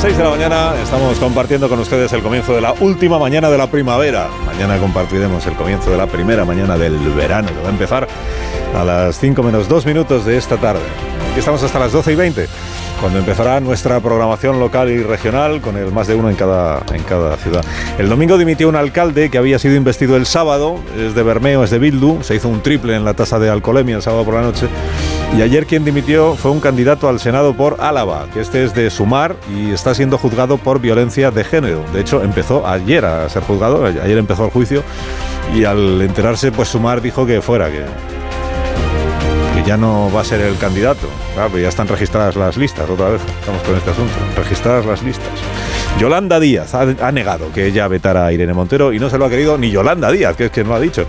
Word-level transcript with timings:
6 0.00 0.16
de 0.16 0.22
la 0.22 0.30
mañana 0.30 0.74
estamos 0.80 1.18
compartiendo 1.18 1.68
con 1.68 1.80
ustedes 1.80 2.12
el 2.12 2.22
comienzo 2.22 2.54
de 2.54 2.60
la 2.60 2.72
última 2.78 3.18
mañana 3.18 3.50
de 3.50 3.58
la 3.58 3.68
primavera. 3.68 4.28
Mañana 4.46 4.78
compartiremos 4.78 5.44
el 5.48 5.54
comienzo 5.54 5.90
de 5.90 5.96
la 5.96 6.06
primera 6.06 6.44
mañana 6.44 6.78
del 6.78 6.96
verano, 7.16 7.48
que 7.48 7.60
va 7.60 7.66
a 7.66 7.72
empezar 7.72 8.06
a 8.76 8.84
las 8.84 9.18
5 9.18 9.42
menos 9.42 9.68
2 9.68 9.86
minutos 9.86 10.24
de 10.24 10.36
esta 10.36 10.56
tarde. 10.56 10.82
Aquí 11.30 11.40
estamos 11.40 11.64
hasta 11.64 11.80
las 11.80 11.90
12 11.90 12.12
y 12.12 12.14
20, 12.14 12.46
cuando 13.00 13.18
empezará 13.18 13.58
nuestra 13.58 13.98
programación 13.98 14.60
local 14.60 14.88
y 14.88 15.02
regional 15.02 15.60
con 15.60 15.76
el 15.76 15.90
más 15.90 16.06
de 16.06 16.14
uno 16.14 16.30
en 16.30 16.36
cada, 16.36 16.80
en 16.94 17.02
cada 17.02 17.36
ciudad. 17.36 17.64
El 17.98 18.08
domingo 18.08 18.38
dimitió 18.38 18.68
un 18.68 18.76
alcalde 18.76 19.30
que 19.30 19.38
había 19.38 19.58
sido 19.58 19.74
investido 19.74 20.14
el 20.14 20.26
sábado, 20.26 20.78
es 20.96 21.16
de 21.16 21.24
Bermeo, 21.24 21.64
es 21.64 21.70
de 21.70 21.80
Bildu, 21.80 22.22
se 22.22 22.36
hizo 22.36 22.48
un 22.48 22.62
triple 22.62 22.94
en 22.94 23.04
la 23.04 23.14
tasa 23.14 23.40
de 23.40 23.50
alcoholemia 23.50 23.96
el 23.96 24.02
sábado 24.02 24.24
por 24.24 24.34
la 24.34 24.42
noche. 24.42 24.68
Y 25.36 25.42
ayer 25.42 25.66
quien 25.66 25.84
dimitió 25.84 26.34
fue 26.34 26.50
un 26.50 26.60
candidato 26.60 27.08
al 27.08 27.20
Senado 27.20 27.54
por 27.54 27.76
Álava, 27.80 28.26
que 28.32 28.40
este 28.40 28.64
es 28.64 28.74
de 28.74 28.90
Sumar 28.90 29.36
y 29.54 29.70
está 29.70 29.94
siendo 29.94 30.18
juzgado 30.18 30.58
por 30.58 30.80
violencia 30.80 31.30
de 31.30 31.44
género. 31.44 31.84
De 31.92 32.00
hecho, 32.00 32.22
empezó 32.22 32.66
ayer 32.66 33.04
a 33.04 33.28
ser 33.28 33.42
juzgado, 33.44 33.84
ayer 33.84 34.18
empezó 34.18 34.46
el 34.46 34.50
juicio 34.50 34.82
y 35.54 35.64
al 35.64 36.02
enterarse, 36.02 36.50
pues 36.50 36.68
Sumar 36.68 37.00
dijo 37.00 37.24
que 37.24 37.40
fuera, 37.40 37.70
que, 37.70 37.84
que 39.54 39.68
ya 39.68 39.76
no 39.76 40.10
va 40.12 40.22
a 40.22 40.24
ser 40.24 40.40
el 40.40 40.56
candidato. 40.56 41.06
Claro, 41.34 41.56
ya 41.56 41.68
están 41.68 41.86
registradas 41.86 42.34
las 42.34 42.56
listas, 42.56 42.90
otra 42.90 43.10
vez 43.10 43.22
estamos 43.40 43.62
con 43.62 43.76
este 43.76 43.90
asunto, 43.90 44.14
registradas 44.36 44.86
las 44.86 45.02
listas. 45.02 45.28
Yolanda 45.98 46.38
Díaz 46.38 46.74
ha, 46.74 47.12
negado 47.12 47.52
que 47.52 47.66
ella 47.66 47.88
vetara 47.88 48.26
a 48.26 48.32
Irene 48.32 48.54
Montero 48.54 48.92
y 48.92 48.98
no 48.98 49.10
se 49.10 49.18
lo 49.18 49.24
ha 49.24 49.30
querido 49.30 49.58
ni 49.58 49.70
Yolanda 49.70 50.10
Díaz, 50.10 50.36
que 50.36 50.46
es 50.46 50.50
que 50.50 50.62
no 50.62 50.70
lo 50.70 50.76
ha 50.76 50.80
dicho. 50.80 51.06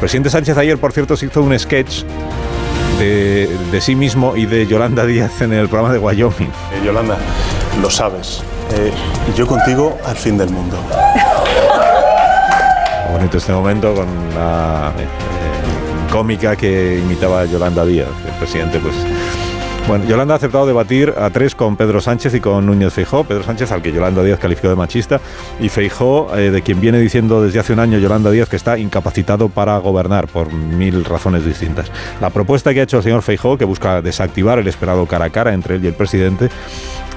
Presidente 0.00 0.30
Sánchez 0.30 0.56
ayer, 0.56 0.78
por 0.78 0.92
cierto, 0.92 1.16
se 1.16 1.26
hizo 1.26 1.42
un 1.42 1.56
sketch 1.58 2.04
de, 2.98 3.48
de 3.70 3.80
sí 3.80 3.94
mismo 3.94 4.36
y 4.36 4.46
de 4.46 4.66
Yolanda 4.66 5.04
Díaz 5.06 5.40
en 5.40 5.52
el 5.52 5.68
programa 5.68 5.92
de 5.92 5.98
Wyoming. 5.98 6.50
Eh, 6.72 6.82
Yolanda, 6.84 7.16
lo 7.80 7.90
sabes. 7.90 8.42
Eh, 8.74 8.92
yo 9.36 9.46
contigo 9.46 9.98
al 10.06 10.16
fin 10.16 10.38
del 10.38 10.50
mundo. 10.50 10.76
Bonito 13.12 13.38
este 13.38 13.52
momento 13.52 13.94
con 13.94 14.06
la 14.34 14.92
eh, 14.98 15.06
cómica 16.10 16.56
que 16.56 16.98
imitaba 16.98 17.40
a 17.40 17.44
Yolanda 17.44 17.84
Díaz, 17.84 18.08
el 18.26 18.32
presidente, 18.34 18.78
pues. 18.78 18.94
Bueno, 19.88 20.04
Yolanda 20.06 20.34
ha 20.34 20.36
aceptado 20.36 20.64
debatir 20.64 21.12
a 21.18 21.28
tres 21.30 21.56
con 21.56 21.76
Pedro 21.76 22.00
Sánchez 22.00 22.34
y 22.34 22.40
con 22.40 22.64
Núñez 22.64 22.92
Feijó. 22.92 23.24
Pedro 23.24 23.42
Sánchez, 23.42 23.72
al 23.72 23.82
que 23.82 23.92
Yolanda 23.92 24.22
Díaz 24.22 24.38
calificó 24.38 24.68
de 24.68 24.76
machista, 24.76 25.20
y 25.60 25.68
Feijó, 25.68 26.34
eh, 26.36 26.50
de 26.50 26.62
quien 26.62 26.80
viene 26.80 27.00
diciendo 27.00 27.42
desde 27.42 27.58
hace 27.58 27.72
un 27.72 27.80
año 27.80 27.98
Yolanda 27.98 28.30
Díaz 28.30 28.48
que 28.48 28.56
está 28.56 28.78
incapacitado 28.78 29.48
para 29.48 29.76
gobernar 29.78 30.28
por 30.28 30.52
mil 30.52 31.04
razones 31.04 31.44
distintas. 31.44 31.90
La 32.20 32.30
propuesta 32.30 32.72
que 32.72 32.80
ha 32.80 32.84
hecho 32.84 32.98
el 32.98 33.02
señor 33.02 33.22
Feijó, 33.22 33.58
que 33.58 33.64
busca 33.64 34.00
desactivar 34.00 34.60
el 34.60 34.68
esperado 34.68 35.04
cara 35.06 35.26
a 35.26 35.30
cara 35.30 35.52
entre 35.52 35.74
él 35.74 35.84
y 35.84 35.88
el 35.88 35.94
presidente, 35.94 36.48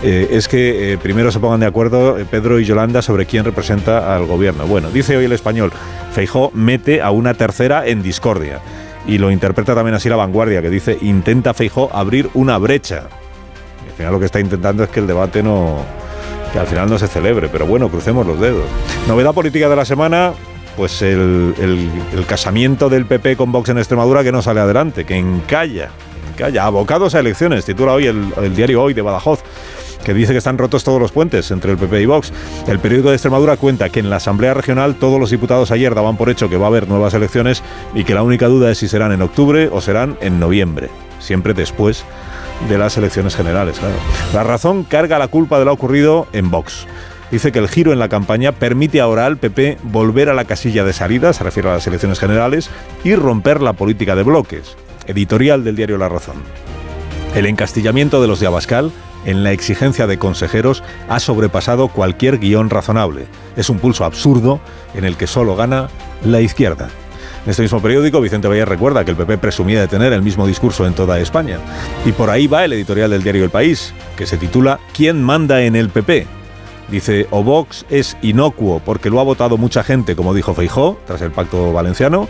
eh, 0.04 0.28
es 0.32 0.48
que 0.48 0.94
eh, 0.94 0.98
primero 0.98 1.32
se 1.32 1.40
pongan 1.40 1.60
de 1.60 1.68
acuerdo 1.68 2.18
Pedro 2.30 2.60
y 2.60 2.66
Yolanda 2.66 3.02
sobre 3.02 3.26
quién 3.26 3.46
representa 3.46 4.16
al 4.16 4.26
gobierno. 4.26 4.66
Bueno, 4.66 4.90
dice 4.90 5.16
hoy 5.16 5.26
el 5.26 5.32
español, 5.32 5.72
Feijó 6.12 6.52
mete 6.54 7.02
a 7.02 7.12
una 7.12 7.36
tercera 7.36 7.88
en 7.88 8.02
discordia. 8.02 8.60
Y 9.08 9.18
lo 9.20 9.30
interpreta 9.32 9.76
también 9.76 9.96
así 9.96 10.10
la 10.10 10.16
vanguardia, 10.16 10.62
que 10.62 10.70
dice, 10.70 10.98
intenta 11.02 11.54
Feijó 11.54 11.90
abrir 11.94 12.30
una 12.34 12.58
brecha. 12.58 13.04
Y 13.86 13.90
al 13.90 13.96
final 13.96 14.14
lo 14.14 14.20
que 14.20 14.26
está 14.26 14.40
intentando 14.40 14.84
es 14.84 14.90
que 14.90 15.00
el 15.00 15.08
debate 15.08 15.44
no... 15.44 15.78
que 16.52 16.60
al 16.60 16.66
final 16.68 16.90
no 16.90 16.98
se 16.98 17.08
celebre, 17.08 17.48
pero 17.50 17.66
bueno, 17.68 17.90
crucemos 17.90 18.26
los 18.26 18.40
dedos. 18.40 18.66
Novedad 19.08 19.34
política 19.34 19.70
de 19.70 19.76
la 19.76 19.86
semana, 19.86 20.34
pues 20.76 21.02
el, 21.04 21.54
el- 21.60 22.26
casamiento 22.26 22.90
del 22.90 23.06
PP 23.06 23.38
con 23.38 23.52
Vox 23.52 23.70
en 23.70 23.78
Extremadura 23.78 24.24
que 24.24 24.32
no 24.32 24.42
sale 24.42 24.60
adelante, 24.62 25.06
que 25.06 25.16
encalla, 25.18 25.90
encalla. 26.34 26.66
Abocados 26.66 27.14
a 27.14 27.20
elecciones, 27.20 27.64
titula 27.64 27.94
hoy 27.94 28.08
el, 28.08 28.34
el 28.42 28.56
diario 28.56 28.82
Hoy 28.82 28.96
de 28.96 29.04
Badajoz 29.04 29.44
que 30.06 30.14
dice 30.14 30.32
que 30.32 30.38
están 30.38 30.58
rotos 30.58 30.86
todos 30.86 31.02
los 31.02 31.12
puentes 31.12 31.52
entre 31.52 31.72
el 31.72 31.78
PP 31.78 32.02
y 32.02 32.06
Vox. 32.06 32.32
El 32.68 32.80
periódico 32.80 33.10
de 33.10 33.16
Extremadura 33.16 33.58
cuenta 33.58 33.90
que 33.90 34.00
en 34.00 34.10
la 34.10 34.18
Asamblea 34.18 34.54
Regional 34.54 34.96
todos 34.96 35.20
los 35.20 35.32
diputados 35.32 35.72
ayer 35.72 35.94
daban 35.96 36.16
por 36.16 36.30
hecho 36.30 36.48
que 36.48 36.58
va 36.58 36.66
a 36.66 36.70
haber 36.70 36.88
nuevas 36.88 37.14
elecciones 37.16 37.64
y 37.94 38.06
que 38.06 38.14
la 38.14 38.24
única 38.24 38.48
duda 38.48 38.72
es 38.72 38.78
si 38.78 38.88
serán 38.88 39.12
en 39.12 39.24
octubre 39.24 39.68
o 39.72 39.82
serán 39.82 40.18
en 40.22 40.40
noviembre, 40.40 40.90
siempre 41.20 41.54
después 41.54 42.06
de 42.70 42.78
las 42.78 42.96
elecciones 42.98 43.36
generales. 43.36 43.80
Claro. 43.80 43.96
La 44.34 44.44
razón 44.44 44.84
carga 44.84 45.20
la 45.20 45.28
culpa 45.28 45.60
de 45.60 45.66
lo 45.66 45.74
ocurrido 45.74 46.28
en 46.32 46.52
Vox. 46.52 46.86
Dice 47.32 47.52
que 47.52 47.60
el 47.60 47.68
giro 47.68 47.92
en 47.92 48.00
la 48.00 48.08
campaña 48.08 48.52
permite 48.52 49.02
ahora 49.02 49.26
al 49.26 49.38
PP 49.38 49.80
volver 49.84 50.30
a 50.30 50.36
la 50.36 50.46
casilla 50.46 50.84
de 50.84 50.94
salida, 50.94 51.34
se 51.34 51.44
refiere 51.44 51.70
a 51.70 51.74
las 51.74 51.88
elecciones 51.88 52.20
generales, 52.20 52.70
y 53.04 53.16
romper 53.16 53.60
la 53.62 53.74
política 53.74 54.16
de 54.16 54.22
bloques. 54.22 54.78
Editorial 55.08 55.64
del 55.64 55.76
diario 55.76 55.98
La 55.98 56.10
Razón. 56.10 56.36
El 57.34 57.48
encastillamiento 57.48 58.22
de 58.22 58.28
los 58.28 58.40
de 58.40 58.48
Abascal 58.48 58.92
en 59.26 59.44
la 59.44 59.52
exigencia 59.52 60.08
de 60.08 60.18
consejeros 60.18 60.84
ha 61.10 61.20
sobrepasado 61.20 61.90
cualquier 61.90 62.40
guion 62.40 62.70
razonable. 62.70 63.28
Es 63.56 63.70
un 63.70 63.80
pulso 63.80 64.06
absurdo 64.06 64.60
en 64.94 65.04
el 65.04 65.18
que 65.18 65.28
solo 65.28 65.56
gana 65.56 65.90
la 66.24 66.42
izquierda. 66.42 66.90
En 67.46 67.52
este 67.52 67.62
mismo 67.62 67.80
periódico, 67.80 68.22
Vicente 68.22 68.48
Valle 68.48 68.66
recuerda 68.66 69.06
que 69.06 69.12
el 69.12 69.18
PP 69.18 69.38
presumía 69.38 69.80
de 69.80 69.88
tener 69.88 70.14
el 70.14 70.24
mismo 70.24 70.48
discurso 70.48 70.88
en 70.88 70.94
toda 70.94 71.20
España. 71.20 71.60
Y 72.04 72.12
por 72.12 72.32
ahí 72.32 72.48
va 72.48 72.66
el 72.66 72.74
editorial 72.74 73.12
del 73.12 73.22
diario 73.22 73.44
El 73.44 73.52
País, 73.52 73.94
que 74.18 74.26
se 74.26 74.38
titula 74.38 74.80
¿Quién 74.96 75.22
manda 75.22 75.62
en 75.62 75.76
el 75.76 75.90
PP? 75.90 76.26
Dice, 76.90 77.28
o 77.30 77.44
Vox 77.44 77.86
es 77.90 78.18
inocuo 78.22 78.82
porque 78.84 79.10
lo 79.10 79.20
ha 79.20 79.24
votado 79.24 79.58
mucha 79.58 79.84
gente, 79.84 80.16
como 80.16 80.34
dijo 80.34 80.54
Feijó, 80.54 81.00
tras 81.06 81.22
el 81.22 81.32
pacto 81.32 81.72
valenciano, 81.72 82.28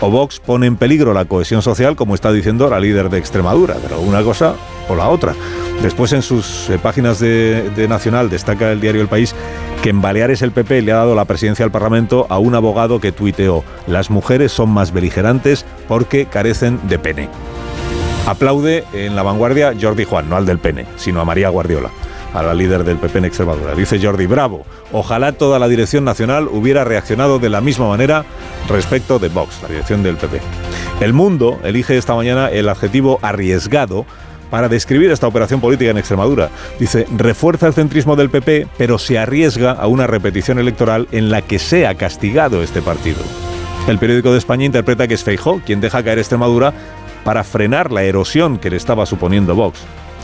o 0.00 0.10
Vox 0.10 0.40
pone 0.40 0.66
en 0.66 0.76
peligro 0.76 1.12
la 1.12 1.24
cohesión 1.24 1.62
social, 1.62 1.96
como 1.96 2.14
está 2.14 2.32
diciendo 2.32 2.68
la 2.68 2.80
líder 2.80 3.10
de 3.10 3.18
Extremadura, 3.18 3.76
pero 3.82 4.00
una 4.00 4.22
cosa 4.22 4.54
o 4.88 4.94
la 4.94 5.08
otra. 5.08 5.34
Después 5.82 6.12
en 6.12 6.22
sus 6.22 6.68
eh, 6.70 6.78
páginas 6.82 7.20
de, 7.20 7.86
Nacional 7.88 8.30
destaca 8.30 8.72
el 8.72 8.80
diario 8.80 9.02
El 9.02 9.08
País 9.08 9.34
que 9.82 9.90
en 9.90 10.00
Baleares 10.00 10.42
el 10.42 10.50
PP 10.50 10.82
le 10.82 10.92
ha 10.92 10.96
dado 10.96 11.14
la 11.14 11.26
presidencia 11.26 11.64
al 11.64 11.70
Parlamento 11.70 12.26
a 12.28 12.38
un 12.38 12.54
abogado 12.54 13.00
que 13.00 13.12
tuiteó, 13.12 13.62
las 13.86 14.10
mujeres 14.10 14.50
son 14.50 14.70
más 14.70 14.92
beligerantes 14.92 15.64
porque 15.86 16.26
carecen 16.26 16.80
de 16.88 16.98
pene. 16.98 17.28
Aplaude 18.26 18.84
en 18.92 19.14
la 19.14 19.22
vanguardia 19.22 19.72
Jordi 19.80 20.04
Juan, 20.04 20.28
no 20.28 20.36
al 20.36 20.46
del 20.46 20.58
pene, 20.58 20.86
sino 20.96 21.20
a 21.20 21.24
María 21.24 21.48
Guardiola, 21.50 21.90
a 22.34 22.42
la 22.42 22.54
líder 22.54 22.82
del 22.82 22.96
PP 22.96 23.18
en 23.18 23.24
Extremadura. 23.26 23.74
Dice 23.76 24.00
Jordi, 24.02 24.26
bravo, 24.26 24.66
ojalá 24.92 25.30
toda 25.32 25.60
la 25.60 25.68
dirección 25.68 26.04
nacional 26.04 26.48
hubiera 26.50 26.82
reaccionado 26.82 27.38
de 27.38 27.50
la 27.50 27.60
misma 27.60 27.86
manera 27.86 28.24
respecto 28.68 29.20
de 29.20 29.28
Vox, 29.28 29.62
la 29.62 29.68
dirección 29.68 30.02
del 30.02 30.16
PP. 30.16 30.40
El 31.00 31.12
Mundo 31.12 31.60
elige 31.62 31.96
esta 31.96 32.16
mañana 32.16 32.48
el 32.48 32.68
adjetivo 32.68 33.20
arriesgado 33.22 34.06
para 34.50 34.68
describir 34.68 35.10
esta 35.10 35.26
operación 35.26 35.60
política 35.60 35.90
en 35.90 35.98
Extremadura. 35.98 36.50
Dice, 36.78 37.06
refuerza 37.16 37.66
el 37.66 37.74
centrismo 37.74 38.16
del 38.16 38.30
PP, 38.30 38.68
pero 38.78 38.98
se 38.98 39.18
arriesga 39.18 39.72
a 39.72 39.86
una 39.86 40.06
repetición 40.06 40.58
electoral 40.58 41.08
en 41.12 41.30
la 41.30 41.42
que 41.42 41.58
sea 41.58 41.94
castigado 41.94 42.62
este 42.62 42.82
partido. 42.82 43.18
El 43.88 43.98
periódico 43.98 44.32
de 44.32 44.38
España 44.38 44.64
interpreta 44.64 45.06
que 45.06 45.14
es 45.14 45.22
Feijó 45.22 45.60
quien 45.64 45.80
deja 45.80 46.02
caer 46.02 46.18
Extremadura 46.18 46.72
para 47.24 47.44
frenar 47.44 47.92
la 47.92 48.02
erosión 48.02 48.58
que 48.58 48.70
le 48.70 48.76
estaba 48.76 49.06
suponiendo 49.06 49.54
Vox. 49.54 49.80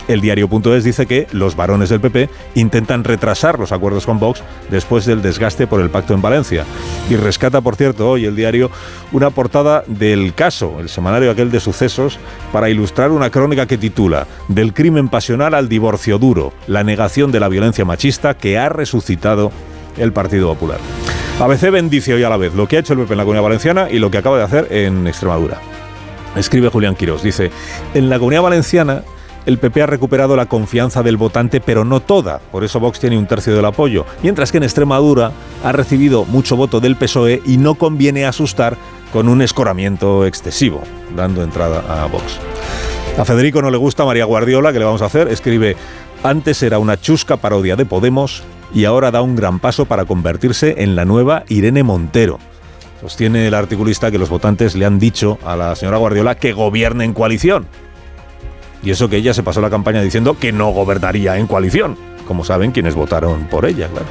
El 0.09 0.21
diario.es 0.21 0.85
dice 0.85 1.07
que 1.07 1.27
los 1.33 1.57
varones 1.57 1.89
del 1.89 2.01
PP 2.01 2.29
intentan 2.55 3.05
retrasar 3.05 3.59
los 3.59 3.73
acuerdos 3.73 4.07
con 4.07 4.19
Vox 4.19 4.43
después 4.71 5.07
del 5.07 5.23
desgaste 5.23 5.67
por 5.67 5.81
el 5.81 5.91
pacto 5.91 6.15
en 6.15 6.23
Valencia. 6.23 6.65
Y 7.09 7.17
rescata, 7.17 7.61
por 7.61 7.77
cierto, 7.77 8.11
hoy 8.11 8.25
el 8.25 8.37
diario 8.37 8.71
una 9.13 9.31
portada 9.31 9.85
del 9.87 10.35
caso, 10.35 10.81
el 10.81 10.89
semanario 10.89 11.31
aquel 11.31 11.51
de 11.51 11.61
sucesos, 11.61 12.19
para 12.53 12.69
ilustrar 12.69 13.11
una 13.11 13.31
crónica 13.31 13.67
que 13.67 13.79
titula 13.79 14.27
Del 14.49 14.75
crimen 14.75 15.09
pasional 15.09 15.55
al 15.55 15.69
divorcio 15.69 16.19
duro, 16.19 16.53
la 16.67 16.83
negación 16.83 17.31
de 17.31 17.41
la 17.41 17.49
violencia 17.49 17.85
machista 17.85 18.35
que 18.35 18.59
ha 18.59 18.69
resucitado 18.69 19.53
el 19.99 20.13
Partido 20.13 20.49
Popular. 20.49 20.79
ABC 21.41 21.71
bendice 21.71 22.15
hoy 22.15 22.23
a 22.23 22.29
la 22.29 22.37
vez 22.37 22.55
lo 22.55 22.69
que 22.69 22.77
ha 22.77 22.81
hecho 22.81 22.93
el 22.93 23.01
PP 23.01 23.15
en 23.15 23.19
la 23.19 23.25
Comunidad 23.25 23.43
Valenciana 23.43 23.89
y 23.91 23.99
lo 23.99 24.11
que 24.11 24.19
acaba 24.19 24.39
de 24.39 24.45
hacer 24.45 24.69
en 24.71 25.07
Extremadura. 25.07 25.59
Escribe 26.37 26.69
Julián 26.69 26.95
Quirós, 26.95 27.23
dice, 27.23 27.51
en 27.95 28.09
la 28.09 28.19
Comunidad 28.19 28.43
Valenciana 28.43 29.03
el 29.47 29.59
PP 29.59 29.83
ha 29.83 29.87
recuperado 29.87 30.37
la 30.37 30.47
confianza 30.47 31.03
del 31.03 31.17
votante, 31.17 31.61
pero 31.61 31.85
no 31.85 32.01
toda. 32.01 32.39
Por 32.39 32.65
eso 32.65 32.81
Vox 32.81 33.01
tiene 33.01 33.19
un 33.19 33.27
tercio 33.27 33.55
del 33.55 33.65
apoyo. 33.65 34.07
Mientras 34.23 34.53
que 34.53 34.59
en 34.59 34.65
Extremadura 34.65 35.33
ha 35.65 35.73
recibido 35.73 36.25
mucho 36.25 36.57
voto 36.57 36.81
del 36.81 36.97
PSOE 36.97 37.43
y 37.45 37.57
no 37.57 37.75
conviene 37.75 38.25
asustar 38.25 38.77
con 39.13 39.29
un 39.29 39.43
escoramiento 39.43 40.25
excesivo, 40.25 40.83
dando 41.17 41.43
entrada 41.43 41.83
a 41.89 42.07
Vox. 42.07 42.39
A 43.19 43.25
Federico 43.25 43.61
no 43.61 43.71
le 43.71 43.77
gusta 43.77 44.05
María 44.05 44.25
Guardiola, 44.25 44.73
que 44.73 44.79
le 44.79 44.87
vamos 44.87 45.03
a 45.03 45.07
hacer, 45.07 45.29
escribe, 45.29 45.77
antes 46.23 46.63
era 46.63 46.79
una 46.79 46.99
chusca 46.99 47.37
parodia 47.37 47.77
de 47.77 47.85
Podemos 47.85 48.43
y 48.73 48.87
ahora 48.87 49.11
da 49.11 49.21
un 49.21 49.37
gran 49.37 49.59
paso 49.59 49.85
para 49.85 50.07
convertirse 50.07 50.77
en 50.79 50.97
la 50.97 51.05
nueva 51.05 51.45
Irene 51.49 51.83
Montero. 51.83 52.39
Sostiene 53.03 53.49
el 53.49 53.55
articulista 53.55 54.11
que 54.11 54.19
los 54.19 54.31
votantes 54.31 54.77
le 54.77 54.87
han 54.87 54.99
dicho 54.99 55.39
a 55.45 55.57
la 55.57 55.75
señora 55.75 55.99
Guardiola 55.99 56.37
que 56.37 56.53
gobierne 56.53 57.05
en 57.05 57.13
coalición. 57.13 57.67
Y 58.83 58.91
eso 58.91 59.09
que 59.09 59.17
ella 59.17 59.35
se 59.35 59.43
pasó 59.43 59.61
la 59.61 59.71
campaña 59.71 60.03
diciendo 60.03 60.37
que 60.39 60.53
no 60.53 60.71
gobernaría 60.71 61.39
en 61.39 61.47
coalición, 61.47 61.97
como 62.27 62.45
saben 62.45 62.73
quienes 62.73 62.95
votaron 62.95 63.45
por 63.45 63.65
ella, 63.65 63.89
claro. 63.89 64.07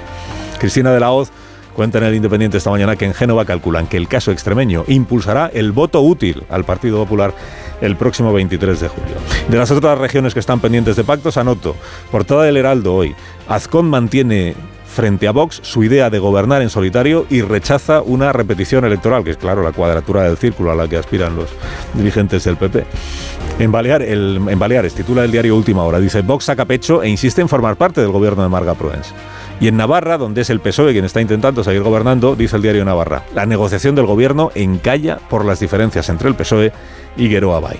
Cristina 0.59 0.91
de 0.91 0.99
la 0.99 1.11
Hoz 1.11 1.31
cuenta 1.73 1.97
en 1.97 2.03
el 2.05 2.15
Independiente 2.15 2.57
esta 2.57 2.69
mañana 2.69 2.95
que 2.95 3.05
en 3.05 3.13
Génova 3.13 3.45
calculan 3.45 3.87
que 3.87 3.97
el 3.97 4.07
caso 4.07 4.31
extremeño 4.31 4.83
impulsará 4.87 5.49
el 5.53 5.71
voto 5.71 6.01
útil 6.01 6.43
al 6.49 6.65
Partido 6.65 6.97
Popular 6.97 7.33
el 7.81 7.95
próximo 7.95 8.31
23 8.33 8.79
de 8.79 8.87
julio. 8.87 9.15
De 9.49 9.57
las 9.57 9.71
otras 9.71 9.97
regiones 9.97 10.33
que 10.33 10.39
están 10.39 10.59
pendientes 10.59 10.95
de 10.95 11.03
pactos, 11.03 11.37
anoto, 11.37 11.75
portada 12.11 12.43
del 12.43 12.57
Heraldo 12.57 12.93
hoy, 12.93 13.15
Azcón 13.47 13.89
mantiene 13.89 14.55
frente 14.91 15.27
a 15.27 15.31
Vox 15.31 15.59
su 15.63 15.83
idea 15.83 16.09
de 16.09 16.19
gobernar 16.19 16.61
en 16.61 16.69
solitario 16.69 17.25
y 17.29 17.41
rechaza 17.41 18.01
una 18.01 18.31
repetición 18.33 18.85
electoral, 18.85 19.23
que 19.23 19.31
es 19.31 19.37
claro 19.37 19.63
la 19.63 19.71
cuadratura 19.71 20.23
del 20.23 20.37
círculo 20.37 20.71
a 20.71 20.75
la 20.75 20.87
que 20.87 20.97
aspiran 20.97 21.35
los 21.35 21.49
dirigentes 21.93 22.43
del 22.43 22.57
PP. 22.57 22.85
En, 23.59 23.71
Baleares 23.71 24.93
titula 24.93 25.23
el 25.23 25.31
diario 25.31 25.55
Última 25.55 25.83
Hora, 25.83 25.99
dice 25.99 26.21
Vox 26.21 26.45
saca 26.45 26.65
pecho 26.65 27.01
e 27.01 27.09
insiste 27.09 27.41
en 27.41 27.49
formar 27.49 27.75
parte 27.75 28.01
del 28.01 28.11
gobierno 28.11 28.43
de 28.43 28.49
Marga 28.49 28.75
Proens. 28.75 29.13
Y 29.59 29.67
en 29.67 29.77
Navarra, 29.77 30.17
donde 30.17 30.41
es 30.41 30.49
el 30.49 30.59
PSOE 30.59 30.91
quien 30.91 31.05
está 31.05 31.21
intentando 31.21 31.63
seguir 31.63 31.83
gobernando, 31.83 32.35
dice 32.35 32.55
el 32.55 32.61
diario 32.63 32.83
Navarra, 32.83 33.23
la 33.33 33.45
negociación 33.45 33.95
del 33.95 34.07
gobierno 34.07 34.51
encalla 34.55 35.19
por 35.29 35.45
las 35.45 35.59
diferencias 35.59 36.09
entre 36.09 36.27
el 36.29 36.35
PSOE 36.35 36.71
y 37.15 37.29
Gueroa 37.29 37.59
Bay. 37.59 37.79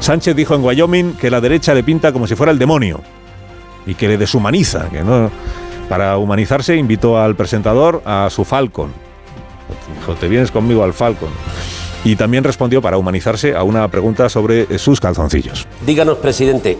Sánchez 0.00 0.36
dijo 0.36 0.54
en 0.54 0.64
Wyoming 0.64 1.12
que 1.14 1.30
la 1.30 1.40
derecha 1.40 1.74
le 1.74 1.82
pinta 1.82 2.12
como 2.12 2.26
si 2.26 2.34
fuera 2.34 2.52
el 2.52 2.58
demonio 2.58 3.00
y 3.86 3.94
que 3.94 4.08
le 4.08 4.18
deshumaniza, 4.18 4.88
que 4.90 5.02
no 5.02 5.30
para 5.88 6.16
humanizarse 6.18 6.76
invitó 6.76 7.18
al 7.18 7.36
presentador 7.36 8.02
a 8.04 8.28
su 8.30 8.44
Falcon. 8.44 8.92
Dijo, 9.98 10.14
te 10.14 10.28
vienes 10.28 10.50
conmigo 10.50 10.84
al 10.84 10.92
Falcon. 10.92 11.30
Y 12.04 12.16
también 12.16 12.44
respondió 12.44 12.80
para 12.80 12.98
humanizarse 12.98 13.56
a 13.56 13.62
una 13.62 13.86
pregunta 13.88 14.28
sobre 14.28 14.78
sus 14.78 15.00
calzoncillos. 15.00 15.66
Díganos, 15.84 16.18
presidente, 16.18 16.78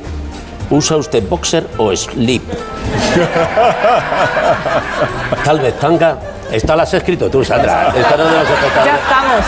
¿usa 0.71 0.97
usted 0.97 1.29
boxer 1.29 1.67
o 1.79 1.95
slip? 1.97 2.43
Tal 5.45 5.61
vez 5.61 5.79
tanga. 5.79 6.19
Esta 6.53 6.77
la 6.77 6.85
has 6.85 6.95
escrito 6.95 7.29
tú, 7.29 7.45
Sandra. 7.45 7.93
Esta 7.97 8.17
no 8.17 8.25
has. 8.25 8.47
Ya 8.85 8.97
estamos. 8.97 9.45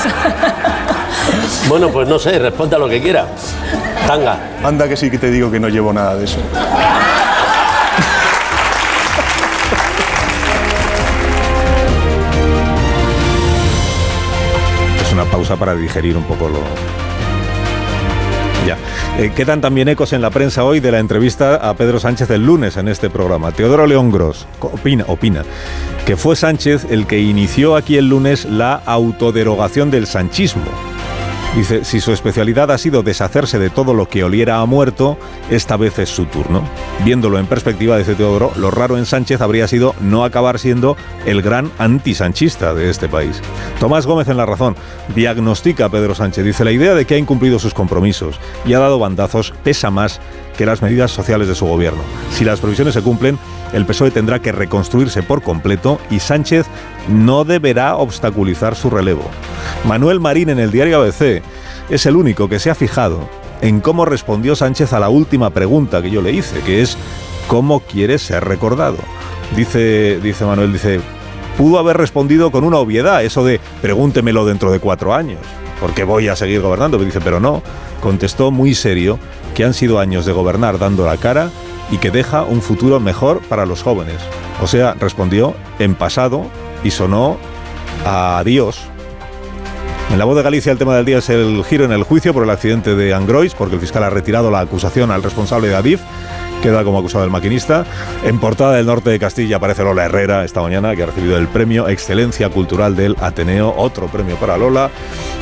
Bueno, 1.68 1.88
pues 1.90 2.08
no 2.08 2.18
sé, 2.18 2.38
responda 2.38 2.78
lo 2.78 2.88
que 2.88 3.00
quiera. 3.00 3.26
Tanga. 4.06 4.38
Anda 4.64 4.88
que 4.88 4.96
sí 4.96 5.10
que 5.10 5.18
te 5.18 5.30
digo 5.30 5.50
que 5.50 5.60
no 5.60 5.68
llevo 5.68 5.92
nada 5.92 6.16
de 6.16 6.24
eso. 6.24 6.38
Pausa 15.38 15.56
para 15.56 15.76
digerir 15.76 16.16
un 16.16 16.24
poco 16.24 16.48
lo... 16.48 16.58
Ya. 18.66 18.76
Eh, 19.22 19.30
quedan 19.36 19.60
también 19.60 19.86
ecos 19.88 20.12
en 20.12 20.20
la 20.20 20.30
prensa 20.30 20.64
hoy 20.64 20.80
de 20.80 20.90
la 20.90 20.98
entrevista 20.98 21.54
a 21.54 21.74
Pedro 21.74 22.00
Sánchez 22.00 22.28
el 22.30 22.44
lunes 22.44 22.76
en 22.76 22.88
este 22.88 23.08
programa. 23.08 23.52
Teodoro 23.52 23.86
León 23.86 24.10
Gros 24.10 24.48
opina, 24.60 25.04
opina 25.06 25.44
que 26.04 26.16
fue 26.16 26.34
Sánchez 26.34 26.88
el 26.90 27.06
que 27.06 27.20
inició 27.20 27.76
aquí 27.76 27.96
el 27.98 28.08
lunes 28.08 28.46
la 28.46 28.82
autoderogación 28.84 29.92
del 29.92 30.08
sanchismo. 30.08 30.97
Dice, 31.56 31.84
si 31.84 32.00
su 32.00 32.12
especialidad 32.12 32.70
ha 32.70 32.78
sido 32.78 33.02
deshacerse 33.02 33.58
de 33.58 33.70
todo 33.70 33.94
lo 33.94 34.08
que 34.08 34.22
oliera 34.22 34.60
a 34.60 34.66
muerto, 34.66 35.18
esta 35.50 35.76
vez 35.76 35.98
es 35.98 36.08
su 36.08 36.26
turno. 36.26 36.62
Viéndolo 37.04 37.38
en 37.38 37.46
perspectiva, 37.46 37.96
dice 37.96 38.14
Teodoro, 38.14 38.52
lo 38.56 38.70
raro 38.70 38.96
en 38.96 39.06
Sánchez 39.06 39.40
habría 39.40 39.66
sido 39.66 39.94
no 40.00 40.24
acabar 40.24 40.58
siendo 40.58 40.96
el 41.26 41.42
gran 41.42 41.70
antisanchista 41.78 42.74
de 42.74 42.90
este 42.90 43.08
país. 43.08 43.40
Tomás 43.80 44.06
Gómez 44.06 44.28
en 44.28 44.36
La 44.36 44.46
Razón 44.46 44.76
diagnostica 45.14 45.86
a 45.86 45.88
Pedro 45.88 46.14
Sánchez. 46.14 46.44
Dice, 46.44 46.64
la 46.64 46.72
idea 46.72 46.94
de 46.94 47.06
que 47.06 47.14
ha 47.14 47.18
incumplido 47.18 47.58
sus 47.58 47.74
compromisos 47.74 48.38
y 48.64 48.74
ha 48.74 48.78
dado 48.78 48.98
bandazos 48.98 49.52
pesa 49.64 49.90
más 49.90 50.20
que 50.58 50.66
las 50.66 50.82
medidas 50.82 51.12
sociales 51.12 51.46
de 51.46 51.54
su 51.54 51.64
gobierno. 51.64 52.02
Si 52.32 52.44
las 52.44 52.58
previsiones 52.58 52.92
se 52.92 53.00
cumplen, 53.00 53.38
el 53.72 53.86
PSOE 53.86 54.10
tendrá 54.10 54.40
que 54.40 54.50
reconstruirse 54.50 55.22
por 55.22 55.40
completo 55.40 56.00
y 56.10 56.18
Sánchez 56.18 56.66
no 57.08 57.44
deberá 57.44 57.96
obstaculizar 57.96 58.74
su 58.74 58.90
relevo. 58.90 59.24
Manuel 59.86 60.18
Marín 60.18 60.50
en 60.50 60.58
el 60.58 60.72
diario 60.72 61.00
ABC 61.00 61.42
es 61.88 62.06
el 62.06 62.16
único 62.16 62.48
que 62.48 62.58
se 62.58 62.70
ha 62.70 62.74
fijado 62.74 63.28
en 63.60 63.80
cómo 63.80 64.04
respondió 64.04 64.56
Sánchez 64.56 64.92
a 64.92 65.00
la 65.00 65.08
última 65.08 65.50
pregunta 65.50 66.02
que 66.02 66.10
yo 66.10 66.22
le 66.22 66.32
hice, 66.32 66.58
que 66.60 66.82
es 66.82 66.98
¿cómo 67.46 67.80
quiere 67.80 68.18
ser 68.18 68.44
recordado? 68.44 68.98
Dice, 69.56 70.18
dice 70.20 70.44
Manuel, 70.44 70.72
dice, 70.72 71.00
pudo 71.56 71.78
haber 71.78 71.96
respondido 71.96 72.50
con 72.50 72.64
una 72.64 72.78
obviedad, 72.78 73.22
eso 73.22 73.44
de 73.44 73.60
pregúntemelo 73.80 74.44
dentro 74.44 74.72
de 74.72 74.80
cuatro 74.80 75.14
años, 75.14 75.40
porque 75.80 76.02
voy 76.02 76.26
a 76.26 76.34
seguir 76.34 76.60
gobernando. 76.60 76.98
Dice, 76.98 77.20
pero 77.20 77.38
no, 77.38 77.62
contestó 78.00 78.50
muy 78.50 78.74
serio 78.74 79.18
que 79.58 79.64
han 79.64 79.74
sido 79.74 79.98
años 79.98 80.24
de 80.24 80.30
gobernar 80.30 80.78
dando 80.78 81.04
la 81.04 81.16
cara 81.16 81.50
y 81.90 81.98
que 81.98 82.12
deja 82.12 82.44
un 82.44 82.62
futuro 82.62 83.00
mejor 83.00 83.40
para 83.48 83.66
los 83.66 83.82
jóvenes. 83.82 84.18
O 84.62 84.68
sea, 84.68 84.94
respondió 84.94 85.52
en 85.80 85.96
pasado 85.96 86.44
y 86.84 86.92
sonó 86.92 87.38
a 88.06 88.40
Dios. 88.44 88.78
En 90.12 90.18
la 90.20 90.24
voz 90.24 90.36
de 90.36 90.44
Galicia 90.44 90.70
el 90.70 90.78
tema 90.78 90.94
del 90.94 91.06
día 91.06 91.18
es 91.18 91.28
el 91.28 91.64
giro 91.64 91.84
en 91.84 91.90
el 91.90 92.04
juicio 92.04 92.32
por 92.32 92.44
el 92.44 92.50
accidente 92.50 92.94
de 92.94 93.12
Angrois, 93.12 93.54
porque 93.54 93.74
el 93.74 93.80
fiscal 93.80 94.04
ha 94.04 94.10
retirado 94.10 94.48
la 94.52 94.60
acusación 94.60 95.10
al 95.10 95.24
responsable 95.24 95.66
de 95.66 95.74
Adif, 95.74 96.02
queda 96.62 96.84
como 96.84 96.98
acusado 96.98 97.24
el 97.24 97.30
maquinista. 97.30 97.84
En 98.24 98.38
portada 98.38 98.74
del 98.74 98.86
norte 98.86 99.10
de 99.10 99.18
Castilla 99.18 99.56
aparece 99.56 99.84
Lola 99.84 100.04
Herrera 100.04 100.44
esta 100.44 100.60
mañana, 100.60 100.94
que 100.96 101.02
ha 101.02 101.06
recibido 101.06 101.36
el 101.36 101.48
premio 101.48 101.88
Excelencia 101.88 102.48
Cultural 102.50 102.96
del 102.96 103.16
Ateneo, 103.20 103.74
otro 103.76 104.08
premio 104.08 104.36
para 104.36 104.56
Lola. 104.56 104.90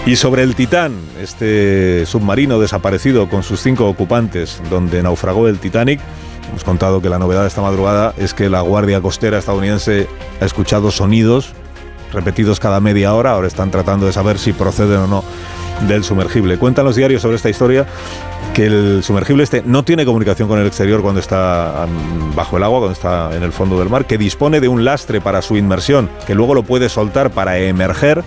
Y 0.05 0.17
sobre 0.17 0.43
el 0.43 0.55
Titán, 0.55 0.95
este 1.21 2.07
submarino 2.07 2.59
desaparecido 2.61 3.29
con 3.29 3.43
sus 3.43 3.61
cinco 3.61 3.87
ocupantes, 3.87 4.61
donde 4.71 5.03
naufragó 5.03 5.49
el 5.49 5.59
Titanic, 5.59 6.01
Hemos 6.49 6.63
contado 6.63 7.03
que 7.03 7.09
la 7.09 7.19
novedad 7.19 7.43
de 7.43 7.49
esta 7.49 7.61
madrugada 7.61 8.15
es 8.17 8.33
que 8.33 8.49
la 8.49 8.61
Guardia 8.61 9.01
Costera 9.01 9.37
estadounidense 9.37 10.07
ha 10.41 10.45
escuchado 10.45 10.93
sonidos 10.93 11.53
repetidos 12.13 12.61
cada 12.61 12.81
media 12.81 13.15
hora. 13.15 13.33
Ahora 13.33 13.49
están 13.49 13.71
tratando 13.71 14.07
de 14.07 14.13
saber 14.13 14.39
si 14.39 14.53
proceden 14.53 14.99
o 14.99 15.07
no 15.07 15.25
del 15.89 16.05
sumergible. 16.05 16.57
Cuentan 16.57 16.85
los 16.85 16.97
diarios 16.97 17.23
sobre 17.23 17.37
esta 17.37 17.51
historia 17.51 17.87
que 18.55 18.67
el 18.67 19.03
sumergible 19.03 19.43
este 19.43 19.63
no 19.65 19.85
tiene 19.85 20.05
comunicación 20.05 20.49
con 20.49 20.59
el 20.59 20.67
exterior 20.67 21.03
cuando 21.03 21.21
está 21.21 21.87
bajo 22.35 22.57
el 22.57 22.63
agua, 22.63 22.79
cuando 22.79 22.95
está 22.95 23.37
en 23.37 23.43
el 23.43 23.53
fondo 23.53 23.79
del 23.79 23.91
mar, 23.91 24.07
que 24.07 24.19
dispone 24.19 24.61
de 24.61 24.69
un 24.69 24.85
lastre 24.85 25.21
para 25.21 25.43
su 25.43 25.57
inmersión, 25.57 26.09
que 26.27 26.35
luego 26.35 26.55
lo 26.55 26.63
puede 26.63 26.89
soltar 26.89 27.31
para 27.31 27.59
emerger 27.59 28.25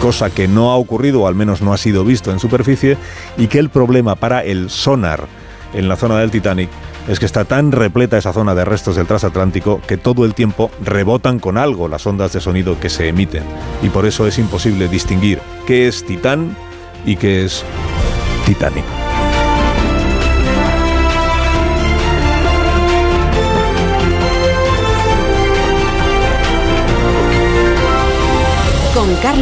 cosa 0.00 0.30
que 0.30 0.48
no 0.48 0.70
ha 0.70 0.76
ocurrido 0.76 1.22
o 1.22 1.26
al 1.26 1.34
menos 1.34 1.62
no 1.62 1.72
ha 1.72 1.76
sido 1.76 2.04
visto 2.04 2.30
en 2.30 2.38
superficie, 2.38 2.96
y 3.36 3.46
que 3.46 3.58
el 3.58 3.70
problema 3.70 4.14
para 4.14 4.44
el 4.44 4.70
sonar 4.70 5.26
en 5.72 5.88
la 5.88 5.96
zona 5.96 6.18
del 6.18 6.30
Titanic 6.30 6.70
es 7.08 7.18
que 7.18 7.26
está 7.26 7.44
tan 7.44 7.72
repleta 7.72 8.16
esa 8.16 8.32
zona 8.32 8.54
de 8.54 8.64
restos 8.64 8.96
del 8.96 9.06
transatlántico 9.06 9.80
que 9.86 9.96
todo 9.96 10.24
el 10.24 10.34
tiempo 10.34 10.70
rebotan 10.82 11.38
con 11.38 11.58
algo 11.58 11.88
las 11.88 12.06
ondas 12.06 12.32
de 12.32 12.40
sonido 12.40 12.80
que 12.80 12.88
se 12.88 13.08
emiten. 13.08 13.42
Y 13.82 13.90
por 13.90 14.06
eso 14.06 14.26
es 14.26 14.38
imposible 14.38 14.88
distinguir 14.88 15.40
qué 15.66 15.86
es 15.86 16.04
Titán 16.04 16.56
y 17.04 17.16
qué 17.16 17.44
es 17.44 17.62
Titanic. 18.46 19.03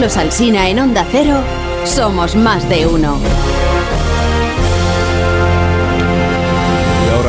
Carlos 0.03 0.17
Alsina 0.17 0.69
en 0.69 0.81
Onda 0.81 1.07
Cero, 1.13 1.37
somos 1.85 2.35
más 2.35 2.69
de 2.69 2.89
uno. 2.89 3.21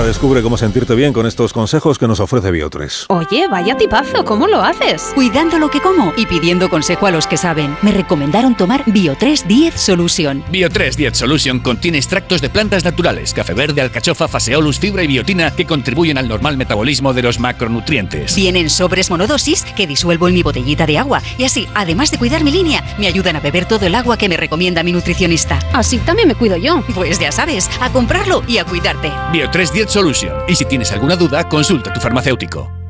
Ahora 0.03 0.11
descubre 0.11 0.41
cómo 0.41 0.57
sentirte 0.57 0.95
bien 0.95 1.13
con 1.13 1.25
estos 1.25 1.53
consejos 1.53 1.97
que 1.97 2.09
nos 2.09 2.19
ofrece 2.19 2.51
Bio3. 2.51 3.05
Oye, 3.07 3.47
vaya 3.47 3.77
tipazo, 3.77 4.25
¿cómo 4.25 4.47
lo 4.47 4.61
haces? 4.61 5.13
Cuidando 5.15 5.57
lo 5.57 5.69
que 5.69 5.79
como 5.79 6.11
y 6.17 6.25
pidiendo 6.25 6.69
consejo 6.69 7.07
a 7.07 7.11
los 7.11 7.25
que 7.25 7.37
saben. 7.37 7.77
Me 7.81 7.93
recomendaron 7.93 8.53
tomar 8.53 8.83
Bio3 8.83 9.45
10 9.45 9.73
Solution. 9.73 10.43
Bio3 10.51 10.95
10 10.95 11.17
Solution 11.17 11.59
contiene 11.61 11.99
extractos 11.99 12.41
de 12.41 12.49
plantas 12.49 12.83
naturales, 12.83 13.33
café 13.33 13.53
verde, 13.53 13.79
alcachofa, 13.79 14.27
faseolus, 14.27 14.77
fibra 14.77 15.03
y 15.03 15.07
biotina 15.07 15.51
que 15.51 15.65
contribuyen 15.65 16.17
al 16.17 16.27
normal 16.27 16.57
metabolismo 16.57 17.13
de 17.13 17.23
los 17.23 17.39
macronutrientes. 17.39 18.35
Vienen 18.35 18.69
sobres 18.69 19.09
monodosis 19.09 19.63
que 19.63 19.87
disuelvo 19.87 20.27
en 20.27 20.33
mi 20.33 20.43
botellita 20.43 20.85
de 20.85 20.97
agua 20.97 21.21
y 21.37 21.45
así, 21.45 21.65
además 21.75 22.11
de 22.11 22.17
cuidar 22.17 22.43
mi 22.43 22.51
línea, 22.51 22.83
me 22.99 23.07
ayudan 23.07 23.37
a 23.37 23.39
beber 23.39 23.69
todo 23.69 23.85
el 23.85 23.95
agua 23.95 24.17
que 24.17 24.27
me 24.27 24.35
recomienda 24.35 24.83
mi 24.83 24.91
nutricionista. 24.91 25.59
Así 25.71 25.97
también 25.99 26.27
me 26.27 26.35
cuido 26.35 26.57
yo. 26.57 26.83
Pues 26.93 27.19
ya 27.19 27.31
sabes, 27.31 27.69
a 27.79 27.89
comprarlo 27.89 28.43
y 28.49 28.57
a 28.57 28.65
cuidarte. 28.65 29.07
Bio3 29.31 29.71
10 29.71 29.92
Solution. 29.93 30.33
Y 30.47 30.55
si 30.55 30.65
tienes 30.65 30.91
alguna 30.91 31.15
duda, 31.15 31.47
consulta 31.47 31.91
a 31.91 31.93
tu 31.93 31.99
farmacéutico. 31.99 32.82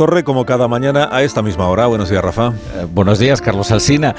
Torre, 0.00 0.24
como 0.24 0.46
cada 0.46 0.66
mañana 0.66 1.10
a 1.12 1.22
esta 1.24 1.42
misma 1.42 1.68
hora. 1.68 1.84
Buenos 1.84 2.08
días, 2.08 2.24
Rafa. 2.24 2.54
Eh, 2.74 2.86
buenos 2.90 3.18
días, 3.18 3.42
Carlos 3.42 3.70
Alsina. 3.70 4.14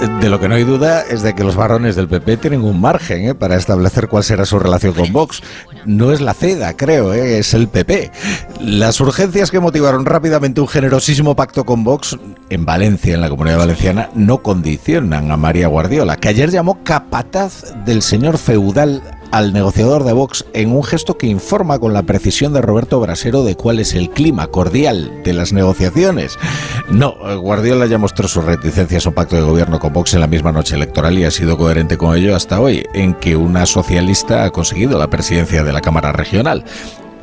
Eh, 0.00 0.06
De 0.20 0.28
lo 0.28 0.38
que 0.38 0.48
no 0.48 0.54
hay 0.54 0.62
duda 0.62 1.02
es 1.02 1.24
de 1.24 1.34
que 1.34 1.42
los 1.42 1.56
varones 1.56 1.96
del 1.96 2.06
PP 2.06 2.36
tienen 2.36 2.62
un 2.62 2.80
margen 2.80 3.26
¿eh? 3.26 3.34
para 3.34 3.56
establecer 3.56 4.06
cuál 4.06 4.22
será 4.22 4.46
su 4.46 4.60
relación 4.60 4.92
con 4.92 5.12
Vox. 5.12 5.42
No 5.86 6.12
es 6.12 6.20
la 6.20 6.34
CEDA, 6.34 6.76
creo, 6.76 7.12
es 7.12 7.52
el 7.52 7.66
PP. 7.66 8.12
Las 8.60 9.00
urgencias 9.00 9.50
que 9.50 9.58
motivaron 9.58 10.06
rápidamente 10.06 10.60
un 10.60 10.68
generosísimo 10.68 11.34
pacto 11.34 11.64
con 11.64 11.82
Vox 11.82 12.16
en 12.48 12.64
Valencia, 12.64 13.14
en 13.14 13.20
la 13.20 13.28
Comunidad 13.28 13.58
Valenciana, 13.58 14.10
no 14.14 14.38
condicionan 14.38 15.32
a 15.32 15.36
María 15.36 15.66
Guardiola, 15.66 16.16
que 16.16 16.28
ayer 16.28 16.52
llamó 16.52 16.78
capataz 16.84 17.74
del 17.84 18.02
señor 18.02 18.38
feudal 18.38 19.02
al 19.34 19.52
negociador 19.52 20.04
de 20.04 20.12
Vox 20.12 20.44
en 20.52 20.70
un 20.70 20.84
gesto 20.84 21.18
que 21.18 21.26
informa 21.26 21.80
con 21.80 21.92
la 21.92 22.04
precisión 22.04 22.52
de 22.52 22.60
Roberto 22.60 23.00
Brasero 23.00 23.42
de 23.42 23.56
cuál 23.56 23.80
es 23.80 23.92
el 23.94 24.10
clima 24.10 24.46
cordial 24.46 25.22
de 25.24 25.32
las 25.32 25.52
negociaciones. 25.52 26.38
No, 26.88 27.16
Guardiola 27.40 27.86
ya 27.86 27.98
mostró 27.98 28.28
sus 28.28 28.44
reticencias 28.44 29.06
a 29.06 29.08
un 29.08 29.16
pacto 29.16 29.34
de 29.34 29.42
gobierno 29.42 29.80
con 29.80 29.92
Vox 29.92 30.14
en 30.14 30.20
la 30.20 30.28
misma 30.28 30.52
noche 30.52 30.76
electoral 30.76 31.18
y 31.18 31.24
ha 31.24 31.32
sido 31.32 31.58
coherente 31.58 31.98
con 31.98 32.16
ello 32.16 32.36
hasta 32.36 32.60
hoy, 32.60 32.86
en 32.94 33.12
que 33.14 33.34
una 33.34 33.66
socialista 33.66 34.44
ha 34.44 34.52
conseguido 34.52 35.00
la 35.00 35.10
presidencia 35.10 35.64
de 35.64 35.72
la 35.72 35.80
Cámara 35.80 36.12
Regional. 36.12 36.64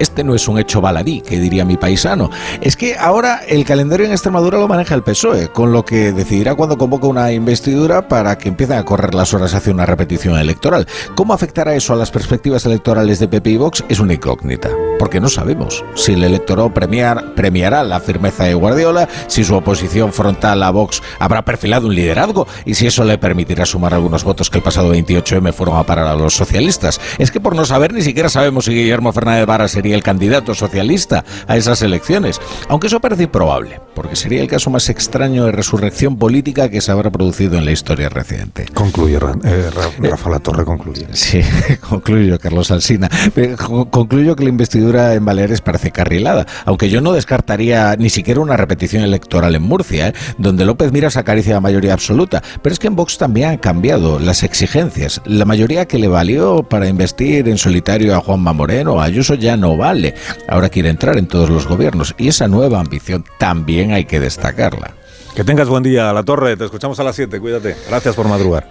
Este 0.02 0.24
no 0.24 0.34
es 0.34 0.48
un 0.48 0.58
hecho 0.58 0.82
baladí, 0.82 1.22
que 1.22 1.40
diría 1.40 1.64
mi 1.64 1.78
paisano. 1.78 2.32
Es 2.60 2.76
que 2.76 2.98
ahora 2.98 3.42
el 3.48 3.64
calendario 3.66 4.08
en 4.08 4.12
Extremadura 4.12 4.58
lo 4.58 4.68
maneja 4.68 4.96
el 4.96 5.04
PSOE, 5.04 5.50
con 5.50 5.72
lo 5.72 5.86
que 5.86 6.12
decidirá 6.12 6.56
cuándo 6.56 6.76
convoca 6.76 7.06
una 7.06 7.32
investidura 7.32 8.08
para 8.08 8.36
que 8.36 8.50
empiecen 8.50 8.80
a 8.80 8.84
correr 8.84 9.14
las 9.14 9.32
horas 9.36 9.54
hacia 9.54 9.72
una 9.72 9.86
repetición 9.86 10.40
electoral. 10.40 10.88
¿Cómo 11.14 11.36
afectará 11.36 11.76
eso 11.76 11.94
a 11.94 11.98
las 11.98 12.10
perspectivas 12.10 12.66
electorales 12.66 13.20
de 13.20 13.28
PP 13.28 13.52
y 13.52 13.58
Vox? 13.58 13.84
Es 13.90 14.00
una 14.00 14.16
incógnita, 14.16 14.72
porque 14.98 15.20
no 15.20 15.30
sabemos 15.30 15.86
si 15.94 16.14
el 16.14 16.24
electorado 16.24 16.74
premiar, 16.74 17.36
premiará 17.36 17.84
la 17.84 18.00
firmeza 18.00 18.46
de 18.46 18.56
Guardiola, 18.56 19.08
si 19.28 19.44
su 19.44 19.54
oposición 19.54 20.14
frontal 20.14 20.64
a 20.64 20.72
Vox 20.72 21.04
habrá 21.20 21.46
perfilado 21.46 21.86
un 21.86 21.94
liderazgo 21.94 22.48
y 22.66 22.74
si 22.74 22.88
eso 22.88 23.04
le 23.04 23.20
permitirá 23.20 23.68
sumar 23.68 23.94
algunos 23.94 24.24
votos 24.24 24.50
que 24.50 24.58
el 24.58 24.64
pasado 24.64 24.96
28M 24.96 25.54
fueron 25.54 25.78
a 25.78 25.84
parar 25.84 26.08
a 26.08 26.16
los 26.16 26.34
socialistas. 26.34 27.00
Es 27.20 27.30
que 27.30 27.40
por 27.40 27.56
no 27.56 27.66
saber 27.66 27.94
ni 27.94 28.02
siquiera 28.02 28.30
sabemos 28.30 28.66
si 28.66 28.74
Guillermo 28.74 29.14
Fernández 29.14 29.46
Vara 29.46 29.68
sería 29.68 29.91
el 29.94 30.04
candidato 30.04 30.54
socialista 30.54 31.24
a 31.48 31.58
esas 31.58 31.82
elecciones, 31.82 32.40
aunque 32.70 32.88
eso 32.88 33.00
parece 33.00 33.24
improbable, 33.24 33.80
porque 33.96 34.16
sería 34.16 34.42
el 34.42 34.48
caso 34.48 34.70
más 34.70 34.90
extraño 34.90 35.46
de 35.46 35.52
resurrección 35.52 36.18
política 36.18 36.70
que 36.70 36.82
se 36.82 36.92
habrá 36.92 37.10
producido 37.12 37.58
en 37.58 37.66
la 37.66 37.72
historia 37.72 38.10
reciente. 38.10 38.66
Concluye, 38.74 39.16
eh, 39.16 39.20
Ra- 39.20 40.10
Rafa 40.10 40.30
La 40.30 40.40
Torre, 40.40 40.66
concluye. 40.66 41.08
Sí, 41.14 41.42
concluyo, 41.90 42.40
Carlos 42.40 42.72
Alsina. 42.72 43.10
Eh, 43.36 43.56
co- 43.58 43.90
Concluyo 43.90 44.36
que 44.36 44.44
la 44.44 44.50
investidura 44.50 45.14
en 45.14 45.26
Baleares 45.26 45.62
parece 45.62 45.92
carrilada, 45.92 46.46
aunque 46.66 46.90
yo 46.90 47.02
no 47.02 47.12
descartaría 47.14 47.96
ni 47.98 48.10
siquiera 48.10 48.40
una 48.42 48.58
repetición 48.58 49.04
electoral 49.04 49.56
en 49.56 49.62
Murcia, 49.64 50.10
¿eh? 50.10 50.14
donde 50.38 50.66
López 50.66 50.92
Miras 50.92 51.18
acaricia 51.18 51.54
la 51.54 51.60
mayoría 51.62 51.94
absoluta. 51.94 52.42
Pero 52.62 52.74
es 52.74 52.80
que 52.80 52.88
en 52.88 52.96
Vox 52.96 53.18
también 53.18 53.50
han 53.50 53.58
cambiado 53.58 54.20
las 54.20 54.44
exigencias. 54.44 55.22
La 55.26 55.46
mayoría 55.46 55.86
que 55.88 56.00
le 56.00 56.08
valió 56.08 56.64
para 56.64 56.88
investir 56.88 57.48
en 57.48 57.58
solitario 57.58 58.16
a 58.16 58.22
Juanma 58.22 58.54
Moreno, 58.54 59.00
a 59.02 59.06
Ayuso, 59.06 59.36
ya 59.36 59.58
no 59.58 59.78
vale. 59.82 60.14
Ahora 60.48 60.70
quiere 60.70 60.90
entrar 60.90 61.18
en 61.18 61.28
todos 61.28 61.50
los 61.50 61.68
gobiernos 61.68 62.16
y 62.18 62.30
esa 62.30 62.48
nueva 62.48 62.80
ambición 62.80 63.26
también 63.38 63.92
hay 63.92 64.06
que 64.06 64.20
destacarla. 64.20 64.94
Que 65.36 65.44
tengas 65.44 65.68
buen 65.68 65.84
día, 65.84 66.14
La 66.14 66.24
Torre. 66.24 66.56
Te 66.56 66.66
escuchamos 66.66 67.00
a 67.00 67.04
las 67.04 67.16
7. 67.16 67.40
Cuídate. 67.40 67.76
Gracias 67.90 68.16
por 68.16 68.28
madrugar. 68.28 68.68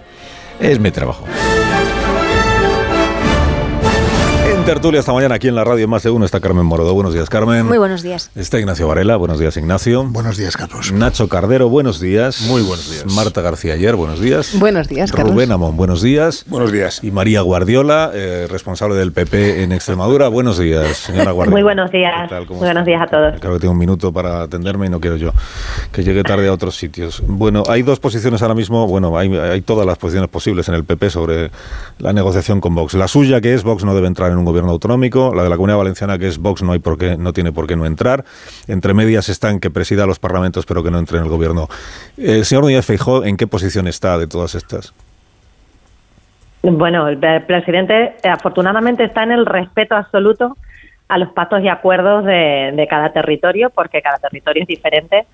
Es 0.59 0.79
mi 0.79 0.91
trabajo. 0.91 1.25
En 4.61 4.67
tertulia 4.67 4.99
esta 4.99 5.11
mañana 5.11 5.33
aquí 5.33 5.47
en 5.47 5.55
la 5.55 5.63
radio 5.63 5.87
Más 5.87 6.03
de 6.03 6.11
Uno 6.11 6.23
está 6.23 6.39
Carmen 6.39 6.63
Morodo. 6.63 6.93
Buenos 6.93 7.15
días, 7.15 7.31
Carmen. 7.31 7.65
Muy 7.65 7.79
buenos 7.79 8.03
días. 8.03 8.29
Está 8.35 8.59
Ignacio 8.59 8.87
Varela. 8.87 9.17
Buenos 9.17 9.39
días, 9.39 9.57
Ignacio. 9.57 10.03
Buenos 10.03 10.37
días, 10.37 10.55
Carlos. 10.55 10.91
Nacho 10.91 11.27
Cardero. 11.27 11.67
Buenos 11.67 11.99
días. 11.99 12.43
Muy 12.43 12.61
buenos 12.61 12.91
días. 12.91 13.07
Marta 13.07 13.41
García 13.41 13.73
Ayer. 13.73 13.95
Buenos 13.95 14.19
días. 14.19 14.59
Buenos 14.59 14.87
días, 14.87 15.11
Carlos. 15.11 15.33
Rubén 15.33 15.51
Amón. 15.51 15.77
Buenos 15.77 16.03
días. 16.03 16.45
Buenos 16.45 16.71
días. 16.71 17.03
Y 17.03 17.09
María 17.09 17.41
Guardiola, 17.41 18.11
eh, 18.13 18.45
responsable 18.51 18.95
del 18.97 19.11
PP 19.13 19.63
en 19.63 19.71
Extremadura. 19.71 20.27
Buenos 20.27 20.59
días, 20.59 20.95
señora 20.95 21.31
Guardiola. 21.31 21.55
Muy 21.55 21.63
buenos 21.63 21.91
días. 21.91 22.13
¿Qué 22.21 22.35
tal? 22.35 22.45
¿Cómo 22.45 22.59
Muy 22.59 22.67
buenos 22.67 22.85
días 22.85 23.01
a 23.01 23.07
todos. 23.07 23.39
Claro 23.39 23.55
que 23.55 23.61
tengo 23.61 23.71
un 23.71 23.79
minuto 23.79 24.13
para 24.13 24.43
atenderme 24.43 24.85
y 24.85 24.89
no 24.89 24.99
quiero 24.99 25.17
yo 25.17 25.31
que 25.91 26.03
llegue 26.03 26.21
tarde 26.21 26.47
a 26.47 26.53
otros 26.53 26.75
sitios. 26.75 27.23
Bueno, 27.25 27.63
hay 27.67 27.81
dos 27.81 27.99
posiciones 27.99 28.43
ahora 28.43 28.53
mismo. 28.53 28.85
Bueno, 28.85 29.17
hay, 29.17 29.35
hay 29.35 29.61
todas 29.61 29.87
las 29.87 29.97
posiciones 29.97 30.29
posibles 30.29 30.69
en 30.69 30.75
el 30.75 30.83
PP 30.83 31.09
sobre 31.09 31.49
la 31.97 32.13
negociación 32.13 32.61
con 32.61 32.75
Vox. 32.75 32.93
La 32.93 33.07
suya, 33.07 33.41
que 33.41 33.55
es 33.55 33.63
Vox 33.63 33.83
no 33.83 33.95
debe 33.95 34.05
entrar 34.05 34.31
en 34.31 34.37
un 34.37 34.51
gobierno 34.51 34.51
autonómico. 34.69 35.33
La 35.33 35.43
de 35.43 35.49
la 35.49 35.55
Comunidad 35.55 35.77
Valenciana, 35.77 36.17
que 36.17 36.27
es 36.27 36.37
Vox 36.37 36.63
no, 36.63 36.73
hay 36.73 36.79
por 36.79 36.97
qué, 36.97 37.17
no 37.17 37.33
tiene 37.33 37.51
por 37.51 37.67
qué 37.67 37.75
no 37.75 37.85
entrar. 37.85 38.23
Entre 38.67 38.93
medias 38.93 39.29
están 39.29 39.59
que 39.59 39.69
presida 39.69 40.05
los 40.05 40.19
parlamentos, 40.19 40.65
pero 40.65 40.83
que 40.83 40.91
no 40.91 40.99
entre 40.99 41.17
en 41.17 41.23
el 41.23 41.29
gobierno. 41.29 41.67
Eh, 42.17 42.43
señor 42.43 42.63
Núñez 42.63 42.85
Feijóo, 42.85 43.23
¿en 43.23 43.37
qué 43.37 43.47
posición 43.47 43.87
está 43.87 44.17
de 44.17 44.27
todas 44.27 44.55
estas? 44.55 44.93
Bueno, 46.63 47.07
el 47.07 47.17
presidente 47.17 48.15
eh, 48.23 48.29
afortunadamente 48.29 49.03
está 49.03 49.23
en 49.23 49.31
el 49.31 49.45
respeto 49.45 49.95
absoluto 49.95 50.57
a 51.07 51.17
los 51.17 51.29
pactos 51.33 51.61
y 51.63 51.67
acuerdos 51.67 52.23
de 52.23 52.87
cada 52.89 53.11
territorio, 53.11 53.69
porque 53.69 54.01
cada 54.01 54.17
territorio 54.17 54.61
es 54.61 54.67
diferente. 54.67 55.25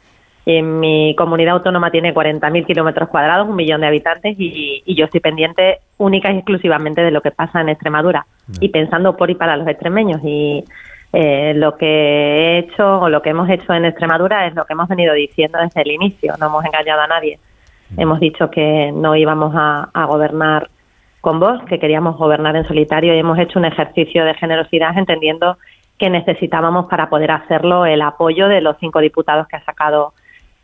En 0.49 0.79
mi 0.79 1.13
comunidad 1.17 1.55
autónoma 1.55 1.91
tiene 1.91 2.13
40.000 2.13 2.65
kilómetros 2.65 3.09
cuadrados, 3.09 3.49
un 3.49 3.57
millón 3.57 3.81
de 3.81 3.87
habitantes, 3.87 4.33
y, 4.39 4.81
y 4.85 4.95
yo 4.95 5.03
estoy 5.03 5.19
pendiente 5.19 5.79
única 5.97 6.31
y 6.31 6.37
exclusivamente 6.37 7.01
de 7.01 7.11
lo 7.11 7.19
que 7.19 7.31
pasa 7.31 7.59
en 7.59 7.67
Extremadura 7.67 8.25
y 8.61 8.69
pensando 8.69 9.17
por 9.17 9.29
y 9.29 9.35
para 9.35 9.57
los 9.57 9.67
extremeños. 9.67 10.21
Y 10.23 10.63
eh, 11.11 11.51
lo 11.53 11.75
que 11.75 11.85
he 11.85 12.57
hecho 12.59 13.01
o 13.01 13.09
lo 13.09 13.21
que 13.21 13.31
hemos 13.31 13.49
hecho 13.49 13.73
en 13.73 13.83
Extremadura 13.83 14.47
es 14.47 14.55
lo 14.55 14.63
que 14.63 14.71
hemos 14.71 14.87
venido 14.87 15.13
diciendo 15.13 15.59
desde 15.59 15.81
el 15.81 15.91
inicio. 15.91 16.35
No 16.39 16.45
hemos 16.45 16.63
engañado 16.63 17.01
a 17.01 17.07
nadie. 17.07 17.39
Hemos 17.97 18.21
dicho 18.21 18.49
que 18.49 18.93
no 18.93 19.17
íbamos 19.17 19.53
a, 19.53 19.89
a 19.93 20.05
gobernar 20.05 20.69
con 21.19 21.41
vos, 21.41 21.61
que 21.67 21.77
queríamos 21.77 22.15
gobernar 22.15 22.55
en 22.55 22.63
solitario 22.63 23.13
y 23.13 23.19
hemos 23.19 23.37
hecho 23.37 23.59
un 23.59 23.65
ejercicio 23.65 24.23
de 24.23 24.33
generosidad 24.35 24.97
entendiendo 24.97 25.57
que 25.97 26.09
necesitábamos 26.09 26.85
para 26.85 27.09
poder 27.09 27.31
hacerlo 27.31 27.85
el 27.85 28.01
apoyo 28.01 28.47
de 28.47 28.61
los 28.61 28.77
cinco 28.79 29.01
diputados 29.01 29.45
que 29.49 29.57
ha 29.57 29.65
sacado 29.65 30.13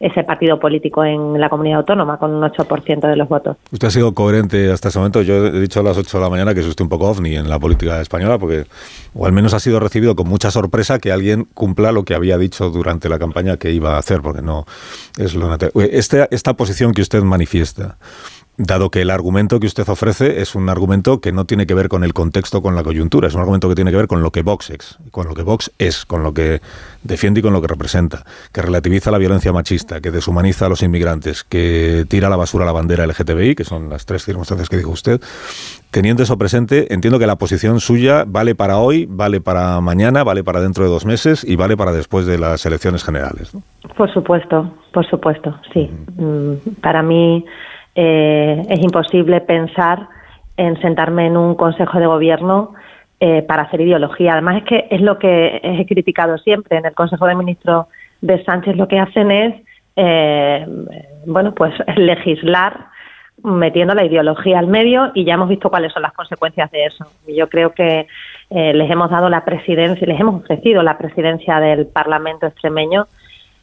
ese 0.03 0.23
partido 0.25 0.59
político 0.59 1.05
en 1.05 1.39
la 1.39 1.47
comunidad 1.47 1.79
autónoma 1.79 2.17
con 2.17 2.31
un 2.31 2.43
8% 2.43 3.07
de 3.07 3.15
los 3.15 3.29
votos. 3.29 3.55
Usted 3.71 3.87
ha 3.87 3.91
sido 3.91 4.13
coherente 4.13 4.69
hasta 4.69 4.89
ese 4.89 4.99
momento. 4.99 5.21
Yo 5.21 5.47
he 5.47 5.61
dicho 5.61 5.79
a 5.79 5.83
las 5.83 5.97
8 5.97 6.17
de 6.17 6.23
la 6.23 6.29
mañana 6.29 6.53
que 6.53 6.59
es 6.59 6.67
usted 6.67 6.83
un 6.83 6.89
poco 6.89 7.07
ovni 7.09 7.37
en 7.37 7.49
la 7.49 7.57
política 7.57 8.01
española, 8.01 8.37
porque, 8.37 8.65
o 9.13 9.25
al 9.25 9.31
menos 9.31 9.53
ha 9.53 9.61
sido 9.61 9.79
recibido 9.79 10.13
con 10.17 10.27
mucha 10.27 10.51
sorpresa 10.51 10.99
que 10.99 11.13
alguien 11.13 11.47
cumpla 11.53 11.93
lo 11.93 12.03
que 12.03 12.15
había 12.15 12.37
dicho 12.37 12.69
durante 12.69 13.07
la 13.07 13.17
campaña 13.17 13.55
que 13.55 13.71
iba 13.71 13.95
a 13.95 13.97
hacer, 13.97 14.21
porque 14.21 14.41
no 14.41 14.65
es 15.17 15.35
lo 15.35 15.47
natural. 15.47 15.71
Este, 15.89 16.27
esta 16.31 16.53
posición 16.55 16.91
que 16.91 17.01
usted 17.01 17.21
manifiesta, 17.23 17.95
dado 18.57 18.91
que 18.91 19.01
el 19.01 19.09
argumento 19.09 19.59
que 19.59 19.65
usted 19.65 19.87
ofrece 19.89 20.41
es 20.41 20.53
un 20.53 20.69
argumento 20.69 21.19
que 21.19 21.31
no 21.31 21.45
tiene 21.45 21.65
que 21.65 21.73
ver 21.73 21.89
con 21.89 22.03
el 22.03 22.13
contexto, 22.13 22.61
con 22.61 22.75
la 22.75 22.83
coyuntura, 22.83 23.27
es 23.27 23.33
un 23.33 23.39
argumento 23.39 23.67
que 23.67 23.75
tiene 23.75 23.91
que 23.91 23.97
ver 23.97 24.07
con 24.07 24.21
lo 24.21 24.31
que 24.31 24.43
Vox 24.43 24.69
es, 24.69 24.97
con 25.11 25.27
lo 25.27 25.33
que 25.33 25.41
Vox 25.41 25.71
es, 25.79 26.05
con 26.05 26.23
lo 26.23 26.33
que 26.33 26.61
defiende 27.01 27.39
y 27.39 27.43
con 27.43 27.53
lo 27.53 27.61
que 27.61 27.67
representa, 27.67 28.23
que 28.51 28.61
relativiza 28.61 29.09
la 29.11 29.17
violencia 29.17 29.51
machista, 29.51 30.01
que 30.01 30.11
deshumaniza 30.11 30.67
a 30.67 30.69
los 30.69 30.83
inmigrantes, 30.83 31.43
que 31.43 32.05
tira 32.07 32.27
a 32.27 32.29
la 32.29 32.35
basura 32.35 32.65
la 32.65 32.71
bandera 32.71 33.07
LGTBI, 33.07 33.55
que 33.55 33.63
son 33.63 33.89
las 33.89 34.05
tres 34.05 34.23
circunstancias 34.23 34.69
que 34.69 34.77
dijo 34.77 34.91
usted. 34.91 35.19
Teniendo 35.89 36.23
eso 36.23 36.37
presente, 36.37 36.91
entiendo 36.93 37.19
que 37.19 37.27
la 37.27 37.35
posición 37.35 37.79
suya 37.79 38.23
vale 38.25 38.55
para 38.55 38.77
hoy, 38.77 39.07
vale 39.07 39.41
para 39.41 39.79
mañana, 39.81 40.23
vale 40.23 40.43
para 40.43 40.59
dentro 40.59 40.83
de 40.83 40.89
dos 40.89 41.05
meses 41.05 41.43
y 41.43 41.55
vale 41.55 41.77
para 41.77 41.91
después 41.91 42.25
de 42.25 42.39
las 42.39 42.65
elecciones 42.65 43.03
generales. 43.03 43.53
¿no? 43.53 43.61
Por 43.95 44.11
supuesto, 44.11 44.73
por 44.91 45.07
supuesto, 45.07 45.55
sí. 45.71 45.91
Mm, 46.17 46.81
Para 46.81 47.03
mí 47.03 47.45
eh, 47.95 48.61
es 48.69 48.79
imposible 48.79 49.41
pensar 49.41 50.07
en 50.57 50.79
sentarme 50.81 51.27
en 51.27 51.37
un 51.37 51.55
consejo 51.55 51.99
de 51.99 52.07
gobierno 52.07 52.73
eh, 53.19 53.41
para 53.41 53.63
hacer 53.63 53.81
ideología. 53.81 54.33
Además 54.33 54.57
es 54.57 54.63
que 54.63 54.87
es 54.91 55.01
lo 55.01 55.17
que 55.17 55.61
he 55.63 55.85
criticado 55.85 56.37
siempre 56.37 56.77
en 56.77 56.85
el 56.85 56.93
Consejo 56.93 57.25
de 57.25 57.35
Ministros 57.35 57.87
de 58.21 58.43
Sánchez. 58.43 58.75
Lo 58.75 58.87
que 58.87 58.99
hacen 58.99 59.31
es, 59.31 59.61
eh, 59.95 60.67
bueno, 61.25 61.53
pues 61.53 61.73
legislar 61.95 62.87
metiendo 63.43 63.93
la 63.93 64.05
ideología 64.05 64.59
al 64.59 64.67
medio 64.67 65.11
y 65.13 65.25
ya 65.25 65.33
hemos 65.33 65.49
visto 65.49 65.69
cuáles 65.69 65.91
son 65.91 66.01
las 66.01 66.13
consecuencias 66.13 66.71
de 66.71 66.85
eso. 66.85 67.05
Yo 67.27 67.49
creo 67.49 67.73
que 67.73 68.07
eh, 68.49 68.73
les 68.73 68.89
hemos 68.89 69.09
dado 69.09 69.29
la 69.29 69.43
presidencia, 69.43 70.07
les 70.07 70.19
hemos 70.19 70.43
ofrecido 70.43 70.83
la 70.83 70.97
presidencia 70.97 71.59
del 71.59 71.87
Parlamento 71.87 72.45
extremeño 72.45 73.07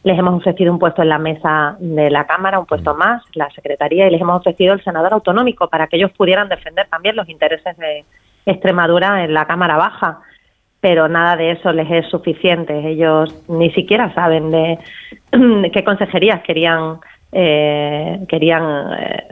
les 0.02 0.18
hemos 0.18 0.34
ofrecido 0.34 0.72
un 0.72 0.78
puesto 0.78 1.02
en 1.02 1.10
la 1.10 1.18
mesa 1.18 1.76
de 1.78 2.10
la 2.10 2.26
Cámara, 2.26 2.58
un 2.58 2.66
puesto 2.66 2.94
más, 2.94 3.22
la 3.34 3.50
Secretaría, 3.50 4.06
y 4.06 4.10
les 4.10 4.20
hemos 4.20 4.40
ofrecido 4.40 4.72
el 4.74 4.82
senador 4.82 5.12
autonómico 5.12 5.68
para 5.68 5.86
que 5.86 5.96
ellos 5.96 6.12
pudieran 6.12 6.48
defender 6.48 6.86
también 6.88 7.16
los 7.16 7.28
intereses 7.28 7.76
de 7.76 8.04
Extremadura 8.46 9.24
en 9.24 9.34
la 9.34 9.46
Cámara 9.46 9.76
Baja. 9.76 10.20
Pero 10.80 11.08
nada 11.08 11.36
de 11.36 11.50
eso 11.50 11.72
les 11.72 11.90
es 11.90 12.06
suficiente. 12.10 12.88
Ellos 12.88 13.44
ni 13.48 13.70
siquiera 13.72 14.14
saben 14.14 14.50
de 14.50 14.78
qué 15.72 15.84
consejerías 15.84 16.42
querían 16.42 16.98
eh, 17.32 18.18
querían 18.28 18.92
eh, 18.98 19.26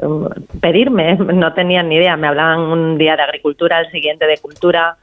pedirme, 0.61 1.17
no 1.17 1.55
tenían 1.55 1.89
ni 1.89 1.97
idea. 1.97 2.17
Me 2.17 2.29
hablaban 2.29 2.61
un 2.61 2.99
día 2.99 3.17
de 3.17 3.23
agricultura, 3.23 3.81
el 3.81 3.91
siguiente 3.91 4.27
de 4.27 4.39
cultura, 4.39 4.97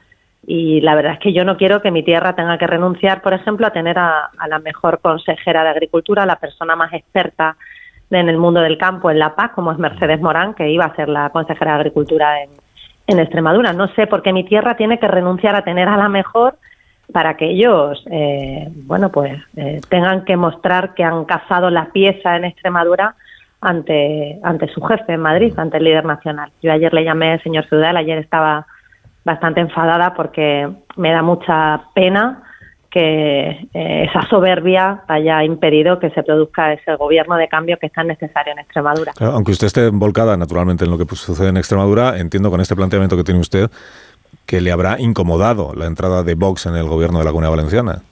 Y 0.46 0.80
la 0.80 0.94
verdad 0.94 1.14
es 1.14 1.18
que 1.18 1.32
yo 1.32 1.44
no 1.44 1.56
quiero 1.56 1.82
que 1.82 1.90
mi 1.90 2.04
tierra 2.04 2.36
tenga 2.36 2.56
que 2.56 2.68
renunciar, 2.68 3.20
por 3.20 3.34
ejemplo, 3.34 3.66
a 3.66 3.72
tener 3.72 3.98
a, 3.98 4.30
la 4.48 4.58
mejor 4.60 5.00
consejera 5.00 5.64
de 5.64 5.70
Agricultura, 5.70 6.24
la 6.24 6.36
persona 6.36 6.76
más 6.76 6.92
experta 6.92 7.56
en 8.10 8.28
el 8.28 8.38
mundo 8.38 8.60
del 8.60 8.78
campo 8.78 9.10
en 9.10 9.18
La 9.18 9.34
Paz, 9.34 9.50
como 9.54 9.72
es 9.72 9.78
Mercedes 9.78 10.20
Morán, 10.20 10.54
que 10.54 10.70
iba 10.70 10.84
a 10.84 10.94
ser 10.94 11.08
la 11.08 11.30
consejera 11.30 11.72
de 11.72 11.78
Agricultura 11.78 12.42
en, 12.42 12.50
en 13.08 13.18
Extremadura. 13.18 13.72
No 13.72 13.88
sé 13.94 14.06
por 14.06 14.22
qué 14.22 14.32
mi 14.32 14.44
tierra 14.44 14.76
tiene 14.76 15.00
que 15.00 15.08
renunciar 15.08 15.56
a 15.56 15.62
tener 15.64 15.88
a 15.88 15.96
la 15.96 16.08
mejor 16.08 16.54
para 17.12 17.36
que 17.36 17.50
ellos, 17.50 18.04
eh, 18.10 18.68
bueno, 18.84 19.10
pues 19.10 19.40
eh, 19.56 19.80
tengan 19.88 20.24
que 20.24 20.36
mostrar 20.36 20.94
que 20.94 21.04
han 21.04 21.24
cazado 21.24 21.70
la 21.70 21.86
pieza 21.86 22.36
en 22.36 22.44
Extremadura 22.44 23.14
ante, 23.60 24.38
ante 24.42 24.68
su 24.68 24.80
jefe 24.82 25.14
en 25.14 25.20
Madrid, 25.20 25.52
ante 25.56 25.78
el 25.78 25.84
líder 25.84 26.04
nacional. 26.04 26.50
Yo 26.62 26.72
ayer 26.72 26.92
le 26.92 27.04
llamé 27.04 27.38
señor 27.40 27.66
Ciudad, 27.66 27.96
ayer 27.96 28.18
estaba 28.18 28.66
bastante 29.26 29.60
enfadada 29.60 30.14
porque 30.14 30.68
me 30.96 31.10
da 31.10 31.20
mucha 31.20 31.82
pena 31.94 32.44
que 32.88 33.68
eh, 33.74 34.06
esa 34.08 34.22
soberbia 34.28 35.02
haya 35.08 35.42
impedido 35.42 35.98
que 35.98 36.10
se 36.10 36.22
produzca 36.22 36.72
ese 36.72 36.94
gobierno 36.94 37.36
de 37.36 37.48
cambio 37.48 37.76
que 37.76 37.86
es 37.86 37.92
tan 37.92 38.06
necesario 38.06 38.52
en 38.52 38.60
Extremadura. 38.60 39.12
Claro, 39.14 39.32
aunque 39.34 39.50
usted 39.50 39.66
esté 39.66 39.90
volcada 39.90 40.36
naturalmente 40.36 40.84
en 40.84 40.92
lo 40.92 40.96
que 40.96 41.04
pues, 41.04 41.20
sucede 41.20 41.48
en 41.48 41.56
Extremadura, 41.56 42.18
entiendo 42.18 42.50
con 42.52 42.60
este 42.60 42.76
planteamiento 42.76 43.16
que 43.16 43.24
tiene 43.24 43.40
usted 43.40 43.68
que 44.46 44.60
le 44.60 44.70
habrá 44.70 45.00
incomodado 45.00 45.74
la 45.74 45.86
entrada 45.86 46.22
de 46.22 46.36
Vox 46.36 46.66
en 46.66 46.76
el 46.76 46.86
gobierno 46.86 47.18
de 47.18 47.24
la 47.24 47.30
Comunidad 47.32 47.50
Valenciana. 47.50 48.02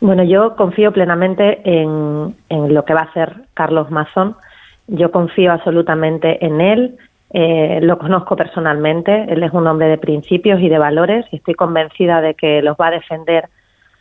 Bueno, 0.00 0.24
yo 0.24 0.56
confío 0.56 0.92
plenamente 0.92 1.60
en, 1.62 2.34
en 2.48 2.72
lo 2.72 2.86
que 2.86 2.94
va 2.94 3.00
a 3.00 3.10
hacer 3.10 3.34
Carlos 3.52 3.90
Mazón. 3.90 4.34
Yo 4.86 5.10
confío 5.10 5.52
absolutamente 5.52 6.44
en 6.44 6.62
él. 6.62 6.96
Eh, 7.32 7.80
lo 7.82 7.98
conozco 7.98 8.36
personalmente. 8.36 9.24
Él 9.28 9.42
es 9.42 9.52
un 9.52 9.66
hombre 9.66 9.88
de 9.88 9.98
principios 9.98 10.60
y 10.60 10.68
de 10.68 10.78
valores 10.78 11.26
y 11.30 11.36
estoy 11.36 11.54
convencida 11.54 12.20
de 12.20 12.34
que 12.34 12.62
los 12.62 12.76
va 12.76 12.88
a 12.88 12.92
defender 12.92 13.48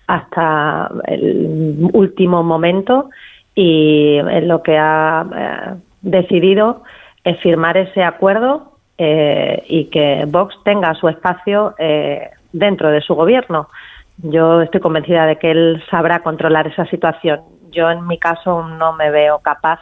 hasta 0.07 0.89
el 1.05 1.89
último 1.93 2.43
momento. 2.43 3.09
Y 3.55 4.19
lo 4.43 4.63
que 4.63 4.77
ha 4.77 5.25
eh, 5.35 5.75
decidido 6.01 6.83
es 7.23 7.39
firmar 7.41 7.77
ese 7.77 8.03
acuerdo 8.03 8.73
eh, 8.97 9.63
y 9.67 9.85
que 9.85 10.25
Vox 10.27 10.55
tenga 10.63 10.93
su 10.93 11.07
espacio 11.07 11.73
eh, 11.77 12.31
dentro 12.51 12.89
de 12.89 13.01
su 13.01 13.15
gobierno. 13.15 13.69
Yo 14.17 14.61
estoy 14.61 14.81
convencida 14.81 15.25
de 15.25 15.37
que 15.37 15.51
él 15.51 15.83
sabrá 15.89 16.21
controlar 16.21 16.67
esa 16.67 16.85
situación. 16.87 17.41
Yo, 17.71 17.89
en 17.89 18.05
mi 18.07 18.17
caso, 18.17 18.67
no 18.67 18.93
me 18.93 19.09
veo 19.09 19.39
capaz, 19.39 19.79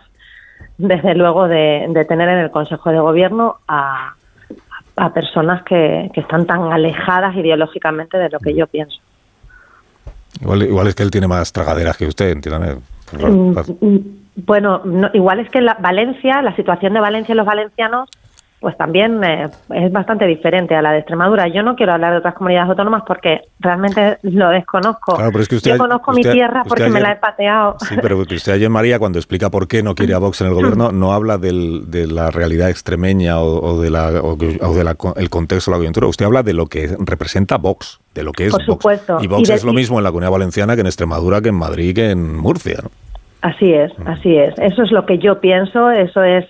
desde 0.78 1.16
luego, 1.16 1.48
de, 1.48 1.88
de 1.90 2.06
tener 2.06 2.30
en 2.30 2.40
el 2.40 2.52
Consejo 2.52 2.92
de 2.92 3.00
Gobierno 3.00 3.58
a, 3.68 4.14
a 4.96 5.14
personas 5.14 5.64
que, 5.64 6.10
que, 6.14 6.22
están 6.22 6.46
tan 6.46 6.72
alejadas 6.72 7.36
ideológicamente 7.36 8.18
de 8.18 8.30
lo 8.30 8.40
que 8.40 8.54
yo 8.54 8.68
pienso. 8.68 9.00
Igual, 10.42 10.64
igual 10.64 10.88
es 10.88 10.96
que 10.96 11.04
él 11.04 11.12
tiene 11.12 11.28
más 11.28 11.52
tragaderas 11.52 11.98
que 11.98 12.06
usted, 12.06 12.30
entiéndame. 12.30 12.76
Bueno, 14.36 14.82
no, 14.86 15.10
igual 15.14 15.40
es 15.40 15.50
que 15.50 15.62
la 15.62 15.76
Valencia, 15.76 16.42
la 16.44 16.56
situación 16.56 16.94
de 16.94 17.00
Valencia 17.00 17.34
y 17.34 17.36
los 17.36 17.46
valencianos 17.46 18.10
pues 18.60 18.76
también 18.76 19.24
eh, 19.24 19.50
es 19.70 19.92
bastante 19.92 20.26
diferente 20.26 20.76
a 20.76 20.82
la 20.82 20.92
de 20.92 21.00
Extremadura. 21.00 21.48
Yo 21.48 21.62
no 21.62 21.76
quiero 21.76 21.94
hablar 21.94 22.14
de 22.14 22.20
otras 22.20 22.34
comunidades 22.34 22.70
autónomas 22.70 23.04
porque 23.06 23.42
realmente 23.60 24.18
lo 24.24 24.50
desconozco. 24.50 25.16
Claro, 25.16 25.32
pero 25.32 25.44
es 25.44 25.48
que 25.48 25.56
usted, 25.58 25.72
Yo 25.74 25.78
conozco 25.78 26.12
usted, 26.12 26.30
mi 26.30 26.34
tierra 26.34 26.64
porque 26.68 26.84
ayer, 26.84 26.94
me 26.94 27.02
la 27.02 27.12
he 27.12 27.16
pateado. 27.18 27.78
Sí, 27.80 27.96
pero 28.02 28.18
usted 28.18 28.54
ayer, 28.54 28.70
María, 28.70 28.98
cuando 28.98 29.20
explica 29.20 29.52
por 29.52 29.68
qué 29.68 29.84
no 29.84 29.94
quiere 29.94 30.16
a 30.16 30.18
Vox 30.18 30.42
en 30.42 30.48
el 30.48 30.54
gobierno, 30.54 30.92
no 30.92 31.14
habla 31.14 31.38
del, 31.38 31.92
de 31.92 32.08
la 32.08 32.32
realidad 32.32 32.70
extremeña 32.70 33.40
o, 33.40 33.62
o 33.64 33.82
de 33.82 33.92
la 33.92 34.10
o, 34.22 34.34
o 34.34 34.74
de 34.74 34.84
la, 34.84 34.96
el 35.18 35.30
contexto 35.30 35.70
de 35.70 35.76
la 35.76 35.80
coyuntura. 35.80 36.08
Usted 36.08 36.26
habla 36.26 36.42
de 36.42 36.54
lo 36.54 36.66
que 36.66 36.96
representa 37.00 37.58
Vox, 37.58 38.00
de 38.16 38.24
lo 38.24 38.32
que 38.32 38.48
es 38.48 38.52
por 38.52 38.66
Vox. 38.66 38.82
Supuesto. 38.82 39.18
Y 39.22 39.28
Vox 39.28 39.44
y 39.44 39.52
de, 39.52 39.54
es 39.56 39.64
lo 39.64 39.74
mismo 39.74 40.00
en 40.00 40.04
la 40.04 40.10
Comunidad 40.10 40.32
Valenciana 40.32 40.74
que 40.74 40.82
en 40.82 40.88
Extremadura, 40.88 41.42
que 41.42 41.50
en 41.50 41.56
Madrid, 41.56 41.94
que 41.94 42.10
en 42.10 42.36
Murcia. 42.36 42.80
¿no? 42.84 42.90
Así 43.42 43.72
es, 43.72 43.92
así 44.06 44.36
es. 44.36 44.58
Eso 44.58 44.82
es 44.84 44.92
lo 44.92 45.06
que 45.06 45.20
yo 45.20 45.40
pienso, 45.40 45.92
eso 45.92 46.24
es 46.24 46.46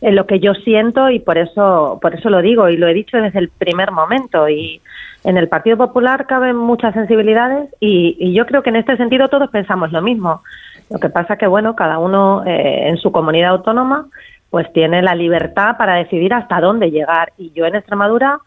lo 0.00 0.26
que 0.26 0.40
yo 0.40 0.54
siento 0.54 1.08
y 1.08 1.20
por 1.20 1.38
eso, 1.38 1.98
por 2.02 2.14
eso 2.14 2.30
lo 2.30 2.42
digo 2.42 2.68
y 2.68 2.76
lo 2.76 2.88
he 2.88 2.94
dicho 2.94 3.16
desde 3.18 3.38
el 3.38 3.48
primer 3.48 3.92
momento. 3.92 4.48
Y 4.48 4.80
en 5.24 5.36
el 5.36 5.48
Partido 5.48 5.76
Popular 5.76 6.26
caben 6.26 6.56
muchas 6.56 6.94
sensibilidades 6.94 7.70
y, 7.80 8.16
y 8.18 8.34
yo 8.34 8.44
creo 8.46 8.62
que 8.62 8.70
en 8.70 8.76
este 8.76 8.96
sentido 8.96 9.28
todos 9.28 9.50
pensamos 9.50 9.92
lo 9.92 10.02
mismo. 10.02 10.42
Lo 10.90 10.98
que 10.98 11.10
pasa 11.10 11.36
que 11.36 11.46
bueno, 11.46 11.76
cada 11.76 11.98
uno 11.98 12.44
eh, 12.44 12.88
en 12.88 12.96
su 12.96 13.12
comunidad 13.12 13.50
autónoma 13.50 14.06
pues 14.50 14.72
tiene 14.72 15.02
la 15.02 15.14
libertad 15.14 15.76
para 15.76 15.94
decidir 15.94 16.34
hasta 16.34 16.60
dónde 16.60 16.90
llegar. 16.90 17.32
Y 17.38 17.52
yo 17.52 17.66
en 17.66 17.76
Extremadura 17.76 18.40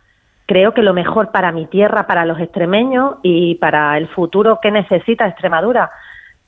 creo 0.45 0.73
que 0.73 0.81
lo 0.81 0.93
mejor 0.93 1.31
para 1.31 1.51
mi 1.51 1.65
tierra, 1.67 2.07
para 2.07 2.25
los 2.25 2.39
extremeños 2.39 3.17
y 3.21 3.55
para 3.55 3.97
el 3.97 4.07
futuro 4.07 4.59
que 4.61 4.71
necesita 4.71 5.27
Extremadura 5.27 5.89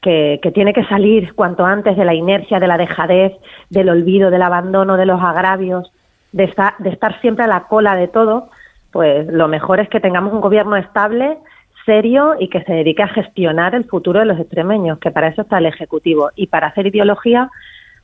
que, 0.01 0.39
que, 0.41 0.51
tiene 0.51 0.73
que 0.73 0.85
salir 0.85 1.33
cuanto 1.35 1.65
antes 1.65 1.95
de 1.95 2.05
la 2.05 2.13
inercia, 2.13 2.59
de 2.59 2.67
la 2.67 2.77
dejadez, 2.77 3.33
del 3.69 3.89
olvido, 3.89 4.31
del 4.31 4.41
abandono, 4.41 4.97
de 4.97 5.05
los 5.05 5.21
agravios, 5.21 5.91
de 6.31 6.45
estar, 6.45 6.75
de 6.79 6.89
estar 6.89 7.19
siempre 7.21 7.45
a 7.45 7.47
la 7.47 7.63
cola 7.67 7.95
de 7.95 8.07
todo, 8.07 8.49
pues 8.91 9.27
lo 9.27 9.47
mejor 9.47 9.79
es 9.79 9.89
que 9.89 9.99
tengamos 9.99 10.33
un 10.33 10.41
gobierno 10.41 10.75
estable, 10.75 11.37
serio 11.85 12.35
y 12.39 12.49
que 12.49 12.63
se 12.63 12.73
dedique 12.73 13.03
a 13.03 13.07
gestionar 13.07 13.75
el 13.75 13.85
futuro 13.85 14.19
de 14.19 14.25
los 14.25 14.39
extremeños, 14.39 14.99
que 14.99 15.11
para 15.11 15.27
eso 15.27 15.41
está 15.41 15.57
el 15.57 15.65
Ejecutivo. 15.65 16.29
Y 16.35 16.47
para 16.47 16.67
hacer 16.67 16.87
ideología, 16.87 17.49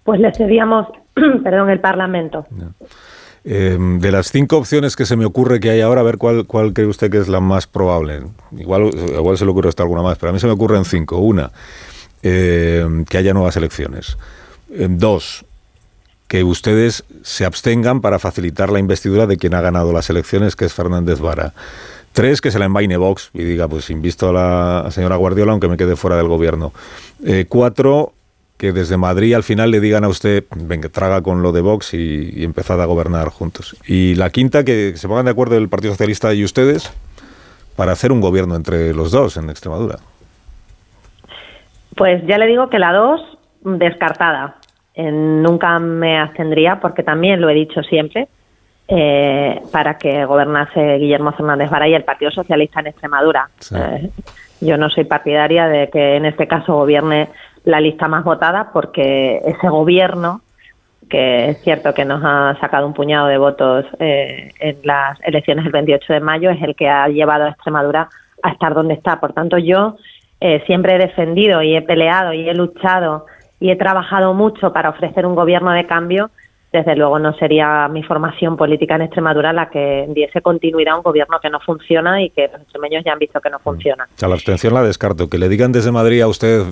pues 0.03 0.19
le 0.19 0.33
cedíamos, 0.33 0.87
perdón, 1.43 1.69
el 1.69 1.79
Parlamento. 1.79 2.45
Eh, 3.49 3.77
de 3.79 4.11
las 4.11 4.29
cinco 4.29 4.57
opciones 4.57 4.97
que 4.97 5.05
se 5.05 5.15
me 5.15 5.23
ocurre 5.23 5.61
que 5.61 5.69
hay 5.69 5.79
ahora, 5.79 6.01
a 6.01 6.03
ver 6.03 6.17
cuál, 6.17 6.45
cuál 6.45 6.73
cree 6.73 6.85
usted 6.85 7.09
que 7.09 7.17
es 7.17 7.29
la 7.29 7.39
más 7.39 7.65
probable. 7.65 8.23
Igual, 8.51 8.91
igual 8.93 9.37
se 9.37 9.45
le 9.45 9.51
ocurre 9.51 9.69
hasta 9.69 9.83
alguna 9.83 10.01
más, 10.01 10.17
pero 10.17 10.31
a 10.31 10.33
mí 10.33 10.39
se 10.41 10.47
me 10.47 10.51
ocurren 10.51 10.83
cinco. 10.83 11.19
Una, 11.19 11.51
eh, 12.23 12.85
que 13.09 13.17
haya 13.17 13.33
nuevas 13.33 13.55
elecciones. 13.55 14.17
Eh, 14.69 14.87
dos, 14.89 15.45
que 16.27 16.43
ustedes 16.43 17.05
se 17.23 17.45
abstengan 17.45 18.01
para 18.01 18.19
facilitar 18.19 18.69
la 18.69 18.79
investidura 18.79 19.27
de 19.27 19.37
quien 19.37 19.53
ha 19.53 19.61
ganado 19.61 19.93
las 19.93 20.09
elecciones, 20.09 20.57
que 20.57 20.65
es 20.65 20.73
Fernández 20.73 21.21
Vara. 21.21 21.53
Tres, 22.11 22.41
que 22.41 22.51
se 22.51 22.59
la 22.59 22.65
envaine 22.65 22.97
Vox 22.97 23.29
y 23.33 23.45
diga, 23.45 23.69
pues 23.69 23.89
invisto 23.89 24.27
a 24.27 24.33
la 24.33 24.91
señora 24.91 25.15
Guardiola 25.15 25.53
aunque 25.53 25.69
me 25.69 25.77
quede 25.77 25.95
fuera 25.95 26.17
del 26.17 26.27
gobierno. 26.27 26.73
Eh, 27.23 27.45
cuatro, 27.47 28.11
que 28.57 28.71
desde 28.71 28.97
Madrid 28.97 29.33
al 29.35 29.43
final 29.43 29.71
le 29.71 29.79
digan 29.79 30.03
a 30.03 30.07
usted, 30.07 30.43
venga, 30.55 30.89
traga 30.89 31.21
con 31.21 31.41
lo 31.41 31.51
de 31.51 31.61
Vox 31.61 31.93
y, 31.93 32.31
y 32.33 32.43
empezad 32.43 32.81
a 32.81 32.85
gobernar 32.85 33.29
juntos. 33.29 33.77
Y 33.85 34.15
la 34.15 34.29
quinta, 34.29 34.63
que 34.63 34.93
se 34.95 35.07
pongan 35.07 35.25
de 35.25 35.31
acuerdo 35.31 35.57
el 35.57 35.69
Partido 35.69 35.93
Socialista 35.93 36.33
y 36.33 36.43
ustedes 36.43 36.91
para 37.75 37.91
hacer 37.91 38.11
un 38.11 38.19
gobierno 38.19 38.55
entre 38.55 38.93
los 38.93 39.11
dos 39.11 39.37
en 39.37 39.49
Extremadura. 39.49 39.99
Pues 41.95 42.25
ya 42.27 42.37
le 42.37 42.47
digo 42.47 42.69
que 42.69 42.79
la 42.79 42.91
dos, 42.91 43.21
descartada. 43.61 44.57
Eh, 44.95 45.11
nunca 45.11 45.77
me 45.79 46.19
abstendría, 46.19 46.79
porque 46.79 47.03
también 47.03 47.39
lo 47.39 47.49
he 47.49 47.53
dicho 47.53 47.83
siempre, 47.83 48.27
eh, 48.87 49.61
para 49.71 49.97
que 49.97 50.25
gobernase 50.25 50.97
Guillermo 50.97 51.31
Fernández 51.33 51.69
Vara 51.69 51.87
y 51.87 51.93
el 51.93 52.03
Partido 52.03 52.31
Socialista 52.31 52.79
en 52.79 52.87
Extremadura. 52.87 53.49
Sí. 53.59 53.75
Eh, 53.75 54.09
yo 54.59 54.77
no 54.77 54.89
soy 54.89 55.03
partidaria 55.03 55.67
de 55.67 55.89
que 55.89 56.15
en 56.15 56.25
este 56.25 56.47
caso 56.47 56.73
gobierne 56.73 57.29
la 57.67 57.81
lista 57.81 58.07
más 58.07 58.23
votada, 58.23 58.69
porque 58.71 59.41
ese 59.45 59.67
gobierno, 59.67 60.41
que 61.09 61.49
es 61.49 61.61
cierto 61.63 61.93
que 61.93 62.05
nos 62.05 62.21
ha 62.23 62.57
sacado 62.61 62.87
un 62.87 62.93
puñado 62.93 63.27
de 63.27 63.37
votos 63.37 63.85
eh, 63.99 64.53
en 64.59 64.77
las 64.83 65.19
elecciones 65.23 65.65
del 65.65 65.73
28 65.73 66.13
de 66.13 66.19
mayo, 66.21 66.49
es 66.49 66.61
el 66.61 66.75
que 66.75 66.89
ha 66.89 67.07
llevado 67.09 67.43
a 67.43 67.49
Extremadura 67.49 68.09
a 68.41 68.49
estar 68.51 68.73
donde 68.73 68.93
está. 68.93 69.19
Por 69.19 69.33
tanto, 69.33 69.57
yo 69.57 69.97
eh, 70.39 70.63
siempre 70.65 70.95
he 70.95 70.97
defendido 70.97 71.61
y 71.61 71.75
he 71.75 71.81
peleado 71.81 72.31
y 72.31 72.47
he 72.47 72.53
luchado 72.53 73.25
y 73.59 73.69
he 73.69 73.75
trabajado 73.75 74.33
mucho 74.33 74.71
para 74.71 74.89
ofrecer 74.89 75.25
un 75.25 75.35
gobierno 75.35 75.71
de 75.71 75.85
cambio, 75.85 76.29
desde 76.71 76.95
luego 76.95 77.17
no 77.17 77.33
sería 77.33 77.87
mi 77.87 78.03
formación 78.03 78.57
política 78.57 78.95
en 78.95 79.03
Extremadura 79.03 79.53
la 79.53 79.69
que 79.69 80.05
diese 80.09 80.41
continuidad 80.41 80.95
a 80.95 80.97
un 80.97 81.03
gobierno 81.03 81.39
que 81.41 81.49
no 81.49 81.59
funciona 81.61 82.21
y 82.21 82.29
que 82.29 82.49
los 82.51 82.61
extremeños 82.61 83.03
ya 83.05 83.13
han 83.13 83.19
visto 83.19 83.39
que 83.39 83.49
no 83.49 83.59
funciona. 83.59 84.03
O 84.03 84.17
sea, 84.19 84.27
la 84.27 84.35
abstención 84.35 84.73
la 84.73 84.83
descarto. 84.83 85.29
Que 85.29 85.37
le 85.37 85.47
digan 85.47 85.71
desde 85.71 85.91
Madrid 85.91 86.21
a 86.21 86.27
usted, 86.27 86.63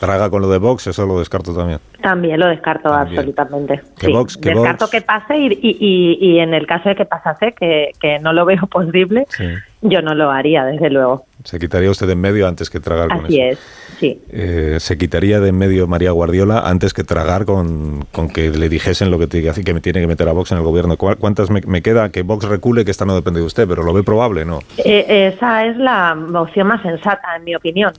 traga 0.00 0.30
con 0.30 0.42
lo 0.42 0.48
de 0.48 0.58
Vox, 0.58 0.88
eso 0.88 1.06
lo 1.06 1.18
descarto 1.20 1.54
también. 1.54 1.78
También 2.02 2.40
lo 2.40 2.46
descarto 2.46 2.88
también. 2.88 3.18
absolutamente. 3.18 3.80
Que 3.98 4.06
sí. 4.06 4.12
Vox, 4.12 4.36
que 4.36 4.50
descarto 4.50 4.86
Vox... 4.86 4.90
que 4.90 5.00
pase 5.02 5.38
y, 5.38 5.46
y, 5.46 5.76
y, 5.80 6.18
y, 6.20 6.38
en 6.40 6.52
el 6.52 6.66
caso 6.66 6.88
de 6.88 6.96
que 6.96 7.04
pasase, 7.04 7.52
que, 7.52 7.92
que 8.00 8.18
no 8.18 8.32
lo 8.32 8.44
veo 8.44 8.66
posible, 8.70 9.26
sí. 9.28 9.44
Yo 9.90 10.02
no 10.02 10.14
lo 10.14 10.30
haría, 10.30 10.64
desde 10.64 10.90
luego. 10.90 11.24
Se 11.44 11.58
quitaría 11.58 11.90
usted 11.90 12.06
de 12.06 12.14
en 12.14 12.20
medio 12.20 12.48
antes 12.48 12.70
que 12.70 12.80
tragar 12.80 13.08
Así 13.10 13.22
con 13.22 13.26
eso. 13.26 13.42
es, 13.42 13.58
sí. 13.98 14.20
Eh, 14.30 14.76
se 14.80 14.98
quitaría 14.98 15.40
de 15.40 15.50
en 15.50 15.58
medio 15.58 15.86
María 15.86 16.10
Guardiola 16.10 16.68
antes 16.68 16.92
que 16.92 17.04
tragar 17.04 17.44
con, 17.44 18.04
con, 18.12 18.28
que 18.28 18.50
le 18.50 18.68
dijesen 18.68 19.10
lo 19.10 19.18
que 19.18 19.26
tiene 19.26 19.52
que 19.52 19.74
me 19.74 19.80
tiene 19.80 20.00
que 20.00 20.06
meter 20.06 20.28
a 20.28 20.32
Vox 20.32 20.52
en 20.52 20.58
el 20.58 20.64
gobierno. 20.64 20.96
¿Cuántas 20.96 21.50
me, 21.50 21.60
me, 21.66 21.82
queda? 21.82 22.10
Que 22.10 22.22
Vox 22.22 22.44
recule, 22.46 22.84
que 22.84 22.90
esta 22.90 23.04
no 23.04 23.14
depende 23.14 23.40
de 23.40 23.46
usted, 23.46 23.68
pero 23.68 23.82
lo 23.82 23.92
ve 23.92 24.02
probable, 24.02 24.44
¿no? 24.44 24.60
Eh, 24.78 25.32
esa 25.34 25.66
es 25.66 25.76
la 25.76 26.16
opción 26.34 26.66
más 26.68 26.82
sensata, 26.82 27.36
en 27.36 27.44
mi 27.44 27.54
opinión. 27.54 27.92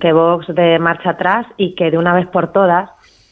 Que 0.00 0.12
Vox 0.12 0.46
de 0.54 0.78
marcha 0.78 1.10
atrás 1.10 1.46
y 1.56 1.74
que 1.74 1.90
de 1.90 1.98
una 1.98 2.14
vez 2.14 2.26
por 2.26 2.52
todas 2.52 2.90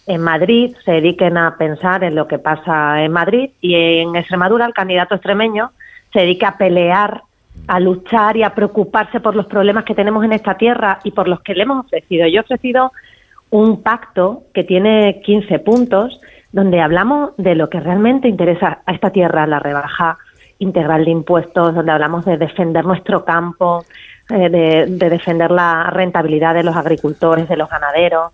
en 0.08 0.22
Madrid 0.22 0.74
se 0.84 0.92
dediquen 0.92 1.36
a 1.36 1.56
pensar 1.58 2.02
en 2.02 2.14
lo 2.14 2.26
que 2.26 2.38
pasa 2.38 3.02
en 3.02 3.12
Madrid 3.12 3.50
y 3.60 3.74
en 3.74 4.16
Extremadura 4.16 4.64
el 4.64 4.72
candidato 4.72 5.14
extremeño 5.14 5.70
se 6.12 6.20
dedica 6.20 6.48
a 6.48 6.56
pelear 6.56 7.22
a 7.66 7.80
luchar 7.80 8.36
y 8.36 8.42
a 8.42 8.54
preocuparse 8.54 9.20
por 9.20 9.36
los 9.36 9.46
problemas 9.46 9.84
que 9.84 9.94
tenemos 9.94 10.24
en 10.24 10.32
esta 10.32 10.56
tierra 10.56 10.98
y 11.04 11.10
por 11.10 11.28
los 11.28 11.40
que 11.42 11.54
le 11.54 11.64
hemos 11.64 11.84
ofrecido. 11.84 12.26
Yo 12.26 12.40
he 12.40 12.44
ofrecido 12.44 12.92
un 13.50 13.82
pacto 13.82 14.44
que 14.54 14.64
tiene 14.64 15.20
15 15.22 15.58
puntos 15.60 16.20
donde 16.52 16.80
hablamos 16.80 17.30
de 17.36 17.54
lo 17.54 17.68
que 17.68 17.80
realmente 17.80 18.28
interesa 18.28 18.80
a 18.86 18.92
esta 18.92 19.10
tierra, 19.10 19.46
la 19.46 19.58
rebaja 19.58 20.16
integral 20.58 21.04
de 21.04 21.10
impuestos, 21.10 21.74
donde 21.74 21.92
hablamos 21.92 22.24
de 22.24 22.36
defender 22.36 22.84
nuestro 22.84 23.24
campo, 23.24 23.84
eh, 24.30 24.48
de, 24.48 24.86
de 24.88 25.10
defender 25.10 25.50
la 25.50 25.90
rentabilidad 25.90 26.54
de 26.54 26.64
los 26.64 26.76
agricultores, 26.76 27.48
de 27.48 27.56
los 27.56 27.68
ganaderos, 27.68 28.32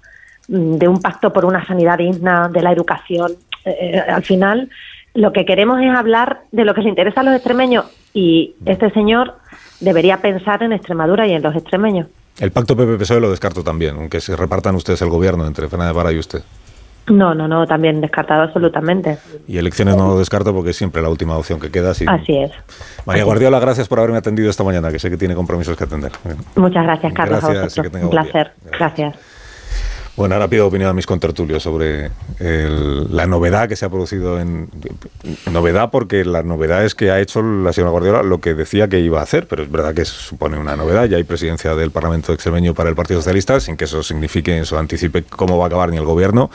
mm, 0.48 0.76
de 0.76 0.88
un 0.88 1.00
pacto 1.00 1.32
por 1.32 1.44
una 1.44 1.64
sanidad 1.66 1.98
digna, 1.98 2.48
de 2.48 2.62
la 2.62 2.72
educación. 2.72 3.32
Eh, 3.64 4.00
al 4.06 4.22
final, 4.22 4.68
lo 5.14 5.32
que 5.32 5.44
queremos 5.44 5.80
es 5.80 5.90
hablar 5.94 6.42
de 6.52 6.64
lo 6.64 6.74
que 6.74 6.82
les 6.82 6.90
interesa 6.90 7.20
a 7.20 7.24
los 7.24 7.34
extremeños 7.34 7.86
y 8.12 8.54
este 8.66 8.90
señor 8.90 9.34
debería 9.80 10.20
pensar 10.20 10.62
en 10.62 10.72
Extremadura 10.72 11.26
y 11.26 11.32
en 11.32 11.42
los 11.42 11.54
extremeños. 11.54 12.08
El 12.40 12.50
pacto 12.50 12.76
PP-PSOE 12.76 13.20
lo 13.20 13.30
descarto 13.30 13.62
también, 13.62 13.96
aunque 13.96 14.20
se 14.20 14.34
repartan 14.34 14.74
ustedes 14.74 15.00
el 15.02 15.08
gobierno 15.08 15.46
entre 15.46 15.68
Fernández 15.68 15.94
Vara 15.94 16.12
y 16.12 16.18
usted. 16.18 16.42
No, 17.06 17.34
no, 17.34 17.46
no, 17.46 17.66
también 17.66 18.00
descartado 18.00 18.42
absolutamente. 18.42 19.18
Y 19.46 19.58
elecciones 19.58 19.94
no 19.94 20.08
lo 20.08 20.18
descarto 20.18 20.54
porque 20.54 20.70
es 20.70 20.76
siempre 20.76 21.02
la 21.02 21.10
última 21.10 21.36
opción 21.36 21.60
que 21.60 21.70
queda. 21.70 21.92
sí. 21.92 22.06
Así 22.08 22.36
es. 22.38 22.50
María 23.04 23.24
Guardiola, 23.24 23.60
gracias 23.60 23.88
por 23.88 23.98
haberme 23.98 24.16
atendido 24.16 24.48
esta 24.48 24.64
mañana, 24.64 24.90
que 24.90 24.98
sé 24.98 25.10
que 25.10 25.18
tiene 25.18 25.34
compromisos 25.34 25.76
que 25.76 25.84
atender. 25.84 26.12
Muchas 26.56 26.82
gracias, 26.84 27.12
Carlos. 27.12 27.44
a 27.44 27.48
Gracias, 27.48 27.64
vosotros. 27.64 27.92
tenga 27.92 28.06
Un 28.06 28.10
placer. 28.10 28.52
Gracias. 28.78 29.14
Bueno, 30.16 30.36
ahora 30.36 30.46
pido 30.46 30.68
opinión 30.68 30.90
a 30.90 30.92
mis 30.92 31.06
contertulios 31.06 31.62
sobre 31.64 32.10
la 32.38 33.26
novedad 33.26 33.68
que 33.68 33.74
se 33.74 33.84
ha 33.84 33.88
producido 33.88 34.38
en... 34.38 34.68
Novedad 35.50 35.90
porque 35.90 36.24
la 36.24 36.44
novedad 36.44 36.84
es 36.84 36.94
que 36.94 37.10
ha 37.10 37.20
hecho 37.20 37.42
la 37.42 37.72
señora 37.72 37.90
Guardiola 37.90 38.22
lo 38.22 38.40
que 38.40 38.54
decía 38.54 38.88
que 38.88 39.00
iba 39.00 39.18
a 39.18 39.24
hacer, 39.24 39.48
pero 39.48 39.64
es 39.64 39.70
verdad 39.70 39.92
que 39.92 40.04
supone 40.04 40.56
una 40.56 40.76
novedad. 40.76 41.06
Ya 41.06 41.16
hay 41.16 41.24
presidencia 41.24 41.74
del 41.74 41.90
Parlamento 41.90 42.32
extremeño 42.32 42.74
para 42.74 42.90
el 42.90 42.94
Partido 42.94 43.20
Socialista, 43.20 43.58
sin 43.58 43.76
que 43.76 43.86
eso 43.86 44.04
signifique, 44.04 44.56
eso 44.56 44.78
anticipe 44.78 45.24
cómo 45.24 45.58
va 45.58 45.64
a 45.64 45.66
acabar 45.66 45.90
ni 45.90 45.96
el 45.96 46.04
gobierno, 46.04 46.48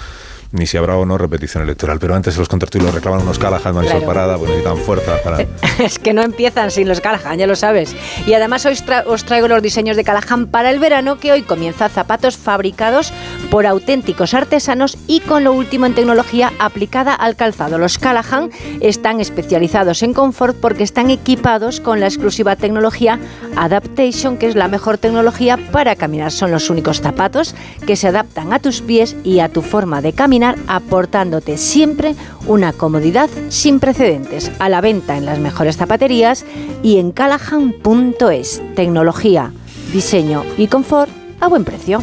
ni 0.51 0.65
si 0.67 0.77
habrá 0.77 0.97
o 0.97 1.05
no 1.05 1.17
repetición 1.17 1.63
electoral. 1.63 1.99
Pero 1.99 2.15
antes 2.15 2.37
los 2.37 2.47
contertulios 2.49 2.93
reclaman 2.93 3.21
unos 3.21 3.37
Callahan, 3.39 3.73
Marisol 3.75 3.97
Claro. 3.97 4.05
Parada, 4.07 4.37
pues 4.37 4.49
necesitan 4.49 4.77
fuerza 4.77 5.17
para... 5.23 5.37
Es 5.79 5.97
que 5.99 6.13
no 6.13 6.21
empiezan 6.21 6.71
sin 6.71 6.87
los 6.87 6.99
Callahan, 7.01 7.37
ya 7.37 7.47
lo 7.47 7.55
sabes. 7.55 7.95
Y 8.27 8.33
además 8.33 8.65
hoy 8.65 8.73
tra- 8.75 9.03
os 9.07 9.23
traigo 9.25 9.47
los 9.47 9.61
diseños 9.61 9.95
de 9.95 10.03
Callahan 10.03 10.47
para 10.47 10.69
el 10.71 10.79
verano, 10.79 11.19
que 11.19 11.31
hoy 11.31 11.41
comienza 11.43 11.87
zapatos 11.89 12.35
fabricados 12.37 13.13
por 13.49 13.65
auténticos 13.65 14.33
artesanos 14.33 14.97
y 15.07 15.19
con 15.21 15.43
lo 15.43 15.53
último 15.53 15.85
en 15.85 15.95
tecnología 15.95 16.51
aplicada 16.59 17.13
al 17.13 17.35
calzado. 17.35 17.77
Los 17.77 17.97
Callahan 17.97 18.49
están 18.81 19.19
especializados 19.19 20.03
en 20.03 20.13
confort 20.13 20.57
porque 20.59 20.83
están 20.83 21.09
equipados 21.11 21.79
con 21.79 21.99
la 21.99 22.07
exclusiva 22.07 22.55
tecnología 22.55 23.19
Adaptation, 23.55 24.37
que 24.37 24.47
es 24.47 24.55
la 24.55 24.67
mejor 24.67 24.97
tecnología 24.97 25.57
para 25.71 25.95
caminar. 25.95 26.31
Son 26.31 26.51
los 26.51 26.69
únicos 26.69 27.01
zapatos 27.01 27.55
que 27.85 27.95
se 27.95 28.07
adaptan 28.07 28.51
a 28.53 28.59
tus 28.59 28.81
pies 28.81 29.15
y 29.23 29.39
a 29.39 29.49
tu 29.49 29.61
forma 29.61 30.01
de 30.01 30.13
caminar, 30.13 30.38
aportándote 30.43 31.57
siempre 31.57 32.15
una 32.47 32.73
comodidad 32.73 33.29
sin 33.49 33.79
precedentes. 33.79 34.51
A 34.59 34.69
la 34.69 34.81
venta 34.81 35.17
en 35.17 35.25
las 35.25 35.39
mejores 35.39 35.77
zapaterías 35.77 36.45
y 36.83 36.97
en 36.97 37.11
callahan.es. 37.11 38.61
Tecnología, 38.75 39.51
diseño 39.93 40.43
y 40.57 40.67
confort 40.67 41.11
a 41.39 41.47
buen 41.47 41.63
precio. 41.63 41.99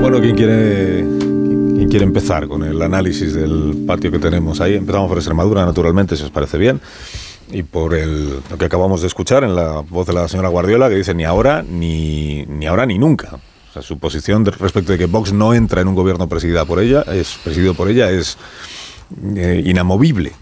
Bueno, 0.00 0.20
¿quién 0.20 0.36
quiere, 0.36 1.02
¿quién 1.02 1.88
quiere 1.88 2.04
empezar 2.04 2.48
con 2.48 2.62
el 2.64 2.80
análisis 2.80 3.34
del 3.34 3.84
patio 3.86 4.10
que 4.10 4.18
tenemos 4.18 4.60
ahí? 4.60 4.74
Empezamos 4.74 5.08
por 5.08 5.18
Extremadura, 5.18 5.66
naturalmente, 5.66 6.16
si 6.16 6.22
os 6.22 6.30
parece 6.30 6.56
bien. 6.56 6.80
Y 7.50 7.62
por 7.62 7.94
el, 7.94 8.40
lo 8.50 8.58
que 8.58 8.66
acabamos 8.66 9.00
de 9.00 9.06
escuchar 9.06 9.42
en 9.42 9.56
la 9.56 9.80
voz 9.88 10.06
de 10.06 10.12
la 10.12 10.28
señora 10.28 10.48
Guardiola, 10.48 10.88
que 10.88 10.96
dice 10.96 11.14
ni 11.14 11.24
ahora 11.24 11.62
ni, 11.62 12.44
ni 12.46 12.66
ahora 12.66 12.86
ni 12.86 12.98
nunca. 12.98 13.38
Sea, 13.78 13.82
su 13.82 13.98
posición 13.98 14.44
respecto 14.44 14.92
de 14.92 14.98
que 14.98 15.06
Vox 15.06 15.32
no 15.32 15.54
entra 15.54 15.80
en 15.80 15.88
un 15.88 15.94
gobierno 15.94 16.28
presidido 16.28 16.64
por 16.66 16.80
ella, 16.80 17.02
es 17.02 17.38
presidido 17.42 17.74
por 17.74 17.88
ella, 17.88 18.10
es 18.10 18.36
eh, 19.36 19.62
inamovible. 19.64 20.32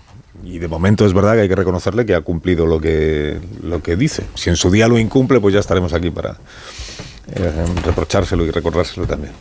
Y 0.44 0.58
de 0.58 0.68
momento 0.68 1.06
es 1.06 1.12
verdad 1.12 1.34
que 1.34 1.40
hay 1.40 1.48
que 1.48 1.56
reconocerle 1.56 2.06
que 2.06 2.14
ha 2.14 2.20
cumplido 2.20 2.66
lo 2.66 2.80
que, 2.80 3.40
lo 3.62 3.82
que 3.82 3.96
dice. 3.96 4.24
Si 4.34 4.50
en 4.50 4.56
su 4.56 4.70
día 4.70 4.86
lo 4.86 4.98
incumple, 4.98 5.40
pues 5.40 5.54
ya 5.54 5.60
estaremos 5.60 5.92
aquí 5.92 6.10
para 6.10 6.36
eh, 7.32 7.64
reprochárselo 7.84 8.44
y 8.44 8.50
recordárselo 8.50 9.06
también. 9.06 9.32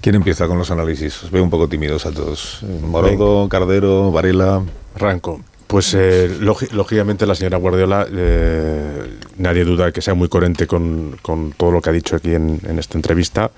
¿Quién 0.00 0.14
empieza 0.14 0.46
con 0.46 0.58
los 0.58 0.70
análisis? 0.70 1.24
Os 1.24 1.30
veo 1.30 1.42
un 1.42 1.50
poco 1.50 1.68
tímidos 1.68 2.06
a 2.06 2.12
todos. 2.12 2.60
Eh, 2.62 2.80
Morodo, 2.82 3.48
Cardero, 3.48 4.10
Varela. 4.10 4.62
Ranco. 4.96 5.40
Pues 5.66 5.94
eh, 5.94 6.30
lógi- 6.40 6.70
lógicamente 6.70 7.26
la 7.26 7.34
señora 7.34 7.58
Guardiola, 7.58 8.06
eh, 8.10 9.18
nadie 9.38 9.64
duda 9.64 9.90
que 9.90 10.00
sea 10.00 10.14
muy 10.14 10.28
coherente 10.28 10.66
con, 10.68 11.18
todo 11.56 11.72
lo 11.72 11.82
que 11.82 11.90
ha 11.90 11.92
dicho 11.92 12.14
aquí 12.16 12.34
en, 12.34 12.60
esta 12.78 12.96
entrevista. 12.96 13.50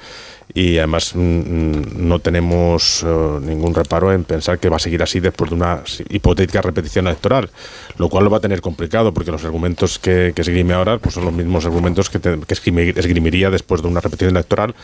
Y 0.55 0.79
además 0.79 1.15
mm, 1.15 1.19
mm, 1.21 2.09
no 2.09 2.19
tenemos 2.21 3.05
eh, 3.07 3.39
ningún 3.43 3.75
reparo 3.75 4.11
en 4.15 4.25
pensar 4.25 4.59
que 4.59 4.71
va 4.71 4.77
a 4.77 4.79
seguir 4.79 5.03
así 5.03 5.21
después 5.21 5.51
de 5.51 5.57
una 5.57 5.83
hipotética 6.09 6.63
repetición 6.63 7.07
electoral, 7.07 7.51
lo 7.99 8.09
cual 8.09 8.25
lo 8.25 8.31
va 8.31 8.39
a 8.39 8.41
tener 8.41 8.63
complicado 8.63 9.13
porque 9.13 9.31
los 9.31 9.45
argumentos 9.45 9.99
que, 9.99 10.33
esgrime 10.35 10.73
ahora 10.73 10.97
pues 10.97 11.15
son 11.15 11.27
los 11.27 11.35
mismos 11.35 11.67
argumentos 11.67 12.09
que, 12.09 12.19
te- 12.19 12.39
que 12.41 12.55
esgrimi- 12.55 12.97
esgrimiría 12.97 13.51
después 13.51 13.83
de 13.83 13.89
una 13.89 14.01
repetición 14.01 14.31
electoral. 14.35 14.75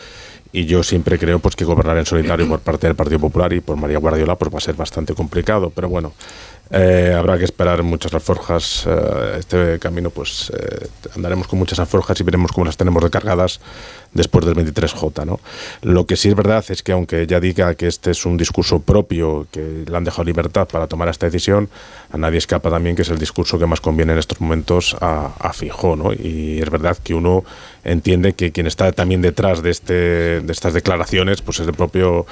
Y 0.53 0.65
yo 0.65 0.83
siempre 0.83 1.17
creo 1.17 1.39
pues 1.39 1.55
que 1.55 1.65
gobernar 1.65 1.97
en 1.97 2.05
solitario 2.05 2.47
por 2.47 2.59
parte 2.59 2.85
del 2.87 2.95
Partido 2.95 3.19
Popular 3.19 3.51
y 3.51 3.59
por 3.59 3.75
María 3.75 3.97
Guardiola 3.97 4.35
pues 4.37 4.53
va 4.53 4.59
a 4.59 4.61
ser 4.61 4.75
bastante 4.75 5.13
complicado, 5.15 5.69
pero 5.75 5.89
bueno, 5.89 6.13
eh, 6.71 7.13
habrá 7.15 7.37
que 7.37 7.45
esperar 7.45 7.83
muchas 7.83 8.13
alforjas. 8.13 8.85
eh, 8.87 9.37
este 9.39 9.79
camino, 9.79 10.09
pues 10.09 10.51
eh, 10.57 10.87
andaremos 11.15 11.47
con 11.47 11.59
muchas 11.59 11.79
alforjas 11.79 12.19
y 12.19 12.23
veremos 12.23 12.51
cómo 12.51 12.65
las 12.65 12.77
tenemos 12.77 13.01
recargadas 13.03 13.59
después 14.13 14.45
del 14.45 14.55
23J. 14.55 15.25
¿no? 15.25 15.39
Lo 15.81 16.05
que 16.05 16.15
sí 16.15 16.29
es 16.29 16.35
verdad 16.35 16.65
es 16.69 16.81
que, 16.81 16.91
aunque 16.91 17.21
ella 17.21 17.39
diga 17.39 17.75
que 17.75 17.87
este 17.87 18.11
es 18.11 18.25
un 18.25 18.37
discurso 18.37 18.79
propio, 18.79 19.47
que 19.51 19.85
le 19.87 19.97
han 19.97 20.03
dejado 20.03 20.23
libertad 20.23 20.67
para 20.67 20.87
tomar 20.87 21.07
esta 21.09 21.27
decisión, 21.27 21.69
a 22.11 22.17
nadie 22.17 22.39
escapa 22.39 22.69
también 22.69 22.95
que 22.95 23.03
es 23.03 23.09
el 23.09 23.19
discurso 23.19 23.59
que 23.59 23.65
más 23.65 23.81
conviene 23.81 24.13
en 24.13 24.19
estos 24.19 24.41
momentos 24.41 24.95
a, 25.01 25.33
a 25.39 25.53
Fijó. 25.53 25.95
¿no? 25.95 26.13
Y 26.13 26.59
es 26.61 26.69
verdad 26.69 26.97
que 27.03 27.13
uno 27.13 27.43
entiende 27.85 28.33
que 28.33 28.51
quien 28.51 28.67
está 28.67 28.91
también 28.91 29.21
detrás 29.21 29.61
de, 29.61 29.69
este, 29.69 29.93
de 30.41 30.51
estas 30.51 30.73
declaraciones 30.73 31.41
pues 31.41 31.59
es 31.59 31.67
el 31.67 31.73
propio 31.73 32.25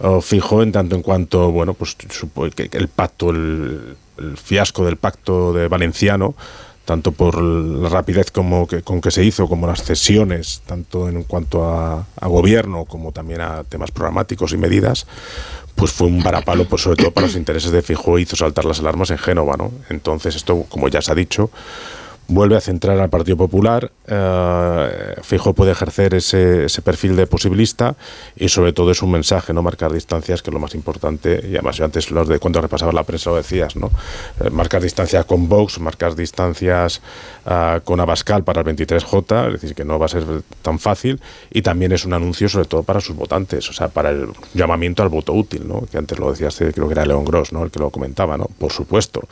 oh, 0.00 0.20
Fijo 0.20 0.62
en 0.62 0.70
tanto 0.70 0.94
en 0.94 1.02
cuanto, 1.02 1.50
bueno, 1.50 1.74
pues 1.74 1.96
que 1.96 2.68
el 2.72 2.88
pacto, 2.88 3.30
el, 3.30 3.96
el 4.18 4.36
fiasco 4.36 4.84
del 4.84 4.96
pacto 4.96 5.52
de 5.52 5.66
Valenciano, 5.68 6.34
tanto 6.84 7.12
por 7.12 7.42
la 7.42 7.88
rapidez 7.88 8.30
como 8.30 8.66
que, 8.66 8.82
con 8.82 9.00
que 9.00 9.10
se 9.10 9.24
hizo, 9.24 9.48
como 9.48 9.66
las 9.66 9.82
cesiones, 9.82 10.62
tanto 10.66 11.08
en 11.08 11.22
cuanto 11.24 11.64
a, 11.64 12.06
a 12.18 12.28
gobierno 12.28 12.84
como 12.84 13.12
también 13.12 13.40
a 13.40 13.64
temas 13.64 13.90
programáticos 13.90 14.52
y 14.52 14.56
medidas, 14.56 15.06
pues 15.74 15.92
fue 15.92 16.08
un 16.08 16.22
varapalo, 16.22 16.64
pues 16.66 16.82
sobre 16.82 16.96
todo 16.96 17.12
para 17.12 17.26
los 17.26 17.36
intereses 17.36 17.70
de 17.70 17.82
Fijo, 17.82 18.18
hizo 18.18 18.36
saltar 18.36 18.64
las 18.64 18.80
alarmas 18.80 19.10
en 19.10 19.18
Génova, 19.18 19.56
¿no? 19.56 19.70
Entonces 19.90 20.34
esto, 20.34 20.64
como 20.68 20.88
ya 20.88 21.00
se 21.00 21.12
ha 21.12 21.14
dicho, 21.14 21.50
vuelve 22.28 22.56
a 22.56 22.60
centrar 22.60 22.98
al 23.00 23.08
Partido 23.08 23.36
Popular. 23.36 23.90
eh, 24.06 25.14
Fijo 25.22 25.54
puede 25.54 25.72
ejercer 25.72 26.14
ese, 26.14 26.66
ese 26.66 26.82
perfil 26.82 27.16
de 27.16 27.26
posibilista 27.26 27.96
y 28.36 28.48
sobre 28.48 28.72
todo 28.72 28.90
es 28.90 29.02
un 29.02 29.10
mensaje, 29.10 29.52
no 29.52 29.62
marcar 29.62 29.92
distancias, 29.92 30.42
que 30.42 30.50
es 30.50 30.54
lo 30.54 30.60
más 30.60 30.74
importante. 30.74 31.40
Y 31.42 31.54
además 31.54 31.76
yo 31.76 31.84
antes 31.84 32.10
los 32.10 32.28
de 32.28 32.38
cuando 32.38 32.60
repasaba 32.60 32.92
la 32.92 33.02
prensa 33.02 33.30
lo 33.30 33.36
decías, 33.36 33.76
¿no? 33.76 33.90
Eh, 34.44 34.50
marcar 34.50 34.82
distancias 34.82 35.24
con 35.24 35.48
Vox, 35.48 35.80
marcar 35.80 36.14
distancias 36.14 37.00
ah, 37.46 37.80
con 37.82 37.98
Abascal 37.98 38.44
para 38.44 38.60
el 38.60 38.66
23J, 38.66 39.46
es 39.46 39.52
decir, 39.54 39.74
que 39.74 39.84
no 39.84 39.98
va 39.98 40.06
a 40.06 40.10
ser 40.10 40.24
tan 40.62 40.78
fácil. 40.78 41.20
Y 41.50 41.62
también 41.62 41.92
es 41.92 42.04
un 42.04 42.12
anuncio 42.12 42.48
sobre 42.48 42.66
todo 42.66 42.82
para 42.82 43.00
sus 43.00 43.16
votantes, 43.16 43.68
o 43.70 43.72
sea, 43.72 43.88
para 43.88 44.10
el 44.10 44.28
llamamiento 44.52 45.02
al 45.02 45.08
voto 45.08 45.32
útil, 45.32 45.66
¿no? 45.66 45.86
Que 45.90 45.96
antes 45.96 46.18
lo 46.18 46.30
decías, 46.30 46.60
eh, 46.60 46.72
creo 46.74 46.88
que 46.88 46.92
era 46.92 47.06
León 47.06 47.24
Gross, 47.24 47.52
¿no? 47.52 47.64
El 47.64 47.70
que 47.70 47.78
lo 47.78 47.90
comentaba, 47.90 48.36
¿no? 48.36 48.46
Por 48.58 48.72
supuesto. 48.72 49.22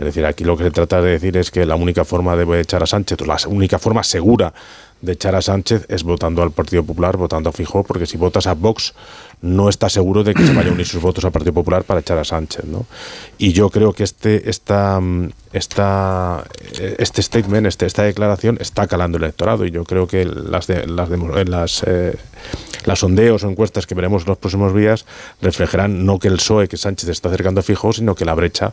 Es 0.00 0.06
decir, 0.06 0.24
aquí 0.24 0.44
lo 0.44 0.56
que 0.56 0.64
se 0.64 0.70
trata 0.70 1.02
de 1.02 1.10
decir 1.10 1.36
es 1.36 1.50
que 1.50 1.66
la 1.66 1.74
única 1.74 2.06
forma 2.06 2.34
de 2.34 2.60
echar 2.62 2.82
a 2.82 2.86
Sánchez, 2.86 3.20
o 3.20 3.26
la 3.26 3.36
única 3.48 3.78
forma 3.78 4.02
segura 4.02 4.54
de 5.02 5.12
echar 5.12 5.34
a 5.34 5.42
Sánchez 5.42 5.84
es 5.90 6.04
votando 6.04 6.42
al 6.42 6.52
Partido 6.52 6.82
Popular, 6.82 7.18
votando 7.18 7.50
a 7.50 7.52
Fijo, 7.52 7.84
porque 7.84 8.06
si 8.06 8.16
votas 8.16 8.46
a 8.46 8.54
Vox 8.54 8.94
no 9.42 9.68
está 9.68 9.90
seguro 9.90 10.24
de 10.24 10.32
que 10.32 10.46
se 10.46 10.54
vaya 10.54 10.70
a 10.70 10.72
unir 10.72 10.86
sus 10.86 11.02
votos 11.02 11.22
al 11.26 11.32
Partido 11.32 11.52
Popular 11.52 11.84
para 11.84 12.00
echar 12.00 12.16
a 12.16 12.24
Sánchez, 12.24 12.64
¿no? 12.64 12.86
Y 13.36 13.52
yo 13.52 13.68
creo 13.68 13.92
que 13.92 14.04
este, 14.04 14.48
esta, 14.48 14.98
esta, 15.52 16.44
este 16.96 17.22
statement, 17.22 17.66
este, 17.66 17.84
esta 17.84 18.02
declaración 18.02 18.56
está 18.58 18.86
calando 18.86 19.18
el 19.18 19.24
electorado 19.24 19.66
y 19.66 19.70
yo 19.70 19.84
creo 19.84 20.06
que 20.06 20.24
las, 20.24 20.66
de, 20.66 20.86
las, 20.86 21.82
eh, 21.86 22.16
las 22.90 22.98
sondeos 22.98 23.44
o 23.44 23.48
encuestas 23.48 23.86
que 23.86 23.94
veremos 23.94 24.22
en 24.22 24.30
los 24.30 24.38
próximos 24.38 24.74
días 24.74 25.06
reflejarán 25.40 26.04
no 26.04 26.18
que 26.18 26.26
el 26.26 26.38
PSOE, 26.38 26.66
que 26.66 26.76
Sánchez 26.76 27.06
se 27.06 27.12
está 27.12 27.28
acercando 27.28 27.60
a 27.60 27.62
Fijo, 27.62 27.92
sino 27.92 28.16
que 28.16 28.24
la 28.24 28.34
brecha 28.34 28.72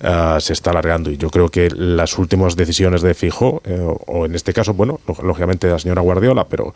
eh, 0.00 0.36
se 0.40 0.52
está 0.52 0.70
alargando. 0.70 1.12
Y 1.12 1.16
yo 1.16 1.30
creo 1.30 1.48
que 1.48 1.70
las 1.70 2.18
últimas 2.18 2.56
decisiones 2.56 3.02
de 3.02 3.14
Fijo, 3.14 3.62
eh, 3.64 3.78
o 4.06 4.26
en 4.26 4.34
este 4.34 4.52
caso, 4.52 4.74
bueno, 4.74 4.98
lógicamente 5.22 5.68
la 5.68 5.78
señora 5.78 6.02
Guardiola, 6.02 6.48
pero 6.48 6.74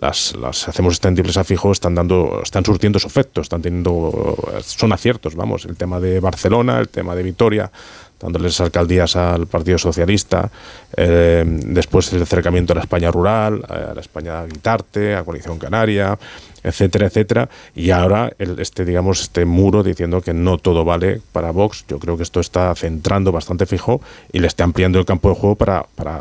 las, 0.00 0.36
las 0.36 0.68
hacemos 0.68 0.94
extendibles 0.94 1.36
a 1.36 1.42
Fijo, 1.42 1.72
están 1.72 1.96
dando, 1.96 2.40
están 2.44 2.64
surtiendo 2.64 3.00
su 3.00 3.08
efecto, 3.08 3.40
están 3.40 3.60
teniendo, 3.60 4.38
son 4.60 4.92
aciertos, 4.92 5.34
vamos, 5.34 5.64
el 5.64 5.76
tema 5.76 5.98
de 5.98 6.20
Barcelona, 6.20 6.78
el 6.78 6.88
tema 6.88 7.16
de 7.16 7.24
Vitoria, 7.24 7.72
dándoles 8.20 8.60
alcaldías 8.60 9.16
al 9.16 9.46
Partido 9.46 9.78
Socialista, 9.78 10.50
eh, 10.96 11.44
después 11.46 12.12
el 12.12 12.22
acercamiento 12.22 12.72
a 12.72 12.76
la 12.76 12.82
España 12.82 13.10
rural, 13.10 13.62
a 13.68 13.94
la 13.94 14.00
España 14.00 14.44
Guitarte, 14.44 15.14
a 15.14 15.24
Coalición 15.24 15.58
Canaria, 15.58 16.18
etcétera, 16.62 17.06
etcétera, 17.06 17.48
y 17.74 17.90
ahora 17.90 18.32
el, 18.38 18.58
este, 18.58 18.84
digamos, 18.84 19.22
este 19.22 19.44
muro 19.44 19.82
diciendo 19.82 20.20
que 20.20 20.34
no 20.34 20.58
todo 20.58 20.84
vale 20.84 21.20
para 21.32 21.50
Vox. 21.50 21.84
Yo 21.88 21.98
creo 21.98 22.16
que 22.16 22.22
esto 22.22 22.40
está 22.40 22.74
centrando 22.74 23.32
bastante 23.32 23.66
fijo 23.66 24.00
y 24.32 24.40
le 24.40 24.46
está 24.46 24.64
ampliando 24.64 24.98
el 24.98 25.04
campo 25.04 25.28
de 25.28 25.36
juego 25.36 25.56
para, 25.56 25.86
para, 25.94 26.20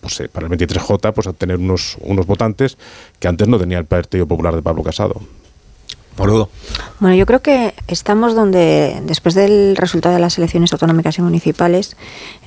pues, 0.00 0.20
eh, 0.20 0.28
para 0.28 0.46
el 0.46 0.52
23J, 0.52 1.12
pues 1.12 1.26
obtener 1.26 1.58
unos, 1.58 1.96
unos 2.00 2.26
votantes 2.26 2.78
que 3.18 3.28
antes 3.28 3.46
no 3.48 3.58
tenía 3.58 3.78
el 3.78 3.86
Partido 3.86 4.26
Popular 4.26 4.54
de 4.54 4.62
Pablo 4.62 4.82
Casado. 4.82 5.20
Bueno, 7.00 7.16
yo 7.16 7.26
creo 7.26 7.40
que 7.40 7.74
estamos 7.88 8.34
donde, 8.34 9.00
después 9.04 9.34
del 9.34 9.76
resultado 9.76 10.14
de 10.14 10.20
las 10.20 10.38
elecciones 10.38 10.72
autonómicas 10.72 11.18
y 11.18 11.22
municipales, 11.22 11.96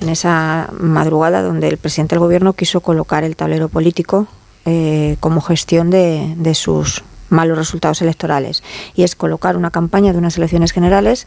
en 0.00 0.08
esa 0.08 0.70
madrugada 0.78 1.42
donde 1.42 1.68
el 1.68 1.76
presidente 1.76 2.14
del 2.14 2.20
gobierno 2.20 2.54
quiso 2.54 2.80
colocar 2.80 3.24
el 3.24 3.36
tablero 3.36 3.68
político 3.68 4.26
eh, 4.64 5.16
como 5.20 5.40
gestión 5.40 5.90
de, 5.90 6.52
sus 6.54 7.04
malos 7.28 7.58
resultados 7.58 8.00
electorales. 8.00 8.62
Y 8.94 9.02
es 9.02 9.14
colocar 9.14 9.56
una 9.56 9.70
campaña 9.70 10.12
de 10.12 10.18
unas 10.18 10.38
elecciones 10.38 10.72
generales 10.72 11.26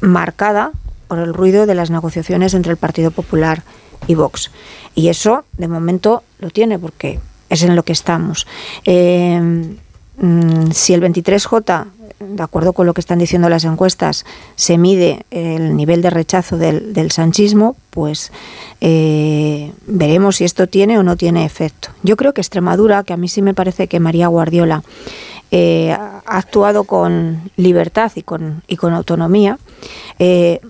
marcada 0.00 0.70
por 1.08 1.18
el 1.18 1.34
ruido 1.34 1.66
de 1.66 1.74
las 1.74 1.90
negociaciones 1.90 2.54
entre 2.54 2.70
el 2.70 2.78
Partido 2.78 3.10
Popular 3.10 3.64
y 4.06 4.14
Vox. 4.14 4.52
Y 4.94 5.08
eso, 5.08 5.44
de 5.58 5.66
momento, 5.66 6.22
lo 6.38 6.50
tiene 6.50 6.78
porque 6.78 7.18
es 7.48 7.62
en 7.62 7.74
lo 7.74 7.82
que 7.82 7.92
estamos. 7.92 8.46
Eh, 8.84 9.76
si 10.72 10.92
el 10.92 11.02
23J, 11.02 11.86
de 12.20 12.42
acuerdo 12.42 12.74
con 12.74 12.86
lo 12.86 12.92
que 12.92 13.00
están 13.00 13.18
diciendo 13.18 13.48
las 13.48 13.64
encuestas, 13.64 14.26
se 14.54 14.76
mide 14.76 15.24
el 15.30 15.76
nivel 15.76 16.02
de 16.02 16.10
rechazo 16.10 16.58
del, 16.58 17.10
sanchismo, 17.10 17.74
pues 17.88 18.30
eh, 18.82 19.72
veremos 19.86 20.36
si 20.36 20.44
esto 20.44 20.66
tiene 20.66 20.98
o 20.98 21.02
no 21.02 21.16
tiene 21.16 21.46
efecto. 21.46 21.88
Yo 22.02 22.16
creo 22.16 22.34
que 22.34 22.42
Extremadura, 22.42 23.02
que 23.04 23.14
a 23.14 23.16
mí 23.16 23.28
sí 23.28 23.40
me 23.40 23.54
parece 23.54 23.88
que 23.88 23.98
María 23.98 24.28
Guardiola 24.28 24.82
eh, 25.50 25.92
ha 25.92 26.20
actuado 26.26 26.84
con 26.84 27.50
libertad 27.56 28.12
y 28.14 28.22
con, 28.22 28.62
y 28.68 28.76
con 28.76 28.92
autonomía, 28.92 29.58
eh, 30.18 30.60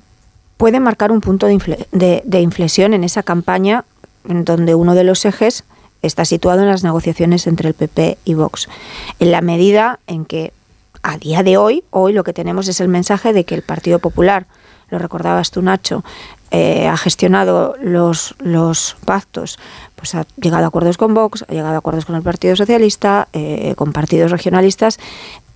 puede 0.56 0.78
marcar 0.78 1.10
un 1.10 1.20
punto 1.20 1.46
de, 1.46 2.22
de 2.24 2.40
inflexión 2.40 2.94
en 2.94 3.02
esa 3.02 3.24
campaña 3.24 3.84
donde 4.22 4.76
uno 4.76 4.94
de 4.94 5.04
los 5.04 5.24
ejes 5.24 5.64
está 6.02 6.24
situado 6.24 6.60
en 6.62 6.68
las 6.68 6.84
negociaciones 6.84 7.46
entre 7.46 7.68
el 7.68 7.74
PP 7.74 8.18
y 8.24 8.34
Vox. 8.34 8.68
En 9.18 9.30
la 9.30 9.40
medida 9.40 10.00
en 10.06 10.24
que 10.24 10.52
a 11.02 11.16
día 11.16 11.42
de 11.42 11.56
hoy, 11.56 11.84
hoy 11.90 12.12
lo 12.12 12.24
que 12.24 12.32
tenemos 12.32 12.68
es 12.68 12.80
el 12.80 12.88
mensaje 12.88 13.32
de 13.32 13.44
que 13.44 13.54
el 13.54 13.62
Partido 13.62 13.98
Popular, 13.98 14.46
lo 14.90 14.98
recordabas 14.98 15.50
tú 15.50 15.62
Nacho, 15.62 16.04
eh, 16.50 16.88
ha 16.88 16.96
gestionado 16.96 17.76
los, 17.80 18.34
los 18.38 18.96
pactos, 19.04 19.58
pues 19.94 20.14
ha 20.14 20.26
llegado 20.40 20.64
a 20.64 20.68
acuerdos 20.68 20.98
con 20.98 21.14
Vox, 21.14 21.44
ha 21.48 21.52
llegado 21.52 21.74
a 21.74 21.78
acuerdos 21.78 22.04
con 22.04 22.16
el 22.16 22.22
Partido 22.22 22.56
Socialista, 22.56 23.28
eh, 23.32 23.74
con 23.76 23.92
partidos 23.92 24.30
regionalistas, 24.30 24.98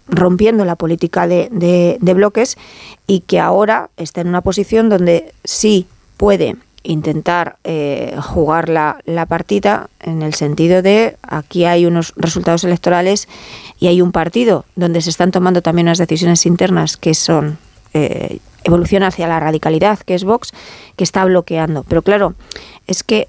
rompiendo 0.07 0.64
la 0.64 0.76
política 0.76 1.26
de, 1.26 1.48
de 1.50 2.14
bloques 2.14 2.57
y 3.07 3.20
que 3.20 3.40
ahora 3.40 3.90
está 3.96 4.20
en 4.20 4.28
una 4.28 4.42
posición 4.42 4.88
donde 4.88 5.33
sí 5.42 5.87
puede 6.16 6.57
intentar 6.85 7.57
eh, 7.64 8.16
jugar 8.23 8.68
la, 8.68 8.99
la, 9.07 9.27
partida 9.27 9.88
en 10.01 10.23
el 10.23 10.35
sentido 10.35 10.83
de 10.83 11.16
aquí 11.23 11.64
hay 11.64 11.87
unos 11.87 12.12
resultados 12.16 12.62
electorales 12.62 13.27
y 13.81 13.88
hay 13.88 14.01
un 14.01 14.12
partido 14.12 14.64
donde 14.77 15.01
se 15.01 15.11
están 15.11 15.33
tomando 15.33 15.62
también 15.62 15.88
unas 15.88 15.99
decisiones 15.99 16.47
internas 16.47 16.97
que 16.97 17.14
son 17.14 17.59
eh, 17.94 18.38
evolución 18.64 19.03
hacia 19.03 19.29
la 19.29 19.40
radicalidad, 19.40 19.99
que 20.01 20.14
es 20.14 20.25
Vox, 20.25 20.53
que 20.97 21.05
está 21.05 21.25
bloqueando. 21.25 21.85
Pero 21.85 22.03
claro, 22.03 22.35
es 22.87 23.03
que 23.03 23.29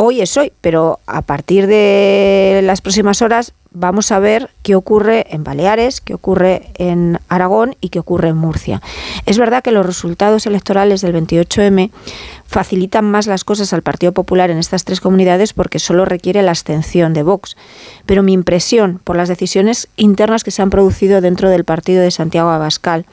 hoy 0.00 0.20
es 0.20 0.36
hoy, 0.36 0.52
pero 0.60 1.00
a 1.06 1.22
partir 1.22 1.66
de 1.66 2.60
las 2.62 2.80
próximas 2.80 3.20
horas 3.20 3.52
vamos 3.72 4.12
a 4.12 4.20
ver 4.20 4.48
qué 4.62 4.76
ocurre 4.76 5.26
en 5.30 5.42
Baleares, 5.42 6.00
qué 6.00 6.14
ocurre 6.14 6.70
en 6.76 7.18
Aragón 7.28 7.76
y 7.80 7.88
qué 7.88 7.98
ocurre 7.98 8.28
en 8.28 8.36
Murcia. 8.36 8.80
Es 9.26 9.38
verdad 9.38 9.62
que 9.62 9.72
los 9.72 9.84
resultados 9.84 10.46
electorales 10.46 11.00
del 11.00 11.14
28M 11.14 11.90
facilitan 12.46 13.04
más 13.04 13.26
las 13.26 13.42
cosas 13.42 13.72
al 13.72 13.82
Partido 13.82 14.12
Popular 14.12 14.50
en 14.50 14.58
estas 14.58 14.84
tres 14.84 15.00
comunidades 15.00 15.52
porque 15.52 15.80
solo 15.80 16.04
requiere 16.04 16.42
la 16.42 16.52
abstención 16.52 17.12
de 17.12 17.24
Vox. 17.24 17.56
Pero 18.06 18.22
mi 18.22 18.32
impresión 18.32 19.00
por 19.02 19.16
las 19.16 19.28
decisiones 19.28 19.88
internas 19.96 20.44
que 20.44 20.52
se 20.52 20.62
han 20.62 20.70
producido 20.70 21.20
dentro 21.20 21.50
del 21.50 21.64
partido 21.64 22.02
de 22.02 22.12
Santiago 22.12 22.50
Abascal 22.50 23.04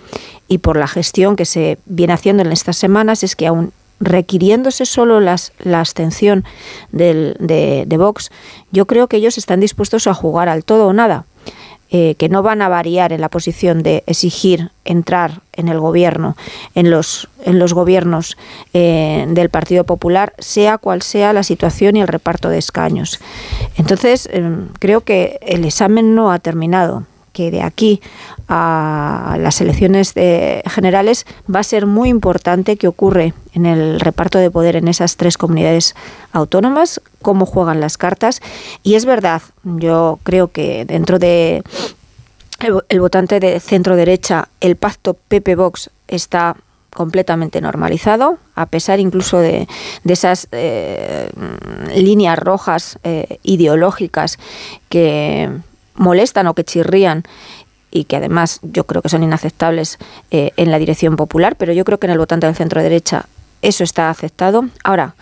y 0.47 0.59
por 0.59 0.77
la 0.77 0.87
gestión 0.87 1.35
que 1.35 1.45
se 1.45 1.79
viene 1.87 2.13
haciendo 2.13 2.43
en 2.43 2.51
estas 2.51 2.77
semanas 2.77 3.23
es 3.23 3.35
que 3.35 3.47
aún 3.47 3.73
requiriéndose 4.05 4.85
solo 4.85 5.19
las, 5.19 5.51
la 5.59 5.79
abstención 5.79 6.45
del, 6.91 7.35
de, 7.39 7.97
Vox, 7.97 8.31
yo 8.71 8.85
creo 8.85 9.07
que 9.07 9.17
ellos 9.17 9.37
están 9.37 9.59
dispuestos 9.59 10.07
a 10.07 10.13
jugar 10.13 10.47
al 10.47 10.63
todo 10.63 10.87
o 10.87 10.93
nada, 10.93 11.25
eh, 11.91 12.15
que 12.15 12.29
no 12.29 12.43
van 12.43 12.61
a 12.61 12.69
variar 12.69 13.13
en 13.13 13.21
la 13.21 13.29
posición 13.29 13.83
de 13.83 14.03
exigir 14.07 14.71
entrar 14.85 15.41
en 15.53 15.67
el 15.67 15.79
gobierno, 15.79 16.35
en 16.73 16.89
los, 16.89 17.27
en 17.43 17.59
los 17.59 17.73
gobiernos 17.73 18.37
eh, 18.73 19.25
del 19.29 19.49
Partido 19.49 19.83
Popular, 19.83 20.33
sea 20.39 20.77
cual 20.77 21.01
sea 21.01 21.33
la 21.33 21.43
situación 21.43 21.95
y 21.95 22.01
el 22.01 22.07
reparto 22.07 22.49
de 22.49 22.57
escaños. 22.57 23.19
Entonces, 23.77 24.29
eh, 24.31 24.43
creo 24.79 25.01
que 25.01 25.39
el 25.41 25.65
examen 25.65 26.15
no 26.15 26.31
ha 26.31 26.39
terminado 26.39 27.05
que 27.35 27.51
de 27.51 27.61
aquí 27.61 28.01
a 28.47 29.35
las 29.39 29.59
elecciones 29.59 30.13
generales 30.13 31.25
va 31.53 31.59
a 31.59 31.63
ser 31.63 31.85
muy 31.85 32.07
importante 32.07 32.77
qué 32.77 32.87
ocurre 32.87 33.33
en 33.53 33.65
el 33.65 33.99
reparto 33.99 34.39
de 34.39 34.49
poder 34.49 34.77
en 34.77 34.87
esas 34.87 35.17
tres 35.17 35.37
comunidades 35.37 35.95
autónomas, 36.31 37.01
cómo 37.21 37.45
juegan 37.45 37.81
las 37.81 37.97
cartas. 37.97 38.41
Y 38.83 38.95
es 38.95 39.05
verdad, 39.05 39.41
yo 39.63 40.19
creo 40.23 40.47
que 40.47 40.85
dentro 40.85 41.19
de 41.19 41.61
el, 42.87 42.99
votante 43.01 43.41
de 43.41 43.59
centro 43.59 43.97
derecha, 43.97 44.47
el 44.61 44.77
pacto 44.77 45.13
PP 45.13 45.55
Vox 45.55 45.89
está 46.07 46.55
completamente 46.93 47.59
normalizado, 47.59 48.37
a 48.55 48.67
pesar 48.67 49.01
incluso 49.01 49.39
de, 49.39 49.67
esas 50.05 50.47
eh, 50.53 51.29
líneas 51.93 52.39
rojas 52.39 52.97
eh, 53.03 53.39
ideológicas 53.43 54.39
que 54.87 55.49
molestan 55.95 56.47
o 56.47 56.53
que 56.53 56.63
chirrían 56.63 57.23
y 57.91 58.05
que 58.05 58.17
además 58.17 58.59
yo 58.61 58.85
creo 58.85 59.01
que 59.01 59.09
son 59.09 59.23
inaceptables 59.23 59.97
eh, 60.31 60.51
en 60.57 60.71
la 60.71 60.79
dirección 60.79 61.15
popular, 61.15 61.55
pero 61.55 61.73
yo 61.73 61.85
creo 61.85 61.97
que 61.97 62.07
en 62.07 62.11
el 62.11 62.17
votante 62.17 62.45
del 62.45 62.55
centro 62.55 62.81
derecha 62.81 63.25
eso 63.61 63.83
está 63.83 64.09
aceptado. 64.09 64.65
Ahora, 64.83 65.15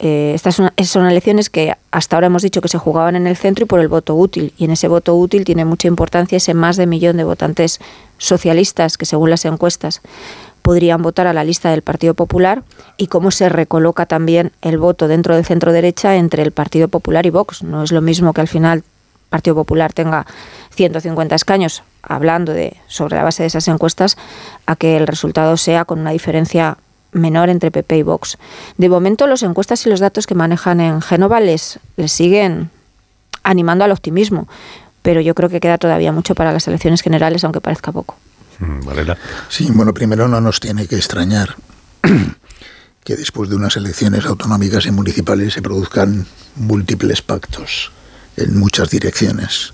eh, 0.00 0.32
estas 0.34 0.54
son, 0.54 0.70
son, 0.84 1.06
elecciones 1.06 1.50
que 1.50 1.74
hasta 1.90 2.16
ahora 2.16 2.26
hemos 2.26 2.42
dicho 2.42 2.60
que 2.60 2.68
se 2.68 2.78
jugaban 2.78 3.16
en 3.16 3.26
el 3.26 3.36
centro 3.36 3.64
y 3.64 3.68
por 3.68 3.80
el 3.80 3.88
voto 3.88 4.14
útil. 4.14 4.52
Y 4.58 4.64
en 4.64 4.72
ese 4.72 4.88
voto 4.88 5.14
útil 5.14 5.44
tiene 5.44 5.64
mucha 5.64 5.88
importancia 5.88 6.36
ese 6.36 6.54
más 6.54 6.76
de 6.76 6.86
millón 6.86 7.16
de 7.16 7.24
votantes 7.24 7.80
socialistas 8.18 8.98
que 8.98 9.06
según 9.06 9.30
las 9.30 9.44
encuestas 9.44 10.00
podrían 10.62 11.02
votar 11.02 11.26
a 11.26 11.32
la 11.32 11.44
lista 11.44 11.70
del 11.70 11.82
Partido 11.82 12.14
Popular 12.14 12.62
y 12.96 13.06
cómo 13.06 13.30
se 13.30 13.48
recoloca 13.48 14.06
también 14.06 14.52
el 14.60 14.78
voto 14.78 15.08
dentro 15.08 15.34
del 15.34 15.44
centro 15.44 15.72
derecha 15.72 16.16
entre 16.16 16.42
el 16.42 16.52
Partido 16.52 16.88
Popular 16.88 17.26
y 17.26 17.30
Vox. 17.30 17.62
No 17.62 17.82
es 17.82 17.90
lo 17.90 18.02
mismo 18.02 18.32
que 18.32 18.40
al 18.40 18.48
final 18.48 18.84
Partido 19.28 19.54
Popular 19.54 19.92
tenga 19.92 20.26
150 20.74 21.34
escaños, 21.34 21.82
hablando 22.02 22.52
de 22.52 22.76
sobre 22.86 23.16
la 23.16 23.24
base 23.24 23.42
de 23.42 23.48
esas 23.48 23.68
encuestas, 23.68 24.16
a 24.66 24.76
que 24.76 24.96
el 24.96 25.06
resultado 25.06 25.56
sea 25.56 25.84
con 25.84 26.00
una 26.00 26.10
diferencia 26.10 26.78
menor 27.12 27.48
entre 27.48 27.70
PP 27.70 27.98
y 27.98 28.02
Vox. 28.02 28.38
De 28.76 28.88
momento, 28.88 29.26
las 29.26 29.42
encuestas 29.42 29.84
y 29.86 29.90
los 29.90 30.00
datos 30.00 30.26
que 30.26 30.34
manejan 30.34 30.80
en 30.80 31.00
Génova 31.00 31.40
les, 31.40 31.78
les 31.96 32.12
siguen 32.12 32.70
animando 33.42 33.84
al 33.84 33.92
optimismo, 33.92 34.48
pero 35.02 35.20
yo 35.20 35.34
creo 35.34 35.48
que 35.48 35.60
queda 35.60 35.78
todavía 35.78 36.12
mucho 36.12 36.34
para 36.34 36.52
las 36.52 36.66
elecciones 36.68 37.02
generales, 37.02 37.44
aunque 37.44 37.60
parezca 37.60 37.92
poco. 37.92 38.16
Mm, 38.60 38.80
sí, 39.48 39.68
bueno, 39.72 39.94
primero 39.94 40.28
no 40.28 40.40
nos 40.40 40.60
tiene 40.60 40.86
que 40.86 40.96
extrañar 40.96 41.54
que 43.04 43.16
después 43.16 43.48
de 43.48 43.56
unas 43.56 43.76
elecciones 43.76 44.26
autonómicas 44.26 44.86
y 44.86 44.90
municipales 44.90 45.54
se 45.54 45.62
produzcan 45.62 46.26
múltiples 46.56 47.22
pactos 47.22 47.92
en 48.38 48.56
muchas 48.56 48.90
direcciones. 48.90 49.72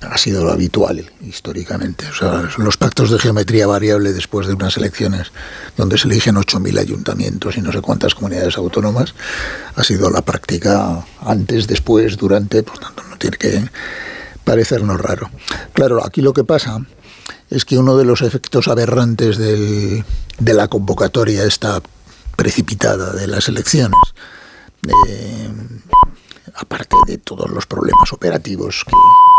Ha 0.00 0.16
sido 0.16 0.44
lo 0.44 0.52
habitual 0.52 1.10
históricamente. 1.22 2.06
O 2.08 2.14
sea, 2.14 2.48
los 2.58 2.76
pactos 2.76 3.10
de 3.10 3.18
geometría 3.18 3.66
variable 3.66 4.12
después 4.12 4.46
de 4.46 4.54
unas 4.54 4.76
elecciones 4.76 5.32
donde 5.76 5.98
se 5.98 6.06
eligen 6.06 6.36
8.000 6.36 6.78
ayuntamientos 6.78 7.56
y 7.56 7.60
no 7.60 7.72
sé 7.72 7.80
cuántas 7.80 8.14
comunidades 8.14 8.56
autónomas 8.56 9.14
ha 9.74 9.82
sido 9.82 10.08
la 10.10 10.22
práctica 10.22 11.04
antes, 11.20 11.66
después, 11.66 12.16
durante, 12.16 12.62
por 12.62 12.78
tanto 12.78 13.02
no 13.10 13.16
tiene 13.16 13.36
que 13.38 13.68
parecernos 14.44 15.00
raro. 15.00 15.30
Claro, 15.72 16.04
aquí 16.04 16.22
lo 16.22 16.32
que 16.32 16.44
pasa 16.44 16.80
es 17.50 17.64
que 17.64 17.76
uno 17.76 17.96
de 17.96 18.04
los 18.04 18.22
efectos 18.22 18.68
aberrantes 18.68 19.36
del, 19.36 20.04
de 20.38 20.54
la 20.54 20.68
convocatoria 20.68 21.44
esta 21.44 21.82
precipitada 22.36 23.12
de 23.14 23.26
las 23.26 23.48
elecciones 23.48 23.98
eh, 24.86 25.48
aparte 26.54 26.96
de 27.06 27.18
todos 27.18 27.50
los 27.50 27.66
problemas 27.66 28.12
operativos 28.12 28.84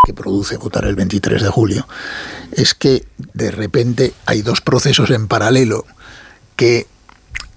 que, 0.05 0.13
produce 0.13 0.57
votar 0.57 0.85
el 0.85 0.95
23 0.95 1.43
de 1.43 1.49
julio, 1.49 1.87
es 2.51 2.73
que 2.73 3.05
de 3.33 3.51
repente 3.51 4.13
hay 4.25 4.41
dos 4.41 4.59
procesos 4.59 5.11
en 5.11 5.27
paralelo 5.27 5.85
que 6.55 6.87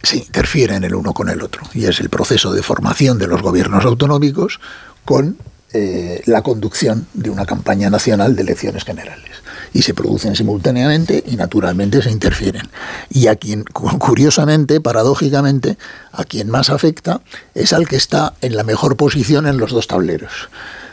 se 0.02 0.18
interfieren 0.18 0.84
el 0.84 0.94
uno 0.94 1.14
con 1.14 1.30
el 1.30 1.40
otro. 1.40 1.62
Y 1.72 1.86
es 1.86 1.98
el 2.00 2.10
proceso 2.10 2.52
de 2.52 2.62
formación 2.62 3.18
de 3.18 3.26
los 3.26 3.40
gobiernos 3.40 3.86
autonómicos 3.86 4.60
con 5.06 5.38
eh, 5.72 6.22
la 6.26 6.42
conducción 6.42 7.06
de 7.14 7.30
una 7.30 7.46
campaña 7.46 7.88
nacional 7.88 8.36
de 8.36 8.42
elecciones 8.42 8.84
generales. 8.84 9.41
Y 9.72 9.82
se 9.82 9.94
producen 9.94 10.36
simultáneamente 10.36 11.24
y 11.26 11.36
naturalmente 11.36 12.02
se 12.02 12.10
interfieren. 12.10 12.68
Y 13.10 13.28
a 13.28 13.36
quien, 13.36 13.64
curiosamente, 13.64 14.80
paradójicamente, 14.80 15.78
a 16.12 16.24
quien 16.24 16.50
más 16.50 16.70
afecta 16.70 17.20
es 17.54 17.72
al 17.72 17.88
que 17.88 17.96
está 17.96 18.34
en 18.40 18.56
la 18.56 18.64
mejor 18.64 18.96
posición 18.96 19.46
en 19.46 19.56
los 19.56 19.70
dos 19.70 19.86
tableros. 19.86 20.48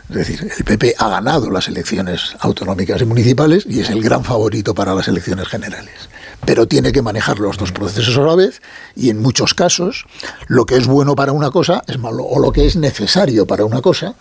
Es 0.10 0.15
decir, 0.15 0.52
el 0.58 0.63
PP 0.63 0.96
ha 0.98 1.08
ganado 1.08 1.52
las 1.52 1.68
elecciones 1.68 2.36
autonómicas 2.39 3.00
y 3.00 3.06
municipales 3.06 3.63
y 3.70 3.82
es 3.82 3.92
el 3.92 4.02
gran 4.02 4.24
favorito 4.24 4.74
para 4.74 4.96
las 4.96 5.08
elecciones 5.08 5.48
generales. 5.48 6.10
Pero 6.46 6.68
tiene 6.68 6.92
que 6.92 7.04
manejar 7.04 7.38
los 7.38 7.58
dos 7.58 7.72
procesos 7.72 8.18
a 8.18 8.22
la 8.22 8.34
vez 8.34 8.60
y 8.96 9.12
en 9.12 9.22
muchos 9.22 9.54
casos 9.54 10.06
lo 10.48 10.65
que 10.65 10.78
es 10.78 10.88
bueno 10.88 11.15
para 11.15 11.32
una 11.32 11.52
cosa 11.52 11.84
es 11.86 12.00
malo 12.00 12.24
o 12.24 12.39
lo 12.39 12.52
que 12.52 12.65
es 12.65 12.76
necesario 12.76 13.46
para 13.46 13.65
una 13.65 13.82
cosa, 13.82 14.15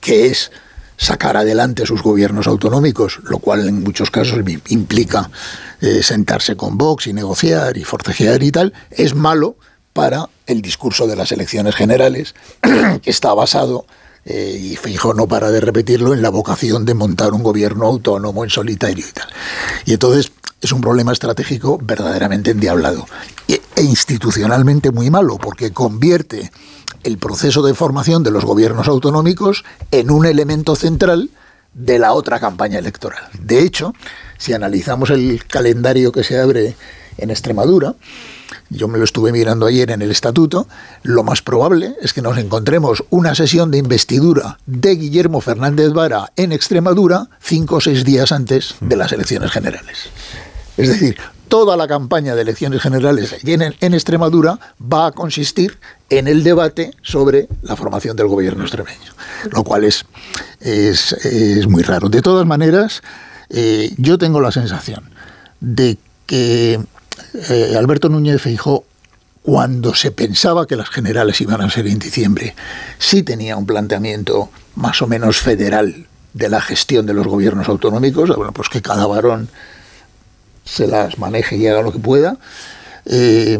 que 0.00 0.28
es 0.28 0.52
sacar 0.96 1.36
adelante 1.36 1.86
sus 1.86 2.02
gobiernos 2.02 2.46
autonómicos, 2.46 3.20
lo 3.24 3.38
cual 3.38 3.68
en 3.68 3.82
muchos 3.82 4.10
casos 4.10 4.40
implica 4.68 5.30
eh, 5.80 6.02
sentarse 6.02 6.56
con 6.56 6.78
Vox 6.78 7.06
y 7.06 7.12
negociar 7.12 7.76
y 7.76 7.84
forcejear 7.84 8.42
y 8.42 8.50
tal, 8.50 8.72
es 8.90 9.14
malo 9.14 9.56
para 9.92 10.28
el 10.46 10.62
discurso 10.62 11.06
de 11.06 11.16
las 11.16 11.32
elecciones 11.32 11.74
generales, 11.74 12.34
que 13.02 13.10
está 13.10 13.34
basado 13.34 13.86
eh, 14.24 14.58
y 14.60 14.76
Fijo 14.76 15.14
no 15.14 15.26
para 15.26 15.50
de 15.50 15.60
repetirlo, 15.60 16.12
en 16.12 16.22
la 16.22 16.30
vocación 16.30 16.84
de 16.84 16.94
montar 16.94 17.32
un 17.32 17.42
gobierno 17.42 17.86
autónomo 17.86 18.44
en 18.44 18.50
solitario 18.50 19.06
y 19.06 19.12
tal. 19.12 19.28
Y 19.84 19.92
entonces 19.92 20.32
es 20.60 20.72
un 20.72 20.80
problema 20.80 21.12
estratégico 21.12 21.78
verdaderamente 21.80 22.50
endiablado 22.50 23.06
e, 23.46 23.60
e 23.76 23.82
institucionalmente 23.82 24.90
muy 24.90 25.10
malo, 25.10 25.38
porque 25.38 25.72
convierte 25.72 26.50
el 27.06 27.18
proceso 27.18 27.62
de 27.62 27.72
formación 27.72 28.24
de 28.24 28.32
los 28.32 28.44
gobiernos 28.44 28.88
autonómicos 28.88 29.64
en 29.92 30.10
un 30.10 30.26
elemento 30.26 30.74
central 30.74 31.30
de 31.72 32.00
la 32.00 32.12
otra 32.12 32.40
campaña 32.40 32.80
electoral. 32.80 33.22
De 33.40 33.60
hecho, 33.60 33.94
si 34.38 34.54
analizamos 34.54 35.10
el 35.10 35.44
calendario 35.46 36.10
que 36.10 36.24
se 36.24 36.40
abre 36.40 36.74
en 37.16 37.30
Extremadura, 37.30 37.94
yo 38.70 38.88
me 38.88 38.98
lo 38.98 39.04
estuve 39.04 39.30
mirando 39.30 39.66
ayer 39.66 39.92
en 39.92 40.02
el 40.02 40.10
estatuto, 40.10 40.66
lo 41.04 41.22
más 41.22 41.42
probable 41.42 41.94
es 42.02 42.12
que 42.12 42.22
nos 42.22 42.38
encontremos 42.38 43.04
una 43.10 43.36
sesión 43.36 43.70
de 43.70 43.78
investidura 43.78 44.58
de 44.66 44.96
Guillermo 44.96 45.40
Fernández 45.40 45.92
Vara 45.92 46.32
en 46.34 46.50
Extremadura 46.50 47.28
cinco 47.40 47.76
o 47.76 47.80
seis 47.80 48.04
días 48.04 48.32
antes 48.32 48.74
de 48.80 48.96
las 48.96 49.12
elecciones 49.12 49.52
generales. 49.52 50.10
Es 50.76 50.88
decir, 50.88 51.18
toda 51.48 51.76
la 51.76 51.86
campaña 51.86 52.34
de 52.34 52.42
elecciones 52.42 52.82
generales 52.82 53.36
en, 53.44 53.94
Extremadura 53.94 54.58
va 54.80 55.06
a 55.06 55.12
consistir 55.12 55.78
en 56.10 56.28
el 56.28 56.42
debate 56.42 56.92
sobre 57.02 57.48
la 57.62 57.76
formación 57.76 58.16
del 58.16 58.28
gobierno 58.28 58.62
extremeño, 58.62 59.12
lo 59.50 59.64
cual 59.64 59.84
es, 59.84 60.04
es, 60.60 61.66
muy 61.68 61.82
raro. 61.82 62.08
De 62.08 62.22
todas 62.22 62.46
maneras, 62.46 63.02
eh, 63.50 63.92
yo 63.96 64.18
tengo 64.18 64.40
la 64.40 64.52
sensación 64.52 65.10
de 65.60 65.98
que 66.26 66.80
eh, 67.34 67.74
Alberto 67.76 68.08
Núñez 68.08 68.42
Feijó, 68.42 68.84
cuando 69.42 69.94
se 69.94 70.10
pensaba 70.10 70.66
que 70.66 70.76
las 70.76 70.88
generales 70.88 71.40
iban 71.40 71.60
a 71.60 71.70
ser 71.70 71.86
en 71.86 71.98
diciembre, 71.98 72.54
sí 72.98 73.22
tenía 73.22 73.56
un 73.56 73.66
planteamiento 73.66 74.50
más 74.74 75.00
o 75.02 75.06
menos 75.06 75.38
federal 75.38 76.06
de 76.34 76.48
la 76.50 76.60
gestión 76.60 77.06
de 77.06 77.14
los 77.14 77.26
gobiernos 77.26 77.68
autonómicos, 77.68 78.34
bueno, 78.36 78.52
pues 78.52 78.68
que 78.68 78.82
cada 78.82 79.06
varón 79.06 79.48
se 80.66 80.86
las 80.86 81.18
maneje 81.18 81.56
y 81.56 81.66
haga 81.66 81.80
lo 81.80 81.92
que 81.92 81.98
pueda. 81.98 82.36
Eh, 83.06 83.58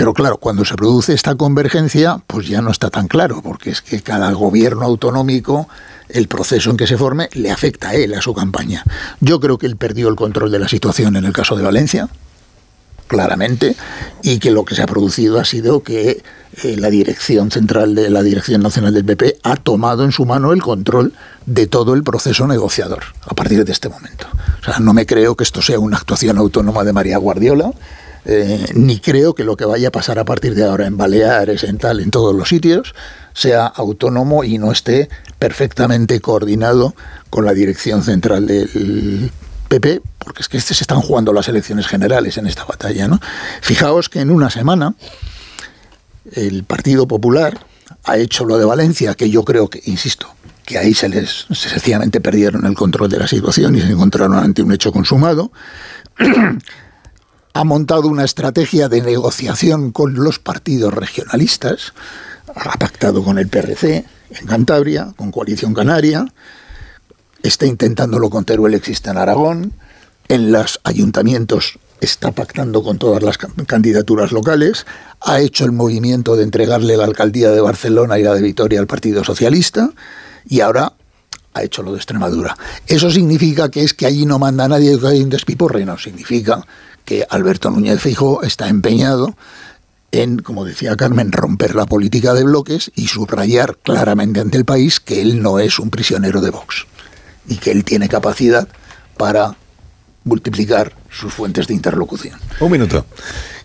pero 0.00 0.14
claro, 0.14 0.38
cuando 0.38 0.64
se 0.64 0.76
produce 0.76 1.12
esta 1.12 1.34
convergencia, 1.34 2.22
pues 2.26 2.48
ya 2.48 2.62
no 2.62 2.70
está 2.70 2.88
tan 2.88 3.06
claro, 3.06 3.42
porque 3.42 3.68
es 3.68 3.82
que 3.82 4.00
cada 4.00 4.32
gobierno 4.32 4.86
autonómico, 4.86 5.68
el 6.08 6.26
proceso 6.26 6.70
en 6.70 6.78
que 6.78 6.86
se 6.86 6.96
forme, 6.96 7.28
le 7.34 7.50
afecta 7.50 7.90
a 7.90 7.94
él, 7.94 8.14
a 8.14 8.22
su 8.22 8.32
campaña. 8.32 8.82
Yo 9.20 9.40
creo 9.40 9.58
que 9.58 9.66
él 9.66 9.76
perdió 9.76 10.08
el 10.08 10.16
control 10.16 10.50
de 10.50 10.58
la 10.58 10.68
situación 10.68 11.16
en 11.16 11.26
el 11.26 11.34
caso 11.34 11.54
de 11.54 11.64
Valencia, 11.64 12.08
claramente, 13.10 13.74
y 14.22 14.38
que 14.38 14.52
lo 14.52 14.64
que 14.64 14.76
se 14.76 14.82
ha 14.82 14.86
producido 14.86 15.40
ha 15.40 15.44
sido 15.44 15.82
que 15.82 16.22
eh, 16.62 16.76
la 16.78 16.90
dirección 16.90 17.50
central 17.50 17.96
de 17.96 18.08
la 18.08 18.22
Dirección 18.22 18.62
Nacional 18.62 18.94
del 18.94 19.04
PP 19.04 19.38
ha 19.42 19.56
tomado 19.56 20.04
en 20.04 20.12
su 20.12 20.24
mano 20.26 20.52
el 20.52 20.62
control 20.62 21.12
de 21.44 21.66
todo 21.66 21.94
el 21.94 22.04
proceso 22.04 22.46
negociador 22.46 23.02
a 23.26 23.34
partir 23.34 23.64
de 23.64 23.72
este 23.72 23.88
momento. 23.88 24.28
O 24.60 24.64
sea, 24.64 24.78
no 24.78 24.94
me 24.94 25.06
creo 25.06 25.34
que 25.34 25.42
esto 25.42 25.60
sea 25.60 25.80
una 25.80 25.96
actuación 25.96 26.38
autónoma 26.38 26.84
de 26.84 26.92
María 26.92 27.18
Guardiola, 27.18 27.72
eh, 28.26 28.64
ni 28.74 29.00
creo 29.00 29.34
que 29.34 29.42
lo 29.42 29.56
que 29.56 29.64
vaya 29.64 29.88
a 29.88 29.92
pasar 29.92 30.20
a 30.20 30.24
partir 30.24 30.54
de 30.54 30.64
ahora 30.64 30.86
en 30.86 30.96
Baleares, 30.96 31.64
en 31.64 31.78
tal, 31.78 31.98
en 31.98 32.12
todos 32.12 32.32
los 32.32 32.48
sitios, 32.48 32.94
sea 33.34 33.66
autónomo 33.66 34.44
y 34.44 34.58
no 34.58 34.70
esté 34.70 35.08
perfectamente 35.40 36.20
coordinado 36.20 36.94
con 37.28 37.44
la 37.44 37.54
dirección 37.54 38.04
central 38.04 38.46
del 38.46 39.32
PP, 39.68 40.00
porque 40.24 40.42
es 40.42 40.48
que 40.48 40.58
este 40.58 40.74
se 40.74 40.84
están 40.84 41.00
jugando 41.00 41.32
las 41.32 41.48
elecciones 41.48 41.86
generales 41.86 42.36
en 42.38 42.46
esta 42.46 42.64
batalla, 42.64 43.08
¿no? 43.08 43.20
Fijaos 43.60 44.08
que 44.08 44.20
en 44.20 44.30
una 44.30 44.50
semana 44.50 44.94
el 46.32 46.64
Partido 46.64 47.08
Popular 47.08 47.66
ha 48.04 48.16
hecho 48.16 48.44
lo 48.44 48.58
de 48.58 48.64
Valencia, 48.64 49.14
que 49.14 49.30
yo 49.30 49.44
creo 49.44 49.68
que, 49.68 49.82
insisto, 49.86 50.28
que 50.64 50.78
ahí 50.78 50.94
se 50.94 51.08
les 51.08 51.46
sencillamente 51.52 52.20
perdieron 52.20 52.66
el 52.66 52.74
control 52.74 53.10
de 53.10 53.18
la 53.18 53.26
situación 53.26 53.74
y 53.74 53.80
se 53.80 53.88
encontraron 53.88 54.36
ante 54.36 54.62
un 54.62 54.72
hecho 54.72 54.92
consumado. 54.92 55.50
ha 57.52 57.64
montado 57.64 58.08
una 58.08 58.24
estrategia 58.24 58.88
de 58.88 59.02
negociación 59.02 59.90
con 59.90 60.14
los 60.14 60.38
partidos 60.38 60.94
regionalistas, 60.94 61.92
ha 62.54 62.76
pactado 62.78 63.24
con 63.24 63.38
el 63.38 63.48
PRC 63.48 64.04
en 64.30 64.46
Cantabria, 64.46 65.12
con 65.16 65.32
Coalición 65.32 65.74
Canaria, 65.74 66.26
está 67.42 67.66
intentándolo 67.66 68.30
con 68.30 68.44
Teruel 68.44 68.74
existe 68.74 69.10
en 69.10 69.16
Aragón, 69.16 69.72
en 70.30 70.52
los 70.52 70.80
ayuntamientos 70.84 71.80
está 72.00 72.30
pactando 72.30 72.84
con 72.84 72.98
todas 72.98 73.20
las 73.22 73.36
candidaturas 73.36 74.30
locales, 74.30 74.86
ha 75.20 75.40
hecho 75.40 75.64
el 75.64 75.72
movimiento 75.72 76.36
de 76.36 76.44
entregarle 76.44 76.96
la 76.96 77.04
alcaldía 77.04 77.50
de 77.50 77.60
Barcelona 77.60 78.18
y 78.18 78.22
la 78.22 78.32
de 78.34 78.40
Vitoria 78.40 78.78
al 78.78 78.86
Partido 78.86 79.24
Socialista 79.24 79.90
y 80.48 80.60
ahora 80.60 80.92
ha 81.52 81.62
hecho 81.64 81.82
lo 81.82 81.90
de 81.90 81.98
Extremadura. 81.98 82.56
¿Eso 82.86 83.10
significa 83.10 83.72
que 83.72 83.82
es 83.82 83.92
que 83.92 84.06
allí 84.06 84.24
no 84.24 84.38
manda 84.38 84.68
nadie 84.68 84.98
que 85.00 85.06
hay 85.08 85.20
un 85.20 85.30
despiporre? 85.30 85.84
No, 85.84 85.98
significa 85.98 86.64
que 87.04 87.26
Alberto 87.28 87.68
Núñez 87.68 88.00
Fijo 88.00 88.44
está 88.44 88.68
empeñado 88.68 89.36
en, 90.12 90.38
como 90.38 90.64
decía 90.64 90.96
Carmen, 90.96 91.32
romper 91.32 91.74
la 91.74 91.86
política 91.86 92.34
de 92.34 92.44
bloques 92.44 92.92
y 92.94 93.08
subrayar 93.08 93.78
claramente 93.78 94.38
ante 94.38 94.58
el 94.58 94.64
país 94.64 95.00
que 95.00 95.20
él 95.22 95.42
no 95.42 95.58
es 95.58 95.80
un 95.80 95.90
prisionero 95.90 96.40
de 96.40 96.50
Vox 96.50 96.86
y 97.48 97.56
que 97.56 97.72
él 97.72 97.84
tiene 97.84 98.08
capacidad 98.08 98.68
para 99.16 99.56
multiplicar 100.24 100.92
sus 101.10 101.32
fuentes 101.32 101.66
de 101.66 101.74
interlocución. 101.74 102.38
Un 102.60 102.70
minuto. 102.70 103.04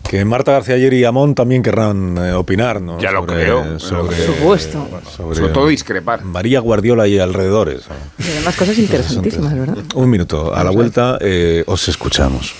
Que 0.08 0.24
Marta 0.24 0.52
García 0.52 0.76
Ayer 0.76 0.94
y 0.94 1.04
Amón 1.04 1.34
también 1.34 1.62
querrán 1.62 2.16
eh, 2.18 2.32
opinar, 2.32 2.80
¿no? 2.80 2.98
Ya 3.00 3.10
lo 3.10 3.26
creo. 3.26 3.78
Sobre, 3.80 4.16
Por 4.16 4.36
supuesto. 4.36 4.88
Sobre, 5.16 5.48
todo 5.48 5.66
discrepar. 5.66 6.24
María 6.24 6.60
Guardiola 6.60 7.08
y 7.08 7.18
alrededores. 7.18 7.82
Y 8.18 8.30
además 8.30 8.56
cosas 8.56 8.78
interesantísimas, 8.78 9.54
¿verdad? 9.54 9.78
Un 9.94 10.10
minuto. 10.10 10.54
A 10.54 10.62
la 10.62 10.70
vuelta 10.70 11.18
eh, 11.20 11.64
os 11.66 11.88
escuchamos. 11.88 12.54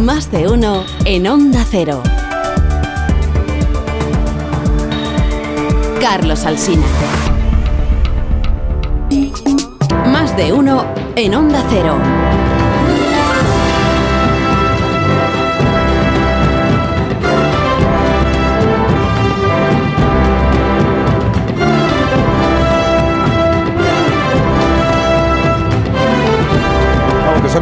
Más 0.00 0.30
de 0.30 0.48
uno 0.48 0.84
en 1.04 1.26
Onda 1.26 1.64
Cero. 1.68 2.02
Carlos 6.00 6.44
Alsina. 6.44 6.86
Más 10.06 10.36
de 10.36 10.52
uno 10.52 11.03
en 11.16 11.34
Onda 11.34 11.64
Cero. 11.70 12.53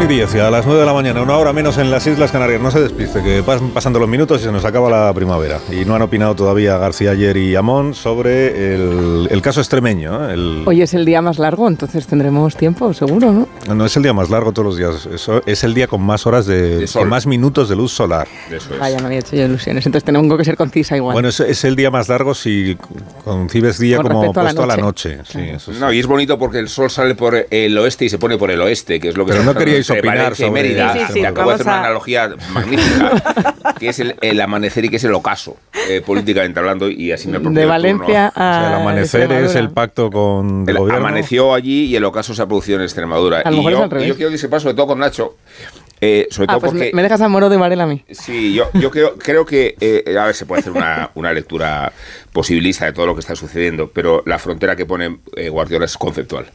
Y 0.02 0.06
10, 0.06 0.34
a 0.36 0.50
las 0.50 0.66
9 0.66 0.80
de 0.80 0.86
la 0.86 0.94
mañana, 0.94 1.22
una 1.22 1.36
hora 1.36 1.52
menos 1.52 1.78
en 1.78 1.90
las 1.90 2.06
Islas 2.06 2.32
Canarias. 2.32 2.60
No 2.60 2.70
se 2.70 2.80
despiste, 2.80 3.22
que 3.22 3.42
pasan 3.42 3.70
pasando 3.70 4.00
los 4.00 4.08
minutos 4.08 4.40
y 4.40 4.44
se 4.44 4.50
nos 4.50 4.64
acaba 4.64 4.90
la 4.90 5.12
primavera. 5.12 5.60
Y 5.70 5.84
no 5.84 5.94
han 5.94 6.02
opinado 6.02 6.34
todavía 6.34 6.76
García 6.76 7.12
Ayer 7.12 7.36
y 7.36 7.54
Amón 7.54 7.94
sobre 7.94 8.74
el, 8.74 9.42
caso 9.42 9.60
extremeño. 9.60 10.30
¿eh? 10.30 10.62
Hoy 10.66 10.82
es 10.82 10.94
el 10.94 11.04
día 11.04 11.22
más 11.22 11.38
largo, 11.38 11.68
entonces 11.68 12.06
tendremos 12.06 12.56
tiempo, 12.56 12.92
seguro, 12.94 13.32
¿no? 13.32 13.48
No 13.74 13.84
es 13.84 13.96
el 13.96 14.02
día 14.02 14.12
más 14.12 14.30
largo 14.30 14.52
todos 14.52 14.66
los 14.66 14.76
días, 14.76 15.06
Eso 15.06 15.42
es 15.46 15.62
el 15.62 15.74
día 15.74 15.86
con 15.86 16.02
más 16.02 16.26
horas 16.26 16.46
de, 16.46 16.88
con 16.92 17.08
más 17.08 17.26
minutos 17.26 17.68
de 17.68 17.76
luz 17.76 17.92
solar. 17.92 18.26
Eso 18.50 18.74
es. 18.74 18.80
Vaya, 18.80 18.98
no 18.98 19.06
había 19.06 19.20
hecho 19.20 19.36
yo 19.36 19.44
ilusiones, 19.44 19.86
entonces 19.86 20.04
tengo 20.04 20.36
que 20.36 20.44
ser 20.44 20.56
concisa 20.56 20.96
igual. 20.96 21.14
Bueno, 21.14 21.28
es, 21.28 21.64
el 21.64 21.76
día 21.76 21.90
más 21.90 22.08
largo 22.08 22.34
si 22.34 22.76
concibes 23.24 23.78
día 23.78 23.98
como 23.98 24.32
puesto 24.32 24.62
a 24.62 24.66
la 24.66 24.76
noche. 24.76 25.18
no, 25.78 25.92
y 25.92 26.00
es 26.00 26.06
bonito 26.06 26.38
porque 26.38 26.58
el 26.58 26.68
sol 26.68 26.90
sale 26.90 27.14
por 27.14 27.46
el 27.48 27.78
oeste 27.78 28.06
y 28.06 28.08
se 28.08 28.18
pone 28.18 28.36
por 28.36 28.50
el 28.50 28.60
oeste, 28.60 28.98
que 28.98 29.10
es 29.10 29.16
lo 29.16 29.24
que... 29.24 29.32
Pero 29.32 29.44
no 29.44 29.54
queríais 29.54 29.91
opinar 29.98 30.32
y 30.32 30.34
sobre- 30.36 30.50
Mérida. 30.50 30.92
Sí, 30.92 30.98
sí, 31.00 31.12
sí, 31.14 31.20
Te 31.20 31.26
acabo 31.26 31.48
de 31.50 31.54
hacer 31.54 31.66
una 31.66 31.76
a- 31.76 31.80
analogía 31.80 32.30
magnífica, 32.52 33.74
que 33.78 33.88
es 33.88 33.98
el, 34.00 34.16
el 34.20 34.40
amanecer 34.40 34.84
y 34.84 34.88
que 34.88 34.96
es 34.96 35.04
el 35.04 35.14
ocaso, 35.14 35.56
eh, 35.88 36.00
políticamente 36.04 36.58
hablando, 36.58 36.88
y 36.88 37.12
así 37.12 37.28
me 37.28 37.38
De 37.38 37.66
Valencia 37.66 38.30
turno. 38.34 38.46
a 38.46 38.50
O 38.50 38.60
sea, 38.60 38.68
el 38.68 38.74
amanecer 38.80 39.32
es 39.32 39.54
el 39.54 39.70
pacto 39.70 40.10
con 40.10 40.62
el 40.62 40.68
El 40.70 40.78
gobierno. 40.78 41.06
amaneció 41.06 41.54
allí 41.54 41.84
y 41.86 41.96
el 41.96 42.04
ocaso 42.04 42.34
se 42.34 42.42
ha 42.42 42.46
producido 42.46 42.78
en 42.78 42.84
Extremadura. 42.84 43.40
A 43.44 43.50
lo 43.50 43.56
y 43.56 43.58
mejor 43.58 43.72
es 43.72 43.78
yo, 43.78 43.84
al 43.84 43.90
revés. 43.90 44.06
y 44.06 44.08
yo 44.10 44.16
quiero 44.16 44.30
disipar 44.30 44.60
sobre 44.60 44.74
todo 44.74 44.86
con 44.88 44.98
Nacho, 44.98 45.36
eh, 46.02 46.26
sobre 46.30 46.46
Ah, 46.50 46.54
todo 46.54 46.60
pues 46.60 46.72
porque... 46.72 46.86
me, 46.86 46.96
me 46.96 47.02
dejas 47.02 47.20
a 47.22 47.28
Moro 47.28 47.48
de 47.48 47.56
Varela 47.56 47.84
a 47.84 47.86
mí. 47.86 48.04
Sí, 48.10 48.52
yo, 48.52 48.68
yo 48.74 48.90
creo, 48.90 49.16
creo 49.16 49.46
que, 49.46 49.76
eh, 49.80 50.16
a 50.18 50.26
ver, 50.26 50.34
se 50.34 50.44
puede 50.44 50.60
hacer 50.60 50.72
una, 50.72 51.10
una 51.14 51.32
lectura 51.32 51.92
posibilista 52.32 52.84
de 52.84 52.92
todo 52.92 53.06
lo 53.06 53.14
que 53.14 53.20
está 53.20 53.36
sucediendo, 53.36 53.88
pero 53.88 54.22
la 54.26 54.38
frontera 54.38 54.76
que 54.76 54.84
pone 54.84 55.18
eh, 55.36 55.48
Guardiola 55.48 55.84
es 55.86 55.96
conceptual. 55.96 56.46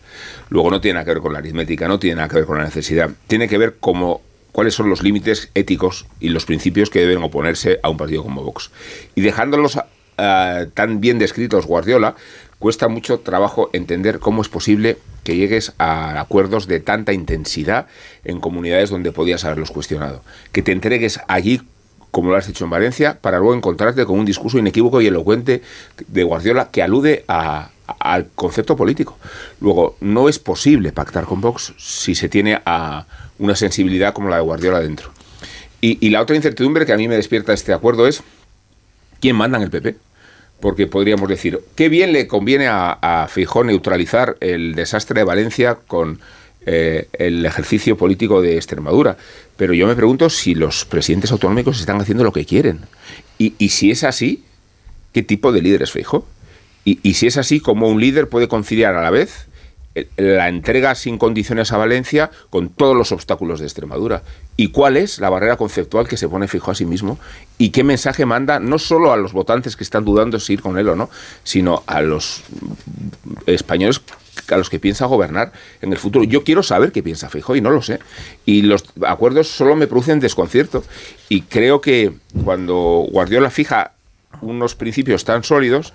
Luego 0.49 0.69
no 0.69 0.81
tiene 0.81 0.95
nada 0.95 1.05
que 1.05 1.11
ver 1.13 1.21
con 1.21 1.33
la 1.33 1.39
aritmética, 1.39 1.87
no 1.87 1.97
tiene 1.97 2.17
nada 2.17 2.27
que 2.27 2.35
ver 2.35 2.45
con 2.45 2.57
la 2.57 2.65
necesidad, 2.65 3.09
tiene 3.27 3.47
que 3.47 3.57
ver 3.57 3.77
cómo 3.79 4.21
cuáles 4.51 4.73
son 4.73 4.89
los 4.89 5.03
límites 5.03 5.49
éticos 5.53 6.07
y 6.19 6.29
los 6.29 6.45
principios 6.45 6.89
que 6.89 6.99
deben 6.99 7.21
oponerse 7.23 7.79
a 7.83 7.89
un 7.89 7.97
partido 7.97 8.23
como 8.23 8.43
Vox. 8.43 8.71
Y 9.15 9.21
dejándolos 9.21 9.79
ah, 10.17 10.65
tan 10.73 10.99
bien 10.99 11.19
descritos 11.19 11.67
Guardiola, 11.67 12.15
cuesta 12.59 12.87
mucho 12.87 13.19
trabajo 13.19 13.69
entender 13.73 14.19
cómo 14.19 14.41
es 14.41 14.49
posible 14.49 14.97
que 15.23 15.35
llegues 15.35 15.73
a 15.77 16.19
acuerdos 16.19 16.67
de 16.67 16.79
tanta 16.79 17.13
intensidad 17.13 17.87
en 18.23 18.39
comunidades 18.39 18.89
donde 18.89 19.11
podías 19.11 19.43
haberlos 19.45 19.71
cuestionado. 19.71 20.23
Que 20.51 20.61
te 20.63 20.71
entregues 20.71 21.19
allí 21.27 21.61
como 22.11 22.31
lo 22.31 22.37
has 22.37 22.47
hecho 22.47 22.63
en 22.63 22.69
Valencia, 22.71 23.19
para 23.21 23.37
luego 23.37 23.53
encontrarte 23.53 24.05
con 24.05 24.17
un 24.17 24.25
discurso 24.25 24.57
inequívoco 24.57 25.01
y 25.01 25.07
elocuente 25.07 25.61
de 26.07 26.23
Guardiola 26.23 26.69
que 26.71 26.81
alude 26.81 27.25
a- 27.27 27.69
al 27.99 28.27
concepto 28.33 28.75
político. 28.75 29.17
Luego, 29.61 29.97
no 29.99 30.27
es 30.27 30.39
posible 30.39 30.91
pactar 30.93 31.25
con 31.25 31.41
Vox 31.41 31.73
si 31.77 32.15
se 32.15 32.27
tiene 32.27 32.59
una 33.37 33.55
sensibilidad 33.55 34.13
como 34.13 34.29
la 34.29 34.37
de 34.37 34.41
Guardiola 34.41 34.79
dentro. 34.79 35.11
Y, 35.79 36.03
y 36.05 36.09
la 36.09 36.21
otra 36.21 36.35
incertidumbre 36.35 36.85
que 36.87 36.93
a 36.93 36.97
mí 36.97 37.07
me 37.07 37.15
despierta 37.17 37.53
este 37.53 37.71
acuerdo 37.73 38.07
es 38.07 38.23
quién 39.19 39.35
manda 39.35 39.57
en 39.57 39.63
el 39.65 39.69
PP. 39.69 39.97
Porque 40.59 40.87
podríamos 40.87 41.29
decir, 41.29 41.59
qué 41.75 41.87
bien 41.87 42.13
le 42.13 42.27
conviene 42.27 42.67
a, 42.67 42.91
a 43.01 43.27
Feijóo 43.27 43.63
neutralizar 43.63 44.37
el 44.39 44.73
desastre 44.73 45.19
de 45.19 45.25
Valencia 45.25 45.77
con 45.87 46.19
eh, 46.69 47.07
el 47.13 47.45
ejercicio 47.45 47.95
político 47.95 48.41
de 48.41 48.57
Extremadura. 48.57 49.15
Pero 49.55 49.73
yo 49.73 49.87
me 49.87 49.95
pregunto 49.95 50.29
si 50.29 50.53
los 50.53 50.83
presidentes 50.83 51.31
autonómicos 51.31 51.79
están 51.79 52.01
haciendo 52.01 52.25
lo 52.25 52.33
que 52.33 52.43
quieren. 52.43 52.81
Y, 53.37 53.69
si 53.69 53.89
es 53.89 54.03
así, 54.03 54.43
¿qué 55.13 55.23
tipo 55.23 55.53
de 55.53 55.61
líder 55.61 55.83
es 55.83 55.91
Feijóo? 55.91 56.25
Y, 56.83 56.99
y 57.03 57.13
si 57.13 57.27
es 57.27 57.37
así, 57.37 57.61
¿cómo 57.61 57.87
un 57.87 58.01
líder 58.01 58.27
puede 58.27 58.49
conciliar 58.49 58.95
a 58.95 59.01
la 59.01 59.11
vez 59.11 59.46
la 60.17 60.49
entrega 60.49 60.95
sin 60.95 61.17
condiciones 61.17 61.71
a 61.71 61.77
Valencia 61.77 62.31
con 62.49 62.69
todos 62.69 62.95
los 62.95 63.11
obstáculos 63.11 63.59
de 63.59 63.65
Extremadura. 63.65 64.23
¿Y 64.55 64.69
cuál 64.69 64.97
es 64.97 65.19
la 65.19 65.29
barrera 65.29 65.57
conceptual 65.57 66.07
que 66.07 66.17
se 66.17 66.27
pone 66.27 66.47
fijo 66.47 66.71
a 66.71 66.75
sí 66.75 66.85
mismo? 66.85 67.19
¿Y 67.57 67.69
qué 67.69 67.83
mensaje 67.83 68.25
manda 68.25 68.59
no 68.59 68.79
solo 68.79 69.11
a 69.11 69.17
los 69.17 69.33
votantes 69.33 69.75
que 69.75 69.83
están 69.83 70.05
dudando 70.05 70.39
si 70.39 70.53
ir 70.53 70.61
con 70.61 70.77
él 70.77 70.89
o 70.89 70.95
no, 70.95 71.09
sino 71.43 71.83
a 71.87 72.01
los 72.01 72.43
españoles 73.45 74.01
a 74.49 74.57
los 74.57 74.69
que 74.69 74.79
piensa 74.79 75.05
gobernar 75.05 75.51
en 75.81 75.91
el 75.91 75.97
futuro. 75.97 76.23
Yo 76.23 76.43
quiero 76.43 76.63
saber 76.63 76.91
qué 76.91 77.03
piensa 77.03 77.29
Feijóo 77.29 77.55
y 77.55 77.61
no 77.61 77.69
lo 77.69 77.81
sé. 77.81 77.99
Y 78.45 78.61
los 78.61 78.85
acuerdos 79.05 79.47
solo 79.47 79.75
me 79.75 79.87
producen 79.87 80.19
desconcierto. 80.19 80.83
Y 81.29 81.41
creo 81.41 81.81
que 81.81 82.13
cuando 82.43 83.07
Guardiola 83.11 83.49
fija 83.49 83.93
unos 84.41 84.75
principios 84.75 85.25
tan 85.25 85.43
sólidos, 85.43 85.93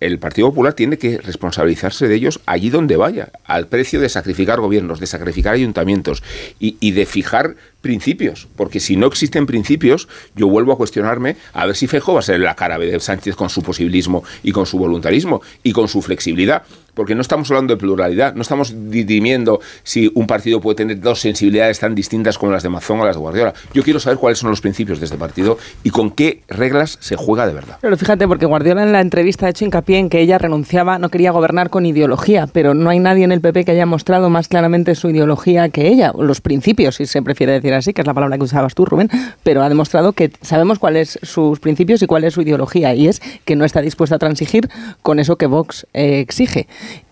el 0.00 0.18
Partido 0.18 0.48
Popular 0.48 0.74
tiene 0.74 0.98
que 0.98 1.18
responsabilizarse 1.18 2.08
de 2.08 2.14
ellos 2.14 2.40
allí 2.46 2.70
donde 2.70 2.96
vaya, 2.96 3.30
al 3.44 3.66
precio 3.66 4.00
de 4.00 4.08
sacrificar 4.08 4.60
gobiernos, 4.60 5.00
de 5.00 5.06
sacrificar 5.06 5.54
ayuntamientos 5.54 6.22
y, 6.58 6.90
de 6.92 7.06
fijar 7.06 7.56
principios, 7.80 8.48
porque 8.56 8.80
si 8.80 8.96
no 8.96 9.06
existen 9.06 9.46
principios, 9.46 10.08
yo 10.34 10.48
vuelvo 10.48 10.72
a 10.72 10.76
cuestionarme 10.76 11.36
a 11.52 11.66
ver 11.66 11.76
si 11.76 11.86
Feijóo 11.86 12.14
va 12.14 12.20
a 12.20 12.22
ser 12.22 12.40
la 12.40 12.54
cara 12.54 12.78
de 12.78 12.98
Sánchez 12.98 13.36
con 13.36 13.48
su 13.48 13.62
posibilismo 13.62 14.24
y 14.42 14.52
con 14.52 14.66
su 14.66 14.78
voluntarismo 14.78 15.40
y 15.62 15.72
con 15.72 15.88
su 15.88 16.02
flexibilidad, 16.02 16.64
porque 16.94 17.14
no 17.14 17.20
estamos 17.20 17.48
hablando 17.50 17.74
de 17.74 17.78
pluralidad, 17.78 18.34
no 18.34 18.42
estamos 18.42 18.74
dirimiendo 18.90 19.60
si 19.84 20.10
un 20.14 20.26
partido 20.26 20.60
puede 20.60 20.76
tener 20.76 21.00
dos 21.00 21.20
sensibilidades 21.20 21.78
tan 21.78 21.94
distintas 21.94 22.36
como 22.36 22.50
las 22.50 22.64
de 22.64 22.68
Mazón 22.68 23.00
o 23.00 23.06
las 23.06 23.14
de 23.14 23.20
Guardiola. 23.20 23.54
Yo 23.72 23.84
quiero 23.84 24.00
saber 24.00 24.18
cuáles 24.18 24.40
son 24.40 24.50
los 24.50 24.60
principios 24.60 24.98
de 24.98 25.04
este 25.04 25.16
partido 25.16 25.58
y 25.84 25.90
con 25.90 26.10
qué 26.10 26.42
reglas 26.48 26.98
se 27.00 27.14
juega 27.14 27.46
de 27.46 27.54
verdad. 27.54 27.78
Pero 27.80 27.96
fíjate, 27.96 28.26
porque 28.26 28.46
Guardiola 28.46 28.82
en 28.82 28.90
la 28.90 29.00
entrevista 29.00 29.46
ha 29.46 29.50
hecho 29.50 29.64
hincapié 29.64 29.98
en 29.98 30.10
que 30.10 30.20
ella 30.20 30.38
renunciaba, 30.38 30.98
no 30.98 31.08
quería 31.08 31.30
gobernar 31.30 31.70
con 31.70 31.86
ideología, 31.86 32.48
pero 32.52 32.74
no 32.74 32.90
hay 32.90 32.98
nadie 32.98 33.22
en 33.22 33.30
el 33.30 33.40
PP 33.40 33.64
que 33.64 33.70
haya 33.70 33.86
mostrado 33.86 34.28
más 34.28 34.48
claramente 34.48 34.96
su 34.96 35.10
ideología 35.10 35.68
que 35.68 35.86
ella, 35.86 36.10
o 36.10 36.24
los 36.24 36.40
principios, 36.40 36.96
si 36.96 37.06
se 37.06 37.22
prefiere 37.22 37.52
decir 37.52 37.67
así, 37.74 37.92
que 37.92 38.02
es 38.02 38.06
la 38.06 38.14
palabra 38.14 38.36
que 38.38 38.44
usabas 38.44 38.74
tú, 38.74 38.84
Rubén, 38.84 39.10
pero 39.42 39.62
ha 39.62 39.68
demostrado 39.68 40.12
que 40.12 40.30
sabemos 40.42 40.78
cuáles 40.78 41.18
sus 41.22 41.60
principios 41.60 42.02
y 42.02 42.06
cuál 42.06 42.24
es 42.24 42.34
su 42.34 42.42
ideología, 42.42 42.94
y 42.94 43.08
es 43.08 43.20
que 43.44 43.56
no 43.56 43.64
está 43.64 43.80
dispuesta 43.80 44.16
a 44.16 44.18
transigir 44.18 44.68
con 45.02 45.18
eso 45.18 45.36
que 45.36 45.46
Vox 45.46 45.86
eh, 45.92 46.20
exige. 46.20 46.66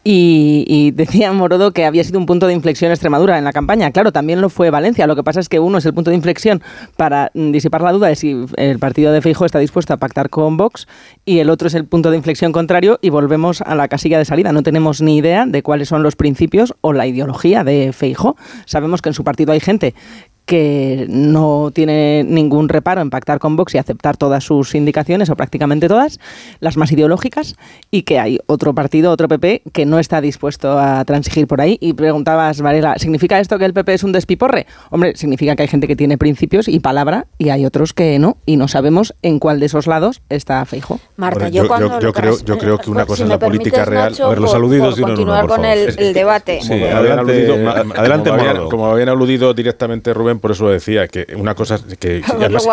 Y, 0.09 0.65
y 0.69 0.93
decía 0.93 1.33
Morodo 1.33 1.73
que 1.73 1.85
había 1.85 2.05
sido 2.05 2.21
un 2.21 2.27
punto 2.27 2.47
de 2.47 2.53
inflexión 2.53 2.93
Extremadura 2.93 3.39
en 3.39 3.45
la 3.45 3.53
campaña. 3.53 3.91
Claro, 3.91 4.13
también 4.13 4.41
lo 4.41 4.51
fue 4.51 4.71
Valencia. 4.71 5.09
Lo 5.09 5.17
que 5.17 5.25
pasa 5.25 5.41
es 5.41 5.49
que 5.49 5.59
uno 5.59 5.79
es 5.79 5.85
el 5.85 5.95
punto 5.95 6.11
de 6.11 6.17
inflexión 6.17 6.63
para 6.97 7.33
mm, 7.35 7.51
disipar 7.51 7.83
la 7.83 7.91
duda 7.91 8.07
de 8.07 8.15
si 8.15 8.47
el 8.57 8.79
partido 8.79 9.13
de 9.13 9.21
Feijóo 9.21 9.47
está 9.47 9.59
dispuesto 9.59 9.93
a 9.93 9.97
pactar 9.97 10.31
con 10.31 10.57
Vox 10.57 10.87
y 11.25 11.41
el 11.41 11.51
otro 11.51 11.67
es 11.67 11.75
el 11.75 11.87
punto 11.87 12.13
de 12.13 12.19
inflexión 12.19 12.53
contrario 12.53 13.01
y 13.03 13.11
volvemos 13.11 13.63
a 13.63 13.75
la 13.75 13.89
casilla 13.89 14.19
de 14.19 14.25
salida. 14.25 14.53
No 14.53 14.63
tenemos 14.63 15.03
ni 15.03 15.17
idea 15.17 15.45
de 15.45 15.65
cuáles 15.65 15.89
son 15.89 16.05
los 16.05 16.15
principios 16.15 16.73
o 16.83 16.93
la 16.93 17.09
ideología 17.09 17.65
de 17.65 17.93
Feijóo. 17.93 18.37
Sabemos 18.65 19.03
que 19.03 19.09
en 19.09 19.15
su 19.15 19.25
partido 19.25 19.53
hay 19.53 19.61
gente 19.61 19.97
que 20.47 21.07
no 21.09 21.71
tiene 21.75 22.25
ningún 22.25 22.69
reparo 22.69 23.01
en 23.01 23.11
pactar 23.11 23.39
con 23.41 23.57
Vox 23.57 23.75
y 23.75 23.79
aceptar 23.79 24.17
todas 24.17 24.45
sus 24.45 24.75
indicaciones, 24.75 25.29
o 25.29 25.37
prácticamente 25.37 25.89
todas, 25.89 26.21
las 26.61 26.77
más 26.77 26.91
ideológicas, 26.93 27.57
y 27.91 28.03
que 28.03 28.19
hay 28.21 28.39
otro 28.47 28.73
partido, 28.75 29.11
otro 29.11 29.27
PP, 29.29 29.63
que 29.73 29.85
no 29.87 29.99
está 29.99 30.21
dispuesto 30.21 30.79
a 30.79 31.05
transigir 31.05 31.47
por 31.49 31.61
ahí. 31.61 31.77
Y 31.81 31.93
preguntabas, 31.95 32.61
Varela, 32.63 32.95
¿significa 32.97 33.41
esto 33.41 33.59
que 33.59 33.65
el 33.65 33.75
PP 33.75 33.95
es 33.95 34.05
un 34.05 34.13
despiporre? 34.13 34.67
Hombre, 34.91 35.17
significa 35.17 35.57
que 35.57 35.63
hay 35.63 35.69
gente 35.69 35.89
que 35.89 35.97
tiene 35.97 36.17
principios 36.17 36.69
y 36.69 36.79
palabra, 36.81 37.27
y 37.39 37.49
hay 37.51 37.67
otros 37.67 37.93
que 37.93 38.19
no, 38.21 38.37
y 38.47 38.57
no 38.57 38.69
sabemos 38.69 39.15
en 39.23 39.41
cuál 39.41 39.59
de 39.59 39.67
esos 39.67 39.87
lados 39.89 40.23
está 40.29 40.65
Feijo. 40.65 41.01
Marta, 41.17 41.41
Bueno, 41.41 41.55
yo, 41.55 41.63
yo- 41.65 41.69
cuando 41.69 42.01
yo- 42.01 42.13
creo- 42.13 42.35
has- 42.35 42.45
yo 42.45 42.57
creo 42.57 42.79
que 42.79 42.91
una 42.91 43.05
cosa 43.05 43.17
si 43.17 43.23
es 43.25 43.29
la 43.29 43.39
política 43.41 43.79
permites, 43.85 43.89
real. 43.89 44.11
Nacho, 44.13 44.27
A 44.27 44.29
ver, 44.31 44.39
los 44.41 44.51
por- 44.51 44.57
aludidos 44.59 44.95
por 44.95 44.99
uno 44.99 45.07
uno, 45.07 45.15
continuar 45.17 45.41
por 45.41 45.57
con 45.57 45.65
favor. 45.65 45.95
el, 45.99 46.15
debate. 46.15 46.61
Sí, 46.63 46.73
adelante, 46.73 47.13
aludido- 47.57 47.71
adelante, 47.97 48.31
como 48.31 48.41
habían, 48.41 48.55
Morodo. 48.57 48.69
como 48.71 48.87
habían 48.87 49.09
aludido 49.09 49.53
directamente 49.55 50.15
Rubén, 50.15 50.36
por 50.39 50.53
eso 50.53 50.69
decía 50.69 51.09
que 51.09 51.27
una 51.37 51.55
cosa 51.55 51.79
que 51.99 52.23
además, 52.29 52.65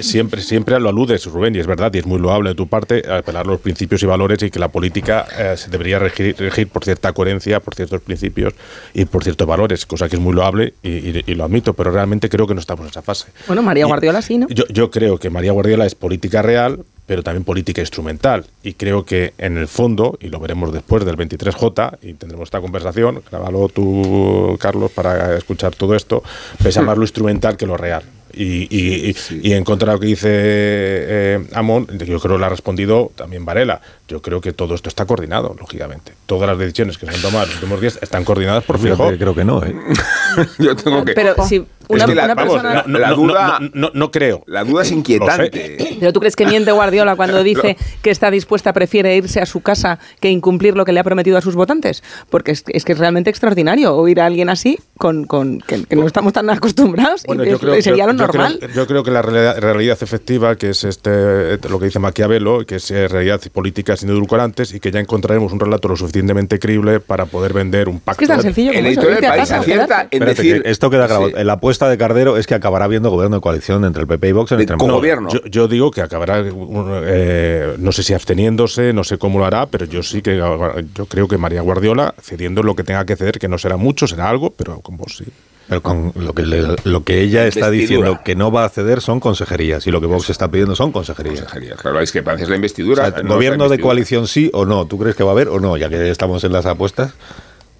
siempre 0.00 0.40
siempre 0.42 0.78
lo 0.80 0.88
aludes 0.88 1.26
Rubén 1.26 1.54
y 1.54 1.58
es 1.58 1.66
verdad 1.66 1.92
y 1.94 1.98
es 1.98 2.06
muy 2.06 2.18
loable 2.18 2.50
de 2.50 2.54
tu 2.54 2.66
parte 2.68 3.02
apelar 3.10 3.46
a 3.46 3.48
los 3.50 3.60
principios 3.60 4.02
y 4.02 4.06
valores 4.06 4.42
y 4.42 4.50
que 4.50 4.58
la 4.58 4.68
política 4.68 5.26
eh, 5.38 5.54
se 5.56 5.70
debería 5.70 5.98
regir, 5.98 6.36
regir 6.38 6.68
por 6.68 6.84
cierta 6.84 7.12
coherencia, 7.12 7.60
por 7.60 7.74
ciertos 7.74 8.00
principios 8.02 8.54
y 8.94 9.04
por 9.04 9.22
ciertos 9.24 9.46
valores, 9.46 9.86
cosa 9.86 10.08
que 10.08 10.16
es 10.16 10.22
muy 10.22 10.34
loable 10.34 10.74
y, 10.82 10.90
y- 10.90 11.24
y 11.26 11.34
lo 11.34 11.44
admito, 11.44 11.74
pero 11.74 11.90
realmente 11.90 12.28
creo 12.28 12.46
que 12.46 12.54
no 12.54 12.60
estamos 12.60 12.84
en 12.84 12.90
esa 12.90 13.02
fase. 13.02 13.26
Bueno, 13.46 13.62
María 13.62 13.84
Y- 13.84 13.88
Guardiola 13.88 14.22
sí, 14.22 14.38
¿no? 14.38 14.46
Yo, 14.48 14.64
yo 14.68 14.90
creo 14.90 15.18
que 15.18 15.30
María 15.30 15.52
Guardiola 15.52 15.86
es 15.86 15.94
política 15.94 16.42
real, 16.42 16.80
pero 17.06 17.22
también 17.22 17.44
política 17.44 17.80
instrumental. 17.80 18.44
Y 18.62 18.74
creo 18.74 19.04
que 19.04 19.34
en 19.38 19.56
el 19.58 19.68
fondo, 19.68 20.16
y 20.20 20.28
lo 20.28 20.38
veremos 20.40 20.72
después 20.72 21.04
del 21.04 21.16
23J, 21.16 21.98
y 22.02 22.14
tendremos 22.14 22.46
esta 22.46 22.60
conversación, 22.60 23.22
grábalo 23.30 23.68
tú, 23.68 24.56
Carlos, 24.60 24.90
para 24.92 25.36
escuchar 25.36 25.74
todo 25.74 25.94
esto, 25.94 26.22
pesa 26.62 26.80
más 26.82 26.96
lo 26.96 27.02
instrumental 27.04 27.56
que 27.56 27.66
lo 27.66 27.76
real. 27.76 28.02
Y, 28.34 28.62
y- 28.74 29.10
y- 29.10 29.48
y 29.48 29.52
en 29.52 29.62
contra 29.62 29.88
de 29.88 29.94
lo 29.94 30.00
que 30.00 30.06
dice 30.06 30.28
eh, 30.32 31.46
Amón, 31.52 31.86
yo 31.98 32.18
creo 32.18 32.36
que 32.36 32.40
le 32.40 32.46
ha 32.46 32.48
respondido 32.48 33.12
también 33.14 33.44
Varela. 33.44 33.82
Yo 34.12 34.20
creo 34.20 34.42
que 34.42 34.52
todo 34.52 34.74
esto 34.74 34.90
está 34.90 35.06
coordinado, 35.06 35.56
lógicamente. 35.58 36.12
Todas 36.26 36.46
las 36.46 36.58
decisiones 36.58 36.98
que 36.98 37.06
se 37.06 37.14
han 37.14 37.22
tomado 37.22 37.44
en 37.44 37.48
los 37.48 37.56
últimos 37.62 37.80
días 37.80 37.98
están 38.02 38.24
coordinadas 38.24 38.62
por 38.64 38.76
Fíjate, 38.78 38.98
Feijóo. 38.98 39.18
creo 39.18 39.34
que 39.34 39.44
no, 39.44 39.64
¿eh? 39.64 39.74
Yo 40.58 40.76
tengo 40.76 41.02
que... 41.02 41.14
Pero 41.14 41.34
si 41.46 41.64
una, 41.88 42.04
es 42.04 42.10
que 42.10 42.14
la, 42.14 42.24
una 42.26 42.34
vamos, 42.34 42.52
persona... 42.54 42.84
la- 42.86 42.98
la 42.98 43.08
no, 43.08 43.16
duda, 43.16 43.58
no, 43.58 43.70
no, 43.72 43.90
no 43.94 44.10
creo. 44.10 44.44
la 44.46 44.64
duda 44.64 44.82
es 44.82 44.92
inquietante. 44.92 45.96
Pero 45.98 46.12
tú 46.12 46.20
crees 46.20 46.36
que 46.36 46.44
miente 46.46 46.72
Guardiola 46.72 47.16
cuando 47.16 47.42
dice 47.42 47.76
que 48.02 48.10
está 48.10 48.30
dispuesta, 48.30 48.72
prefiere 48.74 49.16
irse 49.16 49.40
a 49.40 49.46
su 49.46 49.60
casa 49.62 49.98
que 50.20 50.30
incumplir 50.30 50.76
lo 50.76 50.84
que 50.84 50.92
le 50.92 51.00
ha 51.00 51.04
prometido 51.04 51.38
a 51.38 51.40
sus 51.40 51.54
votantes? 51.54 52.02
Porque 52.30 52.52
es, 52.52 52.64
es 52.68 52.84
que 52.84 52.92
es 52.92 52.98
realmente 52.98 53.30
extraordinario 53.30 53.94
oír 53.96 54.20
a 54.20 54.26
alguien 54.26 54.48
así 54.50 54.78
con, 54.98 55.24
con 55.24 55.58
que, 55.60 55.84
que 55.84 55.96
no 55.96 56.06
estamos 56.06 56.32
tan 56.34 56.48
acostumbrados 56.50 57.24
Bueno, 57.26 57.44
y 57.44 57.50
yo 57.50 57.58
sería 57.80 58.06
yo- 58.06 58.12
lo 58.12 58.18
yo 58.18 58.28
creo- 58.28 58.42
normal. 58.42 58.60
Yo 58.74 58.86
creo, 58.86 59.02
que 59.02 59.10
la 59.10 59.22
realidad, 59.22 59.58
realidad 59.58 59.98
efectiva, 60.00 60.56
que 60.56 60.70
es 60.70 60.84
este 60.84 61.58
lo 61.68 61.78
que 61.78 61.86
dice 61.86 61.98
Maquiavelo, 61.98 62.64
que 62.66 62.76
es 62.76 62.90
eh, 62.90 63.08
realidad 63.08 63.40
política 63.52 63.96
sin 64.02 64.10
edulcorantes 64.10 64.74
y 64.74 64.80
que 64.80 64.90
ya 64.90 65.00
encontraremos 65.00 65.52
un 65.52 65.60
relato 65.60 65.88
lo 65.88 65.96
suficientemente 65.96 66.58
creíble 66.58 67.00
para 67.00 67.26
poder 67.26 67.52
vender 67.52 67.88
un 67.88 67.98
pacto. 68.00 68.12
Es 68.12 68.18
que 68.18 68.24
es 68.24 68.28
tan 68.36 68.42
sencillo 68.42 68.70
El 68.72 68.76
como 68.76 68.88
eso, 68.90 69.00
editor 69.00 69.20
del 69.20 69.30
país 69.30 69.50
acierta 69.50 70.00
en 70.02 70.08
Espérate, 70.22 70.42
decir... 70.42 70.62
que 70.62 70.70
esto 70.70 70.90
queda 70.90 71.06
grabado. 71.06 71.28
Sí. 71.28 71.44
La 71.44 71.54
apuesta 71.54 71.88
de 71.88 71.96
Cardero 71.98 72.36
es 72.36 72.46
que 72.46 72.54
acabará 72.54 72.84
habiendo 72.84 73.10
gobierno 73.10 73.36
de 73.36 73.42
coalición 73.42 73.84
entre 73.84 74.02
el 74.02 74.08
PP 74.08 74.28
y 74.28 74.32
Vox 74.32 74.52
en 74.52 74.58
De 74.58 74.64
Extremadura. 74.64 74.92
cogobierno. 74.92 75.28
Yo, 75.30 75.40
yo 75.46 75.68
digo 75.68 75.90
que 75.90 76.02
acabará, 76.02 76.42
eh, 76.44 77.74
no 77.78 77.92
sé 77.92 78.02
si 78.02 78.12
absteniéndose, 78.14 78.92
no 78.92 79.04
sé 79.04 79.18
cómo 79.18 79.38
lo 79.38 79.46
hará, 79.46 79.66
pero 79.66 79.86
yo 79.86 80.02
sí 80.02 80.20
que 80.22 80.36
yo 80.36 81.06
creo 81.06 81.28
que 81.28 81.38
María 81.38 81.62
Guardiola 81.62 82.14
cediendo 82.20 82.62
lo 82.62 82.74
que 82.76 82.84
tenga 82.84 83.04
que 83.06 83.16
ceder, 83.16 83.38
que 83.38 83.48
no 83.48 83.58
será 83.58 83.76
mucho, 83.76 84.06
será 84.06 84.28
algo, 84.28 84.50
pero 84.50 84.80
con 84.80 84.96
vos 84.96 85.16
sí. 85.16 85.24
Pero 85.68 85.80
con 85.82 86.12
lo 86.16 86.32
que, 86.34 86.42
le- 86.42 86.76
lo 86.84 87.04
que 87.04 87.20
ella 87.22 87.46
está 87.46 87.70
diciendo 87.70 88.20
que 88.24 88.34
no 88.34 88.50
va 88.50 88.64
a 88.64 88.68
ceder 88.68 89.00
son 89.00 89.20
consejerías 89.20 89.86
y 89.86 89.90
lo 89.90 90.00
que 90.00 90.06
Vox 90.06 90.28
está 90.30 90.50
pidiendo 90.50 90.74
son 90.76 90.92
consejerías. 90.92 91.44
Claro, 91.76 91.94
la 91.94 92.00
discrepancia 92.00 92.42
es 92.44 92.50
la 92.50 92.56
investidura. 92.56 93.02
O 93.02 93.06
sea, 93.06 93.10
no 93.10 93.16
es 93.18 93.28
la 93.28 93.34
¿Gobierno 93.34 93.68
de 93.68 93.76
coalición 93.82 94.26
sí 94.28 94.50
o 94.52 94.64
no? 94.66 94.86
¿Tú 94.86 94.98
crees 94.98 95.14
que 95.16 95.22
va 95.24 95.30
a 95.30 95.32
haber 95.32 95.48
o 95.48 95.60
no? 95.60 95.76
Ya 95.76 95.88
que 95.88 96.10
estamos 96.10 96.42
en 96.44 96.52
las 96.52 96.66
apuestas. 96.66 97.14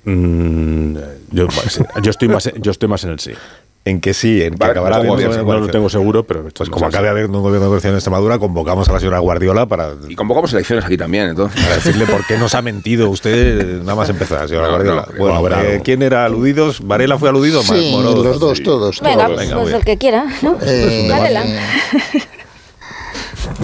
Mm, 0.04 0.96
yo, 1.30 1.46
yo 2.02 2.10
estoy 2.10 2.28
más, 2.28 2.50
yo 2.60 2.70
estoy 2.70 2.88
más 2.88 3.04
en 3.04 3.10
el 3.10 3.20
sí. 3.20 3.32
En 3.84 4.00
que 4.00 4.14
sí, 4.14 4.40
en 4.42 4.52
que 4.52 4.58
Vale, 4.58 4.70
acabará 4.72 4.96
no, 5.02 5.14
habiendo 5.14 5.42
no, 5.44 5.54
de 5.54 5.60
lo 5.60 5.68
tengo 5.68 5.88
seguro, 5.88 6.22
pero 6.24 6.44
Pues 6.56 6.70
como 6.70 6.86
acabe 6.86 7.08
habiendo 7.08 7.36
un 7.38 7.42
gobierno 7.42 7.64
de 7.64 7.68
coalición 7.70 7.90
en 7.94 7.96
Extremadura, 7.96 8.38
convocamos 8.38 8.88
a 8.88 8.92
la 8.92 9.00
señora 9.00 9.18
Guardiola 9.18 9.66
para, 9.66 9.94
Y 10.08 10.14
convocamos 10.14 10.52
elecciones 10.52 10.84
aquí 10.84 10.96
también, 10.96 11.30
entonces. 11.30 11.60
para 11.60 11.74
decirle 11.74 12.06
por 12.06 12.24
qué 12.26 12.38
nos 12.38 12.54
ha 12.54 12.62
mentido 12.62 13.10
usted 13.10 13.80
nada 13.80 13.96
más 13.96 14.08
empezar, 14.08 14.46
señora 14.48 14.68
No, 14.68 14.72
Guardiola. 14.74 15.06
no, 15.10 15.18
bueno, 15.18 15.40
Bueno, 15.40 15.60
eh. 15.62 15.80
¿quién 15.82 16.02
era 16.02 16.24
aludidos? 16.24 16.86
¿Varela 16.86 17.18
fue 17.18 17.28
aludido? 17.30 17.60
Sí, 17.62 17.90
Morodo. 17.92 18.22
los 18.22 18.38
dos, 18.38 18.62
todos. 18.62 19.00
Venga, 19.00 19.24
todos. 19.24 19.36
pues 19.36 19.48
venga, 19.48 19.62
el 19.62 19.68
bien. 19.68 19.82
que 19.82 19.98
quiera, 19.98 20.26
¿no? 20.42 20.58
Eh, 20.64 21.08
Varela. 21.10 21.44
eh, 21.44 21.58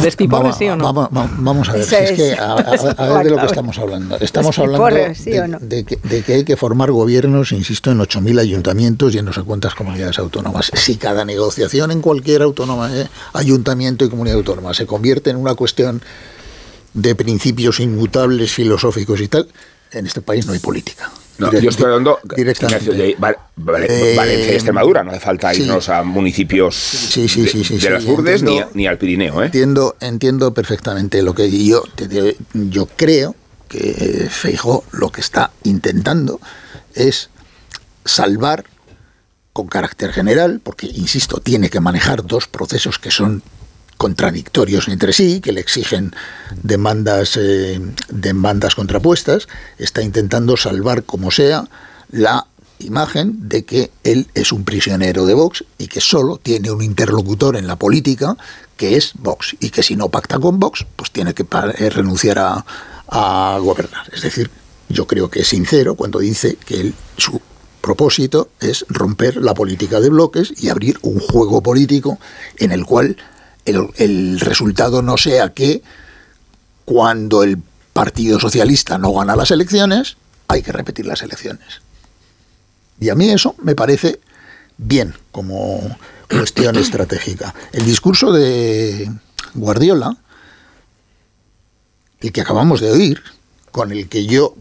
¿Despiporre 0.03 0.42
vamos, 0.44 0.59
sí 0.59 0.68
o 0.68 0.76
no? 0.76 0.92
vamos- 0.92 1.68
a 1.68 1.72
ver, 1.72 1.84
si 1.84 1.94
es 1.94 2.12
que 2.12 2.32
a, 2.34 2.53
a- 2.53 2.55
a 2.55 3.09
ver 3.14 3.24
de 3.24 3.30
lo 3.30 3.36
que 3.38 3.46
estamos 3.46 3.78
hablando. 3.78 4.16
Estamos 4.18 4.59
hablando 4.59 5.14
sí 5.14 5.30
de, 5.30 5.40
o 5.40 5.49
no. 5.49 5.59
de 5.61 5.84
que, 5.84 5.96
de 5.96 6.22
que 6.22 6.34
hay 6.34 6.44
que 6.44 6.57
formar 6.57 6.90
gobiernos, 6.90 7.53
insisto, 7.53 7.90
en 7.90 7.99
8.000 7.99 8.38
ayuntamientos 8.40 9.14
y 9.14 9.18
en 9.18 9.24
no 9.26 9.32
sé 9.32 9.42
cuántas 9.42 9.74
comunidades 9.74 10.18
autónomas. 10.18 10.70
Si 10.74 10.96
cada 10.96 11.24
negociación 11.24 11.90
en 11.90 12.01
cualquier 12.01 12.42
autónoma, 12.42 12.90
eh, 12.94 13.09
ayuntamiento 13.32 14.05
y 14.05 14.09
comunidad 14.09 14.36
autónoma 14.38 14.74
se 14.74 14.86
convierte 14.86 15.30
en 15.30 15.36
una 15.36 15.55
cuestión 15.55 16.03
de 16.94 17.14
principios 17.14 17.80
inmutables, 17.80 18.53
filosóficos 18.53 19.20
y 19.20 19.28
tal, 19.28 19.49
en 19.92 20.07
este 20.07 20.20
país 20.22 20.46
no 20.46 20.53
hay 20.53 20.59
política. 20.59 21.11
No, 21.39 21.53
yo 21.53 21.70
estoy 21.70 21.84
hablando 21.86 22.18
directamente. 22.36 22.91
De 22.93 23.11
Eh, 23.11 23.16
Valencia 24.16 24.53
y 24.53 24.55
Extremadura, 24.55 25.05
no 25.05 25.11
hace 25.12 25.20
falta 25.20 25.53
sí. 25.55 25.62
irnos 25.62 25.89
a 25.89 26.03
municipios 26.03 26.74
sí, 26.76 27.28
sí, 27.28 27.43
de, 27.78 27.91
las 27.91 28.05
Urdes 28.05 28.43
ni, 28.43 28.51
entiendo. 28.53 28.72
ni 28.74 28.86
al 28.86 28.99
Pirineo. 28.99 29.43
¿eh? 29.43 29.47
Entiendo, 29.47 29.97
entiendo 30.01 30.53
perfectamente 30.53 31.22
lo 31.22 31.34
que 31.34 31.51
yo 31.64 31.82
yo 32.53 32.86
creo 32.86 33.34
que 33.68 34.28
Feijo 34.30 34.84
lo 34.93 35.11
que 35.11 35.20
está 35.20 35.53
intentando 35.64 36.41
es 36.95 37.30
salvar 38.05 38.64
con 39.53 39.66
carácter 39.68 40.12
general, 40.12 40.61
porque 40.62 40.86
insisto, 40.86 41.39
tiene 41.41 41.68
que 41.68 41.80
manejar 41.80 42.24
dos 42.24 42.47
procesos 42.49 42.99
que 42.99 43.11
son 43.11 43.43
contradictorios 43.99 44.88
entre 44.88 45.12
sí, 45.12 45.40
que 45.42 45.53
le 45.53 45.61
exigen 45.61 46.14
demandas, 46.62 47.36
eh, 47.36 47.78
demandas 48.09 48.74
contrapuestas, 48.74 49.49
está 49.76 50.01
intentando 50.03 50.57
salvar 50.57 51.03
como 51.05 51.30
sea 51.30 51.68
la 52.11 52.46
imagen 52.78 53.49
de 53.49 53.64
que 53.64 53.90
él 54.05 54.28
es 54.34 54.53
un 54.53 54.64
prisionero 54.64 55.26
de 55.26 55.34
Vox 55.34 55.64
y 55.78 55.88
que 55.88 56.01
solo 56.01 56.38
tiene 56.38 56.70
un 56.70 56.80
interlocutor 56.80 57.57
en 57.57 57.66
la 57.66 57.76
política 57.76 58.36
que 58.76 58.96
es 58.96 59.12
Vox 59.18 59.57
y 59.59 59.70
que 59.70 59.82
si 59.82 59.96
no 59.96 60.09
pacta 60.09 60.38
con 60.38 60.61
Vox 60.61 60.86
pues 60.94 61.11
tiene 61.11 61.34
que 61.34 61.42
eh, 61.42 61.90
renunciar 61.90 62.38
a, 62.38 62.64
a 63.09 63.59
gobernar. 63.61 64.07
Es 64.14 64.22
decir, 64.22 64.49
yo 64.88 65.09
creo 65.09 65.28
que 65.28 65.40
es 65.40 65.49
sincero 65.49 65.96
cuando 65.96 66.20
dice 66.20 66.57
que 66.64 66.80
él- 66.80 66.94
su 67.16 67.40
propósito 67.80 68.49
es 68.61 68.84
romper 68.88 69.36
la 69.38 69.55
política 69.55 69.99
de 69.99 70.11
bloques 70.11 70.53
y 70.57 70.68
abrir 70.68 70.99
un 71.03 71.18
juego 71.18 71.61
político 71.62 72.18
en 72.59 72.70
el 72.70 72.84
cual 72.84 73.16
el, 73.69 73.89
el 73.97 74.41
resultado 74.41 75.03
no 75.03 75.16
sea 75.16 75.53
que 75.53 75.83
cuando 76.85 77.43
el 77.43 77.59
Partido 77.93 78.41
Socialista 78.41 78.99
no 78.99 79.12
gana 79.12 79.37
las 79.37 79.51
elecciones, 79.51 80.16
hay 80.49 80.62
que 80.62 80.73
repetir 80.73 81.07
las 81.07 81.23
elecciones. 81.23 81.83
Y 83.01 83.11
a 83.11 83.14
mí 83.14 83.29
eso 83.31 83.55
me 83.62 83.75
parece 83.75 84.21
bien 84.77 85.14
como 85.33 85.97
cuestión 86.29 86.77
estratégica. 86.79 87.55
El 87.73 87.85
discurso 87.85 88.33
de 88.33 89.11
Guardiola, 89.55 90.16
el 92.21 92.33
que 92.33 92.41
acabamos 92.41 92.81
de 92.81 92.91
oír, 92.91 93.23
con 93.71 93.93
el 93.93 94.09
que 94.09 94.27
yo 94.27 94.55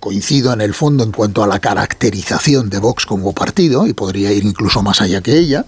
coincido 0.00 0.52
en 0.52 0.60
el 0.60 0.74
fondo 0.74 1.04
en 1.04 1.12
cuanto 1.12 1.42
a 1.42 1.46
la 1.46 1.60
caracterización 1.60 2.68
de 2.68 2.78
Vox 2.78 3.06
como 3.06 3.32
partido, 3.32 3.86
y 3.86 3.92
podría 3.92 4.32
ir 4.32 4.44
incluso 4.44 4.82
más 4.82 5.00
allá 5.00 5.20
que 5.22 5.38
ella, 5.38 5.64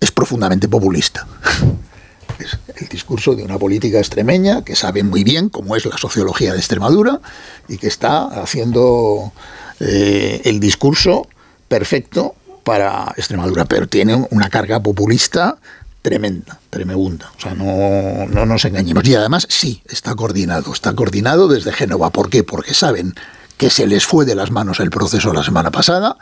es 0.00 0.10
profundamente 0.10 0.68
populista. 0.68 1.26
El 2.76 2.88
discurso 2.88 3.34
de 3.34 3.44
una 3.44 3.58
política 3.58 3.98
extremeña 3.98 4.64
que 4.64 4.74
sabe 4.74 5.02
muy 5.02 5.22
bien 5.24 5.48
cómo 5.48 5.76
es 5.76 5.86
la 5.86 5.96
sociología 5.96 6.52
de 6.52 6.58
Extremadura 6.58 7.20
y 7.68 7.78
que 7.78 7.86
está 7.86 8.24
haciendo 8.42 9.32
eh, 9.80 10.42
el 10.44 10.60
discurso 10.60 11.28
perfecto 11.68 12.34
para 12.64 13.12
Extremadura, 13.16 13.64
pero 13.64 13.86
tiene 13.86 14.26
una 14.30 14.48
carga 14.48 14.80
populista 14.80 15.58
tremenda, 16.02 16.60
tremenda. 16.70 17.32
O 17.36 17.40
sea, 17.40 17.54
no, 17.54 18.26
no 18.26 18.46
nos 18.46 18.64
engañemos. 18.64 19.06
Y 19.06 19.14
además 19.14 19.46
sí, 19.48 19.82
está 19.86 20.14
coordinado, 20.14 20.72
está 20.72 20.94
coordinado 20.94 21.48
desde 21.48 21.72
Génova. 21.72 22.10
¿Por 22.10 22.28
qué? 22.28 22.42
Porque 22.44 22.74
saben 22.74 23.14
que 23.56 23.70
se 23.70 23.86
les 23.86 24.04
fue 24.04 24.24
de 24.24 24.34
las 24.34 24.50
manos 24.50 24.80
el 24.80 24.90
proceso 24.90 25.32
la 25.32 25.44
semana 25.44 25.70
pasada, 25.70 26.16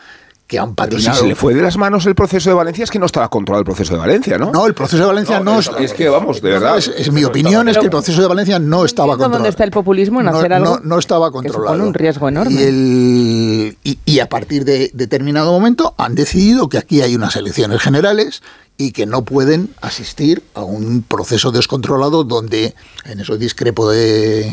que 0.53 0.59
han 0.59 0.75
Pero 0.75 0.91
si 0.91 0.97
patinado. 1.07 1.21
se 1.23 1.27
le 1.29 1.35
fue 1.35 1.55
de 1.55 1.63
las 1.63 1.79
manos 1.79 2.05
el 2.05 2.15
proceso 2.15 2.51
de 2.51 2.55
Valencia, 2.55 2.85
es 2.85 2.91
que 2.91 2.99
no 2.99 3.07
estaba 3.07 3.31
controlado 3.31 3.61
el 3.61 3.65
proceso 3.65 3.95
de 3.95 4.01
Valencia, 4.01 4.37
¿no? 4.37 4.51
No, 4.53 4.67
el 4.67 4.75
proceso 4.75 5.03
de 5.03 5.09
Valencia 5.09 5.41
no, 5.41 5.59
es, 5.59 5.71
es 5.81 5.95
que 5.95 6.11
vamos, 6.11 6.43
de 6.43 6.51
verdad. 6.51 6.77
Es, 6.77 6.89
es 6.89 7.11
mi 7.11 7.25
opinión 7.25 7.71
es 7.71 7.79
que 7.79 7.85
el 7.85 7.91
proceso 7.91 8.21
de 8.21 8.29
Valencia 8.29 8.59
no 8.59 8.85
estaba 8.85 9.15
entiendo 9.15 9.23
dónde 9.39 9.49
controlado. 9.49 9.49
está 9.49 9.65
el 9.65 9.71
populismo 9.71 10.21
en 10.21 10.27
no, 10.27 10.37
hacer 10.37 10.51
no- 10.51 10.57
algo 10.57 10.81
no 10.85 10.99
estaba 10.99 11.31
controlado. 11.33 11.73
supone 11.75 11.89
un 11.89 11.95
riesgo 11.95 12.29
enorme. 12.29 12.53
Y, 12.53 12.63
el- 12.63 13.79
y- 13.83 13.99
y 14.05 14.21
a 14.21 14.29
partir 14.29 14.67
de 14.67 14.91
determinado 14.93 15.53
momento 15.53 15.95
han 15.97 16.15
decidido 16.15 16.69
que 16.69 16.77
aquí 16.77 17.01
hay 17.01 17.17
unas 17.17 17.35
elecciones 17.37 17.81
generales 17.81 18.43
y 18.77 18.93
que 18.93 19.07
no 19.07 19.25
pueden 19.25 19.71
asistir 19.81 20.43
a 20.53 20.65
un 20.65 21.01
proceso 21.03 21.51
descontrolado 21.51 22.25
donde, 22.25 22.75
en 23.07 23.21
eso 23.21 23.39
discrepo 23.39 23.91
de, 23.91 24.53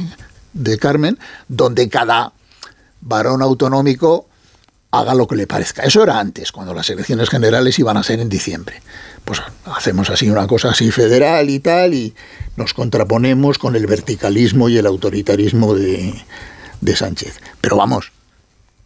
de 0.54 0.78
Carmen, 0.78 1.20
donde 1.50 1.90
cada 1.90 2.32
varón 3.02 3.42
autonómico 3.42 4.28
haga 4.92 5.14
lo 5.14 5.28
que 5.28 5.36
le 5.36 5.48
parezca. 5.48 5.84
Eso 5.84 6.04
era 6.04 6.20
antes, 6.20 6.52
cuando 6.52 6.74
las 6.74 6.90
elecciones 6.90 7.30
generales 7.30 7.78
iban 7.80 7.98
a 7.98 8.04
ser 8.04 8.20
en 8.20 8.30
diciembre. 8.30 8.82
Pues 9.24 9.42
hacemos 9.66 10.10
así 10.10 10.30
una 10.30 10.48
cosa 10.48 10.70
así 10.70 10.92
federal 10.92 11.50
y 11.50 11.60
tal, 11.60 11.94
y 11.94 12.16
nos 12.56 12.74
contraponemos 12.74 13.58
con 13.58 13.76
el 13.76 13.86
verticalismo 13.86 14.70
y 14.70 14.78
el 14.78 14.88
autoritarismo 14.88 15.76
de, 15.76 16.16
de 16.82 16.96
Sánchez. 16.96 17.40
Pero 17.62 17.78
vamos, 17.78 18.12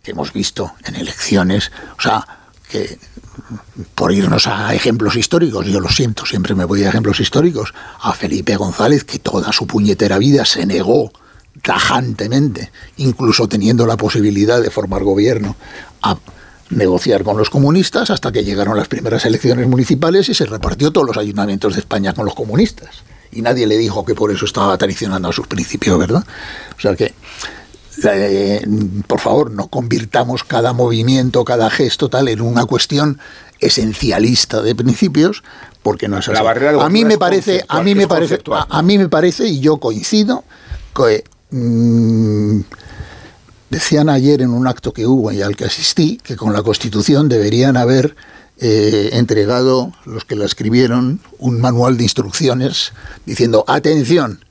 que 0.01 0.11
hemos 0.11 0.33
visto 0.33 0.73
en 0.85 0.95
elecciones, 0.95 1.71
o 1.97 2.01
sea, 2.01 2.27
que 2.69 2.97
por 3.95 4.11
irnos 4.11 4.47
a 4.47 4.73
ejemplos 4.73 5.15
históricos, 5.15 5.65
yo 5.65 5.79
lo 5.79 5.89
siento, 5.89 6.25
siempre 6.25 6.55
me 6.55 6.65
voy 6.65 6.83
a 6.83 6.89
ejemplos 6.89 7.19
históricos, 7.19 7.73
a 8.01 8.13
Felipe 8.13 8.55
González, 8.55 9.03
que 9.03 9.19
toda 9.19 9.51
su 9.53 9.67
puñetera 9.67 10.17
vida 10.17 10.45
se 10.45 10.65
negó 10.65 11.11
tajantemente, 11.61 12.71
incluso 12.97 13.47
teniendo 13.47 13.85
la 13.85 13.95
posibilidad 13.95 14.61
de 14.61 14.71
formar 14.71 15.03
gobierno, 15.03 15.55
a 16.03 16.17
negociar 16.69 17.23
con 17.23 17.37
los 17.37 17.49
comunistas 17.49 18.09
hasta 18.09 18.31
que 18.31 18.43
llegaron 18.43 18.77
las 18.77 18.87
primeras 18.87 19.25
elecciones 19.25 19.67
municipales 19.67 20.29
y 20.29 20.33
se 20.33 20.45
repartió 20.45 20.91
todos 20.91 21.07
los 21.07 21.17
ayuntamientos 21.17 21.73
de 21.73 21.79
España 21.79 22.13
con 22.13 22.25
los 22.25 22.35
comunistas. 22.35 23.03
Y 23.31 23.41
nadie 23.41 23.65
le 23.65 23.77
dijo 23.77 24.05
que 24.05 24.15
por 24.15 24.31
eso 24.31 24.45
estaba 24.45 24.77
traicionando 24.77 25.29
a 25.29 25.33
sus 25.33 25.47
principios, 25.47 25.97
¿verdad? 25.97 26.23
O 26.77 26.79
sea 26.79 26.95
que, 26.95 27.13
eh, 28.03 28.65
por 29.07 29.19
favor, 29.19 29.51
no 29.51 29.67
convirtamos 29.67 30.43
cada 30.43 30.73
movimiento, 30.73 31.43
cada 31.43 31.69
gesto 31.69 32.09
tal 32.09 32.27
en 32.27 32.41
una 32.41 32.65
cuestión 32.65 33.19
esencialista 33.59 34.61
de 34.61 34.75
principios, 34.75 35.43
porque 35.81 36.07
no 36.07 36.17
es 36.17 36.27
así. 36.27 36.35
La 36.35 36.43
barrera 36.43 36.73
de 36.73 36.81
a 36.81 36.89
mí 36.89 37.05
me 37.05 37.17
parece, 37.17 37.63
a 37.67 37.81
mí 37.81 37.95
me 37.95 38.07
parece, 38.07 38.39
a 38.69 38.81
mí 38.81 38.97
me 38.97 39.09
parece 39.09 39.47
y 39.47 39.59
yo 39.59 39.77
coincido 39.77 40.43
que 40.95 41.23
mm, 41.49 42.61
decían 43.73 44.07
ayer 44.07 44.43
en 44.43 44.51
un 44.51 44.67
acto 44.67 44.93
que 44.93 45.07
hubo 45.07 45.31
y 45.31 45.41
al 45.41 45.55
que 45.55 45.65
asistí 45.65 46.19
que 46.21 46.35
con 46.35 46.53
la 46.53 46.61
Constitución 46.61 47.27
deberían 47.27 47.75
haber 47.75 48.15
eh, 48.59 49.09
entregado 49.13 49.91
los 50.05 50.25
que 50.25 50.35
la 50.35 50.45
escribieron 50.45 51.19
un 51.39 51.59
manual 51.59 51.97
de 51.97 52.03
instrucciones 52.03 52.93
diciendo 53.25 53.65
atención 53.67 54.45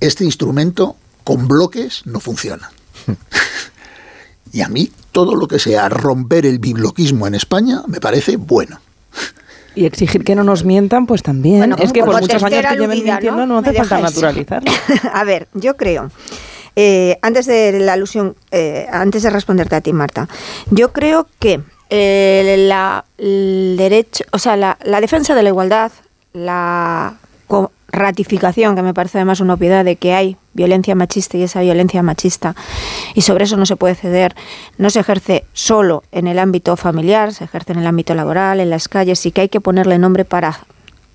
este 0.00 0.24
instrumento 0.24 0.96
con 1.22 1.46
bloques 1.46 2.02
no 2.06 2.18
funciona 2.18 2.72
y 4.52 4.62
a 4.62 4.68
mí 4.68 4.90
todo 5.12 5.36
lo 5.36 5.46
que 5.46 5.60
sea 5.60 5.88
romper 5.88 6.44
el 6.44 6.58
bibloquismo 6.58 7.28
en 7.28 7.36
España 7.36 7.82
me 7.86 8.00
parece 8.00 8.36
bueno 8.36 8.80
Y 9.76 9.84
exigir 9.84 10.24
que 10.24 10.34
no 10.34 10.42
nos 10.42 10.64
mientan, 10.64 11.06
pues 11.06 11.22
también. 11.22 11.58
Bueno, 11.58 11.76
es 11.78 11.92
que 11.92 12.02
por 12.02 12.20
muchos 12.20 12.42
años 12.42 12.66
que 12.68 12.74
lleven 12.74 12.90
aludida, 12.90 13.12
mintiendo 13.14 13.46
no, 13.46 13.54
¿no? 13.54 13.58
hace 13.58 13.72
falta 13.72 13.96
dejáis. 13.98 14.16
naturalizar. 14.16 14.62
A 15.14 15.22
ver, 15.22 15.46
yo 15.54 15.76
creo, 15.76 16.10
eh, 16.82 17.18
antes 17.20 17.44
de 17.44 17.78
la 17.78 17.92
alusión, 17.92 18.36
eh, 18.52 18.86
antes 18.90 19.22
de 19.22 19.28
responderte 19.28 19.76
a 19.76 19.82
ti, 19.82 19.92
Marta, 19.92 20.30
yo 20.70 20.94
creo 20.94 21.26
que 21.38 21.60
eh, 21.90 22.54
la, 22.66 23.04
el 23.18 23.74
derecho, 23.76 24.24
o 24.32 24.38
sea, 24.38 24.56
la, 24.56 24.78
la 24.82 25.02
defensa 25.02 25.34
de 25.34 25.42
la 25.42 25.50
igualdad, 25.50 25.92
la 26.32 27.18
ratificación, 27.88 28.76
que 28.76 28.82
me 28.82 28.94
parece 28.94 29.18
además 29.18 29.40
una 29.40 29.54
obviedad 29.54 29.84
de 29.84 29.96
que 29.96 30.14
hay 30.14 30.38
violencia 30.54 30.94
machista 30.94 31.36
y 31.36 31.42
esa 31.42 31.60
violencia 31.60 32.02
machista, 32.02 32.56
y 33.14 33.20
sobre 33.20 33.44
eso 33.44 33.58
no 33.58 33.66
se 33.66 33.76
puede 33.76 33.94
ceder, 33.94 34.34
no 34.78 34.88
se 34.88 35.00
ejerce 35.00 35.44
solo 35.52 36.02
en 36.12 36.28
el 36.28 36.38
ámbito 36.38 36.76
familiar, 36.78 37.34
se 37.34 37.44
ejerce 37.44 37.72
en 37.72 37.80
el 37.80 37.86
ámbito 37.86 38.14
laboral, 38.14 38.60
en 38.60 38.70
las 38.70 38.88
calles, 38.88 39.26
y 39.26 39.32
que 39.32 39.42
hay 39.42 39.48
que 39.50 39.60
ponerle 39.60 39.98
nombre 39.98 40.24
para 40.24 40.60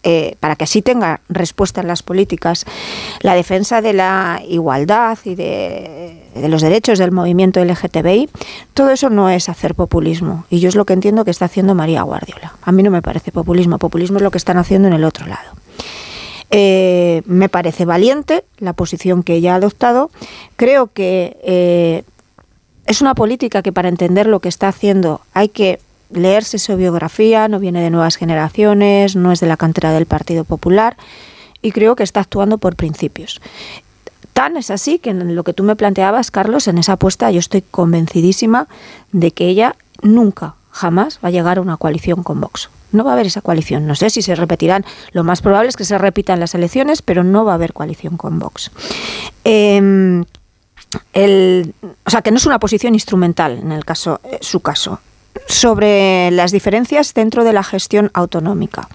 eh, 0.08 0.36
para 0.40 0.56
que 0.56 0.66
así 0.66 0.84
tenga 0.84 1.20
respuesta 1.30 1.82
en 1.82 1.88
las 1.88 2.04
políticas, 2.04 2.66
la 3.22 3.34
defensa 3.34 3.82
de 3.82 3.94
la 3.94 4.40
igualdad 4.48 5.18
y 5.26 5.34
de, 5.34 6.22
los 6.48 6.62
derechos 6.62 7.00
del 7.00 7.12
movimiento 7.12 7.64
LGTBI, 7.66 8.30
todo 8.76 8.92
eso 8.92 9.10
no 9.10 9.32
es 9.32 9.50
hacer 9.50 9.74
populismo. 9.74 10.46
Y 10.52 10.60
yo 10.60 10.70
es 10.70 10.76
lo 10.76 10.86
que 10.86 10.94
entiendo 10.94 11.26
que 11.26 11.32
está 11.32 11.46
haciendo 11.46 11.74
María 11.74 12.04
Guardiola. 12.04 12.54
A 12.62 12.72
mí 12.72 12.84
no 12.84 12.92
me 12.92 13.02
parece 13.02 13.32
populismo, 13.32 13.80
populismo 13.80 14.18
es 14.18 14.22
lo 14.24 14.30
que 14.30 14.38
están 14.38 14.60
haciendo 14.60 14.88
en 14.88 14.94
el 14.94 15.04
otro 15.06 15.26
lado. 15.26 15.54
Eh, 16.52 17.24
me 17.26 17.50
parece 17.50 17.86
valiente 17.86 18.44
la 18.60 18.74
posición 18.74 19.24
que 19.24 19.34
ella 19.34 19.54
ha 19.54 19.56
adoptado. 19.56 20.12
Creo 20.56 20.86
que 20.86 21.36
eh, 21.44 22.04
es 22.86 23.02
una 23.02 23.16
política 23.16 23.64
que 23.64 23.74
para 23.74 23.90
entender 23.90 24.28
lo 24.28 24.40
que 24.40 24.50
está 24.50 24.68
haciendo 24.68 25.22
hay 25.34 25.50
que 25.50 25.80
leerse 26.12 26.60
su 26.60 26.76
biografía, 26.78 27.48
no 27.48 27.60
viene 27.60 27.82
de 27.82 27.90
nuevas 27.90 28.16
generaciones, 28.16 29.16
no 29.16 29.32
es 29.32 29.40
de 29.40 29.48
la 29.48 29.58
cantera 29.58 29.92
del 29.92 30.06
Partido 30.06 30.44
Popular 30.44 30.98
y 31.62 31.72
creo 31.72 31.96
que 31.96 32.04
está 32.04 32.20
actuando 32.20 32.58
por 32.58 32.76
principios. 32.76 33.42
Tan 34.34 34.58
es 34.58 34.70
así 34.70 35.00
que 35.00 35.12
en 35.12 35.36
lo 35.36 35.44
que 35.44 35.54
tú 35.54 35.64
me 35.64 35.76
planteabas, 35.76 36.30
Carlos, 36.30 36.68
en 36.68 36.78
esa 36.78 36.94
apuesta 36.94 37.32
yo 37.32 37.40
estoy 37.40 37.62
convencidísima 37.62 38.68
de 39.12 39.32
que 39.32 39.48
ella 39.48 39.76
nunca, 40.02 40.56
jamás 40.72 41.20
va 41.24 41.30
a 41.30 41.32
llegar 41.32 41.58
a 41.58 41.62
una 41.62 41.78
coalición 41.78 42.22
con 42.22 42.42
Vox. 42.42 42.70
No 42.92 43.04
va 43.04 43.12
a 43.12 43.14
haber 43.14 43.28
esa 43.28 43.42
coalición. 43.42 43.88
No 43.88 43.96
sé 43.96 44.10
si 44.10 44.22
se 44.22 44.36
repetirán. 44.36 44.86
Lo 45.12 45.24
más 45.24 45.42
probable 45.42 45.70
es 45.70 45.76
que 45.76 45.86
se 45.86 45.98
repitan 45.98 46.40
las 46.40 46.54
elecciones, 46.54 47.02
pero 47.02 47.24
no 47.24 47.46
va 47.46 47.54
a 47.54 47.56
haber 47.56 47.74
coalición 47.74 48.18
con 48.18 48.40
Vox. 48.40 48.72
El, 49.44 50.26
o 52.06 52.10
sea, 52.10 52.22
que 52.22 52.32
no 52.32 52.38
es 52.38 52.46
una 52.46 52.60
posición 52.60 52.94
instrumental 52.94 53.58
en 53.58 53.72
el 53.72 53.86
caso, 53.86 54.20
eh, 54.24 54.38
su 54.42 54.60
caso 54.60 55.00
sobre 55.48 56.32
las 56.32 56.52
diferencias 56.52 57.14
dentro 57.14 57.44
de 57.44 57.54
la 57.54 57.64
gestión 57.64 58.12
autonómica. 58.14 58.88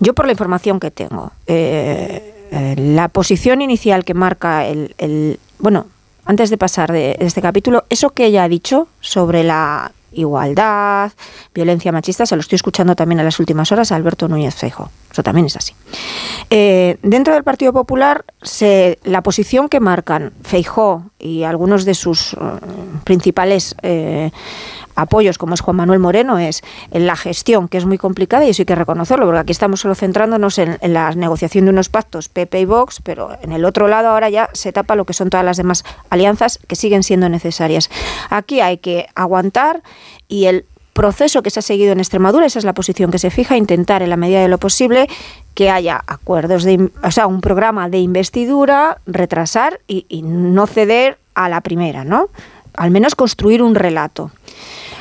Yo 0.00 0.14
por 0.14 0.26
la 0.26 0.32
información 0.32 0.80
que 0.80 0.90
tengo, 0.90 1.32
eh, 1.46 2.34
eh, 2.50 2.74
la 2.78 3.08
posición 3.08 3.62
inicial 3.62 4.04
que 4.04 4.14
marca 4.14 4.66
el, 4.66 5.38
bueno, 5.58 5.86
antes 6.24 6.50
de 6.50 6.58
pasar 6.58 6.92
de 6.92 7.16
este 7.20 7.42
capítulo, 7.42 7.84
eso 7.88 8.10
que 8.10 8.26
ella 8.26 8.44
ha 8.44 8.48
dicho 8.48 8.86
sobre 9.00 9.42
la 9.44 9.92
igualdad, 10.12 11.12
violencia 11.54 11.92
machista, 11.92 12.26
se 12.26 12.34
lo 12.34 12.40
estoy 12.40 12.56
escuchando 12.56 12.96
también 12.96 13.18
en 13.18 13.26
las 13.26 13.38
últimas 13.40 13.70
horas 13.72 13.92
a 13.92 13.96
Alberto 13.96 14.28
Núñez 14.28 14.54
Feijo. 14.54 14.90
Eso 15.10 15.22
también 15.22 15.46
es 15.46 15.56
así. 15.56 15.74
Eh, 16.50 16.96
dentro 17.02 17.34
del 17.34 17.44
Partido 17.44 17.72
Popular, 17.72 18.24
la 19.04 19.22
posición 19.22 19.68
que 19.68 19.80
marcan 19.80 20.32
Feijó 20.42 21.10
y 21.18 21.42
algunos 21.42 21.84
de 21.84 21.94
sus 21.94 22.36
principales 23.04 23.74
apoyos, 24.98 25.38
como 25.38 25.54
es 25.54 25.60
Juan 25.60 25.76
Manuel 25.76 26.00
Moreno, 26.00 26.38
es 26.38 26.62
en 26.90 27.06
la 27.06 27.16
gestión, 27.16 27.68
que 27.68 27.78
es 27.78 27.86
muy 27.86 27.98
complicada 27.98 28.44
y 28.44 28.50
eso 28.50 28.62
hay 28.62 28.66
que 28.66 28.74
reconocerlo, 28.74 29.24
porque 29.26 29.40
aquí 29.40 29.52
estamos 29.52 29.80
solo 29.80 29.94
centrándonos 29.94 30.58
en, 30.58 30.78
la 30.82 31.12
negociación 31.12 31.64
de 31.64 31.70
unos 31.70 31.88
pactos 31.88 32.28
PP 32.28 32.60
y 32.60 32.64
Vox, 32.64 33.00
pero 33.02 33.30
en 33.42 33.52
el 33.52 33.64
otro 33.64 33.88
lado 33.88 34.08
ahora 34.08 34.28
ya 34.28 34.50
se 34.52 34.72
tapa 34.72 34.96
lo 34.96 35.04
que 35.04 35.12
son 35.12 35.30
todas 35.30 35.46
las 35.46 35.56
demás 35.56 35.84
alianzas 36.10 36.58
que 36.66 36.76
siguen 36.76 37.02
siendo 37.02 37.28
necesarias. 37.28 37.90
Aquí 38.28 38.60
hay 38.60 38.78
que 38.78 39.06
aguantar 39.14 39.82
y 40.26 40.46
el 40.46 40.64
proceso 40.92 41.42
que 41.42 41.50
se 41.50 41.60
ha 41.60 41.62
seguido 41.62 41.92
en 41.92 42.00
Extremadura, 42.00 42.46
esa 42.46 42.58
es 42.58 42.64
la 42.64 42.72
posición 42.72 43.12
que 43.12 43.20
se 43.20 43.30
fija, 43.30 43.56
intentar 43.56 44.02
en 44.02 44.10
la 44.10 44.16
medida 44.16 44.42
de 44.42 44.48
lo 44.48 44.58
posible 44.58 45.08
que 45.54 45.70
haya 45.70 46.02
acuerdos 46.08 46.64
de, 46.64 46.90
o 47.04 47.10
sea, 47.12 47.28
un 47.28 47.40
programa 47.40 47.88
de 47.88 47.98
investidura, 47.98 48.98
retrasar 49.06 49.78
y, 49.86 50.06
y 50.08 50.22
no 50.22 50.66
ceder 50.66 51.18
a 51.34 51.48
la 51.48 51.60
primera, 51.60 52.02
¿no? 52.02 52.30
Al 52.74 52.90
menos 52.90 53.14
construir 53.14 53.62
un 53.62 53.76
relato. 53.76 54.32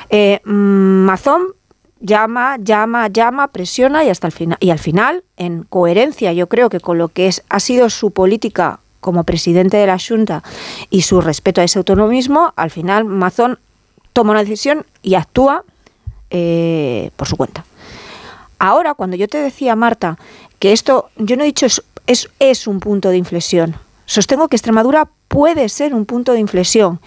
Eh, 0.10 0.40
Mazón 0.46 1.54
llama, 2.00 2.58
llama, 2.58 3.08
llama, 3.08 3.48
presiona 3.50 4.04
y 4.04 4.10
hasta 4.10 4.28
el 4.28 4.34
final 4.34 4.58
y 4.60 4.70
al 4.70 4.80
final, 4.80 5.24
en 5.38 5.64
coherencia, 5.64 6.34
yo 6.34 6.48
creo 6.48 6.70
que 6.70 6.80
con 6.80 6.98
lo 6.98 7.10
que 7.10 7.28
es, 7.28 7.44
ha 7.50 7.60
sido 7.60 7.90
su 7.90 8.12
política 8.12 8.80
como 9.00 9.24
presidente 9.24 9.78
de 9.78 9.88
la 9.88 9.98
Junta 10.00 10.44
y 10.90 11.04
su 11.04 11.22
respeto 11.22 11.62
a 11.62 11.64
ese 11.64 11.80
autonomismo, 11.80 12.54
al 12.56 12.72
final 12.72 13.06
Mazón 13.06 13.60
toma 14.14 14.32
una 14.32 14.42
decisión 14.42 14.86
y 15.02 15.16
actúa 15.16 15.64
eh, 16.30 17.12
por 17.16 17.28
su 17.28 17.38
cuenta. 17.38 17.66
Ahora, 18.60 18.96
cuando 18.96 19.16
yo 19.16 19.28
te 19.28 19.38
decía, 19.38 19.76
Marta, 19.76 20.18
que 20.60 20.74
esto, 20.74 21.10
yo 21.18 21.36
no 21.38 21.44
he 21.44 21.46
dicho 21.46 21.66
es, 21.66 21.84
es, 22.08 22.30
es 22.40 22.68
un 22.68 22.80
punto 22.80 23.10
de 23.10 23.18
inflexión. 23.18 23.76
Sostengo 24.06 24.48
que 24.48 24.56
Extremadura 24.56 25.08
puede 25.28 25.70
ser 25.70 25.94
un 25.94 26.06
punto 26.06 26.34
de 26.34 26.40
inflexión 26.40 27.00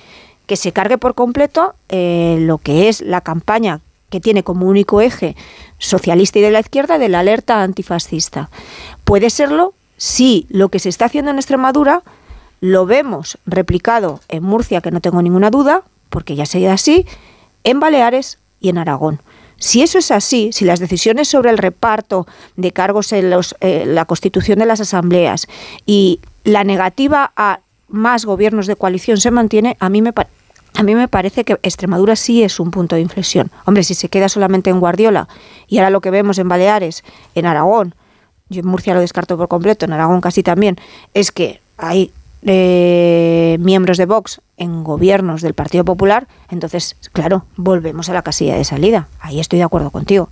que 0.51 0.57
se 0.57 0.73
cargue 0.73 0.99
por 0.99 1.15
completo 1.15 1.77
eh, 1.91 2.39
lo 2.41 2.59
que 2.59 2.89
es 2.89 3.03
la 3.03 3.21
campaña 3.21 3.83
que 4.09 4.19
tiene 4.19 4.43
como 4.43 4.67
único 4.67 5.01
eje 5.01 5.37
socialista 5.79 6.41
y 6.41 6.43
de 6.43 6.51
la 6.51 6.59
izquierda 6.59 6.99
de 6.99 7.09
la 7.09 7.21
alerta 7.21 7.63
antifascista. 7.63 8.51
Puede 9.05 9.31
serlo 9.31 9.75
si 9.97 10.49
lo 10.49 10.69
que 10.69 10.81
se 10.81 10.89
está 10.89 11.05
haciendo 11.05 11.31
en 11.31 11.37
Extremadura 11.37 12.03
lo 12.61 12.85
vemos 12.85 13.39
replicado 13.47 14.23
en 14.27 14.43
Murcia, 14.43 14.81
que 14.81 14.91
no 14.91 15.01
tengo 15.01 15.23
ninguna 15.23 15.51
duda, 15.51 15.85
porque 16.09 16.35
ya 16.35 16.47
sería 16.47 16.73
así, 16.73 17.07
en 17.63 17.79
Baleares 17.79 18.39
y 18.61 18.71
en 18.71 18.79
Aragón. 18.79 19.21
Si 19.57 19.83
eso 19.83 19.99
es 19.99 20.11
así, 20.11 20.51
si 20.53 20.65
las 20.65 20.81
decisiones 20.81 21.29
sobre 21.29 21.51
el 21.51 21.59
reparto 21.59 22.27
de 22.57 22.73
cargos 22.73 23.13
en 23.13 23.31
los, 23.31 23.55
eh, 23.61 23.85
la 23.87 24.05
constitución 24.05 24.59
de 24.59 24.67
las 24.67 24.81
asambleas 24.81 25.47
y 25.87 26.19
la 26.43 26.65
negativa 26.65 27.31
a 27.37 27.61
más 27.87 28.25
gobiernos 28.25 28.67
de 28.67 28.77
coalición 28.77 29.19
se 29.19 29.31
mantiene, 29.31 29.77
a 29.81 29.89
mí 29.89 30.01
me, 30.03 30.13
a 30.81 30.83
mí 30.83 30.95
me 30.95 31.09
parece 31.09 31.45
que 31.45 31.59
Extremadura 31.63 32.17
sí 32.17 32.43
es 32.43 32.59
un 32.59 32.71
punto 32.71 32.97
de 32.97 33.03
inflexión. 33.03 33.51
Hombre, 33.67 33.85
si 33.85 33.93
se 33.93 34.09
queda 34.09 34.31
solamente 34.31 34.71
en 34.71 34.81
Guardiola 34.81 35.29
y 35.69 35.77
ahora 35.77 35.91
lo 35.91 36.01
que 36.01 36.11
vemos 36.11 36.39
en 36.39 36.49
Baleares, 36.49 37.05
en 37.35 37.45
Aragón, 37.45 37.95
yo 38.49 38.61
en 38.61 38.67
Murcia 38.67 38.95
lo 38.95 39.01
descarto 39.01 39.37
por 39.37 39.47
completo, 39.47 39.85
en 39.85 39.93
Aragón 39.93 40.23
casi 40.23 40.43
también, 40.43 40.79
es 41.13 41.33
que 41.33 41.61
hay 41.77 42.13
eh, 42.47 43.59
miembros 43.61 43.99
de 43.99 44.07
Vox 44.07 44.41
en 44.57 44.83
gobiernos 44.83 45.43
del 45.43 45.53
Partido 45.53 45.85
Popular, 45.85 46.27
entonces, 46.49 46.97
claro, 47.13 47.45
volvemos 47.57 48.09
a 48.09 48.15
la 48.15 48.23
casilla 48.23 48.57
de 48.57 48.65
salida. 48.65 49.07
Ahí 49.21 49.39
estoy 49.39 49.59
de 49.59 49.67
acuerdo 49.67 49.91
contigo. 49.91 50.31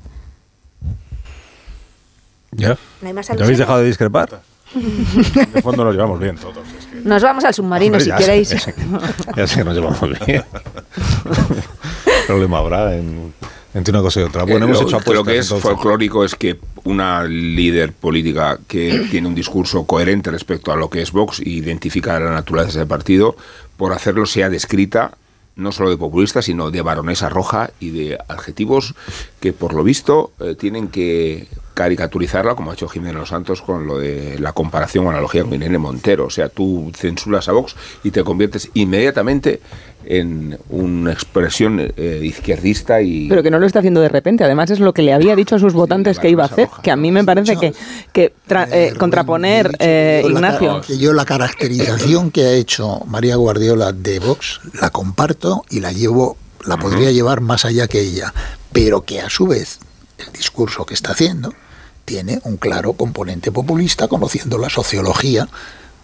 ¿Ya? 2.53 2.79
¿No 3.03 3.09
hay 3.09 3.13
más 3.13 3.29
¿Ya 3.29 3.45
habéis 3.45 3.59
dejado 3.59 3.81
de 3.81 3.85
discrepar? 3.85 4.41
De 4.75 5.61
fondo 5.61 5.85
nos 5.85 5.95
llevamos 5.95 6.19
bien 6.19 6.37
todos. 6.37 6.65
Nos 7.05 7.23
vamos 7.23 7.45
al 7.45 7.55
submarino 7.55 7.99
Hombre, 7.99 8.13
si 8.13 8.25
queréis. 8.25 8.49
Sé, 8.49 8.75
ya 9.37 9.47
sé 9.47 9.57
que 9.57 9.65
nos 9.65 9.75
llevamos 9.75 10.27
bien. 10.27 10.45
problema 12.27 12.59
habrá 12.59 12.95
en, 12.95 13.33
entre 13.75 13.93
una 13.93 14.03
cosa 14.03 14.21
y 14.21 14.25
otra. 14.25 14.45
Bueno, 14.45 14.67
eh, 14.67 14.69
hemos 14.69 14.81
lo, 14.83 14.87
hecho 14.87 14.97
apuestas. 14.97 15.15
Lo 15.15 15.25
que 15.25 15.39
es 15.39 15.47
entonces. 15.47 15.71
folclórico 15.71 16.25
es 16.25 16.35
que 16.35 16.59
una 16.85 17.25
líder 17.25 17.93
política 17.93 18.59
que 18.67 19.07
tiene 19.11 19.29
un 19.29 19.35
discurso 19.35 19.85
coherente 19.85 20.31
respecto 20.31 20.73
a 20.73 20.77
lo 20.77 20.91
que 20.91 21.03
es 21.03 21.13
Vox 21.13 21.41
e 21.41 21.49
identifica 21.49 22.19
la 22.21 22.31
naturaleza 22.31 22.79
del 22.79 22.89
partido, 22.89 23.37
por 23.77 23.93
hacerlo 23.93 24.27
sea 24.27 24.51
descrita 24.51 25.13
no 25.59 25.73
solo 25.73 25.91
de 25.91 25.97
populista, 25.97 26.41
sino 26.41 26.71
de 26.71 26.81
baronesa 26.83 27.29
roja 27.29 27.71
y 27.81 27.91
de 27.91 28.19
adjetivos 28.29 28.95
que, 29.41 29.53
por 29.53 29.75
lo 29.75 29.83
visto, 29.83 30.33
eh, 30.39 30.55
tienen 30.55 30.89
que 30.89 31.49
caricaturizarla, 31.75 32.55
como 32.55 32.71
ha 32.71 32.75
hecho 32.75 32.89
Jiménez 32.89 33.17
Los 33.17 33.29
Santos 33.29 33.61
con 33.63 33.87
lo 33.87 33.99
de 33.99 34.39
la 34.39 34.53
comparación 34.53 35.07
o 35.07 35.11
analogía 35.11 35.43
con 35.45 35.55
Irene 35.55 35.79
Montero. 35.79 36.27
O 36.27 36.31
sea, 36.31 36.49
tú 36.49 36.91
censuras 36.95 37.49
a 37.49 37.53
Vox 37.53 37.77
y 38.03 38.11
te 38.11 38.25
conviertes 38.25 38.71
inmediatamente 38.75 39.61
en 40.11 40.59
una 40.71 41.13
expresión 41.13 41.79
eh, 41.81 42.21
izquierdista 42.23 43.03
y... 43.03 43.29
Pero 43.29 43.43
que 43.43 43.51
no 43.51 43.59
lo 43.59 43.67
está 43.67 43.81
haciendo 43.81 44.01
de 44.01 44.09
repente, 44.09 44.43
además 44.43 44.71
es 44.71 44.81
lo 44.81 44.95
que 44.95 45.03
le 45.03 45.13
había 45.13 45.37
dicho 45.37 45.57
a 45.57 45.59
sus 45.59 45.75
votantes 45.75 46.17
sí, 46.17 46.23
que 46.23 46.31
iba 46.31 46.45
a 46.45 46.47
hacer, 46.47 46.67
roja, 46.67 46.83
que 46.83 46.91
a 46.91 46.97
mí 46.97 47.13
me 47.13 47.25
parece 47.25 47.57
que, 47.57 47.75
que 48.11 48.33
tra, 48.47 48.67
eh, 48.73 48.95
contraponer, 48.99 49.71
eh, 49.79 50.21
yo 50.25 50.31
Ignacio... 50.31 50.81
La, 50.89 50.97
yo 50.97 51.13
la 51.13 51.27
caracterización 51.27 52.31
que 52.31 52.47
ha 52.47 52.53
hecho 52.53 53.03
María 53.07 53.37
Guardiola 53.37 53.93
de 53.93 54.19
Vox 54.19 54.61
la 54.81 54.89
comparto 54.89 55.67
y 55.69 55.81
la 55.81 55.93
llevo, 55.93 56.39
la 56.65 56.77
uh 56.77 56.79
-huh. 56.79 56.83
podría 56.83 57.13
llevar 57.13 57.43
más 57.43 57.67
allá 57.67 57.87
que 57.87 58.01
ella, 58.01 58.33
pero 58.73 59.03
que 59.03 59.21
a 59.21 59.29
su 59.29 59.47
vez 59.47 59.79
el 60.17 60.33
discurso 60.33 60.87
que 60.87 60.95
está 60.95 61.13
haciendo 61.13 61.53
tiene 62.07 62.41
un 62.45 62.57
claro 62.57 62.95
componente 62.95 63.53
populista, 63.53 64.09
conociendo 64.09 64.57
la 64.57 64.71
sociología 64.71 65.47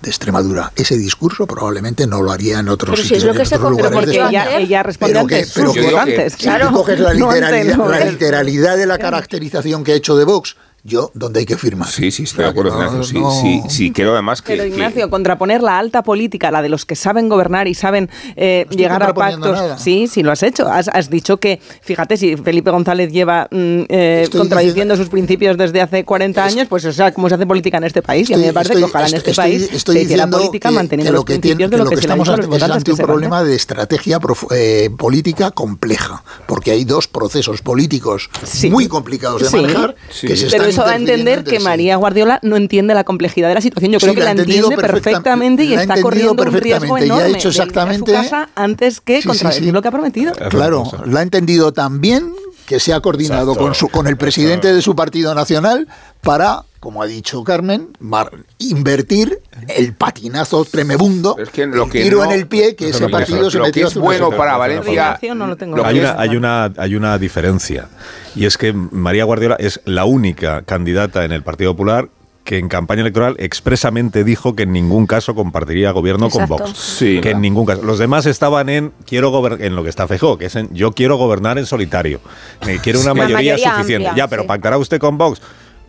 de 0.04 0.10
Extremadura. 0.10 0.72
Ese 0.76 0.96
discurso 0.96 1.46
probablemente 1.46 2.06
no 2.06 2.22
lo 2.22 2.30
haría 2.30 2.60
en 2.60 2.68
otros 2.68 2.90
pero 2.90 3.02
sitios. 3.02 3.22
Si 3.22 3.26
es 3.26 3.34
lo 3.34 3.38
que 3.38 3.46
se 3.46 3.58
lugares 3.58 3.92
porque 3.92 4.16
ella, 4.16 4.58
ella 4.58 4.82
responde 4.82 5.18
ante 5.18 5.38
que, 5.38 5.44
sus 5.44 5.72
que, 5.72 5.82
votantes. 5.82 6.32
Si 6.34 6.38
claro, 6.44 6.68
tú 6.68 6.74
coges 6.74 7.00
la 7.00 7.14
literalidad, 7.14 7.76
no 7.76 7.88
la 7.88 8.04
literalidad 8.04 8.76
de 8.76 8.86
la 8.86 8.98
caracterización 8.98 9.82
que 9.82 9.92
ha 9.92 9.94
hecho 9.94 10.16
de 10.16 10.24
Vox, 10.24 10.56
yo 10.86 11.10
dónde 11.14 11.40
hay 11.40 11.46
que 11.46 11.56
firmar. 11.56 11.88
Sí, 11.88 12.10
sí, 12.10 12.24
estoy 12.24 12.44
de 12.44 12.50
acuerdo, 12.50 12.72
que 12.72 12.84
no- 12.84 12.90
Ignacio. 12.90 13.04
Sí, 13.04 13.18
no- 13.18 13.30
sí, 13.30 13.62
sí, 13.68 13.90
creo 13.90 14.12
además 14.12 14.42
que. 14.42 14.52
Pero 14.52 14.64
que- 14.64 14.68
Ignacio, 14.68 15.08
contraponer 15.08 15.62
la 15.62 15.78
alta 15.78 16.02
política, 16.02 16.50
la 16.50 16.60
de 16.60 16.68
los 16.68 16.84
que 16.84 16.94
saben 16.94 17.28
gobernar 17.30 17.66
y 17.68 17.74
saben 17.74 18.10
eh, 18.36 18.62
estoy 18.64 18.76
llegar 18.76 19.02
a 19.02 19.14
pactos. 19.14 19.52
nada. 19.52 19.78
Sí, 19.78 20.06
sí, 20.08 20.22
lo 20.22 20.30
has 20.30 20.42
hecho. 20.42 20.68
Has, 20.68 20.88
has 20.88 21.08
dicho 21.08 21.38
que, 21.38 21.58
fíjate, 21.80 22.16
si 22.18 22.36
Felipe 22.36 22.70
González 22.70 23.10
lleva 23.10 23.48
mm, 23.50 23.56
eh, 23.88 24.20
Estoy 24.24 24.40
contradiciendo 24.40 24.94
sus 24.96 25.08
principios 25.08 25.56
desde 25.56 25.80
hace 25.80 26.04
40 26.04 26.44
años, 26.44 26.66
pues 26.68 26.84
o 26.84 26.92
sea, 26.92 27.12
cómo 27.14 27.28
se 27.30 27.36
hace 27.36 27.46
política 27.46 27.78
en 27.78 27.84
este 27.84 28.02
país. 28.02 28.28
y 28.28 28.34
a 28.34 28.36
mí 28.36 28.42
me 28.42 28.48
Estoy- 28.48 28.54
parece 28.54 28.72
estoy- 28.74 28.82
que 28.82 28.90
ojalá 28.90 29.08
en 29.08 29.14
este 29.14 29.30
estoy- 29.30 29.42
país 29.44 29.62
estoy 29.72 29.96
se 29.96 30.02
hiciera 30.02 30.24
diciendo 30.26 30.36
política 30.38 30.68
que- 30.68 30.74
manteniendo 30.74 31.08
que 31.08 31.12
los 31.12 31.20
lo 31.20 31.24
que 31.24 31.32
principios 31.34 31.56
tiene- 31.56 31.70
de 31.70 31.76
que 31.76 31.84
lo 31.84 31.90
que, 31.90 31.96
se 31.96 32.00
ha 32.00 32.04
estamos 32.04 32.28
ante- 32.28 32.56
es 32.56 32.62
ante 32.62 32.84
que 32.84 32.90
un 32.92 32.96
problema 32.98 33.42
de 33.44 33.54
estrategia 33.56 34.20
eh, 34.50 34.90
política 34.98 35.50
compleja, 35.50 36.22
porque 36.46 36.72
hay 36.72 36.84
dos 36.84 37.08
procesos 37.08 37.62
políticos 37.62 38.28
muy 38.70 38.86
complicados 38.88 39.42
de 39.50 39.50
manejar 39.62 39.94
que 40.20 40.36
se 40.36 40.46
están 40.46 40.73
eso 40.74 40.82
da 40.84 40.92
a 40.92 40.96
entender 40.96 41.44
que 41.44 41.58
sí. 41.58 41.64
María 41.64 41.96
Guardiola 41.96 42.38
no 42.42 42.56
entiende 42.56 42.94
la 42.94 43.04
complejidad 43.04 43.48
de 43.48 43.54
la 43.54 43.60
situación. 43.60 43.92
Yo 43.92 43.98
creo 43.98 44.12
Sí, 44.12 44.18
que 44.18 44.24
la 44.24 44.30
entiende 44.32 44.76
perfecta- 44.76 44.92
perfectamente 45.10 45.64
y 45.64 45.74
está 45.74 46.00
corriendo 46.00 46.32
un 46.32 46.52
riesgo 46.52 46.98
y 46.98 47.02
ha 47.02 47.04
enorme 47.04 47.28
hecho 47.38 47.48
de 47.50 47.54
ir 47.54 47.60
a 47.60 47.64
exactamente- 47.64 48.10
su 48.12 48.16
casa 48.22 48.48
antes 48.54 49.00
que 49.00 49.22
contradecir 49.22 49.64
sí. 49.64 49.72
lo 49.72 49.80
que 49.82 49.88
ha 49.88 49.92
prometido. 49.92 50.32
Claro, 50.50 50.84
la 51.06 51.20
ha 51.20 51.22
entendido 51.22 51.72
tan 51.72 52.00
bien 52.00 52.32
que 52.66 52.80
se 52.80 52.92
ha 52.94 53.00
coordinado 53.00 53.52
Exacto. 53.52 53.62
con, 53.64 53.74
su, 53.74 53.88
con 53.88 54.06
el 54.06 54.16
presidente 54.16 54.72
de 54.72 54.80
su 54.82 54.96
partido 54.96 55.34
nacional 55.34 55.86
para, 56.22 56.62
como 56.80 57.02
ha 57.02 57.06
dicho 57.06 57.44
Carmen, 57.44 57.88
mar- 58.00 58.30
invertir 58.58 59.40
el 59.68 59.92
patinazo 59.94 60.64
tremebundo, 60.64 61.36
Es 61.38 61.50
que 61.50 61.66
lo 61.66 61.84
el 61.84 61.90
que 61.90 62.02
tiro 62.02 62.18
no- 62.18 62.24
en 62.24 62.30
el 62.32 62.46
pie 62.46 62.74
que 62.74 62.88
ese 62.88 63.08
partido 63.08 63.50
se 63.50 63.58
lo 63.58 63.64
que 63.64 63.68
metió 63.68 63.88
es 63.88 63.94
bueno 63.94 64.30
para 64.30 64.56
Valencia- 64.56 65.18
lo 65.20 65.84
hay, 65.84 65.94
que 65.94 66.00
una, 66.00 66.20
hay, 66.20 66.36
una, 66.36 66.72
hay 66.76 66.94
una 66.96 67.18
diferencia. 67.18 67.88
Y 68.34 68.46
es 68.46 68.56
que 68.56 68.72
María 68.72 69.24
Guardiola 69.24 69.56
es 69.58 69.80
la 69.84 70.04
única 70.06 70.62
candidata 70.62 71.24
en 71.24 71.32
el 71.32 71.42
Partido 71.42 71.72
Popular 71.72 72.08
que 72.44 72.58
en 72.58 72.68
campaña 72.68 73.00
electoral 73.00 73.36
expresamente 73.38 74.22
dijo 74.22 74.54
que 74.54 74.64
en 74.64 74.72
ningún 74.72 75.06
caso 75.06 75.34
compartiría 75.34 75.90
gobierno 75.92 76.26
Exacto. 76.26 76.56
con 76.56 76.66
Vox. 76.66 76.78
Sí, 76.78 77.20
que 77.22 77.30
en 77.30 77.40
ningún 77.40 77.64
caso. 77.64 77.82
Los 77.82 77.98
demás 77.98 78.26
estaban 78.26 78.68
en 78.68 78.92
quiero 79.06 79.32
en 79.58 79.74
lo 79.74 79.82
que 79.82 79.88
está 79.88 80.06
Feijóo, 80.06 80.36
que 80.36 80.46
es 80.46 80.56
en 80.56 80.68
yo 80.74 80.92
quiero 80.92 81.16
gobernar 81.16 81.56
en 81.58 81.64
solitario. 81.66 82.20
Me 82.66 82.78
quiero 82.78 83.00
una 83.00 83.12
Sí. 83.12 83.18
mayoría, 83.18 83.56
suficiente. 83.56 84.08
amplia, 84.08 84.24
ya, 84.24 84.28
pero 84.28 84.42
sí. 84.42 84.48
pactará 84.48 84.76
usted 84.76 84.98
con 84.98 85.16
Vox. 85.16 85.40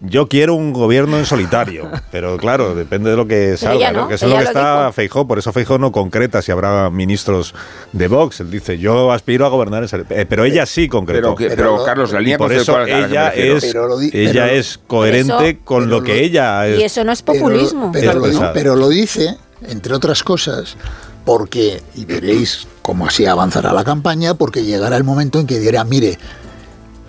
Yo 0.02 0.28
quiero 0.28 0.56
un 0.56 0.74
gobierno 0.74 1.18
en 1.18 1.26
solitario, 1.26 1.90
pero 2.12 2.38
claro, 2.38 2.76
depende 2.76 3.10
de 3.10 3.16
lo 3.16 3.28
que 3.28 3.56
salga, 3.58 3.92
¿no? 3.92 4.02
no, 4.02 4.08
que 4.10 4.16
eso 4.16 4.26
es 4.26 4.32
lo 4.32 4.38
que 4.38 4.44
lo 4.44 4.50
está 4.50 4.80
dijo. 4.82 4.92
Feijó, 4.94 5.28
por 5.28 5.40
eso 5.40 5.54
Feijó 5.54 5.78
no 5.78 5.92
concreta 5.92 6.42
si 6.42 6.52
habrá 6.52 6.90
ministros 6.90 7.56
de 7.94 8.08
Vox. 8.08 8.42
Él 8.42 8.52
dice, 8.52 8.78
yo 8.78 9.12
aspiro 9.12 9.46
a 9.46 9.50
gobernar 9.50 9.84
en 9.84 9.90
solitario. 9.90 10.22
Eh, 10.22 10.26
pero 10.26 10.44
ella 10.44 10.66
sí 10.66 10.88
concretó. 10.90 11.36
Pero 11.36 11.50
que- 11.50 11.56
pero, 11.56 11.84
Carlos, 11.86 12.12
la 12.12 12.20
Y 12.20 12.26
línea 12.26 12.38
por 12.38 12.52
eso 12.52 12.78
la 12.78 12.86
ella 13.06 13.30
es, 13.30 13.64
Pero 13.66 13.88
lo 13.88 13.98
di- 13.98 14.12
ella 14.14 14.44
pero- 14.46 14.56
es 14.60 14.80
coherente 14.86 15.50
Eso- 15.50 15.60
con 15.64 15.90
lo 15.90 16.04
que 16.04 16.24
ella 16.24 16.68
es. 16.68 16.80
Y 16.80 16.84
eso 16.84 17.04
no 17.04 17.12
es 17.14 17.22
Pero- 17.22 17.40
populismo. 17.40 17.92
Pero, 17.94 18.14
lo, 18.14 18.22
pesada. 18.24 18.54
pero 18.54 18.76
lo 18.76 18.90
dice, 18.90 19.38
entre 19.68 19.94
otras 19.96 20.24
cosas, 20.24 20.76
porque, 21.24 21.82
y 21.96 22.06
veréis 22.06 22.68
cómo 22.82 23.08
así 23.08 23.26
avanzará 23.26 23.74
la 23.74 23.84
campaña, 23.84 24.34
porque 24.36 24.64
llegará 24.64 24.98
el 24.98 25.04
momento 25.04 25.40
en 25.40 25.48
que 25.48 25.58
dirá, 25.58 25.84
mire, 25.86 26.20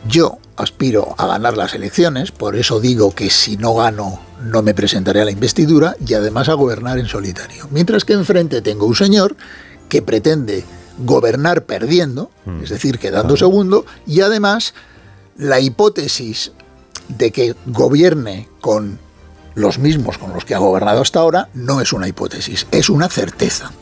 yo 0.09 0.39
aspiro 0.57 1.15
a 1.19 1.27
ganar 1.27 1.57
las 1.57 1.75
elecciones, 1.75 2.33
por 2.33 2.57
eso 2.57 2.81
digo 2.81 3.15
que 3.15 3.31
si 3.31 3.57
no 3.57 3.75
gano 3.75 4.21
no 4.43 4.63
me 4.63 4.75
presentaré 4.75 5.21
a 5.21 5.25
la 5.25 5.31
investidura 5.31 5.97
y 6.05 6.15
además 6.15 6.49
a 6.49 6.55
gobernar 6.55 6.99
en 6.99 7.07
solitario. 7.07 7.69
Mientras 7.71 8.05
que 8.05 8.13
enfrente 8.13 8.63
tengo 8.63 8.87
un 8.87 8.95
señor 8.95 9.37
que 9.89 10.03
pretende 10.03 10.65
gobernar 10.99 11.65
perdiendo, 11.65 12.31
es 12.63 12.71
decir, 12.71 12.99
quedando 12.99 13.37
segundo, 13.37 13.85
y 14.07 14.23
además 14.23 14.75
la 15.37 15.61
hipótesis 15.61 16.53
de 17.09 17.31
que 17.31 17.55
gobierne 17.67 18.49
con 18.61 18.99
los 19.55 19.79
mismos 19.79 20.19
con 20.19 20.33
los 20.33 20.45
que 20.45 20.55
ha 20.55 20.59
gobernado 20.59 21.01
hasta 21.01 21.21
ahora 21.21 21.49
no 21.55 21.81
es 21.81 21.93
una 21.93 22.09
hipótesis, 22.09 22.67
es 22.71 22.91
una 22.91 23.09
certeza. 23.09 23.73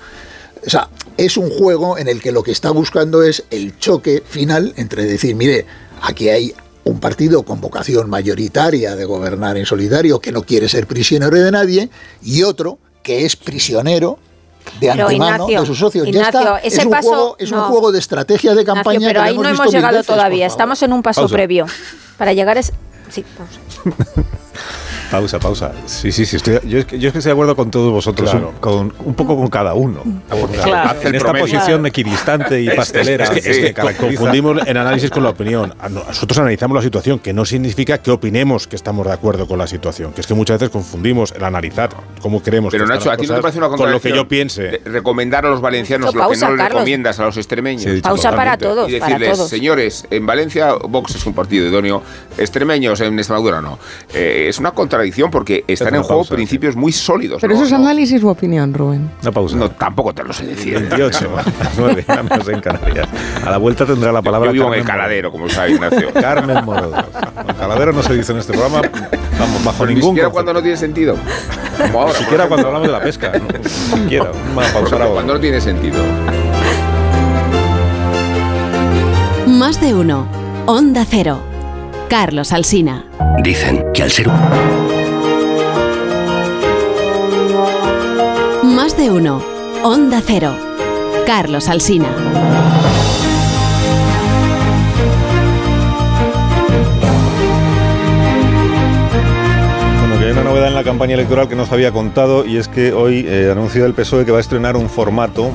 O 0.67 0.71
sea, 0.71 0.89
es 1.17 1.37
un 1.37 1.51
juego 1.51 1.99
en 1.99 2.09
el 2.09 2.23
que 2.23 2.33
lo 2.33 2.43
que 2.43 2.53
está 2.53 2.71
buscando 2.71 3.23
es 3.23 3.45
el 3.51 3.79
choque 3.79 4.23
final 4.27 4.73
entre 4.77 5.05
decir, 5.05 5.35
mire, 5.35 5.67
aquí 6.07 6.29
hay 6.29 6.55
un 6.85 7.01
partido 7.01 7.43
con 7.45 7.61
vocación 7.61 8.11
mayoritaria 8.11 8.95
de 8.95 9.05
gobernar 9.05 9.57
en 9.57 9.65
solitario 9.67 10.21
que 10.21 10.33
no 10.33 10.43
quiere 10.43 10.69
ser 10.69 10.87
prisionero 10.87 11.37
de 11.37 11.51
nadie 11.51 11.89
y 12.23 12.43
otro 12.43 12.79
que 13.03 13.25
es 13.25 13.37
prisionero 13.37 14.19
de 14.81 14.89
Pero, 14.91 15.05
antemano 15.09 15.35
Ignacio, 15.45 15.61
de 15.61 15.67
sus 15.67 15.79
socios. 15.79 16.09
Ignacio, 16.09 16.33
ya 16.41 16.41
está. 16.57 16.59
ese 16.59 16.79
es 16.81 16.85
un 16.87 16.91
paso- 16.91 17.09
juego, 17.09 17.37
es 17.39 17.51
un 17.53 17.59
no. 17.59 17.65
juego 17.69 17.93
de 17.93 17.99
estrategia 17.99 18.55
de 18.55 18.65
campaña 18.65 18.97
Ignacio, 18.97 19.09
pero 19.09 19.21
que 19.23 19.29
ahí 19.29 19.39
no 19.39 19.49
hemos 19.49 19.73
llegado 19.73 19.97
veces, 19.99 20.07
todavía. 20.07 20.47
Estamos 20.47 20.83
en 20.83 20.93
un 20.93 21.03
paso 21.03 21.23
Pausa. 21.23 21.35
previo. 21.35 21.67
Para 22.19 22.33
llegar 22.33 22.57
es... 22.59 22.73
Sí, 23.11 23.25
pausa. 23.37 23.61
Pausa, 25.11 25.39
pausa. 25.39 25.73
Sí, 25.87 26.11
sí, 26.13 26.25
sí. 26.27 26.37
Estoy, 26.37 26.59
yo, 26.67 26.79
es 26.79 26.85
que, 26.87 26.99
yo 26.99 27.09
es 27.09 27.13
que 27.13 27.19
estoy 27.19 27.31
de 27.31 27.33
acuerdo 27.33 27.55
con 27.57 27.71
todos 27.71 27.93
vosotros, 27.93 28.31
Claro. 28.31 28.49
un, 28.49 28.55
con, 28.61 28.93
un 29.05 29.15
poco 29.15 29.37
con 29.37 29.49
cada 29.49 29.75
uno. 29.75 30.03
Claro. 30.63 30.91
Hace 30.91 31.09
En 31.09 31.15
esta 31.15 31.31
promedio. 31.31 31.45
posición 31.59 31.87
equidistante 31.87 32.61
y 32.63 32.69
Es- 32.69 32.75
pastelera 32.75 33.25
es 33.25 33.31
que- 33.31 33.41
que 33.41 33.51
es 33.69 33.75
que 33.75 33.95
confundimos 33.97 34.59
el 34.67 34.77
análisis 34.77 35.11
con 35.11 35.23
la 35.23 35.31
opinión. 35.31 35.75
Nosotros 35.91 36.39
analizamos 36.39 36.75
la 36.77 36.83
situación, 36.83 37.19
que 37.19 37.33
no 37.33 37.45
significa 37.45 37.99
que 37.99 38.11
opinemos 38.11 38.67
que 38.67 38.77
estamos 38.77 39.07
de 39.07 39.13
acuerdo 39.13 39.47
con 39.47 39.59
la 39.59 39.67
situación, 39.67 40.13
que 40.13 40.21
es 40.23 40.27
que 40.27 40.35
muchas 40.35 40.59
veces 40.59 40.71
confundimos 40.73 41.33
el 41.33 41.45
analizar 41.45 41.91
cómo 42.21 42.43
creemos 42.43 42.73
Pero 42.73 42.85
que 42.85 42.93
están 42.95 42.99
Nacho, 42.99 43.09
las 43.11 43.19
¿a 43.19 43.21
ti 43.21 43.27
no 43.29 43.35
te 43.37 43.43
parece 43.43 43.59
una 43.59 43.69
con 43.69 43.91
lo 43.93 44.01
que 44.01 44.11
yo 44.11 44.27
piense. 44.27 44.81
recomendar 44.85 45.47
a 45.47 45.51
los 45.51 45.61
valencianos 45.61 46.15
lo 46.15 46.29
que 46.29 46.37
no 46.37 46.51
le 46.51 46.57
Carlos. 46.57 46.69
recomiendas 46.79 47.21
a 47.21 47.25
los 47.25 47.37
extremeños. 47.37 47.83
Sí, 47.83 48.01
Pausa 48.01 48.33
para 48.35 48.57
todos, 48.57 48.91
y 48.91 48.99
para 48.99 49.15
decirles, 49.15 49.37
todos. 49.37 49.51
señores, 49.51 50.07
en 50.11 50.27
Valencia 50.27 50.73
Vox 50.89 51.15
es 51.15 51.27
un 51.27 51.35
partido 51.35 51.67
idóneo, 51.69 52.03
extremeños 52.39 53.01
en 53.01 53.19
Extremadura 53.19 53.61
no. 53.61 53.79
Eh, 54.13 54.47
es 54.49 54.59
una 54.59 54.71
contradicción 54.95 55.31
porque 55.31 55.65
están 55.67 55.95
en 55.95 56.03
juego 56.03 56.21
pausa, 56.23 56.35
principios 56.35 56.77
muy 56.77 56.93
sólidos. 56.93 57.41
Pero 57.41 57.55
¿no? 57.55 57.57
eso 57.59 57.65
es 57.67 57.71
No- 57.73 57.79
análisis 57.87 58.23
u 58.23 58.29
opinión, 58.29 58.73
Rubén. 58.73 59.11
Una 59.23 59.33
pausa. 59.33 59.57
No, 59.57 59.71
tampoco 59.71 60.13
te 60.15 60.23
lo 60.23 60.33
sé 60.33 60.47
decir. 60.47 60.75
28, 60.79 61.29
9, 61.79 62.05
menos 62.31 62.49
en 62.49 62.61
Canarias. 62.61 63.09
A 63.45 63.51
la 63.51 63.59
vuelta 63.59 63.85
tendrá 63.85 64.13
la 64.13 64.23
palabra 64.23 64.49
Yo 64.49 64.53
vivo 64.53 64.75
en 64.75 64.81
el 64.81 64.87
caladero, 64.87 65.31
como 65.33 65.49
sabe 65.49 65.73
Ignacio. 65.73 66.13
Carmen 66.15 66.65
Morodo. 66.65 66.95
El 67.49 67.55
caladero 67.57 67.93
no 67.93 68.03
se 68.03 68.15
dice 68.15 68.33
en 68.33 68.39
este 68.39 68.53
programa, 68.53 68.83
vamos, 69.39 69.65
bajo 69.65 69.87
Ni 69.87 69.95
ningún 69.95 70.11
siquiera 70.11 70.29
concepto. 70.29 70.33
cuando 70.33 70.53
no 70.55 70.63
tiene 70.63 70.77
sentido. 70.77 71.17
Como 71.79 72.01
ahora. 72.03 72.13
Ni 72.13 72.19
siquiera 72.25 72.47
cuando 72.47 72.67
hablamos 72.69 72.87
de 72.89 72.93
la 72.93 73.01
pesca. 73.03 73.33
No, 73.33 73.59
Ni 73.59 73.69
siquiera. 74.03 74.31
Una 74.31 74.55
pausa 74.55 74.73
Por 74.73 74.83
ejemplo, 74.87 74.97
ahora. 74.99 75.13
Cuando 75.15 75.35
no 75.35 75.41
tiene 75.41 75.61
sentido. 75.61 75.99
Más 79.47 79.81
de 79.81 79.95
uno. 79.95 80.27
Onda 80.67 81.05
Cero. 81.09 81.41
Carlos 82.17 82.53
Alsina. 82.53 83.07
Dicen 83.43 83.87
que 83.93 84.05
al 84.05 84.11
ser 84.13 84.29
Más 88.63 88.97
de 88.97 89.11
uno. 89.11 89.43
Onda 89.83 90.23
Cero. 90.25 90.55
Carlos 91.27 91.69
Alsina. 91.69 92.07
Bueno, 100.01 100.19
que 100.19 100.25
hay 100.27 100.33
una 100.33 100.45
novedad 100.45 100.69
en 100.69 100.75
la 100.75 100.85
campaña 100.85 101.15
electoral 101.15 101.49
que 101.49 101.57
no 101.57 101.63
os 101.63 101.73
había 101.73 101.93
contado 101.93 102.45
y 102.45 102.59
es 102.59 102.69
que 102.69 102.93
hoy 102.93 103.25
eh, 103.27 103.49
anuncia 103.51 103.85
el 103.85 103.95
PSOE 103.95 104.25
que 104.25 104.31
va 104.33 104.39
a 104.39 104.41
estrenar 104.41 104.77
un 104.77 104.89
formato 104.89 105.51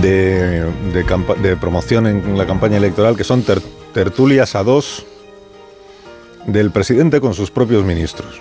de, 0.00 0.64
de 1.42 1.56
promoción 1.56 2.06
en 2.06 2.36
la 2.38 2.46
campaña 2.46 2.76
electoral 2.78 3.16
que 3.16 3.24
son 3.24 3.42
ter- 3.42 3.62
tertulias 3.92 4.54
a 4.54 4.62
dos 4.62 5.06
del 6.48 6.70
presidente 6.70 7.20
con 7.20 7.34
sus 7.34 7.50
propios 7.50 7.84
ministros. 7.84 8.40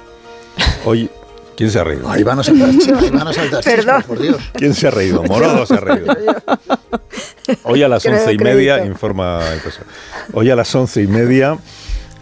Hoy, 0.85 1.09
¿quién 1.55 1.69
se 1.69 1.79
ha 1.79 1.83
reído? 1.83 2.09
Ahí 2.09 2.23
van 2.23 2.39
a 2.39 2.43
saltar 2.43 2.69
ahí 2.99 3.09
van 3.11 3.27
a 3.27 3.33
saltar 3.33 3.63
chispas, 3.63 4.05
por 4.05 4.19
Dios. 4.19 4.37
¿Quién 4.53 4.73
se 4.73 4.87
ha 4.87 4.91
reído? 4.91 5.23
Morodo 5.27 5.65
se 5.65 5.75
ha 5.75 5.79
reído. 5.79 6.15
Hoy 7.63 7.83
a 7.83 7.87
las 7.87 8.05
no 8.05 8.11
once 8.11 8.33
y 8.33 8.37
doy 8.37 8.43
media, 8.43 8.75
crédito. 8.75 8.91
informa 8.91 9.41
el 9.53 9.59
PSOE. 9.59 9.85
Hoy 10.33 10.49
a 10.49 10.55
las 10.55 10.73
once 10.73 11.01
y 11.01 11.07
media, 11.07 11.57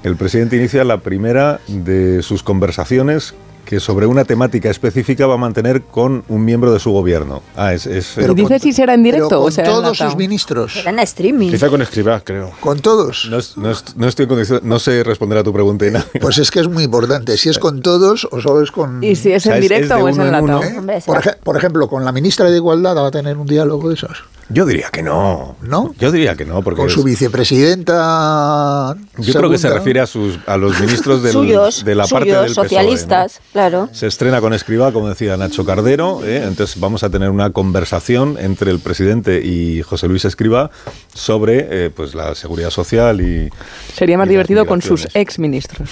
el 0.04 0.16
presidente 0.16 0.56
inicia 0.56 0.84
la 0.84 0.98
primera 0.98 1.60
de 1.68 2.24
sus 2.24 2.44
conversaciones 2.44 3.36
que 3.66 3.80
sobre 3.80 4.06
una 4.06 4.24
temática 4.26 4.70
específica 4.70 5.26
va 5.28 5.34
a 5.34 5.38
mantener 5.38 5.82
con 5.84 6.24
un 6.30 6.46
miembro 6.46 6.72
de 6.72 6.80
su 6.80 6.92
gobierno. 6.92 7.42
Ah, 7.56 7.74
es... 7.74 7.86
es- 7.86 8.14
Pero 8.16 8.32
¿Y 8.34 8.36
dice 8.36 8.48
con- 8.50 8.60
si 8.60 8.74
será 8.74 8.94
en 8.94 9.04
directo 9.04 9.28
pero 9.30 9.40
o 9.40 9.44
con 9.44 9.52
será 9.52 9.68
todos 9.70 9.84
enlatado? 9.86 10.12
sus 10.12 10.18
ministros. 10.18 10.76
Era 10.78 10.92
en 10.92 11.00
streaming. 11.00 11.50
Quizá 11.50 11.70
con 11.70 11.82
Escribá, 11.82 12.20
creo. 12.22 12.52
Con 12.62 12.80
todos. 12.80 13.28
no, 13.30 13.38
es- 13.40 13.58
no 13.58 13.72
es- 13.72 13.96
no 13.98 14.08
estoy 14.08 14.24
en 14.24 14.30
condición- 14.30 14.60
no 14.64 14.80
sé 14.80 15.04
responder 15.04 15.40
a 15.40 15.44
tu 15.44 15.52
pregunta, 15.52 15.86
Ina. 15.88 16.06
Pues 16.22 16.38
es 16.38 16.52
que 16.52 16.60
es 16.60 16.68
muy 16.70 16.84
importante. 16.84 17.38
Si 17.38 17.50
es 17.50 17.60
con 17.60 17.82
todos 17.82 18.28
o 18.32 18.40
solo 18.42 18.62
es 18.62 18.72
con. 18.72 19.04
¿Y 19.04 19.16
si 19.16 19.32
es 19.32 19.44
O 19.46 19.50
sea, 19.50 19.58
en 19.58 19.64
es- 19.64 19.72
es 19.72 19.78
directo 19.78 19.96
o 19.98 20.08
es 20.08 20.16
uno 20.16 20.26
en 20.28 20.44
uno. 20.44 20.64
¿Eh? 20.64 21.02
Por, 21.06 21.18
será- 21.18 21.20
ej- 21.32 21.38
por 21.44 21.58
ejemplo, 21.58 21.88
con 21.90 22.06
la 22.06 22.12
ministra 22.12 22.50
de 22.50 22.56
Igualdad 22.58 22.96
va 22.96 23.08
a 23.08 23.12
tener 23.12 23.38
un 23.38 23.46
diálogo 23.48 23.90
de 23.90 23.96
esos. 23.96 24.24
Yo 24.50 24.66
diría 24.66 24.90
que 24.92 25.02
no. 25.02 25.56
¿No? 25.62 25.94
Yo 25.98 26.12
diría 26.12 26.36
que 26.36 26.46
no, 26.46 26.62
porque 26.62 26.82
Con 26.82 26.90
su 26.92 27.00
es- 27.00 27.06
vicepresidenta. 27.06 28.96
yo 29.18 29.34
creo 29.34 29.50
que 29.50 29.58
se 29.58 29.70
refiere 29.70 30.00
a 30.00 30.08
sus 30.08 30.38
a 30.46 30.58
los 30.58 30.80
ministros 30.80 31.24
del- 31.24 31.32
suyos, 31.34 31.84
de 31.84 31.96
la 31.96 32.06
parte 32.06 32.30
suyos, 32.30 32.42
del 32.44 32.50
PSOE, 32.52 32.64
¿no? 32.64 32.70
socialistas, 32.70 33.42
claro. 33.52 33.90
Se 33.92 34.08
estrena 34.08 34.42
con 34.42 34.54
Escribá, 34.54 34.92
como 34.92 35.10
decía 35.10 35.36
Nacho 35.38 35.66
Cardero, 35.66 36.24
¿eh? 36.24 36.44
entonces 36.46 36.80
vamos 36.80 37.04
a 37.04 37.10
tener 37.10 37.30
una 37.32 37.50
conversación 37.52 38.38
entre 38.40 38.72
el 38.72 38.80
presidente 38.80 39.42
y 39.44 39.82
José 39.82 40.08
Luis 40.08 40.26
Escribá 40.26 40.70
sobre 41.14 41.86
eh, 41.86 41.90
pues 41.90 42.14
la 42.14 42.36
seguridad 42.36 42.70
social 42.70 43.22
y... 43.22 43.50
Sería 43.94 44.18
más 44.18 44.28
y 44.28 44.30
divertido 44.30 44.66
con 44.66 44.82
sus 44.82 45.08
migraciones. 45.08 45.90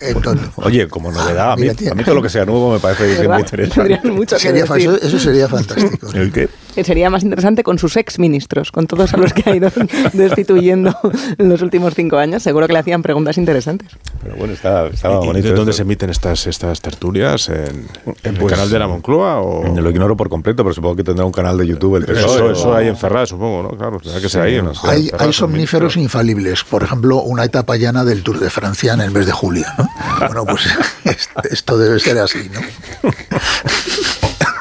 Ex 0.00 0.14
ministros. 0.26 0.50
Oye, 0.66 0.88
como 0.88 1.10
novedad, 1.12 1.52
a 1.52 1.56
mí, 1.56 1.68
a 1.68 1.94
mí 1.94 2.04
todo 2.04 2.14
lo 2.16 2.22
que 2.22 2.28
sea 2.30 2.44
nuevo 2.44 2.72
me 2.72 2.78
parece 2.80 3.10
interesante. 3.22 4.00
Mucho 4.10 4.36
que 4.36 4.42
Sería 4.42 4.66
fa- 4.66 4.74
decir. 4.74 4.90
eso, 4.90 5.06
eso 5.06 5.18
sería 5.18 5.48
fantástico. 5.48 6.08
¿El 6.14 6.32
qué? 6.32 6.48
Sería 6.84 7.10
más 7.10 7.22
interesante 7.24 7.62
con 7.62 7.78
sus 7.78 7.96
ex 7.96 8.18
ministros, 8.18 8.70
con 8.72 8.86
todos 8.86 9.12
a 9.12 9.16
los 9.16 9.32
que 9.32 9.48
ha 9.50 9.56
ido 9.56 9.70
destituyendo 10.12 10.96
en 11.38 11.48
los 11.48 11.62
últimos 11.62 11.94
cinco 11.94 12.16
años. 12.16 12.42
Seguro 12.42 12.66
que 12.66 12.72
le 12.72 12.78
hacían 12.78 13.02
preguntas 13.02 13.36
interesantes. 13.38 13.88
Pero 14.22 14.36
bueno, 14.36 14.54
está, 14.54 14.86
estaba 14.86 15.22
¿Y 15.22 15.26
bonito. 15.26 15.48
de 15.48 15.54
dónde 15.54 15.70
esto. 15.72 15.78
se 15.78 15.82
emiten 15.82 16.10
estas, 16.10 16.46
estas 16.46 16.80
tertulias? 16.80 17.48
¿En, 17.48 17.86
en 18.22 18.34
el 18.34 18.34
Pues- 18.36 18.52
canal 18.52 18.70
de 18.70 18.78
la 18.78 18.86
Moncloa? 18.86 19.40
O... 19.40 19.64
Lo 19.80 19.90
ignoro 19.90 20.16
por 20.16 20.28
completo, 20.28 20.62
pero 20.62 20.74
supongo 20.74 20.96
que 20.96 21.04
tendrá 21.04 21.24
un 21.24 21.32
canal 21.32 21.58
de 21.58 21.66
YouTube. 21.66 21.96
El 21.96 22.04
Eso, 22.16 22.50
eso 22.50 22.70
o- 22.70 22.74
hay 22.74 22.88
en 22.88 22.96
Ferraz, 22.96 23.30
supongo, 23.30 23.62
¿no? 23.64 23.70
Claro, 23.70 23.98
tendrá 24.00 24.20
que 24.20 24.28
ser 24.28 24.42
ahí. 24.42 24.62
¿no? 24.62 24.72
Hay, 24.84 25.08
Ferraz, 25.08 25.26
hay 25.26 25.32
somníferos 25.32 25.96
infalibles, 25.96 26.64
por 26.64 26.82
ejemplo, 26.84 27.22
una 27.22 27.44
etapa 27.44 27.76
llana 27.76 28.04
del 28.04 28.22
Tour 28.22 28.38
de 28.38 28.48
Francia 28.50 28.94
en 28.94 29.00
el 29.00 29.10
mes 29.10 29.26
de 29.26 29.32
julio. 29.32 29.66
¿no? 29.76 29.89
Bueno, 30.18 30.44
pues 30.46 30.66
est- 31.04 31.30
esto 31.50 31.76
debe 31.78 31.98
ser 32.00 32.18
así, 32.18 32.50
¿no? 32.52 32.60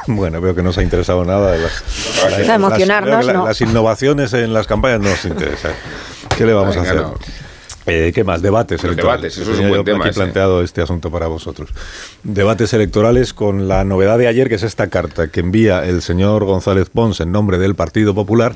Bueno, 0.07 0.41
veo 0.41 0.55
que 0.55 0.63
no 0.63 0.71
os 0.71 0.77
ha 0.77 0.81
interesado 0.81 1.23
nada 1.23 1.51
de 1.51 1.59
las, 1.59 1.83
De 2.35 2.45
las- 2.47 2.55
emocionarnos, 2.55 3.09
veo 3.11 3.19
que 3.19 3.25
la- 3.27 3.33
no. 3.33 3.45
las 3.45 3.61
innovaciones 3.61 4.33
en 4.33 4.53
las 4.53 4.65
campañas 4.65 4.99
no 5.01 5.11
os 5.11 5.23
interesan. 5.25 5.73
¿Qué 6.35 6.45
le 6.47 6.53
vamos 6.53 6.75
Venga, 6.75 6.89
a 6.89 6.93
hacer? 6.93 7.01
no. 7.03 7.15
Eh, 7.85 8.11
¿Qué 8.13 8.23
más? 8.23 8.41
Debates 8.41 8.81
Los 8.83 8.91
electorales. 8.93 9.35
debates, 9.35 9.37
eso 9.37 9.51
es 9.53 9.59
un 9.59 9.69
buen 9.69 9.79
yo 9.81 9.83
tema 9.83 9.99
aquí 10.05 10.09
ese. 10.09 10.19
planteado 10.19 10.63
este 10.63 10.81
asunto 10.81 11.11
para 11.11 11.27
vosotros. 11.27 11.69
Debates 12.23 12.73
electorales 12.73 13.33
con 13.33 13.67
la 13.67 13.83
novedad 13.83 14.17
de 14.17 14.27
ayer, 14.27 14.49
que 14.49 14.55
es 14.55 14.63
esta 14.63 14.87
carta 14.87 15.27
que 15.29 15.39
envía 15.41 15.85
el 15.85 16.01
señor 16.01 16.43
González 16.45 16.89
Pons 16.89 17.19
en 17.19 17.31
nombre 17.31 17.57
del 17.59 17.75
Partido 17.75 18.13
Popular. 18.15 18.53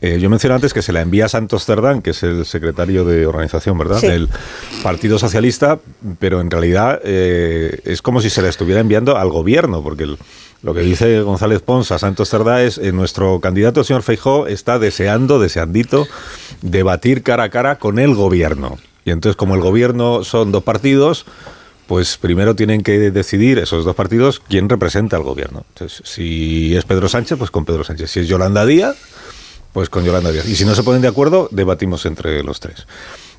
Eh, 0.00 0.18
yo 0.20 0.30
mencioné 0.30 0.54
antes 0.54 0.72
que 0.72 0.82
se 0.82 0.92
la 0.92 1.00
envía 1.00 1.24
a 1.26 1.28
Santos 1.28 1.64
Cerdán, 1.64 2.02
que 2.02 2.10
es 2.10 2.22
el 2.22 2.46
secretario 2.46 3.04
de 3.04 3.26
organización, 3.26 3.76
¿verdad? 3.78 3.98
Sí. 3.98 4.06
Del 4.06 4.28
Partido 4.82 5.18
Socialista, 5.18 5.78
pero 6.18 6.40
en 6.40 6.50
realidad 6.50 7.00
eh, 7.04 7.80
es 7.84 8.00
como 8.02 8.20
si 8.20 8.30
se 8.30 8.40
la 8.42 8.48
estuviera 8.48 8.80
enviando 8.80 9.16
al 9.16 9.28
gobierno, 9.30 9.82
porque 9.82 10.04
el- 10.04 10.18
lo 10.62 10.74
que 10.74 10.80
dice 10.80 11.20
González 11.20 11.60
Pons 11.62 11.92
a 11.92 11.98
Santos 12.00 12.30
Cerdá 12.30 12.62
es 12.64 12.78
eh, 12.78 12.90
nuestro 12.92 13.38
candidato, 13.40 13.80
el 13.80 13.86
señor 13.86 14.02
Feijó, 14.02 14.46
está 14.48 14.78
deseando, 14.80 15.38
deseandito, 15.38 16.06
debatir 16.62 17.22
cara 17.22 17.44
a 17.44 17.48
cara 17.50 17.78
con 17.78 17.98
el 17.98 18.14
gobierno. 18.14 18.78
Y 19.04 19.10
entonces, 19.10 19.36
como 19.36 19.54
el 19.54 19.60
gobierno 19.60 20.24
son 20.24 20.52
dos 20.52 20.62
partidos, 20.64 21.26
pues 21.86 22.18
primero 22.18 22.54
tienen 22.54 22.82
que 22.82 22.98
decidir 23.10 23.58
esos 23.58 23.84
dos 23.84 23.94
partidos 23.94 24.40
quién 24.48 24.68
representa 24.68 25.16
al 25.16 25.22
gobierno. 25.22 25.64
Entonces, 25.74 26.02
si 26.04 26.76
es 26.76 26.84
Pedro 26.84 27.08
Sánchez, 27.08 27.38
pues 27.38 27.50
con 27.50 27.64
Pedro 27.64 27.84
Sánchez. 27.84 28.10
Si 28.10 28.20
es 28.20 28.28
Yolanda 28.28 28.66
Díaz, 28.66 28.96
pues 29.78 29.90
con 29.90 30.02
Yolanda 30.02 30.32
Díaz. 30.32 30.48
Y 30.48 30.56
si 30.56 30.64
no 30.64 30.74
se 30.74 30.82
ponen 30.82 31.02
de 31.02 31.06
acuerdo, 31.06 31.48
debatimos 31.52 32.04
entre 32.04 32.42
los 32.42 32.58
tres. 32.58 32.88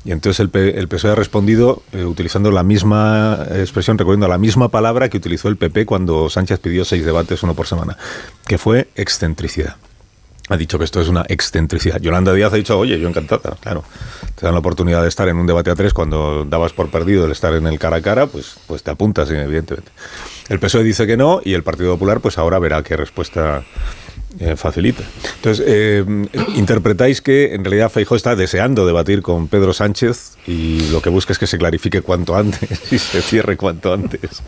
Y 0.06 0.14
entonces 0.14 0.40
el, 0.40 0.88
PSOE 0.88 1.12
ha 1.12 1.16
respondido 1.16 1.84
eh, 1.92 2.06
utilizando 2.06 2.50
la 2.50 2.64
misma 2.64 3.46
expresión, 3.56 3.98
recurriendo 3.98 4.26
la 4.30 4.38
misma 4.38 4.70
palabra 4.70 5.10
que 5.10 5.18
utilizó 5.18 5.50
el 5.50 5.58
PP 5.58 5.86
cuando 5.86 6.30
Sánchez 6.30 6.60
pidió 6.60 6.86
seis 6.86 7.04
debates, 7.04 7.44
uno 7.44 7.56
por 7.56 7.68
semana, 7.68 7.98
que 8.48 8.58
fue 8.58 8.88
excentricidad. 8.96 9.76
Ha 10.48 10.56
dicho 10.56 10.78
que 10.80 10.86
esto 10.86 11.02
es 11.02 11.10
una 11.10 11.26
excentricidad. 11.28 12.00
Yolanda 12.00 12.32
Díaz 12.32 12.54
ha 12.54 12.56
dicho, 12.56 12.80
oye, 12.80 12.98
yo 12.98 13.10
encantada, 13.10 13.58
claro. 13.60 13.84
Te 14.36 14.46
dan 14.46 14.54
la 14.54 14.60
oportunidad 14.60 15.02
de 15.02 15.10
estar 15.10 15.28
en 15.28 15.36
un 15.36 15.46
debate 15.46 15.72
a 15.72 15.76
tres 15.76 15.94
cuando 15.94 16.46
dabas 16.46 16.72
por 16.72 16.90
perdido 16.90 17.26
el 17.26 17.34
estar 17.34 17.54
en 17.54 17.68
el 17.68 17.78
cara 17.80 17.98
a 17.98 18.02
cara, 18.02 18.28
pues, 18.28 18.56
pues 18.66 18.82
te 18.82 18.92
apuntas, 18.92 19.30
evidentemente. 19.30 19.92
El 20.48 20.62
PSOE 20.62 20.86
dice 20.86 21.06
que 21.06 21.18
no 21.18 21.42
y 21.44 21.54
el 21.54 21.64
Partido 21.64 21.92
Popular, 21.96 22.22
pues 22.22 22.38
ahora 22.38 22.60
verá 22.60 22.82
qué 22.82 22.96
respuesta 22.96 23.66
eh, 24.40 24.56
facilita. 24.56 25.04
Entonces, 25.38 25.66
eh, 25.68 26.06
interpretáis 26.56 27.22
que 27.22 27.54
en 27.56 27.64
realidad 27.64 27.90
Feijóo 27.90 28.16
está 28.16 28.36
deseando 28.36 28.86
debatir 28.86 29.22
con 29.22 29.48
Pedro 29.48 29.74
Sánchez 29.74 30.38
y 30.46 30.90
lo 30.92 31.02
que 31.02 31.10
busca 31.10 31.34
es 31.34 31.40
que 31.40 31.48
se 31.48 31.58
clarifique 31.58 32.02
cuanto 32.02 32.36
antes 32.36 32.70
y 32.92 33.00
se 33.00 33.22
cierre 33.22 33.58
cuanto 33.58 33.94
antes 33.94 34.42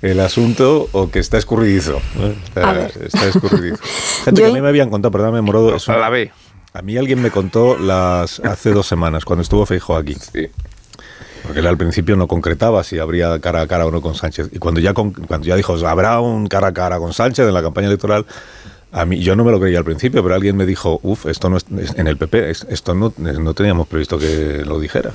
el 0.00 0.20
asunto 0.20 0.88
o 0.92 1.10
que 1.10 1.18
está 1.18 1.38
escurridizo. 1.38 2.00
Está, 2.46 2.70
A 2.70 2.72
ver. 2.74 2.92
está 3.04 3.26
escurridizo. 3.26 3.78
Gente 4.24 4.42
que 4.42 4.48
a 4.48 4.52
mí 4.52 4.60
me 4.60 4.68
habían 4.68 4.90
contado, 4.90 5.10
perdóname, 5.10 5.42
Morodo, 5.42 5.74
es 5.74 5.88
un- 5.88 5.94
A 5.94 5.98
la 5.98 6.08
B. 6.10 6.30
a 6.72 6.82
mí 6.82 6.96
alguien 6.96 7.20
me 7.20 7.30
contó 7.32 7.76
las 7.76 8.38
hace 8.40 8.70
dos 8.70 8.86
semanas, 8.86 9.24
cuando 9.24 9.42
estuvo 9.42 9.66
Feijóo 9.66 9.96
aquí. 9.96 10.14
Sí. 10.14 10.48
Porque 11.42 11.60
él 11.60 11.66
al 11.66 11.76
principio 11.78 12.14
no 12.16 12.28
concretaba 12.28 12.84
si 12.84 12.98
habría 12.98 13.38
cara 13.40 13.62
a 13.62 13.66
cara 13.66 13.86
o 13.86 13.90
no 13.90 14.00
con 14.02 14.14
Sánchez. 14.14 14.50
Y 14.52 14.58
cuando 14.58 14.80
ya, 14.80 14.92
con- 14.94 15.12
cuando 15.12 15.46
ya 15.46 15.56
dijo, 15.56 15.74
habrá 15.86 16.20
un 16.20 16.46
cara 16.46 16.68
a 16.68 16.72
cara 16.72 16.98
con 16.98 17.12
Sánchez 17.12 17.46
en 17.48 17.54
la 17.54 17.62
campaña 17.62 17.86
electoral, 17.88 18.26
a 18.92 19.04
mí 19.04 19.18
yo 19.20 19.36
no 19.36 19.44
me 19.44 19.50
lo 19.52 19.60
creía 19.60 19.78
al 19.78 19.84
principio, 19.84 20.22
pero 20.22 20.34
alguien 20.34 20.56
me 20.56 20.64
dijo, 20.66 20.98
uff, 21.02 21.26
esto 21.26 21.50
no 21.50 21.56
es, 21.58 21.66
en 21.96 22.06
el 22.06 22.16
PP, 22.16 22.50
es- 22.50 22.66
esto 22.70 22.94
no, 22.94 23.12
no 23.18 23.54
teníamos 23.54 23.86
previsto 23.86 24.18
que 24.18 24.62
lo 24.64 24.80
dijera. 24.80 25.12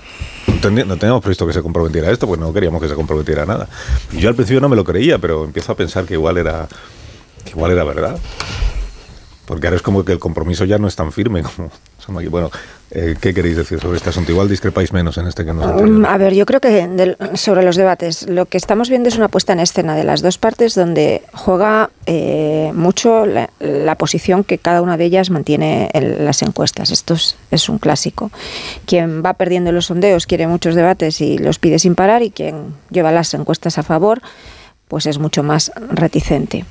No, 0.47 0.97
teníamos 0.97 1.21
previsto 1.21 1.45
que 1.47 1.53
se 1.53 1.61
comprometiera 1.61 2.09
esto, 2.11 2.27
pues 2.27 2.39
no 2.39 2.53
queríamos 2.53 2.81
que 2.81 2.87
se 2.87 2.95
comprometiera 2.95 3.45
nada. 3.45 3.67
Yo 4.11 4.29
al 4.29 4.35
principio 4.35 4.61
no 4.61 4.69
me 4.69 4.75
lo 4.75 4.83
creía, 4.83 5.17
pero 5.17 5.43
empiezo 5.43 5.71
a 5.71 5.75
pensar 5.75 6.05
que 6.05 6.13
igual 6.13 6.37
era, 6.37 6.67
que 7.43 7.51
igual 7.51 7.71
era 7.71 7.83
verdad. 7.83 8.17
Porque 9.45 9.67
ahora 9.67 9.75
es 9.75 9.81
como 9.81 10.05
que 10.05 10.13
el 10.13 10.19
compromiso 10.19 10.63
ya 10.65 10.77
no 10.77 10.87
es 10.87 10.95
tan 10.95 11.11
firme 11.11 11.43
como. 11.43 11.69
Bueno, 12.29 12.51
eh, 12.91 13.15
¿qué 13.21 13.33
queréis 13.33 13.55
decir 13.55 13.79
sobre 13.79 13.95
este 13.95 14.09
asunto? 14.09 14.29
Igual 14.33 14.49
discrepáis 14.49 14.91
menos 14.91 15.17
en 15.17 15.25
este 15.25 15.45
que 15.45 15.53
los 15.53 15.81
Mm. 15.81 16.05
A 16.05 16.17
ver, 16.17 16.33
yo 16.33 16.45
creo 16.45 16.59
que 16.59 16.85
del- 16.85 17.15
sobre 17.35 17.63
los 17.63 17.77
debates, 17.77 18.27
lo 18.27 18.45
que 18.45 18.57
estamos 18.57 18.89
viendo 18.89 19.07
es 19.07 19.15
una 19.15 19.29
puesta 19.29 19.53
en 19.53 19.61
escena 19.61 19.95
de 19.95 20.03
las 20.03 20.21
dos 20.21 20.37
partes 20.37 20.75
donde 20.75 21.21
juega 21.31 21.91
eh, 22.07 22.71
mucho 22.75 23.25
la, 23.25 23.49
la 23.61 23.95
posición 23.95 24.43
que 24.43 24.57
cada 24.57 24.81
una 24.81 24.97
de 24.97 25.05
ellas 25.05 25.29
mantiene 25.29 25.89
en 25.93 26.25
las 26.25 26.41
encuestas. 26.41 26.91
Esto 26.91 27.13
es, 27.13 27.37
es 27.51 27.69
un 27.69 27.77
clásico. 27.77 28.31
Quien 28.85 29.23
va 29.25 29.35
perdiendo 29.35 29.71
los 29.71 29.85
sondeos 29.85 30.27
quiere 30.27 30.45
muchos 30.47 30.75
debates 30.75 31.21
y 31.21 31.37
los 31.37 31.57
pide 31.57 31.79
sin 31.79 31.95
parar 31.95 32.21
y 32.21 32.31
quien 32.31 32.73
lleva 32.89 33.13
las 33.13 33.33
encuestas 33.33 33.77
a 33.77 33.83
favor 33.83 34.21
pues 34.93 35.07
es 35.07 35.17
mucho 35.17 35.41
más 35.41 35.71
reticente. 35.89 36.65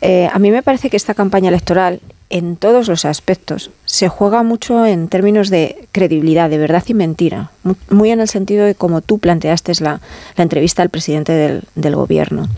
Eh, 0.00 0.28
a 0.32 0.40
mí 0.40 0.50
me 0.50 0.64
parece 0.64 0.90
que 0.90 0.96
esta 0.96 1.14
campaña 1.14 1.48
electoral, 1.48 2.00
en 2.28 2.56
todos 2.56 2.88
los 2.88 3.04
aspectos, 3.04 3.70
se 3.84 4.08
juega 4.08 4.42
mucho 4.42 4.84
en 4.84 5.06
términos 5.06 5.48
de 5.48 5.86
credibilidad, 5.92 6.50
de 6.50 6.58
verdad 6.58 6.82
y 6.88 6.94
mentira, 6.94 7.52
mu- 7.62 7.76
muy 7.88 8.10
en 8.10 8.18
el 8.18 8.26
sentido 8.26 8.66
de 8.66 8.74
como 8.74 9.00
tú 9.00 9.20
planteaste 9.20 9.74
la, 9.78 10.00
la 10.36 10.42
entrevista 10.42 10.82
al 10.82 10.88
presidente 10.90 11.30
del, 11.30 11.62
del 11.76 11.94
gobierno, 11.94 12.48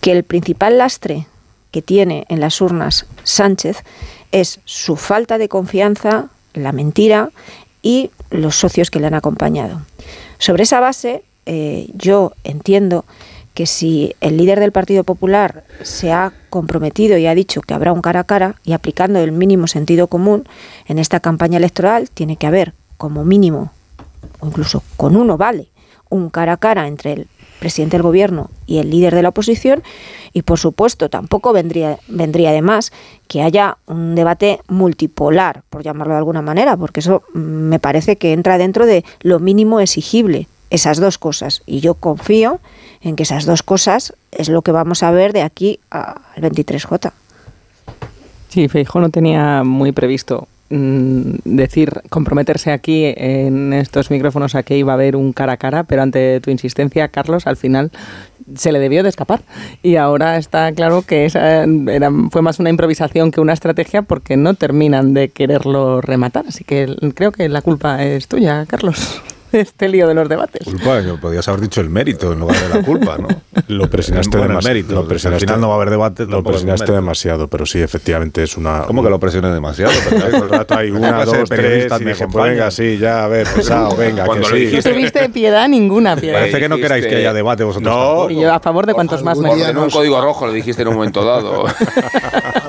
que 0.00 0.12
el 0.12 0.24
principal 0.24 0.78
lastre 0.78 1.26
que 1.70 1.82
tiene 1.82 2.24
en 2.30 2.40
las 2.40 2.62
urnas 2.62 3.04
Sánchez 3.24 3.84
es 4.32 4.60
su 4.64 4.96
falta 4.96 5.36
de 5.36 5.50
confianza, 5.50 6.28
la 6.54 6.72
mentira 6.72 7.28
y 7.82 8.10
los 8.30 8.56
socios 8.56 8.90
que 8.90 8.98
le 8.98 9.08
han 9.08 9.14
acompañado. 9.14 9.82
Sobre 10.38 10.62
esa 10.62 10.80
base, 10.80 11.22
eh, 11.44 11.86
yo 11.92 12.32
entiendo 12.44 13.04
que 13.58 13.66
si 13.66 14.14
el 14.20 14.36
líder 14.36 14.60
del 14.60 14.70
Partido 14.70 15.02
Popular 15.02 15.64
se 15.82 16.12
ha 16.12 16.32
comprometido 16.48 17.18
y 17.18 17.26
ha 17.26 17.34
dicho 17.34 17.60
que 17.60 17.74
habrá 17.74 17.92
un 17.92 18.02
cara 18.02 18.20
a 18.20 18.24
cara 18.24 18.54
y 18.62 18.72
aplicando 18.72 19.18
el 19.18 19.32
mínimo 19.32 19.66
sentido 19.66 20.06
común 20.06 20.44
en 20.86 21.00
esta 21.00 21.18
campaña 21.18 21.56
electoral, 21.56 22.08
tiene 22.08 22.36
que 22.36 22.46
haber 22.46 22.72
como 22.98 23.24
mínimo, 23.24 23.72
o 24.38 24.46
incluso 24.46 24.84
con 24.96 25.16
uno 25.16 25.36
vale, 25.36 25.70
un 26.08 26.30
cara 26.30 26.52
a 26.52 26.56
cara 26.56 26.86
entre 26.86 27.14
el 27.14 27.26
presidente 27.58 27.96
del 27.96 28.04
gobierno 28.04 28.48
y 28.64 28.78
el 28.78 28.90
líder 28.90 29.12
de 29.16 29.22
la 29.22 29.30
oposición. 29.30 29.82
Y 30.32 30.42
por 30.42 30.60
supuesto 30.60 31.10
tampoco 31.10 31.52
vendría 31.52 31.98
vendría 32.06 32.52
de 32.52 32.62
más 32.62 32.92
que 33.26 33.42
haya 33.42 33.78
un 33.86 34.14
debate 34.14 34.60
multipolar 34.68 35.64
por 35.68 35.82
llamarlo 35.82 36.14
de 36.14 36.18
alguna 36.18 36.42
manera 36.42 36.76
porque 36.76 37.00
eso 37.00 37.24
mm, 37.34 37.38
me 37.40 37.80
parece 37.80 38.14
que 38.14 38.32
entra 38.32 38.56
dentro 38.56 38.86
de 38.86 39.04
lo 39.22 39.40
mínimo 39.40 39.80
exigible 39.80 40.46
esas 40.70 40.98
dos 40.98 41.18
cosas 41.18 41.62
y 41.66 41.80
yo 41.80 41.94
confío 41.94 42.60
en 43.00 43.16
que 43.16 43.22
esas 43.22 43.46
dos 43.46 43.62
cosas 43.62 44.14
es 44.32 44.48
lo 44.48 44.62
que 44.62 44.72
vamos 44.72 45.02
a 45.02 45.10
ver 45.10 45.32
de 45.32 45.42
aquí 45.42 45.80
al 45.90 46.16
23J. 46.36 47.12
Sí, 48.48 48.68
Feijóo 48.68 49.00
no 49.00 49.10
tenía 49.10 49.62
muy 49.62 49.92
previsto 49.92 50.48
mm, 50.70 51.36
decir, 51.44 52.00
comprometerse 52.08 52.72
aquí 52.72 53.12
en 53.16 53.72
estos 53.72 54.10
micrófonos 54.10 54.54
a 54.54 54.62
que 54.62 54.76
iba 54.76 54.92
a 54.92 54.94
haber 54.94 55.16
un 55.16 55.32
cara 55.32 55.54
a 55.54 55.56
cara, 55.58 55.84
pero 55.84 56.02
ante 56.02 56.40
tu 56.40 56.50
insistencia, 56.50 57.08
Carlos, 57.08 57.46
al 57.46 57.56
final 57.56 57.90
se 58.56 58.72
le 58.72 58.78
debió 58.78 59.02
de 59.02 59.10
escapar. 59.10 59.42
Y 59.82 59.96
ahora 59.96 60.38
está 60.38 60.72
claro 60.72 61.02
que 61.02 61.26
esa 61.26 61.64
era, 61.64 62.10
fue 62.30 62.42
más 62.42 62.58
una 62.58 62.70
improvisación 62.70 63.30
que 63.30 63.40
una 63.40 63.52
estrategia 63.52 64.02
porque 64.02 64.36
no 64.36 64.54
terminan 64.54 65.12
de 65.12 65.28
quererlo 65.28 66.00
rematar. 66.00 66.46
Así 66.48 66.64
que 66.64 66.96
creo 67.14 67.32
que 67.32 67.48
la 67.48 67.62
culpa 67.62 68.02
es 68.02 68.28
tuya, 68.28 68.64
Carlos, 68.66 69.20
este 69.52 69.88
lío 69.88 70.06
de 70.08 70.14
los 70.14 70.28
debates. 70.28 70.64
Culpa, 70.64 71.00
yo 71.00 71.18
podías 71.20 71.46
haber 71.48 71.60
dicho 71.62 71.80
el 71.80 71.90
mérito 71.90 72.32
en 72.32 72.40
lugar 72.40 72.56
de 72.60 72.68
la 72.68 72.82
culpa, 72.84 73.16
¿no? 73.18 73.28
Lo 73.68 73.88
presionaste 73.90 74.36
Bueno, 74.38 74.58
demasiado. 74.60 74.94
Lo 75.02 75.06
presionaste, 75.08 75.44
al 75.44 75.48
final 75.48 75.60
no 75.60 75.68
va 75.68 75.74
a 75.74 75.76
haber 75.76 75.90
debate. 75.90 76.26
Lo 76.26 76.42
presionaste 76.42 76.92
demasiado, 76.92 77.48
pero 77.48 77.66
sí, 77.66 77.80
efectivamente 77.80 78.42
es 78.42 78.56
una. 78.56 78.82
¿Cómo 78.82 79.02
que 79.02 79.10
lo 79.10 79.18
presioné 79.18 79.50
demasiado? 79.52 79.92
Todo 80.10 80.44
el 80.44 80.48
rato 80.48 80.76
hay 80.76 80.90
una, 80.90 81.24
dos, 81.24 81.48
tres, 81.48 81.92
y 82.00 82.04
dije, 82.04 82.26
pues 82.28 82.50
venga, 82.50 82.70
sí, 82.70 82.98
ya, 82.98 83.24
a 83.24 83.28
ver, 83.28 83.46
pesado, 83.46 83.96
venga, 83.96 84.24
Cuando 84.24 84.46
que 84.48 84.50
lo 84.52 84.56
sí. 84.56 84.64
No 84.64 84.70
dijiste- 84.70 84.92
tuviste 84.92 85.28
piedad 85.30 85.68
ninguna 85.68 86.16
piedad. 86.16 86.38
Parece 86.40 86.58
que 86.60 86.68
no 86.68 86.76
queráis 86.76 87.06
que 87.06 87.16
haya 87.16 87.32
debate 87.32 87.64
vosotros 87.64 87.92
No. 87.92 88.00
tampoco. 88.00 88.30
Y 88.30 88.40
yo 88.40 88.52
a 88.52 88.60
favor 88.60 88.86
de 88.86 88.94
cuantos 88.94 89.22
más 89.22 89.38
mejor. 89.38 89.58
En 89.58 89.76
un 89.78 89.90
código 89.90 90.20
rojo 90.20 90.46
lo 90.46 90.52
dijiste 90.52 90.82
en 90.82 90.88
un 90.88 90.94
momento 90.94 91.24
dado. 91.24 91.66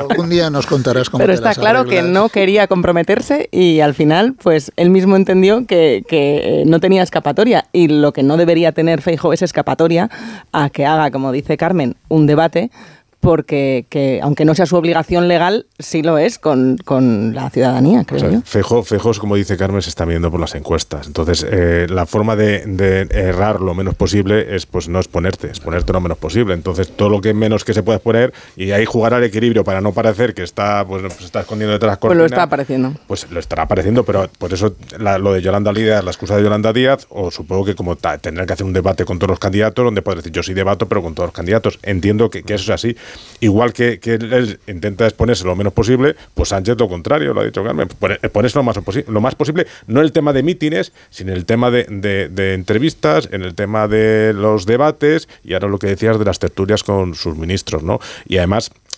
Algún 0.10 0.30
día 0.30 0.50
nos 0.50 0.66
contarás 0.66 1.10
cómo 1.10 1.20
Pero 1.20 1.32
te 1.32 1.36
está 1.36 1.50
las 1.50 1.60
claro 1.60 1.86
que 1.86 2.02
no 2.02 2.30
quería 2.30 2.68
comprometerse 2.68 3.50
y 3.52 3.80
al 3.80 3.94
final, 3.94 4.34
pues 4.34 4.72
él 4.76 4.90
mismo 4.90 5.16
entendió 5.16 5.66
que, 5.66 6.04
que, 6.08 6.62
eh, 6.62 6.64
no 6.66 6.80
tenía 6.80 7.04
escapatoria 7.04 7.66
y 7.72 7.88
lo 7.88 8.12
que 8.14 8.24
no 8.24 8.38
debería 8.38 8.72
tener 8.72 9.02
Feijóo 9.02 9.34
es 9.34 9.42
escapatoria 9.42 10.10
a 10.52 10.70
que 10.70 10.86
haga, 10.86 11.12
como 11.12 11.32
dice 11.32 11.58
Carmen, 11.58 11.96
un 12.08 12.28
debate 12.28 12.72
porque 13.20 13.86
que, 13.90 14.20
aunque 14.24 14.46
no 14.46 14.56
sea 14.56 14.66
su 14.66 14.76
obligación 14.78 15.28
legal, 15.28 15.66
sí 15.78 16.02
lo 16.04 16.18
es 16.18 16.40
con, 16.40 16.78
con 16.86 17.34
la 17.36 17.50
ciudadanía, 17.50 18.04
creo 18.06 18.18
O 18.18 18.20
sea, 18.22 18.32
yo. 18.32 18.42
Feijó, 18.46 19.12
como 19.20 19.36
dice 19.36 19.58
Carmen, 19.58 19.82
se 19.82 19.90
está 19.90 20.06
viendo 20.06 20.32
por 20.32 20.40
las 20.40 20.56
encuestas. 20.56 21.08
Entonces, 21.08 21.46
eh, 21.50 21.88
la 21.90 22.06
forma 22.06 22.36
de, 22.36 22.64
de 22.66 23.02
errar 23.12 23.60
lo 23.62 23.74
menos 23.74 23.96
posible 23.96 24.56
es 24.56 24.66
pues 24.66 24.88
no 24.88 25.00
exponerte, 25.00 25.48
exponerte 25.48 25.92
lo 25.92 26.00
menos 26.02 26.18
posible. 26.18 26.54
Entonces, 26.54 26.90
todo 26.96 27.10
lo 27.10 27.20
que 27.22 27.34
menos 27.34 27.66
que 27.66 27.74
se 27.74 27.84
pueda 27.84 27.98
exponer 27.98 28.34
y 28.56 28.72
ahí 28.72 28.86
jugar 28.86 29.14
al 29.14 29.24
equilibrio 29.24 29.64
para 29.64 29.82
no 29.82 29.92
parecer 29.92 30.34
que 30.34 30.44
está 30.44 30.86
pues, 30.88 31.02
se 31.18 31.26
está 31.26 31.42
escondiendo 31.42 31.74
detrás 31.74 31.90
de 31.90 31.92
las 31.92 31.98
Pues 32.00 32.10
cortinas. 32.10 32.22
lo 32.32 32.36
está 32.36 32.44
apareciendo. 32.44 32.94
Pues 33.08 33.30
lo 33.32 33.40
estará 33.40 33.64
apareciendo, 33.64 34.04
pero 34.06 34.30
por 34.38 34.54
eso 34.54 34.76
la- 34.98 35.18
lo 35.18 35.34
de 35.34 35.42
Yolanda 35.42 35.74
Díaz, 35.74 36.04
la 36.04 36.12
excusa 36.12 36.38
de 36.38 36.44
Yolanda 36.44 36.72
Díaz, 36.72 37.06
o 37.10 37.32
supongo 37.32 37.66
que 37.66 37.76
como 37.76 37.96
ta- 37.96 38.18
tendrán 38.18 38.48
que 38.48 38.54
hacer 38.54 38.66
un 38.66 38.74
debate 38.74 39.04
con 39.06 39.20
todos 39.20 39.30
los 39.32 39.40
candidatos, 39.40 39.84
donde 39.84 40.02
puedes 40.02 40.20
decir 40.24 40.32
yo 40.32 40.44
sí 40.44 40.54
debato, 40.54 40.88
pero 40.88 41.02
con 41.02 41.14
todos 41.16 41.28
los 41.28 41.34
candidatos. 41.34 41.80
Entiendo 41.84 42.30
que, 42.30 42.44
que 42.44 42.54
eso 42.54 42.64
es 42.64 42.70
así. 42.70 42.96
Igual 43.42 43.72
que, 43.72 44.00
él 44.04 44.60
intenta 44.68 45.06
exponerse 45.06 45.46
lo 45.46 45.56
menos 45.56 45.72
posible, 45.72 46.16
pues 46.34 46.50
Sánchez 46.50 46.76
lo 46.78 46.90
contrario, 46.90 47.34
lo 47.34 47.40
ha 47.42 47.46
dicho 47.46 47.64
Carmen. 47.64 47.88
Pone- 47.88 48.18
Ponerse 48.30 48.58
lo 48.60 48.64
más, 48.64 48.78
lo 49.08 49.22
más 49.22 49.36
posible, 49.36 49.66
no 49.88 50.02
el 50.02 50.12
tema 50.12 50.34
de 50.34 50.44
mítines, 50.44 50.92
sino 51.10 51.32
el 51.34 51.46
tema 51.46 51.72
de, 51.72 51.86
de- 51.86 52.54
entrevistas, 52.54 53.30
en 53.32 53.44
el 53.44 53.56
tema 53.56 53.88
de 53.88 54.34
los 54.34 54.66
debates 54.66 55.30
y 55.44 55.54
ahora 55.54 55.70
lo 55.70 55.80
que 55.80 55.88
decías 55.88 56.20
de 56.20 56.26
las 56.26 56.40
tertulias 56.40 56.84
con 56.84 57.16
sus 57.16 57.38
ministros, 57.38 57.82
¿no? 57.84 58.00
Y 58.28 58.38
además 58.38 58.72
de- 58.72 58.89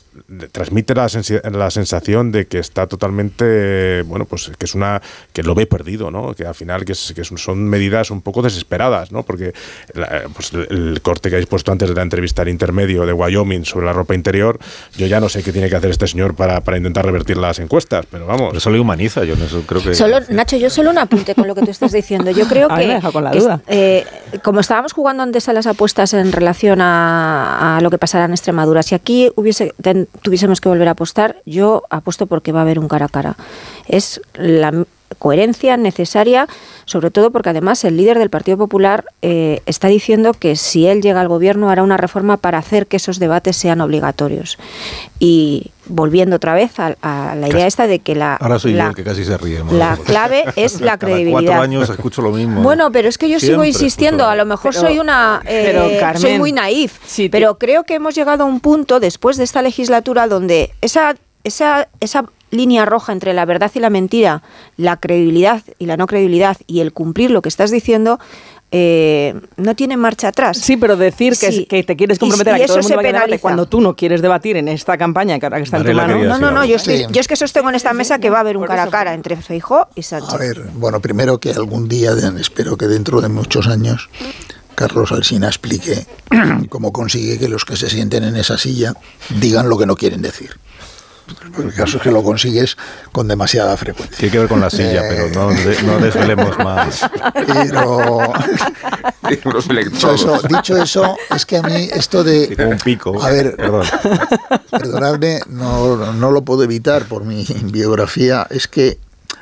transmite 0.52 0.94
la, 0.94 1.06
sensi- 1.06 1.42
la 1.52 1.70
sensación 1.72 2.32
de 2.32 2.46
que 2.48 2.60
está 2.60 2.88
totalmente 2.88 4.02
bueno 4.04 4.26
pues 4.26 4.52
que 4.58 4.66
es 4.66 4.76
una 4.76 5.02
que 5.34 5.44
lo 5.44 5.56
ve 5.56 5.66
perdido 5.66 6.12
no 6.12 6.34
que 6.34 6.46
al 6.46 6.56
final 6.56 6.84
que, 6.86 6.92
es- 6.94 7.14
que 7.16 7.24
son- 7.24 7.64
medidas 7.64 8.12
un 8.12 8.22
poco 8.22 8.42
desesperadas 8.42 9.12
no 9.12 9.24
porque 9.24 9.54
la- 9.94 10.24
pues, 10.34 10.52
el, 10.54 11.00
corte 11.02 11.30
que 11.30 11.36
habéis 11.36 11.48
puesto 11.48 11.72
antes 11.72 11.90
de 11.90 11.96
la 11.96 12.02
entrevista 12.02 12.42
al 12.42 12.50
intermedio 12.50 13.06
de 13.06 13.14
Wyoming 13.14 13.66
sobre 13.66 13.86
la 13.86 13.94
ropa 13.94 14.14
interior 14.16 14.60
yo 14.98 15.08
ya 15.08 15.20
no 15.20 15.30
sé 15.30 15.44
qué 15.44 15.52
tiene 15.52 15.70
que 15.70 15.76
hacer 15.76 15.90
este 15.92 16.08
señor 16.08 16.36
para, 16.36 16.62
para 16.62 16.78
intentar 16.78 17.06
revertir 17.06 17.38
las 17.38 17.60
encuestas 17.60 18.06
pero 18.10 18.26
vamos. 18.26 18.56
Eso 18.56 18.70
le 18.70 18.80
humaniza 18.80 19.24
yo 19.24 19.36
no 19.36 19.46
eso 19.46 19.64
creo 19.66 19.82
que 19.82 19.94
Solo, 19.96 20.20
Nacho, 20.30 20.58
yo 20.58 20.70
solo 20.70 20.90
un 20.90 20.98
apunte 20.98 21.36
con 21.36 21.48
lo 21.48 21.56
que 21.56 21.62
tú 21.62 21.72
estás 21.72 21.92
diciendo. 21.92 22.32
Yo 22.32 22.48
creo 22.48 22.68
que, 22.76 23.00
con 23.12 23.24
la 23.24 23.60
eh, 23.68 24.06
como 24.44 24.60
estábamos 24.60 24.94
jugando 24.94 25.24
antes 25.24 25.48
a 25.50 25.54
las 25.54 25.68
apuestas 25.68 26.14
en 26.14 26.32
relación 26.32 26.82
a, 26.82 27.78
a 27.78 27.82
lo 27.82 27.90
que 27.90 27.98
pasará 27.98 28.26
en 28.26 28.32
Extremadura, 28.32 28.84
si 28.84 28.96
aquí 28.96 29.30
hubiese, 29.36 29.74
ten- 29.82 30.01
tuviésemos 30.22 30.62
que 30.62 30.70
volver 30.70 30.88
a 30.88 30.92
apostar, 30.92 31.42
yo 31.46 31.84
apuesto 31.90 32.28
porque 32.28 32.52
va 32.52 32.60
a 32.60 32.62
haber 32.64 32.80
un 32.80 32.88
cara 32.88 33.06
a 33.06 33.10
cara. 33.10 33.36
Es 33.88 34.22
la 34.34 34.72
coherencia 35.20 35.78
necesaria, 35.78 36.48
sobre 36.86 37.12
todo 37.12 37.32
porque 37.32 37.50
además 37.50 37.84
el 37.84 37.98
líder 37.98 38.18
del 38.20 38.30
Partido 38.30 38.58
Popular 38.58 39.06
eh, 39.22 39.62
está 39.66 39.88
diciendo 39.88 40.34
que 40.34 40.56
si 40.56 40.88
él 40.88 41.02
llega 41.02 41.22
al 41.22 41.28
gobierno 41.28 41.70
hará 41.70 41.84
una 41.84 41.98
reforma 41.98 42.38
para 42.38 42.58
hacer 42.58 42.88
que 42.88 42.98
esos 42.98 43.20
debates 43.20 43.56
sean 43.58 43.82
obligatorios. 43.82 44.58
Y 45.20 45.72
volviendo 45.86 46.38
otra 46.38 46.54
vez 46.54 46.80
a, 46.80 46.96
a 47.02 47.36
la 47.36 47.48
idea 47.50 47.68
esta 47.68 47.88
de 47.88 48.00
que 48.00 48.16
la, 48.16 48.36
ahora 48.36 48.60
soy 48.60 48.74
la- 48.74 48.86
yo 48.86 48.90
el 48.92 48.96
que 48.96 49.04
casi 49.04 49.24
se 49.26 49.38
ríe 49.38 49.62
la 49.72 49.98
clave 50.06 50.46
es 50.56 50.80
la 50.80 50.98
Cada 50.98 50.98
credibilidad. 51.00 51.42
cuatro 51.44 51.62
años 51.62 51.90
escucho 51.90 52.22
lo 52.22 52.32
mismo 52.32 52.62
Bueno, 52.62 52.92
pero 52.92 53.10
es 53.10 53.18
que 53.18 53.30
yo 53.30 53.40
sigo 53.40 53.64
insistiendo, 53.66 54.24
escucho- 54.24 54.32
a 54.32 54.36
lo 54.36 54.46
mejor 54.46 54.72
Pero- 54.74 54.88
soy 54.88 55.00
una 55.00 55.42
eh, 55.46 55.64
pero, 56.00 56.20
soy 56.20 56.38
muy 56.40 56.52
naif, 56.52 56.98
pero 57.32 57.58
creo 57.58 57.84
que 57.84 57.96
hemos 57.96 58.16
llegado 58.16 58.44
a 58.44 58.48
un 58.48 58.60
punto 58.62 59.00
después 59.00 59.38
de 59.38 59.44
esta 59.44 59.62
legislatura 59.62 60.28
donde 60.28 60.72
esa 60.82 61.16
esa 61.44 61.88
esa 62.00 62.26
línea 62.52 62.86
roja 62.86 63.12
entre 63.12 63.34
la 63.34 63.46
verdad 63.46 63.72
y 63.74 63.80
la 63.80 63.90
mentira, 63.90 64.44
la 64.78 64.98
credibilidad 64.98 65.64
y 65.80 65.86
la 65.88 65.98
no 65.98 66.06
credibilidad 66.08 66.58
y 66.68 66.82
el 66.82 66.94
cumplir 66.94 67.32
lo 67.32 67.42
que 67.42 67.50
estás 67.50 67.72
diciendo 67.72 68.20
eh, 68.74 69.36
no 69.58 69.76
tiene 69.76 69.98
marcha 69.98 70.30
atrás. 70.30 70.58
Sí, 70.58 70.78
pero 70.78 70.96
decir 70.96 71.34
que, 71.38 71.52
Sí. 71.52 71.66
que 71.66 71.84
te 71.84 71.98
quieres 71.98 72.20
comprometer 72.20 72.54
y 72.54 72.56
a 72.56 72.60
que 72.60 72.68
todo 72.68 72.76
el 72.78 72.80
eso 72.86 72.90
mundo 72.96 73.00
a 73.02 73.12
debate 73.12 73.40
cuando 73.40 73.66
tú 73.66 73.82
no 73.82 73.96
quieres 73.98 74.22
debatir 74.22 74.56
en 74.56 74.70
esta 74.70 74.98
campaña 74.98 75.40
que 75.40 75.46
ahora 75.46 75.58
que 75.58 75.64
está 75.64 75.78
en 75.78 75.84
tu 75.86 75.92
mano. 75.94 76.14
quería 76.14 76.30
No, 76.30 76.40
no, 76.40 76.52
no, 76.52 76.64
yo, 76.64 76.78
estoy, 76.78 77.00
Sí. 77.00 77.06
yo 77.12 77.20
es 77.20 77.28
que 77.28 77.36
sostengo 77.36 77.68
en 77.70 77.76
esta 77.76 77.92
mesa 77.94 78.20
que 78.20 78.30
va 78.30 78.38
a 78.38 78.42
haber 78.42 78.56
un 78.56 78.66
cara 78.66 78.84
a 78.84 78.90
cara 78.90 79.14
entre 79.14 79.36
Feijó 79.36 79.90
y 79.96 80.04
Sánchez. 80.04 80.34
A 80.34 80.38
ver, 80.38 80.62
bueno, 80.76 81.02
primero 81.02 81.38
que 81.40 81.52
algún 81.52 81.90
día, 81.90 82.16
de- 82.16 82.40
espero 82.40 82.78
que 82.78 82.88
dentro 82.88 83.20
de 83.20 83.28
muchos 83.28 83.68
años, 83.68 84.10
Carlos 84.76 85.12
Alsina 85.12 85.48
explique 85.48 86.06
cómo 86.70 86.94
consigue 86.94 87.38
que 87.40 87.50
los 87.50 87.66
que 87.66 87.76
se 87.76 87.90
sienten 87.90 88.24
en 88.24 88.38
esa 88.38 88.58
silla 88.58 88.94
digan 89.42 89.68
lo 89.68 89.78
que 89.78 89.86
no 89.86 89.96
quieren 89.98 90.22
decir. 90.22 90.52
El 91.58 91.74
caso 91.74 91.98
es 91.98 92.04
que 92.04 92.12
lo 92.12 92.24
consigues 92.24 92.78
con 93.12 93.28
demasiada 93.28 93.76
frecuencia. 93.78 94.18
tiene 94.18 94.32
que 94.32 94.40
ver 94.40 94.48
con 94.48 94.62
la 94.62 94.70
silla 94.70 95.02
Eh. 95.08 95.10
pero 95.10 95.30
no, 95.30 95.52
no 95.52 96.00
desvelemos 96.00 96.58
más 96.60 97.10
Pero 97.34 98.34
dicho 99.86 100.14
eso, 100.14 100.42
dicho 100.48 100.78
eso, 100.78 101.16
es 101.34 101.46
que 101.46 101.58
a 101.58 101.62
mí 101.64 101.90
esto 101.94 102.24
de... 102.24 102.56
como 102.56 102.70
un 102.72 102.78
pico 102.78 103.22
A 103.22 103.30
ver, 103.30 103.56
perdón 103.56 103.86
perdonadme, 104.70 105.42
no, 105.48 106.14
no 106.14 106.32
lo 106.32 106.42
puedo 106.44 106.64
evitar 106.64 107.06
por 107.06 107.24
mi 107.24 107.46
biografía, 107.66 108.48
es 108.50 108.68
que 108.68 108.98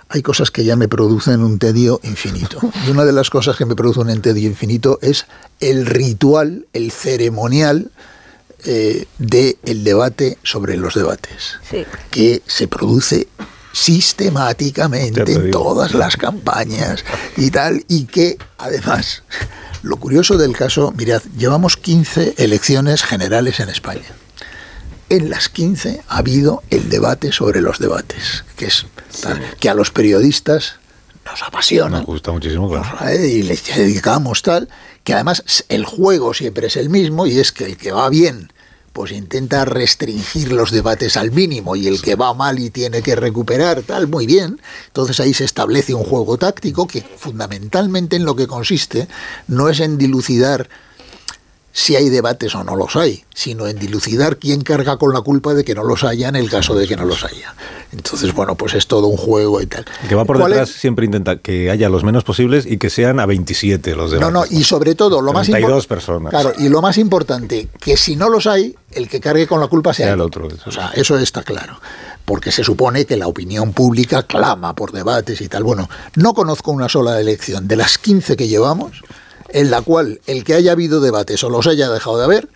hay 0.10 0.22
cosas 0.24 0.50
que 0.50 0.64
ya 0.64 0.76
me 0.76 0.88
producen 0.88 1.44
un 1.44 1.60
tedio 1.60 2.00
infinito. 2.04 2.60
Y 2.88 2.90
una 2.90 3.06
de 3.06 3.12
las 3.12 3.30
cosas 3.30 3.56
que 3.56 3.66
me 3.66 3.76
produce 3.76 4.00
un 4.00 4.22
tedio 4.22 4.48
infinito 4.48 4.98
es 5.02 5.28
el 5.60 5.86
ritual, 5.86 6.66
el 6.74 6.92
ceremonial 6.92 7.92
eh, 8.66 9.05
del 9.18 9.84
debate 9.84 10.38
sobre 10.43 10.78
los 10.78 10.95
debates, 10.95 11.57
Sí. 11.70 11.86
que 12.12 12.41
se 12.47 12.68
produce 12.68 13.28
sistemáticamente 13.72 15.32
en 15.32 15.51
todas 15.51 15.93
las 15.93 16.18
campañas 16.18 17.03
y 17.38 17.51
tal, 17.51 17.84
y 17.88 18.05
que 18.05 18.38
además, 18.57 19.24
lo 19.84 19.97
curioso 19.97 20.38
del 20.38 20.55
caso, 20.55 20.93
mirad, 20.97 21.22
llevamos 21.38 21.78
15 21.78 22.34
elecciones 22.38 23.03
generales 23.03 23.60
en 23.60 23.70
España. 23.70 24.07
En 25.10 25.30
las 25.30 25.49
15 25.49 26.01
ha 26.07 26.18
habido 26.18 26.62
el 26.70 26.89
debate 26.89 27.32
sobre 27.32 27.62
los 27.62 27.80
debates, 27.80 28.43
que 28.55 28.66
es 28.68 28.86
que 29.60 29.70
a 29.70 29.74
los 29.74 29.91
periodistas 29.91 30.76
nos 31.30 31.44
apasiona 31.44 32.00
me 32.00 32.06
gusta 32.06 32.32
muchísimo 32.32 32.70
claro 32.70 32.88
¿eh? 33.08 33.28
y 33.28 33.44
les 33.44 33.66
dedicamos 33.76 34.42
tal, 34.42 34.70
que 35.04 35.14
además 35.14 35.66
el 35.70 35.86
juego 35.86 36.34
siempre 36.34 36.68
es 36.68 36.78
el 36.78 36.90
mismo 36.90 37.26
y 37.26 37.40
es 37.40 37.52
que 37.52 37.66
el 37.66 37.78
que 37.78 37.92
va 37.92 38.10
bien 38.10 38.52
pues 38.94 39.12
intenta 39.12 39.66
restringir 39.66 40.52
los 40.52 40.72
debates 40.72 41.16
al 41.16 41.32
mínimo 41.32 41.76
y 41.76 41.88
el 41.88 42.02
que 42.02 42.16
va 42.16 42.34
mal 42.34 42.60
y 42.60 42.70
tiene 42.70 43.02
que 43.02 43.16
recuperar 43.16 43.84
tal, 43.84 44.08
muy 44.08 44.26
bien. 44.26 44.60
Entonces 44.88 45.20
ahí 45.20 45.34
se 45.34 45.46
establece 45.46 45.94
un 45.94 46.04
juego 46.04 46.38
táctico 46.38 46.88
que 46.88 47.02
fundamentalmente 47.02 48.16
en 48.16 48.26
lo 48.26 48.36
que 48.36 48.48
consiste 48.48 49.08
no 49.48 49.70
es 49.70 49.80
en 49.80 49.98
dilucidar 49.98 50.70
si 51.82 51.96
hay 51.96 52.10
debates 52.10 52.54
o 52.56 52.64
no 52.66 52.76
los 52.76 52.98
hay, 52.98 53.24
sino 53.34 53.66
en 53.66 53.80
dilucidar 53.80 54.36
quién 54.36 54.62
carga 54.64 54.98
con 54.98 55.14
la 55.14 55.22
culpa 55.22 55.54
de 55.54 55.64
que 55.64 55.74
no 55.74 55.86
los 55.86 56.04
haya 56.04 56.28
en 56.28 56.36
el 56.36 56.50
caso 56.50 56.76
de 56.76 56.86
que 56.90 56.98
no 56.98 57.06
los 57.06 57.24
haya. 57.24 57.56
Entonces, 57.94 58.34
bueno, 58.34 58.56
pues 58.56 58.74
es 58.74 58.86
todo 58.86 59.08
un 59.08 59.16
juego 59.16 59.62
y 59.62 59.66
tal. 59.66 59.86
El 60.04 60.10
que 60.10 60.16
va 60.16 60.26
por 60.26 60.38
¿Cuál 60.38 60.52
detrás 60.52 60.72
es? 60.72 60.76
siempre 60.76 61.06
intenta 61.06 61.38
que 61.38 61.72
haya 61.72 61.88
los 61.88 62.04
menos 62.04 62.26
posibles 62.26 62.66
y 62.66 62.78
que 62.80 62.90
sean 62.90 63.22
a 63.22 63.26
27 63.26 63.96
los 63.96 64.12
No, 64.12 64.20
debates. 64.30 64.52
no, 64.52 64.60
y 64.60 64.64
sobre 64.66 64.94
todo, 64.96 65.22
lo 65.22 65.32
más 65.32 65.48
32 65.48 65.86
impor- 65.86 65.88
personas. 65.88 66.30
Claro, 66.32 66.52
y 66.58 66.68
lo 66.68 66.82
más 66.82 66.98
importante, 66.98 67.70
que 67.80 67.96
si 67.96 68.18
no 68.18 68.28
los 68.28 68.46
hay, 68.46 68.76
el 68.92 69.08
que 69.08 69.22
cargue 69.22 69.48
con 69.48 69.62
la 69.62 69.68
culpa 69.68 69.94
sea, 69.94 70.08
Sea 70.08 70.14
el 70.16 70.22
otro, 70.22 70.48
eso 70.50 70.64
O 70.68 70.72
sea, 70.74 70.92
eso 70.96 71.18
está 71.18 71.44
claro. 71.44 71.80
Porque 72.26 72.52
se 72.52 72.64
supone 72.66 73.06
que 73.06 73.16
la 73.16 73.28
opinión 73.28 73.72
pública 73.72 74.24
clama 74.24 74.76
por 74.76 74.92
debates 74.92 75.40
y 75.40 75.48
tal. 75.48 75.64
Bueno, 75.64 75.90
no 76.16 76.34
conozco 76.34 76.72
una 76.72 76.90
sola 76.90 77.20
elección 77.22 77.70
de 77.70 77.78
las 77.78 77.98
15 77.98 78.36
que 78.36 78.50
llevamos 78.50 79.02
en 79.52 79.72
la 79.72 79.82
cual 79.82 80.22
el 80.28 80.43
que 80.43 80.54
haya 80.54 80.72
habido 80.74 81.02
debates 81.02 81.43
o 81.43 81.50
los 81.50 81.68
haya 81.68 81.89
dejado 81.89 82.18
de 82.18 82.26
haber 82.26 82.50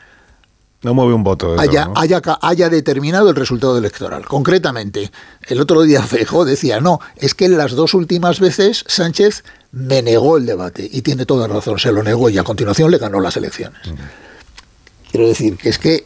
No 0.82 0.94
mueve 0.94 1.14
un 1.14 1.24
voto. 1.24 1.60
haya, 1.60 1.90
haya, 1.96 2.22
haya 2.42 2.70
determinado 2.70 3.30
el 3.30 3.36
resultado 3.36 3.78
electoral. 3.78 4.26
Concretamente, 4.26 5.12
el 5.48 5.60
otro 5.62 5.82
día 5.84 6.02
Feijó 6.08 6.46
decía, 6.46 6.80
no, 6.82 7.00
es 7.16 7.34
que 7.36 7.46
en 7.46 7.58
las 7.58 7.72
dos 7.72 7.94
últimas 7.94 8.40
veces 8.40 8.84
Sánchez 8.88 9.44
me 9.72 10.02
negó 10.02 10.38
el 10.38 10.46
debate. 10.46 10.88
Y 10.92 11.02
tiene 11.02 11.26
toda 11.26 11.48
razón, 11.48 11.80
se 11.80 11.92
lo 11.92 12.04
negó 12.04 12.30
y 12.30 12.38
a 12.38 12.44
continuación 12.44 12.92
le 12.92 12.98
ganó 12.98 13.20
las 13.20 13.38
elecciones. 13.38 13.80
Quiero 15.12 15.28
decir 15.28 15.58
que 15.58 15.70
es 15.70 15.78
que 15.78 16.06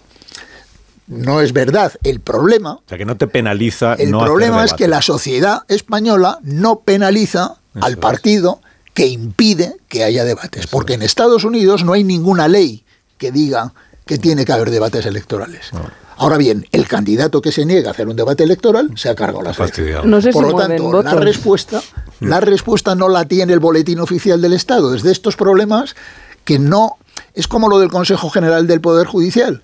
no 1.07 1.41
es 1.41 1.53
verdad. 1.53 1.93
El 2.03 2.19
problema, 2.19 2.73
O 2.73 2.83
sea, 2.87 2.97
que 2.97 3.05
no 3.05 3.17
te 3.17 3.27
penaliza 3.27 3.93
el 3.95 4.11
no 4.11 4.19
hacer 4.19 4.27
problema 4.27 4.65
es 4.65 4.73
que 4.73 4.87
la 4.87 5.01
sociedad 5.01 5.63
española 5.69 6.39
no 6.43 6.81
penaliza 6.81 7.55
al 7.79 7.97
partido 7.97 8.61
que 8.97 9.05
impide 9.05 9.77
que 9.87 10.03
haya 10.03 10.25
debates. 10.25 10.65
Porque 10.65 10.95
en 10.95 11.03
Estados 11.03 11.43
Unidos 11.43 11.83
no 11.83 11.93
hay 11.93 12.03
ninguna 12.03 12.47
ley 12.47 12.83
que 13.19 13.31
diga 13.31 13.71
que 14.07 14.17
tiene 14.17 14.43
que 14.43 14.51
haber 14.51 14.71
debates 14.71 15.05
electorales. 15.05 15.69
Ahora 16.15 16.37
bien, 16.37 16.65
el 16.71 16.87
candidato 16.87 17.39
que 17.39 17.51
se 17.51 17.63
niega 17.63 17.89
a 17.89 17.91
hacer 17.91 18.07
un 18.07 18.15
debate 18.15 18.43
electoral 18.43 18.89
se 18.95 19.09
ha 19.09 19.13
cargado 19.13 19.43
las 19.43 19.55
Fastidiado. 19.55 20.03
No 20.05 20.19
sé 20.19 20.31
Por 20.31 20.45
si 20.45 20.51
lo 20.51 20.57
tanto, 20.57 21.03
la 21.03 21.13
respuesta, 21.13 21.79
la 22.21 22.39
respuesta 22.39 22.95
no 22.95 23.07
la 23.07 23.25
tiene 23.25 23.53
el 23.53 23.59
boletín 23.59 23.99
oficial 23.99 24.41
del 24.41 24.53
Estado. 24.53 24.95
Es 24.95 25.03
de 25.03 25.11
estos 25.11 25.35
problemas 25.35 25.95
que 26.43 26.57
no 26.57 26.95
es 27.35 27.47
como 27.47 27.69
lo 27.69 27.77
del 27.77 27.91
Consejo 27.91 28.31
General 28.31 28.65
del 28.65 28.81
Poder 28.81 29.05
Judicial. 29.05 29.61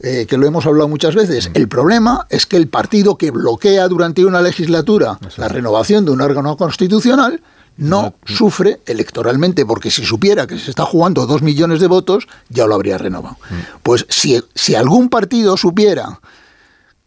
eh, 0.00 0.26
que 0.28 0.36
lo 0.36 0.48
hemos 0.48 0.66
hablado 0.66 0.88
muchas 0.88 1.14
veces. 1.14 1.52
El 1.54 1.68
problema 1.68 2.26
es 2.30 2.46
que 2.46 2.56
el 2.56 2.66
partido 2.66 3.16
que 3.16 3.30
bloquea 3.30 3.86
durante 3.86 4.24
una 4.24 4.40
legislatura 4.42 5.20
la 5.36 5.46
renovación 5.46 6.04
de 6.04 6.10
un 6.10 6.20
órgano 6.20 6.56
constitucional 6.56 7.40
no 7.82 8.14
sufre 8.24 8.80
electoralmente, 8.86 9.66
porque 9.66 9.90
si 9.90 10.04
supiera 10.04 10.46
que 10.46 10.58
se 10.58 10.70
está 10.70 10.84
jugando 10.84 11.26
dos 11.26 11.42
millones 11.42 11.80
de 11.80 11.88
votos, 11.88 12.28
ya 12.48 12.66
lo 12.66 12.74
habría 12.74 12.96
renovado. 12.96 13.36
Pues 13.82 14.06
si, 14.08 14.40
si 14.54 14.74
algún 14.74 15.08
partido 15.08 15.56
supiera 15.56 16.20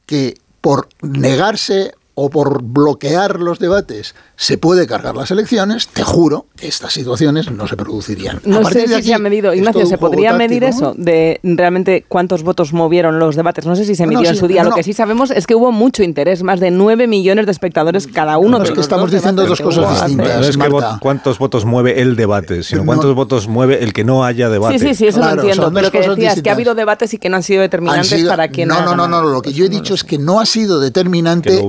que 0.05 0.37
por 0.61 0.89
negarse 1.01 1.93
o 2.17 2.29
por 2.29 2.63
bloquear 2.63 3.39
los 3.41 3.59
debates 3.59 4.15
se 4.37 4.57
puede 4.57 4.87
cargar 4.87 5.15
las 5.15 5.31
elecciones, 5.31 5.87
te 5.89 6.03
juro 6.03 6.45
que 6.55 6.67
estas 6.67 6.93
situaciones 6.93 7.51
no 7.51 7.67
se 7.67 7.75
producirían. 7.75 8.39
No 8.45 8.59
A 8.59 8.61
partir 8.61 8.81
sé 8.83 8.87
de 8.87 8.93
si 8.93 8.93
aquí 8.95 9.07
se 9.09 9.13
ha 9.13 9.19
medido. 9.19 9.53
Ignacio, 9.53 9.85
¿se 9.85 9.97
podría 9.97 10.29
táctico, 10.31 10.37
medir 10.49 10.63
eso? 10.63 10.93
De 10.97 11.39
realmente 11.43 12.05
cuántos 12.07 12.43
votos 12.43 12.73
movieron 12.73 13.19
los 13.19 13.35
debates. 13.35 13.65
No 13.65 13.75
sé 13.75 13.83
si 13.85 13.95
se 13.95 14.07
midió 14.07 14.23
no, 14.23 14.29
en 14.29 14.35
sí, 14.35 14.39
su 14.39 14.47
día. 14.47 14.63
no, 14.63 14.69
Lo 14.69 14.75
que 14.75 14.83
sí 14.83 14.93
sabemos 14.93 15.29
es 15.31 15.45
que 15.45 15.55
hubo 15.55 15.71
mucho 15.71 16.03
interés, 16.03 16.41
más 16.43 16.59
de 16.59 16.71
9 16.71 17.07
millones 17.07 17.45
de 17.45 17.51
espectadores 17.51 18.07
cada 18.07 18.37
uno. 18.37 18.51
No, 18.51 18.57
de 18.59 18.63
es 18.65 18.69
que 18.71 18.75
los 18.77 18.85
estamos 18.85 19.11
dos 19.11 19.19
diciendo 19.21 19.45
dos 19.45 19.59
cosas 19.61 19.89
distintas. 20.05 20.39
No 20.39 20.45
es 20.45 20.57
que 20.57 20.69
Marta. 20.69 20.97
cuántos 21.01 21.37
votos 21.37 21.65
mueve 21.65 22.01
el 22.01 22.15
debate, 22.15 22.63
sino 22.63 22.81
No. 22.81 22.85
cuántos 22.87 23.13
votos 23.13 23.47
mueve 23.47 23.83
el 23.83 23.91
que 23.93 24.03
no 24.05 24.23
haya 24.23 24.49
debate. 24.49 24.79
Sí, 24.79 24.87
sí, 24.87 24.95
sí, 24.95 25.07
eso 25.07 25.19
Claro, 25.19 25.35
lo 25.35 25.41
entiendo. 25.43 25.71
Pero 25.73 25.91
que 25.91 25.97
cosas 25.99 26.15
decías 26.15 26.41
que 26.41 26.49
ha 26.49 26.53
habido 26.53 26.75
debates 26.75 27.13
y 27.13 27.17
que 27.17 27.27
no 27.29 27.35
han 27.37 27.43
sido 27.43 27.61
Han 27.61 27.65
determinantes 27.65 28.07
sido- 28.09 28.29
para 28.29 28.47
quien 28.47 28.69
no, 28.69 28.81
no, 28.85 28.95
no, 28.95 29.07
no, 29.07 29.21
lo 29.21 29.41
que 29.41 29.51
yo 29.53 29.65
he 29.65 29.69
dicho 29.69 29.93
es 29.93 30.03
que 30.03 30.17
no 30.17 30.39
ha 30.39 30.45
sido 30.45 30.79
determinante 30.79 31.59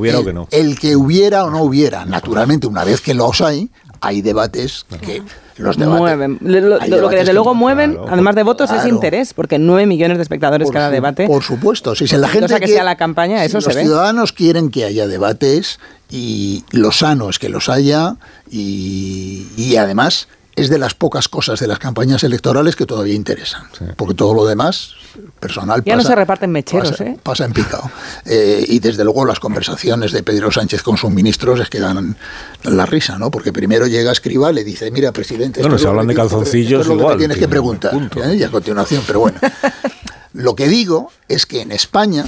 El, 0.42 0.48
que 0.48 0.56
no. 0.62 0.68
el 0.70 0.78
que 0.78 0.96
hubiera 0.96 1.44
o 1.44 1.50
no 1.50 1.62
hubiera. 1.62 2.04
Naturalmente, 2.04 2.66
una 2.66 2.84
vez 2.84 3.00
que 3.00 3.14
los 3.14 3.40
hay, 3.40 3.70
hay 4.00 4.22
debates 4.22 4.84
que 5.00 5.22
los 5.56 5.76
debates. 5.78 5.98
Mueven. 6.00 6.38
Lo, 6.42 7.08
que 7.08 7.16
desde 7.16 7.32
luego 7.32 7.54
mueven, 7.54 7.92
Claro, 7.92 8.08
además 8.12 8.34
de 8.34 8.42
votos, 8.42 8.70
es 8.70 8.84
interés, 8.86 9.32
porque 9.32 9.58
9 9.58 9.86
millones 9.86 10.18
de 10.18 10.22
espectadores 10.22 10.66
Por 10.66 10.74
cada 10.74 10.88
su- 10.88 10.92
debate. 10.92 11.26
Por 11.26 11.42
supuesto, 11.42 11.94
si 11.94 12.06
se- 12.06 12.18
la 12.18 12.28
gente 12.28 12.44
Cosa 12.46 12.56
que 12.60 12.66
quiere- 12.66 12.74
sea 12.78 12.84
la 12.84 12.96
campaña, 12.96 13.40
si 13.40 13.46
eso 13.46 13.60
se 13.62 13.68
los 13.68 13.76
ve. 13.76 13.82
ciudadanos 13.82 14.32
quieren 14.32 14.70
que 14.70 14.84
haya 14.84 15.06
debates 15.06 15.80
y 16.10 16.64
lo 16.72 16.92
sano 16.92 17.30
es 17.30 17.38
que 17.38 17.48
los 17.48 17.68
haya 17.70 18.16
y, 18.50 19.46
y 19.56 19.76
además 19.76 20.28
es 20.56 20.68
de 20.70 20.78
las 20.78 20.94
pocas 20.94 21.28
cosas 21.28 21.60
de 21.60 21.66
las 21.66 21.78
campañas 21.78 22.24
electorales 22.24 22.74
que 22.76 22.86
todavía 22.86 23.14
interesan, 23.14 23.62
porque 23.96 24.14
todo 24.14 24.32
lo 24.34 24.46
demás 24.46 24.92
personal 25.38 25.82
Ya 25.84 25.94
no 25.96 25.98
pasa- 26.00 26.08
se 26.10 26.14
reparten 26.16 26.50
mecheros, 26.50 26.90
pasa, 26.92 27.04
¿eh? 27.04 27.18
pasa 27.22 27.44
en 27.44 27.52
picado. 27.52 27.90
Eh, 28.24 28.64
y 28.68 28.78
desde 28.80 29.04
luego 29.04 29.24
las 29.24 29.38
conversaciones 29.38 30.12
de 30.12 30.22
Pedro 30.22 30.50
Sánchez 30.50 30.82
con 30.82 30.96
sus 30.96 31.10
ministros 31.10 31.60
es 31.60 31.68
que 31.70 31.78
dan 31.80 32.16
la 32.64 32.86
risa, 32.86 33.18
¿no? 33.18 33.30
Porque 33.30 33.52
primero 33.52 33.86
llega 33.86 34.12
Escriba, 34.12 34.50
le 34.52 34.64
dice, 34.64 34.90
mira, 34.90 35.12
presidente... 35.12 35.60
Bueno, 35.60 35.76
lo 35.78 35.88
hablan 35.90 36.06
que 36.06 36.08
de 36.08 36.14
te- 36.14 36.20
calzoncillos, 36.22 36.80
esto 36.80 36.82
es 36.82 36.86
lo 36.88 36.94
que 36.94 37.00
igual, 37.00 37.14
te 37.14 37.18
tienes 37.18 37.38
que 37.38 37.48
preguntar. 37.48 37.92
¿eh? 37.94 38.34
Y 38.36 38.42
a 38.42 38.50
continuación, 38.50 39.02
pero 39.06 39.20
bueno. 39.20 39.38
Lo 40.32 40.54
que 40.54 40.68
digo 40.68 41.10
es 41.28 41.46
que 41.46 41.62
en 41.62 41.72
España 41.72 42.26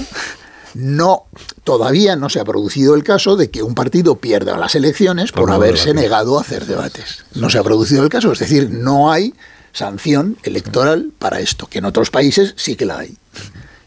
no 0.79 1.25
todavía 1.65 2.15
no 2.15 2.29
se 2.29 2.39
ha 2.39 2.45
producido 2.45 2.95
el 2.95 3.03
caso 3.03 3.35
de 3.35 3.49
que 3.49 3.63
un 3.63 3.75
partido 3.75 4.15
pierda 4.15 4.57
las 4.57 4.75
elecciones 4.75 5.31
por 5.31 5.51
haberse 5.51 5.93
negado 5.93 6.37
a 6.37 6.41
hacer 6.41 6.65
debates. 6.65 7.25
No 7.35 7.49
se 7.49 7.57
ha 7.57 7.63
producido 7.63 8.03
el 8.03 8.09
caso, 8.09 8.31
es 8.31 8.39
decir, 8.39 8.69
no 8.71 9.11
hay 9.11 9.33
sanción 9.73 10.37
electoral 10.43 11.11
para 11.19 11.41
esto, 11.41 11.67
que 11.67 11.79
en 11.79 11.85
otros 11.85 12.09
países 12.09 12.53
sí 12.55 12.75
que 12.75 12.85
la 12.85 12.99
hay. 12.99 13.17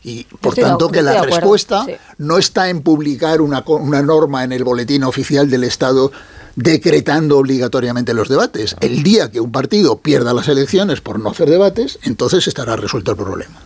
Y 0.05 0.25
por 0.25 0.53
Estoy 0.53 0.65
tanto 0.65 0.91
que 0.91 1.01
la 1.01 1.13
acuerdo, 1.13 1.37
respuesta 1.37 1.85
sí. 1.87 1.93
no 2.19 2.37
está 2.37 2.69
en 2.69 2.83
publicar 2.83 3.41
una, 3.41 3.65
una 3.67 4.03
norma 4.03 4.45
en 4.45 4.53
el 4.53 4.65
boletín 4.65 5.05
oficial 5.05 5.49
del 5.49 5.65
Estado 5.65 6.13
decretando 6.57 7.39
obligatoriamente 7.39 8.13
los 8.13 8.29
debates. 8.29 8.77
El 8.81 9.03
día 9.03 9.31
que 9.31 9.41
un 9.41 9.53
partido 9.53 9.99
pierda 9.99 10.35
las 10.35 10.49
elecciones 10.49 11.01
por 11.01 11.19
no 11.19 11.31
hacer 11.31 11.49
debates, 11.49 11.99
entonces 12.03 12.47
estará 12.47 12.77
resuelto 12.77 13.13
el 13.13 13.17
problema. 13.17 13.63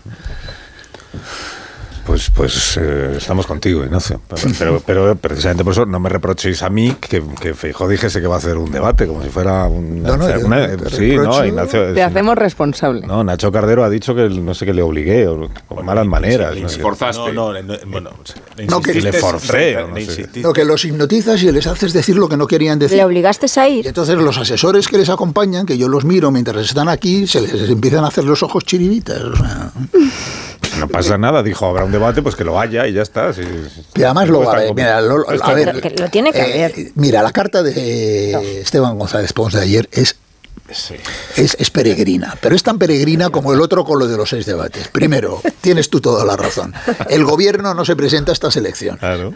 Pues, 2.06 2.30
pues 2.30 2.78
eh, 2.80 3.14
estamos 3.16 3.46
contigo, 3.48 3.84
Ignacio. 3.84 4.20
Pero, 4.28 4.48
pero, 4.58 4.82
pero 4.86 5.16
precisamente 5.16 5.64
por 5.64 5.72
eso 5.72 5.84
no 5.86 5.98
me 5.98 6.08
reprochéis 6.08 6.62
a 6.62 6.70
mí 6.70 6.94
que, 7.00 7.20
que 7.40 7.52
Feijóo 7.52 7.88
dijese 7.88 8.20
que 8.20 8.28
va 8.28 8.36
a 8.36 8.38
hacer 8.38 8.56
un 8.56 8.70
debate, 8.70 9.08
como 9.08 9.22
si 9.24 9.28
fuera 9.28 9.64
un... 9.66 10.04
No, 10.04 10.16
no, 10.16 10.28
yo 10.38 10.46
una- 10.46 10.68
te 10.76 10.90
sí, 10.90 11.16
no. 11.16 11.44
Ignacio... 11.44 11.92
Te 11.94 12.02
hacemos 12.04 12.38
responsable. 12.38 13.04
No, 13.06 13.24
Nacho 13.24 13.50
Cardero 13.50 13.82
ha 13.84 13.90
dicho 13.90 14.14
que 14.14 14.28
no 14.28 14.54
sé 14.54 14.64
que 14.64 14.72
le 14.72 14.82
obligué, 14.82 15.26
o 15.26 15.48
con 15.66 15.84
malas 15.84 16.06
maneras. 16.06 16.54
le 16.54 16.68
forzaste. 16.68 17.32
No, 17.32 17.52
no, 17.52 17.60
no, 17.62 17.74
bueno, 17.88 18.10
le 18.56 18.66
No, 18.66 18.80
que- 18.80 18.94
le 19.00 19.12
forcé, 19.12 19.74
no 19.76 19.96
sé. 19.96 20.28
que 20.54 20.64
los 20.64 20.84
hipnotizas 20.84 21.42
y 21.42 21.50
les 21.50 21.66
haces 21.66 21.92
decir 21.92 22.16
lo 22.16 22.28
que 22.28 22.36
no 22.36 22.46
querían 22.46 22.78
decir. 22.78 22.98
¿Le 22.98 23.04
obligaste 23.04 23.46
a 23.58 23.68
Y 23.68 23.80
ir? 23.80 23.86
entonces 23.88 24.16
los 24.16 24.38
asesores 24.38 24.86
que 24.86 24.96
les 24.98 25.08
acompañan, 25.08 25.66
que 25.66 25.76
yo 25.76 25.88
los 25.88 26.04
miro 26.04 26.30
mientras 26.30 26.56
están 26.64 26.88
aquí, 26.88 27.26
se 27.26 27.40
les 27.40 27.68
empiezan 27.68 28.04
a 28.04 28.08
hacer 28.08 28.22
los 28.24 28.42
ojos 28.44 28.64
chiribitas. 28.64 29.20
o 29.22 29.34
sea. 29.36 29.72
No 30.78 30.88
pasa 30.88 31.16
nada, 31.18 31.42
dijo, 31.42 31.66
habrá 31.66 31.84
un 31.84 31.92
debate, 31.92 32.22
pues 32.22 32.34
que 32.36 32.44
lo 32.44 32.58
haya 32.60 32.86
y 32.86 32.92
ya 32.92 33.02
está. 33.02 33.30
Y 33.94 34.02
además 34.02 34.28
lo, 34.28 34.42
Está 34.42 34.68
a 34.68 34.72
mira, 34.74 35.00
lo- 35.00 35.30
está 35.30 35.46
a 35.48 35.54
ver, 35.54 36.00
lo 36.00 36.08
tiene 36.10 36.32
que 36.32 36.38
eh, 36.40 36.64
haber. 36.64 36.92
mira, 36.94 37.22
la 37.22 37.32
carta 37.32 37.62
de 37.62 38.60
Esteban 38.60 38.98
González 38.98 39.32
Pons 39.32 39.54
de 39.54 39.60
ayer 39.62 39.88
es, 39.92 40.16
es, 41.36 41.56
es 41.58 41.70
peregrina, 41.70 42.36
pero 42.40 42.56
es 42.56 42.62
tan 42.62 42.78
peregrina 42.78 43.30
como 43.30 43.52
el 43.52 43.60
otro 43.60 43.84
con 43.84 43.98
lo 43.98 44.08
de 44.08 44.16
los 44.16 44.28
seis 44.30 44.46
debates. 44.46 44.88
Primero, 44.88 45.40
tienes 45.60 45.88
tú 45.90 46.00
toda 46.00 46.24
la 46.24 46.36
razón. 46.36 46.74
El 47.08 47.24
gobierno 47.24 47.72
no 47.74 47.84
se 47.84 47.94
presenta 47.96 48.32
a 48.32 48.34
estas 48.34 48.56
elecciones. 48.56 49.00
Claro. 49.00 49.34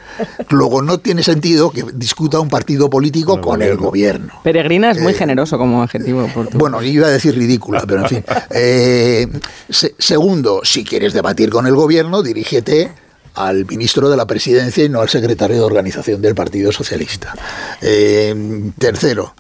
Luego, 0.49 0.83
no 0.83 0.99
tiene 0.99 1.23
sentido 1.23 1.71
que 1.71 1.85
discuta 1.95 2.41
un 2.41 2.49
partido 2.49 2.91
político 2.91 3.41
con 3.41 3.63
el 3.63 3.77
gobierno. 3.77 4.33
Peregrina 4.43 4.91
es 4.91 4.99
Eh, 4.99 5.03
muy 5.03 5.15
generoso 5.15 5.57
como 5.59 5.83
adjetivo. 5.83 6.29
Por 6.35 6.49
tu- 6.49 6.59
Bueno, 6.59 6.83
iba 6.83 7.07
a 7.07 7.11
decir 7.11 7.35
ridícula, 7.37 7.85
pero 7.87 8.03
en 8.03 8.09
fin. 8.09 8.25
Eh, 8.51 9.29
se- 9.69 9.95
segundo, 9.99 10.61
si 10.65 10.85
quieres 10.85 11.13
debatir 11.13 11.51
con 11.51 11.67
el 11.67 11.75
gobierno, 11.75 12.23
dirígete 12.23 12.93
al 13.35 13.65
ministro 13.67 14.11
de 14.11 14.17
la 14.17 14.27
presidencia 14.27 14.85
y 14.85 14.89
no 14.89 15.01
al 15.01 15.09
secretario 15.09 15.57
de 15.57 15.63
organización 15.63 16.21
del 16.21 16.35
Partido 16.35 16.73
Socialista. 16.73 17.35
Eh, 17.81 18.73
tercero, 18.79 19.35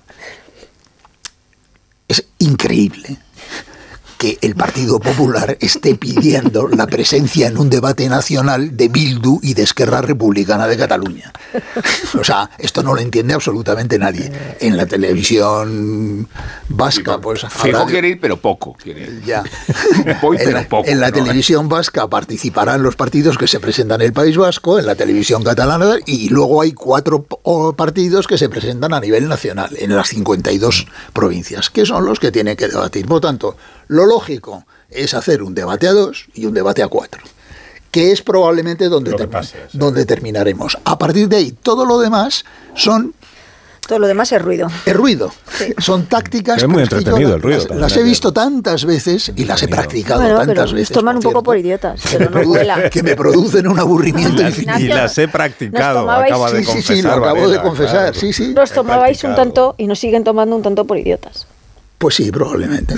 es 2.10 2.24
increíble 2.40 3.18
que 4.20 4.36
el 4.42 4.54
Partido 4.54 5.00
Popular 5.00 5.56
esté 5.60 5.94
pidiendo 5.94 6.68
la 6.68 6.86
presencia 6.86 7.46
en 7.46 7.56
un 7.56 7.70
debate 7.70 8.06
nacional 8.06 8.76
de 8.76 8.88
Bildu 8.88 9.40
y 9.42 9.54
de 9.54 9.62
Esquerra 9.62 10.02
Republicana 10.02 10.66
de 10.66 10.76
Cataluña. 10.76 11.32
O 12.20 12.22
sea, 12.22 12.50
esto 12.58 12.82
no 12.82 12.94
lo 12.94 13.00
entiende 13.00 13.32
absolutamente 13.32 13.98
nadie. 13.98 14.30
En 14.60 14.76
la 14.76 14.84
televisión 14.84 16.28
vasca, 16.68 17.18
pues... 17.18 17.46
Fijo 17.48 17.86
quiere 17.86 18.10
ir, 18.10 18.20
pero 18.20 18.36
poco. 18.36 18.74
Quiere 18.74 19.04
ir. 19.04 19.22
ya. 19.24 19.42
Voy, 20.20 20.36
en 20.36 20.44
pero 20.44 20.58
la, 20.58 20.68
poco. 20.68 20.86
en 20.86 21.00
la 21.00 21.08
¿no? 21.08 21.14
televisión 21.14 21.70
vasca 21.70 22.06
participarán 22.06 22.82
los 22.82 22.96
partidos 22.96 23.38
que 23.38 23.46
se 23.46 23.58
presentan 23.58 24.02
en 24.02 24.08
el 24.08 24.12
País 24.12 24.36
Vasco, 24.36 24.78
en 24.78 24.84
la 24.84 24.96
televisión 24.96 25.42
catalana, 25.42 25.94
y 26.04 26.28
luego 26.28 26.60
hay 26.60 26.72
cuatro 26.72 27.24
partidos 27.74 28.26
que 28.26 28.36
se 28.36 28.50
presentan 28.50 28.92
a 28.92 29.00
nivel 29.00 29.28
nacional, 29.28 29.70
en 29.78 29.96
las 29.96 30.08
52 30.08 30.88
provincias, 31.14 31.70
que 31.70 31.86
son 31.86 32.04
los 32.04 32.20
que 32.20 32.30
tienen 32.30 32.54
que 32.54 32.68
debatir. 32.68 33.06
Por 33.06 33.22
tanto, 33.22 33.56
lo 33.90 34.06
lógico 34.06 34.64
es 34.88 35.14
hacer 35.14 35.42
un 35.42 35.54
debate 35.54 35.88
a 35.88 35.92
dos 35.92 36.26
y 36.34 36.46
un 36.46 36.54
debate 36.54 36.82
a 36.82 36.88
cuatro 36.88 37.20
que 37.90 38.12
es 38.12 38.22
probablemente 38.22 38.88
donde, 38.88 39.10
termi- 39.12 39.28
pase, 39.30 39.56
sí. 39.68 39.76
donde 39.76 40.06
terminaremos. 40.06 40.78
A 40.84 40.96
partir 40.96 41.28
de 41.28 41.36
ahí, 41.38 41.50
todo 41.50 41.84
lo 41.84 41.98
demás 41.98 42.44
son 42.76 43.14
Todo 43.88 43.98
lo 43.98 44.06
demás 44.06 44.30
es 44.30 44.40
ruido. 44.40 44.68
el 44.86 44.94
ruido. 44.94 45.32
Son 45.78 46.06
tácticas. 46.06 46.58
Es 46.62 46.68
muy 46.68 46.82
entretenido 46.84 47.30
las- 47.30 47.36
el 47.36 47.42
ruido 47.42 47.58
Las, 47.58 47.66
también. 47.66 47.80
las 47.82 47.96
he 47.96 48.02
visto 48.04 48.32
tantas 48.32 48.84
veces 48.84 49.32
y 49.34 49.44
las 49.44 49.60
he 49.64 49.66
practicado 49.66 50.20
Bueno, 50.20 50.36
pero 50.36 50.46
tantas 50.46 50.64
nos 50.66 50.74
veces. 50.74 50.94
toman 50.94 51.16
un 51.16 51.22
poco 51.22 51.42
por 51.42 51.58
idiotas, 51.58 52.00
que 52.00 52.16
pero 52.18 52.30
me 52.30 52.36
no 52.36 52.42
produ- 52.42 52.46
cuela. 52.50 52.90
que 52.90 53.02
me 53.02 53.16
producen 53.16 53.66
un 53.66 53.80
aburrimiento 53.80 54.40
infinito. 54.42 54.78
Y 54.78 54.86
las 54.86 55.18
he 55.18 55.22
Nos 55.22 55.32
practicado, 55.32 56.08
acaba 56.08 56.52
de 56.52 56.58
Sí, 56.58 56.64
sí, 56.64 56.70
confesar. 56.72 56.96
sí, 56.96 57.02
lo 57.02 57.10
acabo 57.12 57.34
de 57.34 57.40
Varela, 57.56 57.62
confesar, 57.62 57.96
claro. 57.96 58.14
sí, 58.14 58.32
sí. 58.32 58.54
Nos 58.54 58.70
tomabais 58.70 59.24
un 59.24 59.34
tanto 59.34 59.74
y 59.78 59.88
nos 59.88 59.98
siguen 59.98 60.22
tomando 60.22 60.54
un 60.54 60.62
tanto 60.62 60.84
por 60.84 60.96
idiotas. 60.96 61.48
Pues 62.00 62.14
sí, 62.14 62.32
probablemente. 62.32 62.94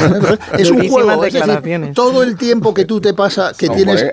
es 0.58 0.70
un 0.72 0.88
juego, 0.88 1.24
es 1.24 1.32
decir, 1.32 1.92
todo 1.94 2.24
el 2.24 2.36
tiempo 2.36 2.74
que 2.74 2.84
tú 2.84 3.00
te 3.00 3.14
pasas, 3.14 3.56
que 3.56 3.68
No, 3.68 3.74
tienes, 3.74 4.04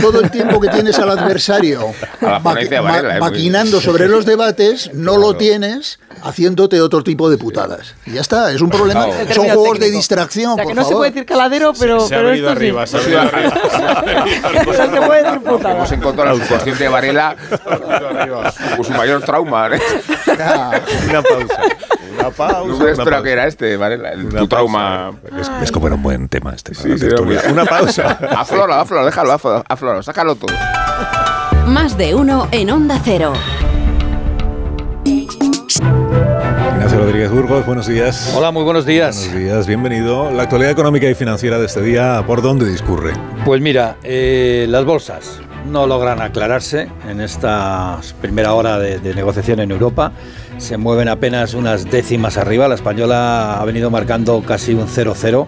todo 0.00 0.20
el 0.22 0.30
tiempo 0.30 0.58
que 0.58 0.68
tienes 0.68 0.98
al 0.98 1.10
adversario 1.10 1.82
A 2.22 2.24
la 2.30 2.40
ponencia 2.42 2.80
de 2.80 2.82
maqui- 2.88 2.90
Varela, 2.92 3.08
ma- 3.10 3.16
eh, 3.16 3.20
maquinando 3.20 3.78
sobre 3.82 4.08
los 4.08 4.24
debates, 4.24 4.90
no 4.94 5.18
lo 5.18 5.36
tienes 5.36 5.98
haciente 6.22 6.62
otro 6.80 7.04
tipo 7.04 7.28
de 7.28 7.36
putadas. 7.36 7.94
Y 8.06 8.12
ya 8.12 8.22
está, 8.22 8.50
es 8.52 8.62
un 8.62 8.70
problema. 8.70 9.04
Claro. 9.04 9.34
Son 9.34 9.44
juegos 9.44 9.74
de 9.74 9.78
técnico. 9.80 9.96
distracción, 9.98 10.52
O 10.52 10.54
sea, 10.54 10.64
por 10.64 10.72
que 10.72 10.74
no 10.74 10.82
se 10.82 10.86
favor. 10.86 10.98
puede 11.00 11.10
decir 11.10 11.26
caladero, 11.26 11.72
pero, 11.78 12.00
se 12.00 12.14
ha 12.14 12.18
pero 12.18 12.28
venido 12.30 12.48
esto 12.48 12.58
sí. 12.60 12.64
arriba, 12.66 12.86
se 12.86 12.96
ha 12.96 13.00
venido 13.00 13.20
arriba. 13.20 13.54
Pero 14.64 14.86
se 14.94 15.00
puede 15.06 15.22
decir 15.24 15.40
putada. 15.42 15.74
Hemos 15.76 15.92
encontrado 15.92 16.38
la 16.38 16.44
subconsciente 16.44 16.84
de 16.84 16.88
Varela 16.88 17.36
con 18.76 18.84
su 18.84 18.92
mayor 18.92 19.22
trauma. 19.22 19.68
¿eh? 19.76 19.80
Una 21.10 21.22
pausa. 21.22 21.62
Una 22.18 22.30
pausa. 22.36 22.66
No 22.66 22.76
una 22.76 22.94
pausa. 23.04 23.22
que 23.22 23.30
era 23.32 23.46
este, 23.46 23.76
Varela. 23.76 24.10
el- 24.12 24.26
Una 24.26 24.40
tu 24.40 24.48
pausa. 24.48 24.48
trauma. 24.48 25.12
Es, 25.40 25.50
es 25.62 25.72
como 25.72 25.86
era 25.86 25.96
un 25.96 26.02
buen 26.02 26.28
tema 26.28 26.52
este. 26.54 26.74
Sí, 26.74 26.98
sí. 26.98 27.06
Una 27.50 27.64
pausa. 27.64 28.18
Aflora, 28.36 28.80
aflora, 28.80 29.04
déjalo, 29.06 29.32
aflora, 29.32 29.64
aflora, 29.68 30.02
sácalo 30.02 30.34
todo. 30.36 30.54
Más 31.66 31.96
de 31.98 32.14
uno 32.14 32.48
en 32.50 32.70
Onda 32.70 33.00
Cero. 33.04 33.32
Ignacio, 36.74 36.98
Rodríguez 36.98 37.30
Burgos, 37.30 37.66
buenos 37.66 37.86
días. 37.86 38.32
Hola, 38.36 38.50
muy 38.50 38.62
buenos 38.62 38.86
días. 38.86 39.18
Buenos 39.26 39.38
días, 39.40 39.66
bienvenido. 39.66 40.30
La 40.30 40.44
actualidad 40.44 40.70
económica 40.72 41.06
y 41.08 41.14
financiera 41.14 41.58
de 41.58 41.66
este 41.66 41.82
día, 41.82 42.22
¿por 42.26 42.40
dónde 42.42 42.66
discurre? 42.68 43.12
Pues 43.44 43.60
mira, 43.60 43.96
eh, 44.02 44.66
las 44.68 44.84
bolsas 44.84 45.40
no 45.70 45.86
logran 45.86 46.22
aclararse 46.22 46.88
en 47.08 47.20
esta 47.20 47.98
primera 48.20 48.54
hora 48.54 48.78
de, 48.78 48.98
de 48.98 49.14
negociación 49.14 49.60
en 49.60 49.70
Europa. 49.70 50.12
Se 50.58 50.76
mueven 50.76 51.08
apenas 51.08 51.54
unas 51.54 51.90
décimas 51.90 52.36
arriba. 52.36 52.68
La 52.68 52.74
española 52.74 53.60
ha 53.60 53.64
venido 53.64 53.90
marcando 53.90 54.42
casi 54.42 54.74
un 54.74 54.86
0-0, 54.86 55.46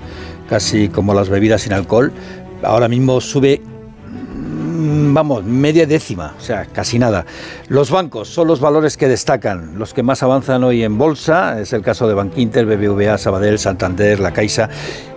casi 0.49 0.89
como 0.89 1.15
las 1.15 1.29
bebidas 1.29 1.63
sin 1.63 1.73
alcohol. 1.73 2.13
Ahora 2.63 2.89
mismo 2.89 3.21
sube 3.21 3.61
vamos, 4.81 5.45
media 5.45 5.87
décima, 5.87 6.35
o 6.39 6.41
sea, 6.41 6.67
casi 6.67 6.99
nada. 6.99 7.27
Los 7.69 7.91
bancos 7.91 8.29
son 8.29 8.49
los 8.49 8.61
valores 8.61 8.97
que 8.97 9.09
destacan, 9.09 9.79
los 9.79 9.95
que 9.95 10.03
más 10.03 10.23
avanzan 10.23 10.65
hoy 10.65 10.83
en 10.83 10.99
bolsa, 10.99 11.61
es 11.61 11.73
el 11.73 11.83
caso 11.83 12.09
de 12.09 12.15
Bankinter, 12.15 12.67
BBVA, 12.67 13.19
Sabadell, 13.19 13.59
Santander, 13.59 14.21
La 14.21 14.33
Caixa, 14.33 14.69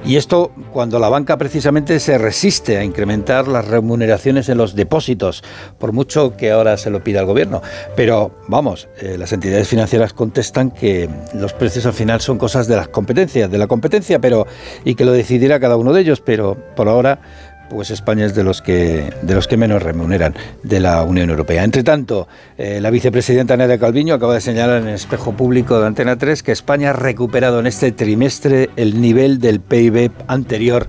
y 0.06 0.18
esto 0.18 0.52
cuando 0.73 0.99
la 0.99 1.07
banca 1.07 1.38
precisamente 1.38 1.99
se 2.02 2.18
resiste 2.18 2.77
a 2.77 2.84
incrementar 2.84 3.48
las 3.48 3.65
remuneraciones 3.68 4.49
en 4.49 4.57
los 4.57 4.76
depósitos, 4.76 5.44
por 5.80 5.94
mucho 5.94 6.35
que 6.35 6.52
ahora 6.52 6.76
se 6.76 6.90
lo 6.90 7.03
pida 7.03 7.22
el 7.22 7.26
gobierno. 7.26 7.61
Pero 7.95 8.31
vamos, 8.49 8.90
eh, 8.99 9.18
las 9.18 9.31
entidades 9.31 9.68
financieras 9.69 10.11
contestan 10.11 10.72
que 10.72 11.10
los 11.34 11.53
precios 11.53 11.85
al 11.85 11.94
final 11.94 12.19
son 12.19 12.38
cosas 12.38 12.68
de 12.68 12.76
las 12.76 12.90
competencias, 12.90 13.49
de 13.49 13.57
la 13.57 13.68
competencia, 13.68 14.19
pero 14.19 14.45
y 14.84 14.95
que 14.95 15.06
lo 15.06 15.14
decidirá 15.14 15.60
cada 15.60 15.77
uno 15.77 15.94
de 15.94 16.02
ellos, 16.02 16.19
pero 16.19 16.57
por 16.76 16.90
ahora 16.90 17.22
pues 17.69 17.91
España 17.91 18.26
es 18.26 18.35
de 18.35 18.44
los 18.44 18.61
que 18.61 19.11
de 19.22 19.34
los 19.34 19.48
que 19.48 19.57
menos 19.57 19.81
remuneran 19.81 20.35
de 20.64 20.80
la 20.80 21.03
Unión 21.03 21.30
Europea. 21.30 21.64
Entre 21.64 21.84
tanto, 21.84 22.27
eh, 22.57 22.80
la 22.81 22.90
vicepresidenta 22.90 23.57
Nadia 23.57 23.77
Calviño 23.77 24.14
acaba 24.14 24.34
de 24.35 24.41
señalar 24.41 24.81
en 24.81 24.90
el 24.90 24.95
espejo 24.95 25.34
público 25.34 25.80
de 25.80 25.88
Antena 25.88 26.18
3 26.18 26.44
que 26.44 26.52
España 26.52 26.91
ha 26.91 26.94
recuperado 26.94 27.60
en 27.60 27.68
este 27.68 27.91
trimestre 27.91 28.69
el 28.76 29.02
nivel 29.02 29.40
del 29.40 29.60
PIB 29.60 30.11
anterior 30.27 30.88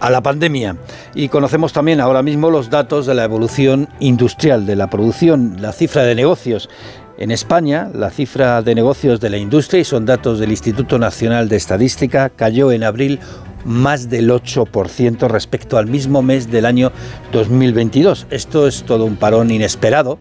a 0.00 0.10
la 0.10 0.22
pandemia. 0.22 0.76
Y 1.14 1.28
conocemos 1.28 1.72
también 1.72 2.00
ahora 2.00 2.22
mismo 2.22 2.50
los 2.50 2.68
datos 2.68 3.06
de 3.06 3.14
la 3.14 3.24
evolución 3.24 3.88
industrial, 4.00 4.66
de 4.66 4.76
la 4.76 4.90
producción, 4.90 5.56
la 5.60 5.72
cifra 5.72 6.02
de 6.02 6.14
negocios. 6.14 6.68
En 7.16 7.30
España, 7.30 7.88
la 7.94 8.10
cifra 8.10 8.60
de 8.60 8.74
negocios 8.74 9.20
de 9.20 9.30
la 9.30 9.36
industria, 9.36 9.80
y 9.80 9.84
son 9.84 10.04
datos 10.04 10.40
del 10.40 10.50
Instituto 10.50 10.98
Nacional 10.98 11.48
de 11.48 11.56
Estadística, 11.56 12.28
cayó 12.28 12.72
en 12.72 12.82
abril 12.82 13.20
más 13.64 14.08
del 14.08 14.30
8% 14.30 15.28
respecto 15.28 15.78
al 15.78 15.86
mismo 15.86 16.22
mes 16.22 16.50
del 16.50 16.66
año 16.66 16.92
2022. 17.32 18.26
Esto 18.30 18.66
es 18.66 18.84
todo 18.84 19.04
un 19.04 19.16
parón 19.16 19.50
inesperado 19.50 20.18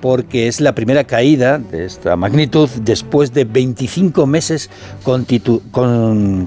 porque 0.00 0.48
es 0.48 0.60
la 0.60 0.74
primera 0.74 1.04
caída 1.04 1.58
de 1.58 1.84
esta 1.84 2.16
magnitud 2.16 2.68
después 2.82 3.32
de 3.32 3.44
25 3.44 4.26
meses 4.26 4.70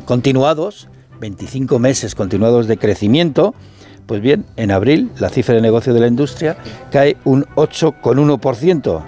continuados, 0.05 0.87
25 1.19 1.79
meses 1.79 2.15
continuados 2.15 2.67
de 2.67 2.77
crecimiento. 2.77 3.53
Pues 4.05 4.21
bien, 4.21 4.45
en 4.57 4.71
abril 4.71 5.11
la 5.19 5.29
cifra 5.29 5.55
de 5.55 5.61
negocio 5.61 5.93
de 5.93 5.99
la 5.99 6.07
industria 6.07 6.57
cae 6.91 7.17
un 7.23 7.45
8,1%. 7.55 9.03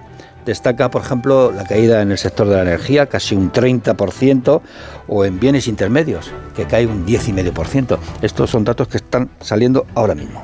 Destaca, 0.46 0.90
por 0.92 1.02
ejemplo, 1.02 1.52
la 1.52 1.64
caída 1.64 2.02
en 2.02 2.12
el 2.12 2.18
sector 2.18 2.48
de 2.48 2.56
la 2.56 2.62
energía, 2.64 3.06
casi 3.08 3.36
un 3.36 3.52
30%, 3.52 4.62
o 5.08 5.26
en 5.26 5.40
bienes 5.40 5.68
intermedios, 5.68 6.32
que 6.56 6.66
cae 6.66 6.86
un 6.88 7.06
10,5%. 7.06 7.98
Estos 8.22 8.50
son 8.50 8.64
datos 8.64 8.88
que 8.88 8.98
están 8.98 9.30
saliendo 9.40 9.86
ahora 9.96 10.16
mismo. 10.16 10.44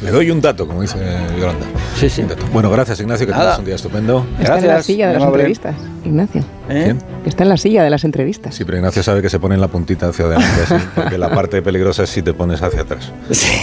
Le 0.00 0.12
doy 0.12 0.30
un 0.30 0.40
dato, 0.40 0.64
como 0.64 0.80
dice 0.82 0.96
Yolanda. 1.40 1.66
Sí, 1.98 2.08
sí. 2.08 2.24
Bueno, 2.52 2.70
gracias 2.70 3.00
Ignacio, 3.00 3.26
que 3.26 3.32
tengas 3.32 3.58
un 3.58 3.64
día 3.64 3.74
estupendo. 3.74 4.24
Está 4.38 4.58
en 4.58 4.68
la 4.68 4.80
silla 4.80 5.08
de 5.08 5.14
las 5.14 5.24
entrevistas, 5.24 5.74
Ignacio. 6.04 6.44
¿Quién? 6.68 6.98
Que 7.24 7.28
está 7.28 7.42
en 7.42 7.48
la 7.48 7.56
silla 7.56 7.82
de 7.82 7.90
las 7.90 8.04
entrevistas. 8.04 8.54
Sí, 8.54 8.64
pero 8.64 8.78
Ignacio 8.78 9.02
sabe 9.02 9.22
que 9.22 9.28
se 9.28 9.40
pone 9.40 9.56
en 9.56 9.60
la 9.60 9.66
puntita 9.66 10.08
hacia 10.08 10.26
adelante, 10.26 10.62
así, 10.64 10.74
porque 10.94 11.18
la 11.18 11.30
parte 11.30 11.62
peligrosa 11.62 12.04
es 12.04 12.10
si 12.10 12.22
te 12.22 12.32
pones 12.32 12.62
hacia 12.62 12.82
atrás, 12.82 13.10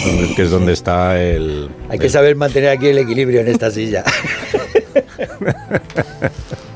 donde- 0.04 0.34
que 0.34 0.42
es 0.42 0.50
donde 0.50 0.74
está 0.74 1.18
el... 1.18 1.70
Hay 1.88 1.98
que 1.98 2.10
saber 2.10 2.36
mantener 2.36 2.68
aquí 2.68 2.88
el 2.88 2.98
equilibrio 2.98 3.40
en 3.40 3.48
esta 3.48 3.70
silla. 3.70 4.04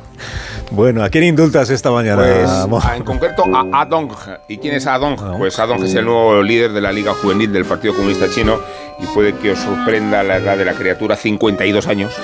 Bueno, 0.73 1.03
¿a 1.03 1.11
quién 1.11 1.25
indultas 1.25 1.69
esta 1.71 1.91
mañana? 1.91 2.67
Pues, 2.69 2.85
en 2.95 3.03
concreto 3.03 3.43
a 3.53 3.83
Adong. 3.83 4.13
¿Y 4.47 4.59
quién 4.59 4.75
es 4.75 4.87
Adong? 4.87 5.37
Pues 5.37 5.59
Adong 5.59 5.85
es 5.85 5.95
el 5.97 6.05
nuevo 6.05 6.41
líder 6.43 6.73
de 6.73 6.81
la 6.81 6.93
Liga 6.93 7.13
Juvenil 7.13 7.53
del 7.53 7.65
Partido 7.65 7.93
Comunista 7.93 8.31
Chino 8.31 8.61
y 9.01 9.07
puede 9.07 9.35
que 9.35 9.53
os 9.53 9.59
sorprenda 9.59 10.23
la 10.23 10.37
edad 10.37 10.57
de 10.57 10.65
la 10.65 10.75
criatura, 10.75 11.17
52 11.17 11.89
años, 11.89 12.15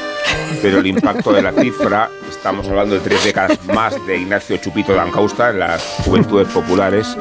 pero 0.62 0.78
el 0.78 0.86
impacto 0.86 1.32
de 1.32 1.42
la 1.42 1.52
cifra, 1.52 2.08
estamos 2.28 2.68
hablando 2.68 2.94
de 2.94 3.00
tres 3.00 3.24
décadas 3.24 3.58
más 3.64 3.94
de 4.06 4.18
Ignacio 4.18 4.58
Chupito 4.58 4.92
de 4.92 5.00
Ancausta 5.00 5.50
en 5.50 5.58
las 5.58 5.82
juventudes 6.04 6.46
populares, 6.48 7.16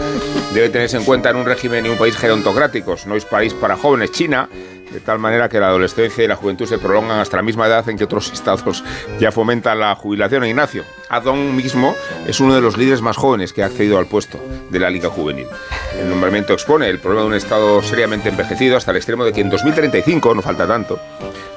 debe 0.54 0.70
tenerse 0.70 0.98
en 0.98 1.06
cuenta 1.06 1.32
en 1.32 1.38
un 1.38 1.46
régimen 1.46 1.86
y 1.86 1.90
un 1.90 1.98
país 1.98 2.16
gerontocráticos. 2.18 3.08
No 3.08 3.16
es 3.16 3.26
país 3.26 3.54
para 3.54 3.78
jóvenes. 3.78 4.12
China 4.12 4.48
de 4.96 5.02
tal 5.02 5.20
manera 5.20 5.50
que 5.50 5.60
la 5.60 5.68
adolescencia 5.68 6.24
y 6.24 6.28
la 6.28 6.38
juventud 6.38 6.66
se 6.66 6.78
prolongan 6.78 7.20
hasta 7.20 7.36
la 7.36 7.44
misma 7.44 7.68
edad 7.68 7.88
en 7.90 7.98
que 7.98 8.06
otros 8.06 8.32
estados 8.32 8.82
ya 9.20 9.30
fomentan 9.30 9.78
la 9.78 9.94
jubilación. 9.94 10.46
Ignacio, 10.46 10.86
Adong 11.10 11.54
mismo 11.54 11.94
es 12.26 12.40
uno 12.40 12.56
de 12.56 12.62
los 12.62 12.78
líderes 12.78 13.02
más 13.02 13.18
jóvenes 13.18 13.52
que 13.52 13.62
ha 13.62 13.66
accedido 13.66 13.98
al 14.00 14.06
puesto 14.06 14.40
de 14.70 14.80
la 14.80 14.90
Liga 14.90 15.10
Juvenil. 15.10 15.48
El 16.00 16.10
nombramiento 16.10 16.54
expone 16.54 16.90
el 16.90 17.00
problema 17.00 17.24
de 17.24 17.28
un 17.28 17.34
estado 17.34 17.84
seriamente 17.84 18.30
envejecido 18.30 18.78
hasta 18.78 18.92
el 18.92 18.98
extremo 18.98 19.26
de 19.26 19.34
que 19.34 19.42
en 19.42 19.50
2035, 19.50 20.34
no 20.34 20.42
falta 20.42 20.66
tanto, 20.66 20.98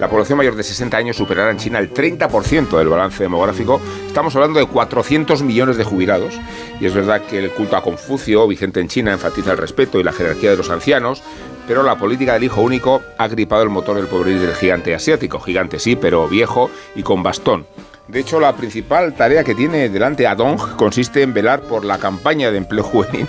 la 0.01 0.09
población 0.09 0.39
mayor 0.39 0.57
de 0.57 0.65
60 0.65 0.97
años 0.97 1.17
superará 1.17 1.53
en 1.53 1.59
China 1.59 1.79
el 1.79 1.93
30% 1.95 2.77
del 2.77 2.89
balance 2.89 3.23
demográfico. 3.23 3.81
Estamos 4.07 4.35
hablando 4.35 4.59
de 4.59 4.67
400 4.67 5.43
millones 5.43 5.77
de 5.77 5.85
jubilados. 5.85 6.39
Y 6.81 6.87
es 6.87 6.95
verdad 6.95 7.23
que 7.23 7.39
el 7.39 7.51
culto 7.51 7.77
a 7.77 7.83
Confucio, 7.83 8.47
vigente 8.47 8.81
en 8.81 8.89
China, 8.89 9.13
enfatiza 9.13 9.53
el 9.53 9.59
respeto 9.59 9.99
y 9.99 10.05
la 10.05 10.13
jerarquía 10.13 10.51
de 10.51 10.57
los 10.57 10.71
ancianos, 10.71 11.23
pero 11.69 11.83
la 11.83 11.97
política 11.97 12.33
del 12.33 12.45
hijo 12.45 12.63
único 12.63 13.03
ha 13.19 13.29
gripado 13.29 13.63
el 13.63 13.69
motor 13.69 13.97
del 13.97 14.07
pobre 14.07 14.33
del 14.39 14.55
gigante 14.55 14.95
asiático. 14.95 15.39
Gigante 15.39 15.79
sí, 15.79 15.95
pero 15.95 16.27
viejo 16.27 16.71
y 16.97 17.03
con 17.03 17.23
bastón. 17.23 17.67
De 18.09 18.21
hecho, 18.21 18.41
la 18.41 18.57
principal 18.57 19.15
tarea 19.15 19.45
que 19.45 19.55
tiene 19.55 19.91
delante 19.91 20.27
Adong 20.27 20.77
consiste 20.77 21.21
en 21.21 21.35
velar 21.35 21.61
por 21.61 21.85
la 21.85 21.99
campaña 21.99 22.51
de 22.51 22.57
empleo 22.57 22.83
juvenil 22.83 23.29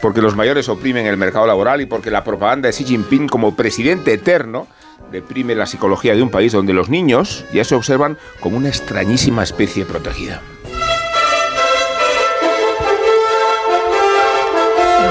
porque 0.00 0.22
los 0.22 0.36
mayores 0.36 0.68
oprimen 0.68 1.06
el 1.06 1.16
mercado 1.16 1.46
laboral 1.46 1.80
y 1.80 1.86
porque 1.86 2.10
la 2.10 2.24
propaganda 2.24 2.68
de 2.68 2.72
Xi 2.72 2.84
Jinping 2.84 3.28
como 3.28 3.56
presidente 3.56 4.12
eterno 4.12 4.66
deprime 5.10 5.54
la 5.54 5.66
psicología 5.66 6.14
de 6.14 6.22
un 6.22 6.30
país 6.30 6.52
donde 6.52 6.72
los 6.72 6.88
niños 6.88 7.44
ya 7.52 7.64
se 7.64 7.74
observan 7.74 8.18
como 8.40 8.56
una 8.56 8.68
extrañísima 8.68 9.42
especie 9.42 9.84
protegida. 9.84 10.40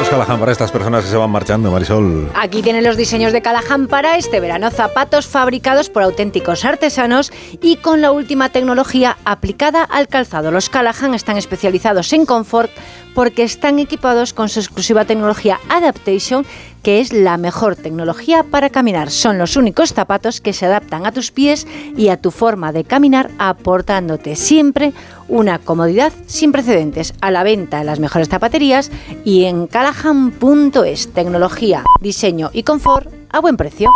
Los 0.08 0.20
Callahan 0.20 0.40
para 0.40 0.54
estas 0.54 0.72
personas 0.72 1.04
que 1.04 1.10
se 1.10 1.18
van 1.18 1.30
marchando, 1.30 1.70
Marisol. 1.70 2.32
Aquí 2.34 2.62
tienen 2.62 2.86
los 2.86 2.96
diseños 2.96 3.34
de 3.34 3.42
Callahan 3.42 3.88
para 3.88 4.16
este 4.16 4.40
verano, 4.40 4.72
zapatos 4.72 5.28
fabricados 5.28 5.90
por 5.90 6.02
auténticos 6.02 6.64
artesanos 6.64 7.34
y 7.62 7.76
con 7.76 8.00
la 8.00 8.14
última 8.14 8.48
tecnología 8.48 9.18
aplicada 9.26 9.84
al 9.84 10.08
calzado. 10.08 10.50
Los 10.50 10.70
Callahan 10.70 11.14
están 11.14 11.36
especializados 11.36 12.14
en 12.14 12.26
confort 12.26 12.72
porque 13.14 13.44
están 13.44 13.80
equipados 13.80 14.32
con 14.32 14.48
su 14.48 14.62
exclusiva 14.62 15.04
tecnología 15.04 15.60
Adaptation, 15.68 16.46
que 16.84 17.02
es 17.02 17.12
la 17.12 17.36
mejor 17.36 17.76
tecnología 17.76 18.44
para 18.44 18.70
caminar. 18.70 19.12
Son 19.12 19.38
los 19.38 19.58
únicos 19.58 19.92
zapatos 19.92 20.40
que 20.40 20.54
se 20.54 20.68
adaptan 20.68 21.06
a 21.06 21.12
tus 21.12 21.32
pies 21.32 21.68
y 21.98 22.08
a 22.08 22.22
tu 22.22 22.32
forma 22.32 22.72
de 22.72 22.86
caminar, 22.86 23.30
aportándote 23.40 24.38
siempre 24.38 24.94
una 25.28 25.60
comodidad 25.60 26.12
sin 26.26 26.52
precedentes. 26.52 27.14
A 27.22 27.32
la 27.32 27.44
venta 27.44 27.80
en 27.80 27.86
las 27.86 28.00
mejores 28.00 28.30
zapaterías 28.30 28.92
y 29.26 29.46
en 29.46 29.68
callahan.es. 29.68 31.10
Tecnología, 31.14 31.84
diseño 32.02 32.50
y 32.54 32.64
confort 32.64 33.08
a 33.32 33.40
buen 33.40 33.58
precio. 33.58 33.92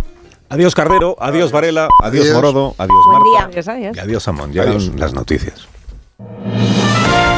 Adiós 0.49 0.75
Cardero, 0.75 1.15
adiós 1.19 1.51
Varela, 1.51 1.87
adiós, 2.03 2.25
Adiós. 2.25 2.35
Morodo, 2.35 2.75
adiós 2.77 3.05
Buen 3.05 3.19
Marta 3.19 3.29
día. 3.29 3.45
Adiós, 3.45 3.67
adiós. 3.69 3.97
y 3.97 3.99
adiós 3.99 4.27
Amón. 4.27 4.51
Llegan 4.51 4.99
las 4.99 5.13
noticias. 5.13 5.67